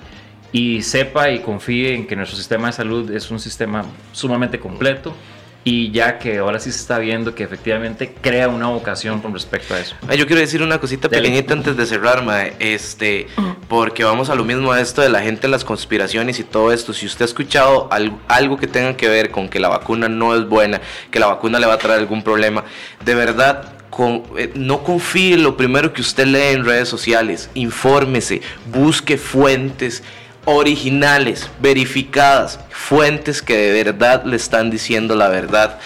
Y 0.53 0.83
sepa 0.83 1.31
y 1.31 1.41
confíe 1.41 1.93
en 1.93 2.07
que 2.07 2.15
nuestro 2.15 2.37
sistema 2.37 2.69
de 2.69 2.73
salud 2.73 3.11
es 3.11 3.33
un 3.33 3.41
sistema 3.41 3.85
sumamente 4.13 4.61
completo 4.61 5.13
y 5.63 5.91
ya 5.91 6.19
que 6.19 6.39
ahora 6.39 6.59
sí 6.59 6.73
se 6.73 6.79
está 6.79 6.99
viendo 6.99 7.35
que 7.35 7.43
efectivamente 7.45 8.15
crea 8.23 8.49
una 8.49 8.69
vocación 8.69 9.21
con 9.21 9.35
respecto 9.35 9.75
a 9.75 9.81
eso. 9.81 9.95
Ay, 10.09 10.17
yo 10.17 10.27
quiero 10.27 10.41
decir 10.41 10.63
una 10.63 10.79
cosita 10.79 11.09
Dale. 11.09 11.23
pequeñita 11.23 11.53
antes 11.53 11.77
de 11.77 11.85
cerrar, 11.87 12.25
mae. 12.25 12.55
Este, 12.59 13.27
porque 13.69 14.03
vamos 14.05 14.31
a 14.31 14.35
lo 14.35 14.45
mismo 14.45 14.73
a 14.73 14.81
esto 14.81 15.03
de 15.03 15.11
la 15.11 15.21
gente, 15.21 15.49
las 15.49 15.65
conspiraciones 15.65 16.39
y 16.41 16.45
todo 16.45 16.73
esto. 16.73 16.93
Si 16.95 17.05
usted 17.05 17.23
ha 17.23 17.27
escuchado 17.27 17.89
al- 17.93 18.17
algo 18.29 18.57
que 18.57 18.67
tenga 18.67 18.97
que 18.97 19.09
ver 19.09 19.31
con 19.31 19.49
que 19.51 19.61
la 19.61 19.69
vacuna 19.69 20.09
no 20.09 20.35
es 20.35 20.49
buena, 20.49 20.81
que 21.11 21.19
la 21.21 21.27
vacuna 21.27 21.59
le 21.59 21.67
va 21.67 21.75
a 21.75 21.79
traer 21.79 21.99
algún 22.01 22.23
problema, 22.23 22.65
de 23.05 23.15
verdad. 23.15 23.75
con- 23.91 24.23
eh, 24.39 24.53
no 24.55 24.85
confíe 24.85 25.35
en 25.35 25.43
lo 25.43 25.57
primero 25.57 25.93
que 25.93 26.01
usted 26.01 26.25
lee 26.25 26.55
en 26.55 26.65
redes 26.65 26.89
sociales, 26.89 27.51
infórmese, 27.55 28.41
busque 28.73 29.19
fuentes 29.19 30.05
originales, 30.51 31.49
verificadas, 31.61 32.61
fuentes 32.71 33.43
que 33.43 33.57
de 33.57 33.85
verdad 33.85 34.25
le 34.25 34.37
están 34.37 34.71
diciendo 34.71 35.15
la 35.15 35.29
verdad. 35.29 35.79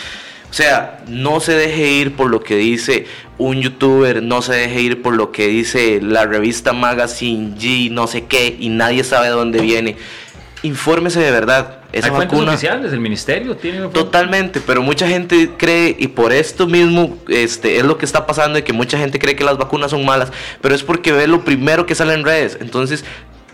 O 0.51 0.57
sea, 0.57 1.03
no 1.09 1.41
se 1.41 1.53
deje 1.53 1.89
ir 1.89 2.15
por 2.15 2.31
lo 2.31 2.43
que 2.43 2.55
dice 2.57 3.07
un 3.39 3.61
youtuber, 3.61 4.23
no 4.23 4.41
se 4.41 4.55
deje 4.55 4.81
ir 4.81 5.03
por 5.03 5.15
lo 5.15 5.32
que 5.32 5.49
dice 5.49 6.01
la 6.01 6.27
revista 6.27 6.73
Magazine 6.73 7.57
G, 7.59 7.91
no 7.91 8.07
sé 8.07 8.27
qué, 8.27 8.57
y 8.61 8.69
nadie 8.69 9.03
sabe 9.03 9.27
de 9.27 9.32
dónde 9.32 9.61
viene. 9.61 9.97
Infórmese 10.62 11.20
de 11.20 11.31
verdad. 11.31 11.78
Esa 11.93 12.07
Hay 12.07 12.12
vacuna. 12.12 12.53
oficiales, 12.53 12.93
el 12.93 13.01
ministerio 13.01 13.57
tiene 13.57 13.89
Totalmente, 13.89 14.61
pero 14.61 14.81
mucha 14.82 15.07
gente 15.07 15.51
cree, 15.57 15.95
y 15.99 16.09
por 16.09 16.32
esto 16.32 16.66
mismo 16.66 17.19
este, 17.28 17.77
es 17.77 17.85
lo 17.85 17.99
que 17.99 18.05
está 18.05 18.24
pasando, 18.24 18.55
de 18.55 18.65
que 18.65 18.73
mucha 18.73 18.97
gente 18.97 19.19
cree 19.19 19.36
que 19.36 19.45
las 19.45 19.59
vacunas 19.59 19.91
son 19.91 20.05
malas, 20.05 20.32
pero 20.61 20.74
es 20.74 20.82
porque 20.82 21.12
ve 21.12 21.27
lo 21.27 21.45
primero 21.45 21.85
que 21.85 21.95
sale 21.95 22.15
en 22.15 22.24
redes. 22.24 22.59
Entonces, 22.61 23.05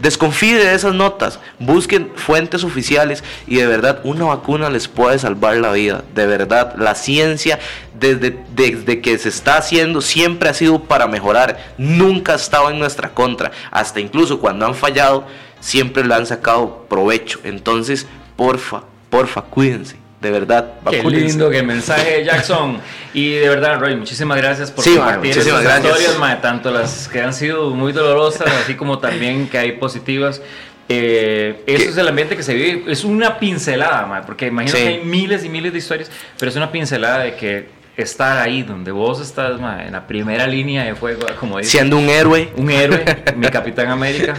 desconfíe 0.01 0.56
de 0.56 0.74
esas 0.74 0.94
notas, 0.94 1.39
busquen 1.59 2.10
fuentes 2.16 2.64
oficiales 2.64 3.22
y 3.47 3.56
de 3.56 3.66
verdad 3.66 4.01
una 4.05 4.24
vacuna 4.24 4.70
les 4.70 4.89
puede 4.89 5.18
salvar 5.18 5.56
la 5.59 5.72
vida. 5.72 6.05
De 6.14 6.27
verdad, 6.27 6.74
la 6.77 6.94
ciencia 6.94 7.59
desde, 7.98 8.36
desde 8.55 9.01
que 9.01 9.18
se 9.18 9.28
está 9.28 9.59
haciendo 9.59 10.01
siempre 10.01 10.48
ha 10.48 10.55
sido 10.55 10.85
para 10.85 11.06
mejorar, 11.06 11.74
nunca 11.78 12.32
ha 12.32 12.36
estado 12.36 12.70
en 12.70 12.78
nuestra 12.78 13.10
contra, 13.10 13.52
hasta 13.70 14.01
incluso 14.01 14.40
cuando 14.40 14.66
han 14.66 14.74
fallado, 14.74 15.27
siempre 15.60 16.05
le 16.05 16.14
han 16.14 16.27
sacado 16.27 16.86
provecho. 16.89 17.39
Entonces, 17.44 18.06
porfa, 18.36 18.82
porfa, 19.10 19.43
cuídense. 19.43 19.99
De 20.20 20.30
verdad, 20.30 20.74
Qué 20.90 21.02
lindo, 21.02 21.48
qué 21.48 21.62
mensaje 21.62 22.22
Jackson. 22.24 22.78
Y 23.14 23.32
de 23.36 23.48
verdad, 23.48 23.80
Roy, 23.80 23.97
muchísimas 23.97 24.36
gracias 24.36 24.70
por 24.70 24.84
Sí, 24.84 24.94
compartir 24.97 25.30
muchísimas 25.34 25.62
esas 25.62 25.62
gracias. 25.64 25.92
historias, 25.98 26.18
mae, 26.20 26.36
tanto 26.36 26.70
las 26.70 27.09
que 27.09 27.22
han 27.22 27.32
sido 27.32 27.70
muy 27.70 27.92
dolorosas, 27.92 28.47
así 28.62 28.74
como 28.74 28.98
también 28.98 29.48
que 29.48 29.56
hay 29.59 29.72
positivas. 29.72 30.42
Eh, 30.90 31.62
eso 31.66 31.84
¿Qué? 31.84 31.88
es 31.90 31.97
el 31.97 32.09
ambiente 32.09 32.36
que 32.36 32.42
se 32.42 32.52
vive. 32.52 32.84
Es 32.92 33.05
una 33.05 33.38
pincelada, 33.38 34.05
mae, 34.06 34.22
porque 34.26 34.48
imagino 34.48 34.76
Sí. 34.76 34.82
que 34.82 34.88
hay 34.88 35.01
miles 35.05 35.42
y 35.44 35.48
miles 35.48 35.72
de 35.72 35.78
historias, 35.78 36.10
pero 36.38 36.51
es 36.51 36.56
una 36.56 36.70
pincelada 36.70 37.20
de 37.20 37.36
que 37.36 37.68
estar 38.02 38.39
ahí 38.39 38.62
donde 38.62 38.90
vos 38.90 39.20
estás, 39.20 39.60
en 39.60 39.93
la 39.93 40.06
primera 40.06 40.47
línea 40.47 40.85
de 40.85 40.94
fuego, 40.94 41.27
como 41.39 41.59
dice 41.59 41.70
Siendo 41.70 41.98
un 41.98 42.09
héroe. 42.09 42.52
un 42.56 42.70
héroe, 42.70 43.05
mi 43.36 43.47
Capitán 43.48 43.89
América. 43.89 44.35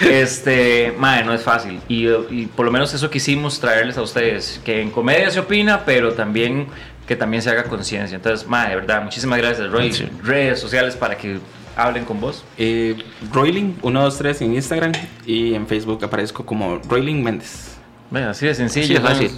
Este, 0.00 0.94
madre, 0.98 1.24
no 1.24 1.32
es 1.32 1.42
fácil. 1.42 1.80
Y, 1.88 2.08
y 2.08 2.46
por 2.54 2.66
lo 2.66 2.72
menos 2.72 2.92
eso 2.94 3.10
quisimos 3.10 3.60
traerles 3.60 3.96
a 3.98 4.02
ustedes. 4.02 4.60
Que 4.64 4.82
en 4.82 4.90
comedia 4.90 5.30
se 5.30 5.40
opina, 5.40 5.84
pero 5.84 6.12
también 6.12 6.66
que 7.06 7.16
también 7.16 7.42
se 7.42 7.50
haga 7.50 7.64
conciencia. 7.64 8.16
Entonces, 8.16 8.46
madre, 8.46 8.70
de 8.70 8.76
verdad, 8.76 9.02
muchísimas 9.02 9.38
gracias, 9.38 9.70
Roy. 9.70 9.92
Sí. 9.92 10.06
Redes 10.22 10.60
sociales 10.60 10.94
para 10.94 11.16
que 11.16 11.38
hablen 11.74 12.04
con 12.04 12.20
vos. 12.20 12.44
Eh, 12.58 12.96
Roiling 13.32 13.76
123 13.80 14.42
en 14.42 14.54
Instagram 14.54 14.92
y 15.24 15.54
en 15.54 15.66
Facebook 15.66 16.04
aparezco 16.04 16.44
como 16.44 16.76
Roiling 16.78 17.22
Méndez. 17.22 17.77
Bueno, 18.10 18.30
así 18.30 18.46
de 18.46 18.54
Sí, 18.54 18.58
sencillo. 18.62 19.00
fácil. 19.02 19.30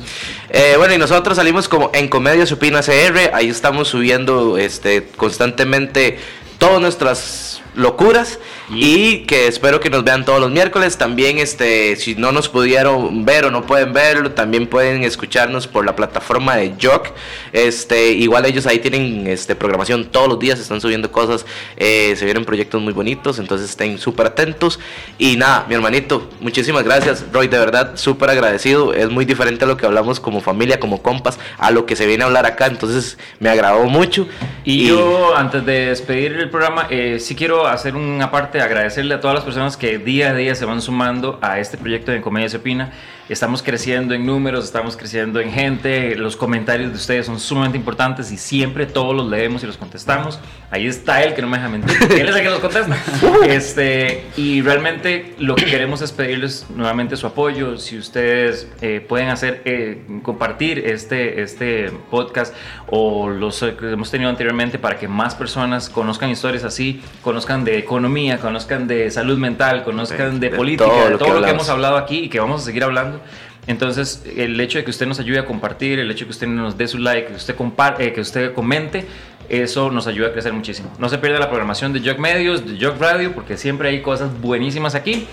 Eh, 0.49 0.75
bueno, 0.79 0.95
y 0.95 0.99
nosotros 0.99 1.37
salimos 1.37 1.69
como 1.69 1.91
en 1.93 2.09
Comedia 2.09 2.47
Se 2.47 2.55
Opina 2.55 2.81
CR. 2.83 3.31
Ahí 3.35 3.49
estamos 3.49 3.89
subiendo 3.89 4.59
este, 4.59 5.09
constantemente 5.17 6.19
todas 6.59 6.81
nuestras 6.81 7.63
locuras 7.75 8.39
y 8.71 9.21
que 9.21 9.47
espero 9.47 9.81
que 9.81 9.91
nos 9.91 10.05
vean 10.05 10.25
todos 10.25 10.41
los 10.41 10.51
miércoles. 10.51 10.97
También 10.97 11.39
este 11.39 11.97
si 11.97 12.15
no 12.15 12.33
nos 12.33 12.49
pudieron 12.49 13.25
ver 13.25 13.45
o 13.45 13.51
no 13.51 13.67
pueden 13.67 13.93
verlo, 13.93 14.33
también 14.33 14.67
pueden 14.67 15.05
escucharnos 15.05 15.67
por 15.67 15.85
la 15.85 15.97
plataforma 15.97 16.57
de 16.57 16.75
Jock. 16.81 17.09
Este, 17.53 18.13
igual 18.13 18.47
ellos 18.47 18.67
ahí 18.67 18.79
tienen 18.79 19.27
este 19.27 19.55
programación 19.55 20.07
todos 20.07 20.29
los 20.29 20.39
días, 20.39 20.59
están 20.59 20.81
subiendo 20.81 21.11
cosas, 21.11 21.47
eh, 21.77 22.15
se 22.17 22.25
vienen 22.25 22.45
proyectos 22.45 22.81
muy 22.81 22.93
bonitos, 22.93 23.39
entonces 23.39 23.71
estén 23.71 23.99
súper 23.99 24.27
atentos. 24.27 24.79
Y 25.19 25.37
nada, 25.37 25.67
mi 25.69 25.75
hermanito, 25.75 26.29
muchísimas 26.41 26.85
gracias, 26.85 27.25
Roy, 27.33 27.49
de 27.49 27.59
verdad, 27.59 27.97
súper 27.97 28.31
agradecido. 28.31 28.95
Es 28.95 29.11
muy 29.11 29.25
diferente 29.25 29.65
a 29.65 29.69
lo 29.69 29.77
que 29.77 29.87
hablamos 29.87 30.21
como 30.21 30.41
familia, 30.41 30.81
como 30.81 31.03
compas, 31.03 31.39
a 31.59 31.71
lo 31.71 31.87
que 31.87 31.97
se 31.97 32.07
viene 32.07 32.25
a 32.25 32.27
hablar 32.27 32.47
acá, 32.47 32.67
entonces 32.67 33.19
me 33.39 33.49
agradó 33.49 33.85
mucho. 33.85 34.27
Y, 34.65 34.89
yo, 34.89 35.35
antes 35.37 35.65
de 35.65 35.87
despedir 35.87 36.33
el 36.33 36.51
programa, 36.51 36.87
eh, 36.91 37.19
sí 37.21 37.35
quiero 37.35 37.60
hacer 37.67 37.97
una 37.97 38.31
parte, 38.31 38.61
agradecerle 38.61 39.15
a 39.15 39.21
todas 39.21 39.35
las 39.35 39.45
personas 39.45 39.77
que 39.77 39.99
día 39.99 40.31
a 40.31 40.35
día 40.35 40.55
se 40.55 40.65
van 40.65 40.81
sumando 40.81 41.39
a 41.43 41.59
este 41.59 41.79
proyecto 41.79 42.13
de 42.13 42.21
Comedia 42.21 42.49
Se 42.49 42.59
Opina. 42.59 42.93
Estamos 43.31 43.63
creciendo 43.63 44.13
en 44.13 44.27
números, 44.27 44.65
estamos 44.65 44.97
creciendo 44.97 45.39
en 45.39 45.53
gente, 45.53 46.17
los 46.17 46.37
comentarios 46.37 46.91
de 46.91 46.97
ustedes 46.97 47.27
son 47.27 47.39
sumamente 47.39 47.79
importantes 47.79 48.33
y 48.33 48.37
siempre 48.37 48.87
todos 48.87 49.15
los 49.15 49.29
leemos 49.29 49.63
y 49.63 49.69
los 49.69 49.77
contestamos. 49.77 50.41
Ahí 50.69 50.89
está 50.89 51.23
él 51.23 51.35
que 51.35 51.41
no 51.41 51.47
me 51.47 51.57
deja 51.57 51.69
mentir, 51.69 51.97
él 52.11 52.29
es 52.29 52.35
el 52.35 52.43
que 52.43 52.51
los 52.51 52.59
contesta. 52.59 52.99
Este, 53.47 54.25
y 54.37 54.63
realmente 54.63 55.37
lo 55.39 55.55
que 55.55 55.65
queremos 55.65 56.03
es 56.03 56.11
pedirles 56.11 56.67
nuevamente 56.75 57.17
su 57.17 57.25
apoyo. 57.29 57.77
Si 57.77 57.97
ustedes 57.97 58.69
eh, 58.81 59.05
pueden 59.09 59.29
hacer, 59.29 59.63
eh, 59.65 60.03
compartir 60.25 60.81
este, 60.81 61.41
este 61.43 61.93
podcast 62.11 62.53
o 62.89 63.29
los 63.29 63.61
que 63.61 63.93
hemos 63.93 64.11
tenido 64.11 64.29
anteriormente 64.29 64.81
para 64.81 64.99
que 64.99 65.07
más 65.07 65.37
personas 65.37 65.89
conozcan 65.89 66.31
historias 66.31 66.65
así, 66.65 67.01
conozcan 67.23 67.65
de 67.65 67.79
economía, 67.79 68.39
conozcan 68.39 68.89
de 68.89 69.09
salud 69.13 69.39
mental, 69.39 69.85
conozcan 69.85 70.41
de, 70.41 70.51
política, 70.51 71.11
de 71.11 71.17
todo 71.17 71.39
lo 71.39 71.43
que 71.45 71.51
hemos 71.51 71.69
hablado 71.69 71.97
aquí 71.97 72.25
y 72.25 72.29
que 72.29 72.41
vamos 72.41 72.63
a 72.63 72.65
seguir 72.65 72.83
hablando 72.83 73.20
entonces, 73.67 74.25
el 74.37 74.59
hecho 74.61 74.79
de 74.79 74.85
que 74.85 74.91
usted 74.91 75.07
nos 75.07 75.21
ayude 75.21 75.39
a 75.39 75.45
compartir, 75.45 75.99
el 75.99 76.11
hecho 76.11 76.21
de 76.21 76.27
que 76.27 76.33
usted 76.33 76.47
nos 76.47 76.77
dé 76.77 76.89
su 76.89 76.99
like, 76.99 77.29
que 77.29 77.35
usted, 77.35 77.55
eh, 77.99 78.13
que 78.13 78.21
usted 78.21 78.53
comente, 78.55 79.07
eso 79.49 79.91
nos 79.91 80.07
ayuda 80.07 80.29
a 80.29 80.33
crecer 80.33 80.53
muchísimo. 80.53 80.91
No 80.99 81.09
se 81.09 81.19
pierda 81.19 81.39
la 81.39 81.49
programación 81.49 81.93
de 81.93 82.01
Jog 82.01 82.19
Medios, 82.19 82.67
de 82.67 82.85
Jog 82.85 83.01
Radio, 83.01 83.33
porque 83.33 83.57
siempre 83.57 83.89
hay 83.89 84.01
cosas 84.01 84.31
buenísimas 84.41 84.95
aquí. 84.95 85.27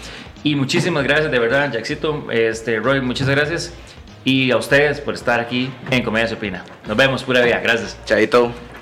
Y 0.43 0.55
muchísimas 0.55 1.03
gracias, 1.03 1.31
de 1.31 1.39
verdad, 1.39 1.71
Jackcito, 1.71 2.27
este, 2.31 2.79
Roy, 2.79 3.01
muchas 3.01 3.29
gracias. 3.29 3.73
Y 4.23 4.51
a 4.51 4.57
ustedes 4.57 4.99
por 4.99 5.13
estar 5.13 5.39
aquí 5.39 5.71
en 5.89 6.03
Comedia 6.03 6.27
Se 6.27 6.35
Opina. 6.35 6.63
Nos 6.87 6.97
vemos, 6.97 7.23
pura 7.23 7.41
vida. 7.41 7.59
Gracias. 7.59 7.97
Chaito. 8.05 8.76